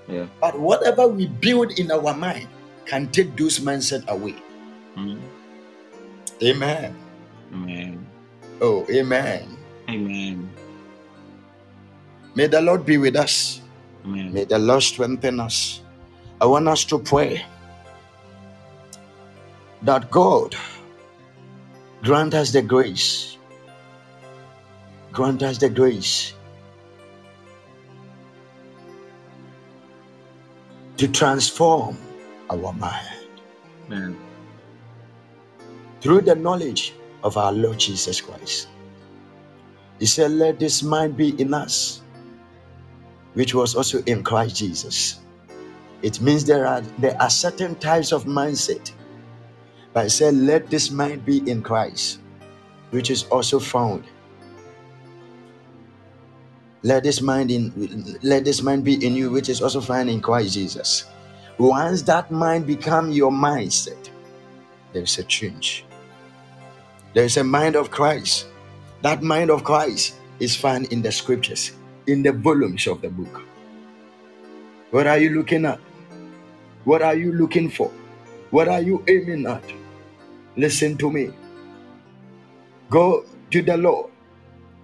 Yeah. 0.07 0.27
But 0.39 0.59
whatever 0.59 1.07
we 1.07 1.27
build 1.27 1.79
in 1.79 1.91
our 1.91 2.13
mind 2.15 2.47
can 2.85 3.11
take 3.11 3.35
those 3.37 3.59
mindset 3.59 4.07
away. 4.07 4.35
Hmm. 4.95 5.19
Amen. 6.43 6.95
Amen. 7.53 8.07
Oh, 8.61 8.85
amen. 8.89 9.57
Amen. 9.89 10.49
May 12.35 12.47
the 12.47 12.61
Lord 12.61 12.85
be 12.85 12.97
with 12.97 13.15
us. 13.15 13.61
Amen. 14.05 14.33
May 14.33 14.45
the 14.45 14.59
Lord 14.59 14.83
strengthen 14.83 15.39
us. 15.39 15.81
I 16.41 16.45
want 16.47 16.67
us 16.67 16.83
to 16.85 16.97
pray 16.97 17.45
that 19.83 20.09
God 20.09 20.55
grant 22.01 22.33
us 22.33 22.51
the 22.51 22.63
grace. 22.63 23.37
Grant 25.11 25.43
us 25.43 25.59
the 25.59 25.69
grace 25.69 26.33
to 30.97 31.07
transform 31.07 31.95
our 32.49 32.73
mind 32.73 33.29
Amen. 33.85 34.17
through 36.01 36.21
the 36.21 36.35
knowledge 36.35 36.95
of 37.23 37.37
our 37.37 37.51
Lord 37.53 37.79
Jesus 37.79 38.19
Christ. 38.19 38.67
He 39.99 40.07
said, 40.07 40.31
Let 40.31 40.59
this 40.59 40.81
mind 40.81 41.17
be 41.17 41.39
in 41.39 41.53
us, 41.53 42.01
which 43.35 43.53
was 43.55 43.75
also 43.75 44.03
in 44.03 44.23
Christ 44.23 44.55
Jesus. 44.57 45.20
It 46.01 46.19
means 46.21 46.45
there 46.45 46.65
are 46.65 46.81
there 46.97 47.19
are 47.21 47.29
certain 47.29 47.75
types 47.75 48.11
of 48.11 48.25
mindset. 48.25 48.91
But 49.93 50.03
he 50.03 50.09
said, 50.09 50.35
Let 50.35 50.69
this 50.69 50.89
mind 50.89 51.25
be 51.25 51.49
in 51.49 51.61
Christ, 51.61 52.19
which 52.91 53.11
is 53.11 53.23
also 53.25 53.59
found. 53.59 54.05
Let 56.83 57.03
this 57.03 57.21
mind 57.21 57.51
in 57.51 58.17
let 58.23 58.45
this 58.45 58.63
mind 58.63 58.83
be 58.83 59.05
in 59.05 59.15
you, 59.15 59.29
which 59.29 59.49
is 59.49 59.61
also 59.61 59.81
found 59.81 60.09
in 60.09 60.21
Christ 60.21 60.53
Jesus. 60.53 61.05
Once 61.59 62.01
that 62.03 62.31
mind 62.31 62.65
become 62.65 63.11
your 63.11 63.31
mindset, 63.31 64.09
there's 64.93 65.19
a 65.19 65.23
change. 65.23 65.85
There's 67.13 67.37
a 67.37 67.43
mind 67.43 67.75
of 67.75 67.91
Christ. 67.91 68.47
That 69.03 69.21
mind 69.21 69.51
of 69.51 69.63
Christ 69.63 70.15
is 70.39 70.55
found 70.55 70.91
in 70.91 71.03
the 71.03 71.11
scriptures, 71.11 71.73
in 72.07 72.23
the 72.23 72.31
volumes 72.31 72.87
of 72.87 73.01
the 73.01 73.09
book. 73.09 73.43
What 74.89 75.05
are 75.05 75.17
you 75.17 75.29
looking 75.31 75.65
at? 75.65 75.79
What 76.85 77.01
are 77.03 77.15
you 77.15 77.33
looking 77.33 77.69
for? 77.69 77.91
What 78.51 78.67
are 78.67 78.81
you 78.81 79.03
aiming 79.07 79.45
at? 79.47 79.63
Listen 80.57 80.97
to 80.97 81.11
me. 81.11 81.31
Go 82.89 83.25
to 83.51 83.61
the 83.61 83.77
Lord. 83.77 84.11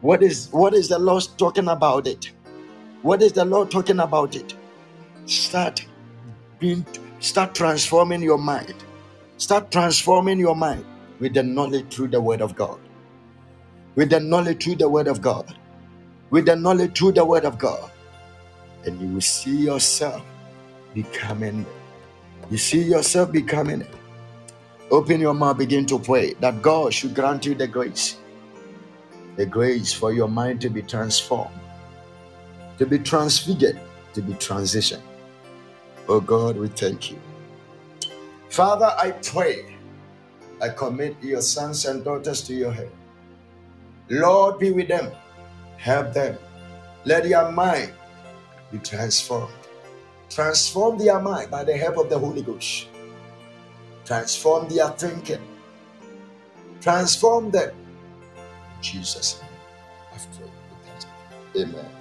What 0.02 0.24
is 0.24 0.50
what 0.52 0.74
is 0.74 0.90
the 0.90 1.00
Lord 1.00 1.26
talking 1.38 1.68
about 1.70 2.08
it? 2.08 2.32
What 3.02 3.22
is 3.24 3.34
the 3.34 3.46
Lord 3.46 3.72
talking 3.72 4.00
about 4.00 4.36
it? 4.36 4.56
Start 5.26 5.86
being 6.60 6.86
start 7.20 7.56
transforming 7.56 8.22
your 8.22 8.38
mind. 8.40 8.76
Start 9.38 9.72
transforming 9.72 10.40
your 10.40 10.56
mind 10.56 10.86
with 11.20 11.34
the 11.34 11.44
knowledge 11.44 11.94
through 11.94 12.10
the 12.10 12.22
word 12.22 12.42
of 12.42 12.56
God. 12.56 12.80
With 13.96 14.10
the 14.12 14.20
knowledge 14.20 14.64
through 14.64 14.78
the 14.78 14.90
word 14.90 15.08
of 15.08 15.22
God. 15.22 15.56
With 16.32 16.46
the 16.46 16.56
knowledge 16.56 16.98
through 16.98 17.14
the 17.14 17.26
word 17.26 17.46
of 17.46 17.58
God. 17.60 17.92
And 18.86 19.00
you 19.02 19.08
will 19.16 19.22
see 19.22 19.58
yourself 19.58 20.24
becoming 20.94 21.66
you 22.50 22.58
see 22.58 22.82
yourself 22.84 23.32
becoming 23.32 23.82
it. 23.82 23.94
Open 24.90 25.20
your 25.20 25.34
mouth, 25.34 25.58
begin 25.58 25.86
to 25.88 26.00
pray 26.00 26.34
that 26.36 26.62
God 26.62 26.94
should 26.94 27.14
grant 27.14 27.46
you 27.46 27.56
the 27.56 27.68
grace. 27.68 28.18
The 29.36 29.46
grace 29.46 29.92
for 29.94 30.14
your 30.14 30.30
mind 30.30 30.62
to 30.62 30.70
be 30.70 30.82
transformed, 30.82 31.54
to 32.78 32.86
be 32.86 33.00
transfigured, 33.00 33.80
to 34.14 34.22
be 34.22 34.34
transitioned. 34.34 35.02
Oh 36.08 36.22
God, 36.22 36.58
we 36.58 36.70
thank 36.70 37.12
you. 37.12 37.20
Father, 38.50 38.96
I 38.98 39.12
pray. 39.12 39.76
I 40.62 40.70
commit 40.70 41.16
your 41.22 41.42
sons 41.42 41.86
and 41.86 42.04
daughters 42.04 42.42
to 42.44 42.54
your 42.54 42.72
hand. 42.72 42.92
Lord, 44.10 44.58
be 44.60 44.72
with 44.72 44.88
them. 44.88 45.12
Help 45.78 46.14
them. 46.14 46.38
Let 47.06 47.28
your 47.28 47.52
mind 47.52 47.94
be 48.72 48.80
transformed. 48.80 49.54
Transform 50.30 50.98
their 50.98 51.20
mind 51.20 51.50
by 51.52 51.64
the 51.64 51.76
help 51.78 51.98
of 51.98 52.10
the 52.10 52.20
Holy 52.20 52.42
Ghost. 52.42 52.88
Transform 54.06 54.68
their 54.70 54.90
thinking. 54.90 55.42
Transform 56.82 57.52
them. 57.52 57.70
In 57.70 58.82
Jesus' 58.82 59.42
name, 59.42 59.52
I've 60.14 60.28
prayed 60.38 60.50
with 60.50 60.88
thanksgiving. 60.88 61.76
Amen. 61.76 61.92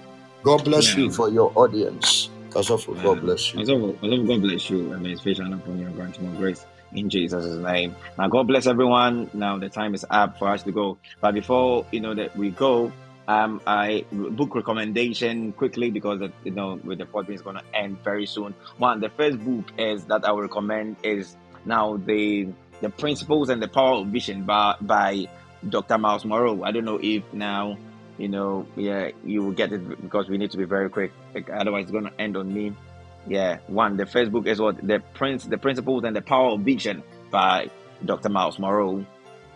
God 0.43 0.65
bless 0.65 0.95
Yeah. 0.95 1.05
you 1.05 1.11
for 1.11 1.29
your 1.31 1.53
audience. 1.55 2.31
Kasofo, 2.51 2.95
God 3.03 3.19
Uh, 3.19 3.21
bless 3.21 3.53
you. 3.55 3.65
God 3.67 4.41
bless 4.43 4.71
you. 4.71 4.93
and 4.93 5.03
may 5.03 5.11
His 5.11 5.21
face 5.21 5.39
shine 5.39 5.53
upon 5.53 5.79
you 5.79 5.87
and 5.87 5.95
grant 5.97 6.17
you 6.19 6.27
more 6.27 6.37
grace 6.41 6.65
in 6.95 7.11
Jesus' 7.11 7.57
name. 7.57 7.95
Now, 8.19 8.29
God 8.29 8.47
bless 8.47 8.67
everyone. 8.67 9.29
Now, 9.35 9.59
the 9.59 9.69
time 9.69 9.95
is 9.95 10.05
up 10.11 10.39
for 10.39 10.49
us 10.49 10.63
to 10.63 10.73
go. 10.73 10.99
But 11.21 11.35
before 11.35 11.85
you 11.91 12.01
know 12.01 12.15
that 12.15 12.37
we 12.37 12.51
go, 12.51 12.93
um, 13.29 13.61
I 13.67 14.05
book 14.13 14.55
recommendation 14.55 15.53
quickly 15.53 15.91
because 15.91 16.21
the, 16.21 16.33
you 16.45 16.53
know 16.53 16.81
with 16.85 16.99
the 16.99 17.07
podcast 17.07 17.35
is 17.35 17.43
going 17.43 17.57
to 17.57 17.65
end 17.75 18.03
very 18.05 18.27
soon. 18.27 18.55
One, 18.79 19.01
the 19.01 19.11
first 19.11 19.39
book 19.45 19.65
is 19.79 20.05
that 20.05 20.25
I 20.25 20.33
will 20.33 20.43
recommend 20.43 20.97
is 21.03 21.37
now 21.65 21.97
the 21.97 22.49
the 22.81 22.91
principles 22.91 23.49
and 23.49 23.63
the 23.63 23.69
power 23.69 23.97
of 23.97 24.09
vision 24.09 24.45
by 24.45 24.77
by 24.81 25.29
Dr. 25.69 25.99
Myles 25.99 26.25
Munroe. 26.25 26.63
I 26.63 26.71
don't 26.71 26.85
know 26.85 27.01
if 27.03 27.25
now 27.33 27.79
you 28.19 28.29
know, 28.29 28.67
yeah, 28.77 29.11
you 29.25 29.43
will 29.43 29.53
get 29.53 29.73
it 29.73 30.03
because 30.03 30.29
we 30.29 30.39
need 30.39 30.51
to 30.53 30.57
be 30.57 30.65
very 30.65 30.89
quick. 30.89 31.13
Like, 31.35 31.51
otherwise, 31.51 31.83
it's 31.83 31.93
going 31.93 32.05
to 32.05 32.21
end 32.21 32.37
on 32.37 32.53
me. 32.53 32.75
Yeah, 33.27 33.59
one, 33.67 33.97
the 33.97 34.07
first 34.07 34.33
book 34.33 34.47
is 34.47 34.61
what 34.61 34.77
the 34.87 35.03
prince, 35.15 35.45
the 35.45 35.59
principles 35.59 36.05
and 36.05 36.15
the 36.15 36.23
power 36.23 36.53
of 36.53 36.61
vision 36.61 37.03
by 37.31 37.71
Dr. 38.05 38.29
Myles 38.29 38.59
Munroe, 38.59 39.05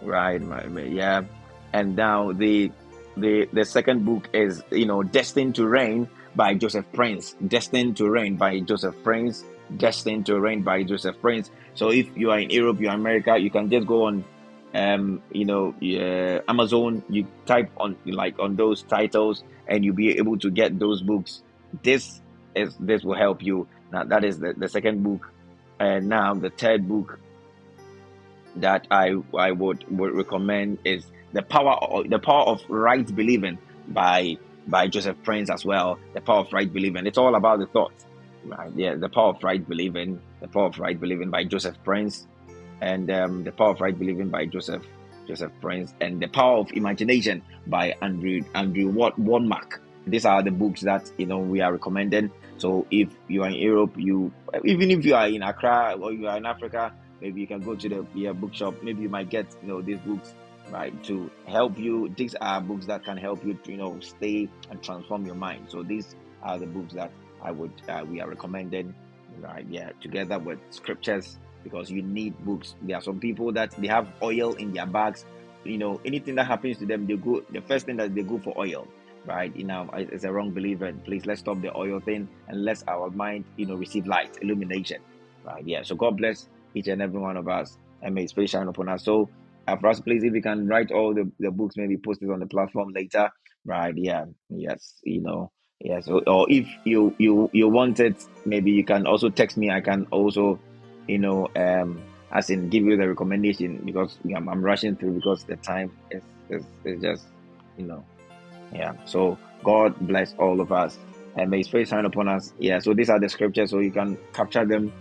right? 0.03 0.43
Yeah, 0.91 1.23
and 1.73 1.97
now 1.97 2.33
the 2.33 2.73
the 3.21 3.49
the 3.53 3.65
second 3.65 4.05
book 4.05 4.29
is 4.33 4.63
you 4.71 4.87
know 4.87 5.03
Destined 5.03 5.55
to 5.57 5.67
Reign 5.67 6.09
by 6.35 6.55
Joseph 6.55 6.87
Prince. 6.93 7.37
Destined 7.47 7.97
to 7.99 8.09
Reign 8.09 8.37
by 8.37 8.61
Joseph 8.61 8.97
Prince. 9.03 9.45
Destined 9.77 10.27
to 10.27 10.41
Reign 10.41 10.63
by 10.63 10.83
Joseph 10.83 11.21
Prince. 11.21 11.51
So 11.75 11.91
if 11.91 12.07
you 12.17 12.31
are 12.31 12.39
in 12.39 12.51
Europe, 12.51 12.81
you're 12.81 12.93
America, 12.93 13.39
you 13.39 13.51
can 13.51 13.71
just 13.71 13.87
go 13.87 14.05
on 14.07 14.25
um 14.75 15.21
you 15.33 15.45
know 15.45 15.75
yeah, 15.81 16.41
amazon 16.49 17.03
you 17.09 17.27
type 17.45 17.71
on 17.77 17.97
like 18.07 18.39
on 18.39 18.55
those 18.55 18.83
titles 18.83 19.43
and 19.67 19.85
you'll 19.85 19.97
be 19.97 20.17
able 20.17 20.39
to 20.39 20.51
get 20.51 20.79
those 20.79 21.03
books 21.03 21.43
this 21.83 22.21
is 22.55 22.77
this 22.79 23.03
will 23.03 23.17
help 23.17 23.43
you 23.43 23.67
now 23.93 24.05
that 24.05 24.25
is 24.25 24.39
the, 24.39 24.53
the 24.53 24.69
second 24.69 25.03
book 25.03 25.33
and 25.81 26.09
now 26.09 26.35
the 26.35 26.51
third 26.51 26.87
book 26.87 27.19
that 28.57 28.87
i 28.93 29.13
i 29.37 29.51
would 29.51 29.85
would 29.91 30.13
recommend 30.13 30.79
is 30.85 31.05
the 31.33 31.43
power 31.43 31.75
of 31.75 32.11
the 32.11 32.19
power 32.19 32.45
of 32.45 32.61
right 32.69 33.15
believing 33.15 33.59
by 33.89 34.37
by 34.67 34.87
joseph 34.87 35.17
prince 35.23 35.51
as 35.51 35.65
well 35.65 35.99
the 36.15 36.21
power 36.21 36.41
of 36.41 36.53
right 36.53 36.73
believing 36.73 37.07
it's 37.07 37.19
all 37.19 37.35
about 37.35 37.59
the 37.59 37.67
thoughts 37.67 38.07
right 38.45 38.73
yeah 38.75 38.95
the 38.95 39.09
power 39.09 39.31
of 39.31 39.43
right 39.43 39.69
believing 39.69 40.21
the 40.41 40.49
power 40.49 40.67
of 40.67 40.79
right 40.79 41.01
believing 41.01 41.31
by 41.31 41.45
joseph 41.45 41.77
prince 41.85 42.27
and 42.81 43.11
um, 43.11 43.45
the 43.45 43.53
power 43.53 43.71
of 43.71 43.81
right 43.81 43.99
believing 43.99 44.29
by 44.29 44.47
Joseph 44.47 44.85
Joseph 45.27 45.53
Prince, 45.61 45.95
and 46.01 46.21
the 46.21 46.29
power 46.29 46.59
of 46.59 46.73
imagination 46.73 47.43
by 47.67 47.95
Andrew 48.03 48.41
Andrew 48.55 48.89
Ward 48.89 49.15
Wommack. 49.15 49.79
These 50.07 50.25
are 50.25 50.43
the 50.43 50.51
books 50.51 50.81
that 50.81 51.11
you 51.19 51.27
know 51.27 51.39
we 51.39 51.61
are 51.61 51.73
recommending. 51.73 52.31
So 52.57 52.87
if 52.91 53.09
you 53.29 53.43
are 53.43 53.49
in 53.49 53.55
Europe, 53.55 53.93
you 53.97 54.33
even 54.65 54.91
if 54.91 55.05
you 55.05 55.15
are 55.15 55.29
in 55.29 55.43
Accra 55.43 55.97
or 56.01 56.13
you 56.13 56.27
are 56.27 56.37
in 56.37 56.47
Africa, 56.47 56.93
maybe 57.21 57.41
you 57.41 57.47
can 57.47 57.61
go 57.61 57.75
to 57.77 57.89
the 57.89 58.07
yeah, 58.15 58.33
bookshop. 58.33 58.83
Maybe 58.83 59.03
you 59.03 59.09
might 59.09 59.31
get 59.31 59.47
you 59.63 59.69
know 59.69 59.83
these 59.83 59.99
books 59.99 60.35
right 60.71 61.03
to 61.05 61.31
help 61.47 61.79
you. 61.79 62.13
These 62.17 62.35
are 62.41 62.61
books 62.61 62.87
that 62.87 63.05
can 63.05 63.17
help 63.17 63.45
you 63.45 63.59
you 63.65 63.77
know 63.77 63.99
stay 64.01 64.49
and 64.71 64.83
transform 64.83 65.27
your 65.27 65.35
mind. 65.35 65.67
So 65.69 65.83
these 65.83 66.15
are 66.43 66.59
the 66.59 66.67
books 66.67 66.95
that 66.95 67.13
I 67.43 67.51
would 67.51 67.73
uh, 67.89 68.05
we 68.09 68.21
are 68.21 68.29
recommending 68.29 68.95
right 69.41 69.65
yeah 69.71 69.91
together 70.01 70.39
with 70.39 70.59
scriptures 70.71 71.39
because 71.65 71.91
you 71.91 72.03
need 72.03 72.39
books. 72.45 72.75
There 72.83 72.97
are 72.97 73.03
some 73.03 73.21
people 73.21 73.53
that 73.53 73.71
they 73.79 73.89
have 73.89 74.09
oil 74.23 74.55
in 74.55 74.73
their 74.73 74.87
bags. 74.87 75.25
You 75.65 75.79
know, 75.79 76.01
anything 76.05 76.37
that 76.37 76.47
happens 76.47 76.79
to 76.79 76.87
them, 76.87 77.07
they 77.07 77.17
go. 77.17 77.43
The 77.51 77.61
first 77.61 77.87
thing 77.87 77.97
that 77.99 78.15
they 78.15 78.23
go 78.23 78.39
for 78.39 78.57
oil, 78.59 78.87
right? 79.27 79.55
You 79.55 79.65
know, 79.65 79.91
it's 79.93 80.25
a 80.25 80.33
wrong 80.33 80.53
believer. 80.53 80.87
And 80.87 81.05
please, 81.05 81.27
let's 81.27 81.41
stop 81.41 81.61
the 81.61 81.77
oil 81.77 82.01
thing 82.01 82.29
and 82.49 82.65
let 82.65 82.83
our 82.89 83.11
mind, 83.11 83.45
you 83.57 83.67
know, 83.67 83.75
receive 83.75 84.07
light, 84.07 84.39
illumination, 84.41 85.03
right? 85.45 85.63
Yeah. 85.67 85.83
So 85.83 85.95
God 85.97 86.17
bless 86.17 86.49
each 86.75 86.89
and 86.89 87.03
every 87.03 87.21
one 87.21 87.37
of 87.37 87.49
us, 87.49 87.77
and 88.03 88.15
may 88.15 88.23
His 88.23 88.33
face 88.33 88.51
shine 88.51 88.69
upon 88.69 88.89
us. 88.89 89.05
So, 89.05 89.29
uh, 89.73 89.77
for 89.77 89.89
us, 89.89 90.01
please, 90.01 90.23
if 90.23 90.35
you 90.35 90.43
can 90.43 90.67
write 90.67 90.91
all 90.91 91.15
the, 91.15 91.31
the 91.39 91.51
books, 91.51 91.77
maybe 91.77 91.97
post 91.97 92.23
it 92.23 92.31
on 92.31 92.41
the 92.41 92.47
platform 92.47 92.93
later, 92.95 93.31
right? 93.65 93.95
Yeah. 93.97 94.25
Yes. 94.49 94.95
You 95.03 95.23
know. 95.23 95.53
Yes. 95.81 96.09
Or, 96.09 96.23
or 96.27 96.47
if 96.51 96.69
you 96.85 97.15
you 97.19 97.51
you 97.53 97.69
want 97.69 98.01
it, 98.01 98.23
maybe 98.45 98.71
you 98.71 98.85
can 98.85 99.07
also 99.07 99.31
text 99.31 99.57
me. 99.57 99.71
I 99.71 99.81
can 99.81 100.07
also 100.11 100.61
you 101.11 101.19
know, 101.19 101.49
um, 101.57 102.01
as 102.31 102.51
in 102.51 102.69
give 102.69 102.85
you 102.85 102.97
the 102.97 103.09
recommendation 103.09 103.83
because 103.85 104.17
I'm, 104.25 104.49
I'm 104.49 104.63
rushing 104.63 104.97
through 104.97 105.15
because 105.15 105.45
the 105.45 105.57
time 105.57 105.91
is, 106.11 106.23
is, 106.49 106.65
is 106.85 107.03
just, 107.03 107.27
you 107.77 107.87
know, 107.87 108.05
yeah. 108.73 108.93
So 109.05 109.37
God 109.65 109.95
bless 110.07 110.35
all 110.39 110.61
of 110.61 110.71
us 110.71 110.99
and 111.37 111.51
may 111.51 111.59
His 111.59 111.69
face 111.69 111.89
shine 111.89 112.05
upon 112.05 112.29
us. 112.29 112.53
Yeah. 112.59 112.79
So 112.79 112.95
these 112.95 113.11
are 113.11 113.19
the 113.19 113.29
scriptures, 113.29 113.71
so 113.71 113.81
you 113.81 113.91
can 113.91 114.17
capture 114.33 114.65
them, 114.65 114.93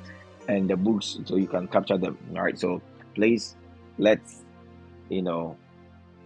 and 0.48 0.68
the 0.68 0.76
books, 0.76 1.20
so 1.26 1.36
you 1.36 1.48
can 1.48 1.68
capture 1.68 1.98
them. 1.98 2.18
All 2.36 2.42
right. 2.42 2.58
So 2.58 2.82
please, 3.14 3.56
let's, 4.00 4.39
you 5.10 5.22
know, 5.22 5.58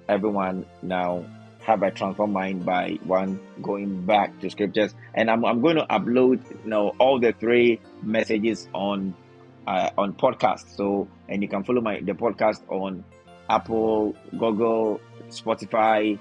everyone 0.07 0.65
now 0.81 1.25
have 1.63 1.81
a 1.81 1.91
transformed 1.91 2.33
mind 2.33 2.65
by 2.65 2.97
one 3.05 3.39
going 3.61 4.05
back 4.05 4.37
to 4.41 4.49
scriptures. 4.49 4.93
And 5.13 5.29
i'm, 5.31 5.45
I'm 5.45 5.61
going 5.61 5.77
to 5.77 5.85
upload 5.85 6.49
you 6.63 6.69
know 6.69 6.93
all 6.99 7.19
the 7.19 7.31
three 7.33 7.79
messages 8.01 8.67
on 8.73 9.15
uh, 9.65 9.89
on 9.97 10.13
podcast. 10.13 10.75
So 10.75 11.07
and 11.29 11.41
you 11.41 11.47
can 11.47 11.63
follow 11.63 11.81
my 11.81 12.01
the 12.01 12.13
podcast 12.13 12.61
on 12.69 13.03
apple 13.49 14.15
google 14.31 15.01
spotify 15.27 16.17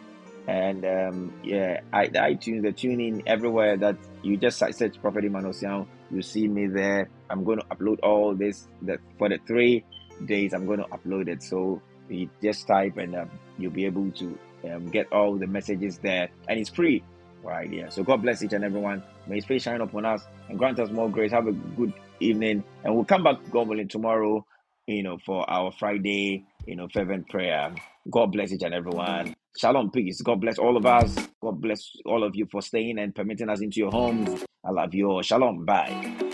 and 0.49 0.85
um 0.85 1.33
yeah 1.45 1.81
I, 1.93 2.09
the 2.09 2.19
itunes 2.19 2.63
the 2.63 2.73
tuning 2.73 3.23
everywhere 3.29 3.77
that 3.77 3.97
you 4.23 4.37
just 4.37 4.59
search 4.59 5.01
prophet 5.01 5.25
Emmanuel 5.25 5.87
you 6.11 6.21
see 6.23 6.47
me 6.47 6.67
there. 6.67 7.09
I'm 7.31 7.43
going 7.45 7.59
to 7.59 7.65
upload 7.67 8.01
all 8.03 8.35
this 8.35 8.69
that 8.83 8.99
for 9.19 9.29
the 9.29 9.39
three 9.47 9.85
days 10.25 10.53
i'm 10.53 10.67
going 10.67 10.79
to 10.79 10.87
upload 10.87 11.29
it. 11.29 11.43
So 11.43 11.83
you 12.13 12.31
just 12.43 12.67
type 12.67 12.97
and 12.99 13.17
um, 13.17 13.31
you'll 13.59 13.73
be 13.73 13.87
able 13.87 14.13
to 14.13 14.39
um, 14.71 14.91
get 14.91 15.07
all 15.13 15.39
the 15.39 15.47
messages 15.47 15.99
there. 15.99 16.31
And 16.49 16.61
it's 16.61 16.71
free 16.71 17.05
right? 17.43 17.71
Yeah. 17.73 17.89
So 17.91 18.05
god 18.05 18.23
bless 18.23 18.43
each 18.43 18.53
and 18.53 18.65
everyone 18.65 19.05
may 19.27 19.37
his 19.37 19.45
face 19.47 19.63
shine 19.65 19.81
upon 19.81 20.07
us 20.07 20.23
and 20.49 20.59
grant 20.59 20.79
us 20.81 20.91
more 20.91 21.11
grace. 21.11 21.33
Have 21.33 21.47
a 21.49 21.53
good 21.53 21.95
evening. 22.21 22.65
And 22.85 22.95
we'll 22.95 23.05
come 23.05 23.25
back 23.25 23.37
god 23.51 23.69
willing 23.69 23.89
tomorrow 23.89 24.47
you 24.87 25.03
know 25.03 25.19
for 25.25 25.49
our 25.51 25.73
friday 25.73 26.45
you 26.67 26.77
know 26.77 26.89
fervent 26.93 27.29
prayer. 27.29 27.75
God 28.11 28.33
bless 28.33 28.53
each 28.53 28.63
and 28.63 28.75
everyone 28.75 29.35
shalom 29.59 29.91
peace. 29.91 30.21
God 30.23 30.41
bless 30.41 30.59
all 30.59 30.77
of 30.77 30.87
us. 30.87 31.17
God 31.43 31.61
bless 31.61 31.91
all 32.07 32.25
of 32.25 32.35
you 32.37 32.47
for 32.51 32.63
staying 32.63 32.99
and 32.99 33.15
permitting 33.15 33.49
us 33.49 33.61
into 33.61 33.81
your 33.81 33.91
homes. 33.91 34.45
I 34.65 34.71
love 34.71 34.95
you 34.95 35.11
all. 35.11 35.23
Shalom. 35.23 35.65
Bye 35.65 36.32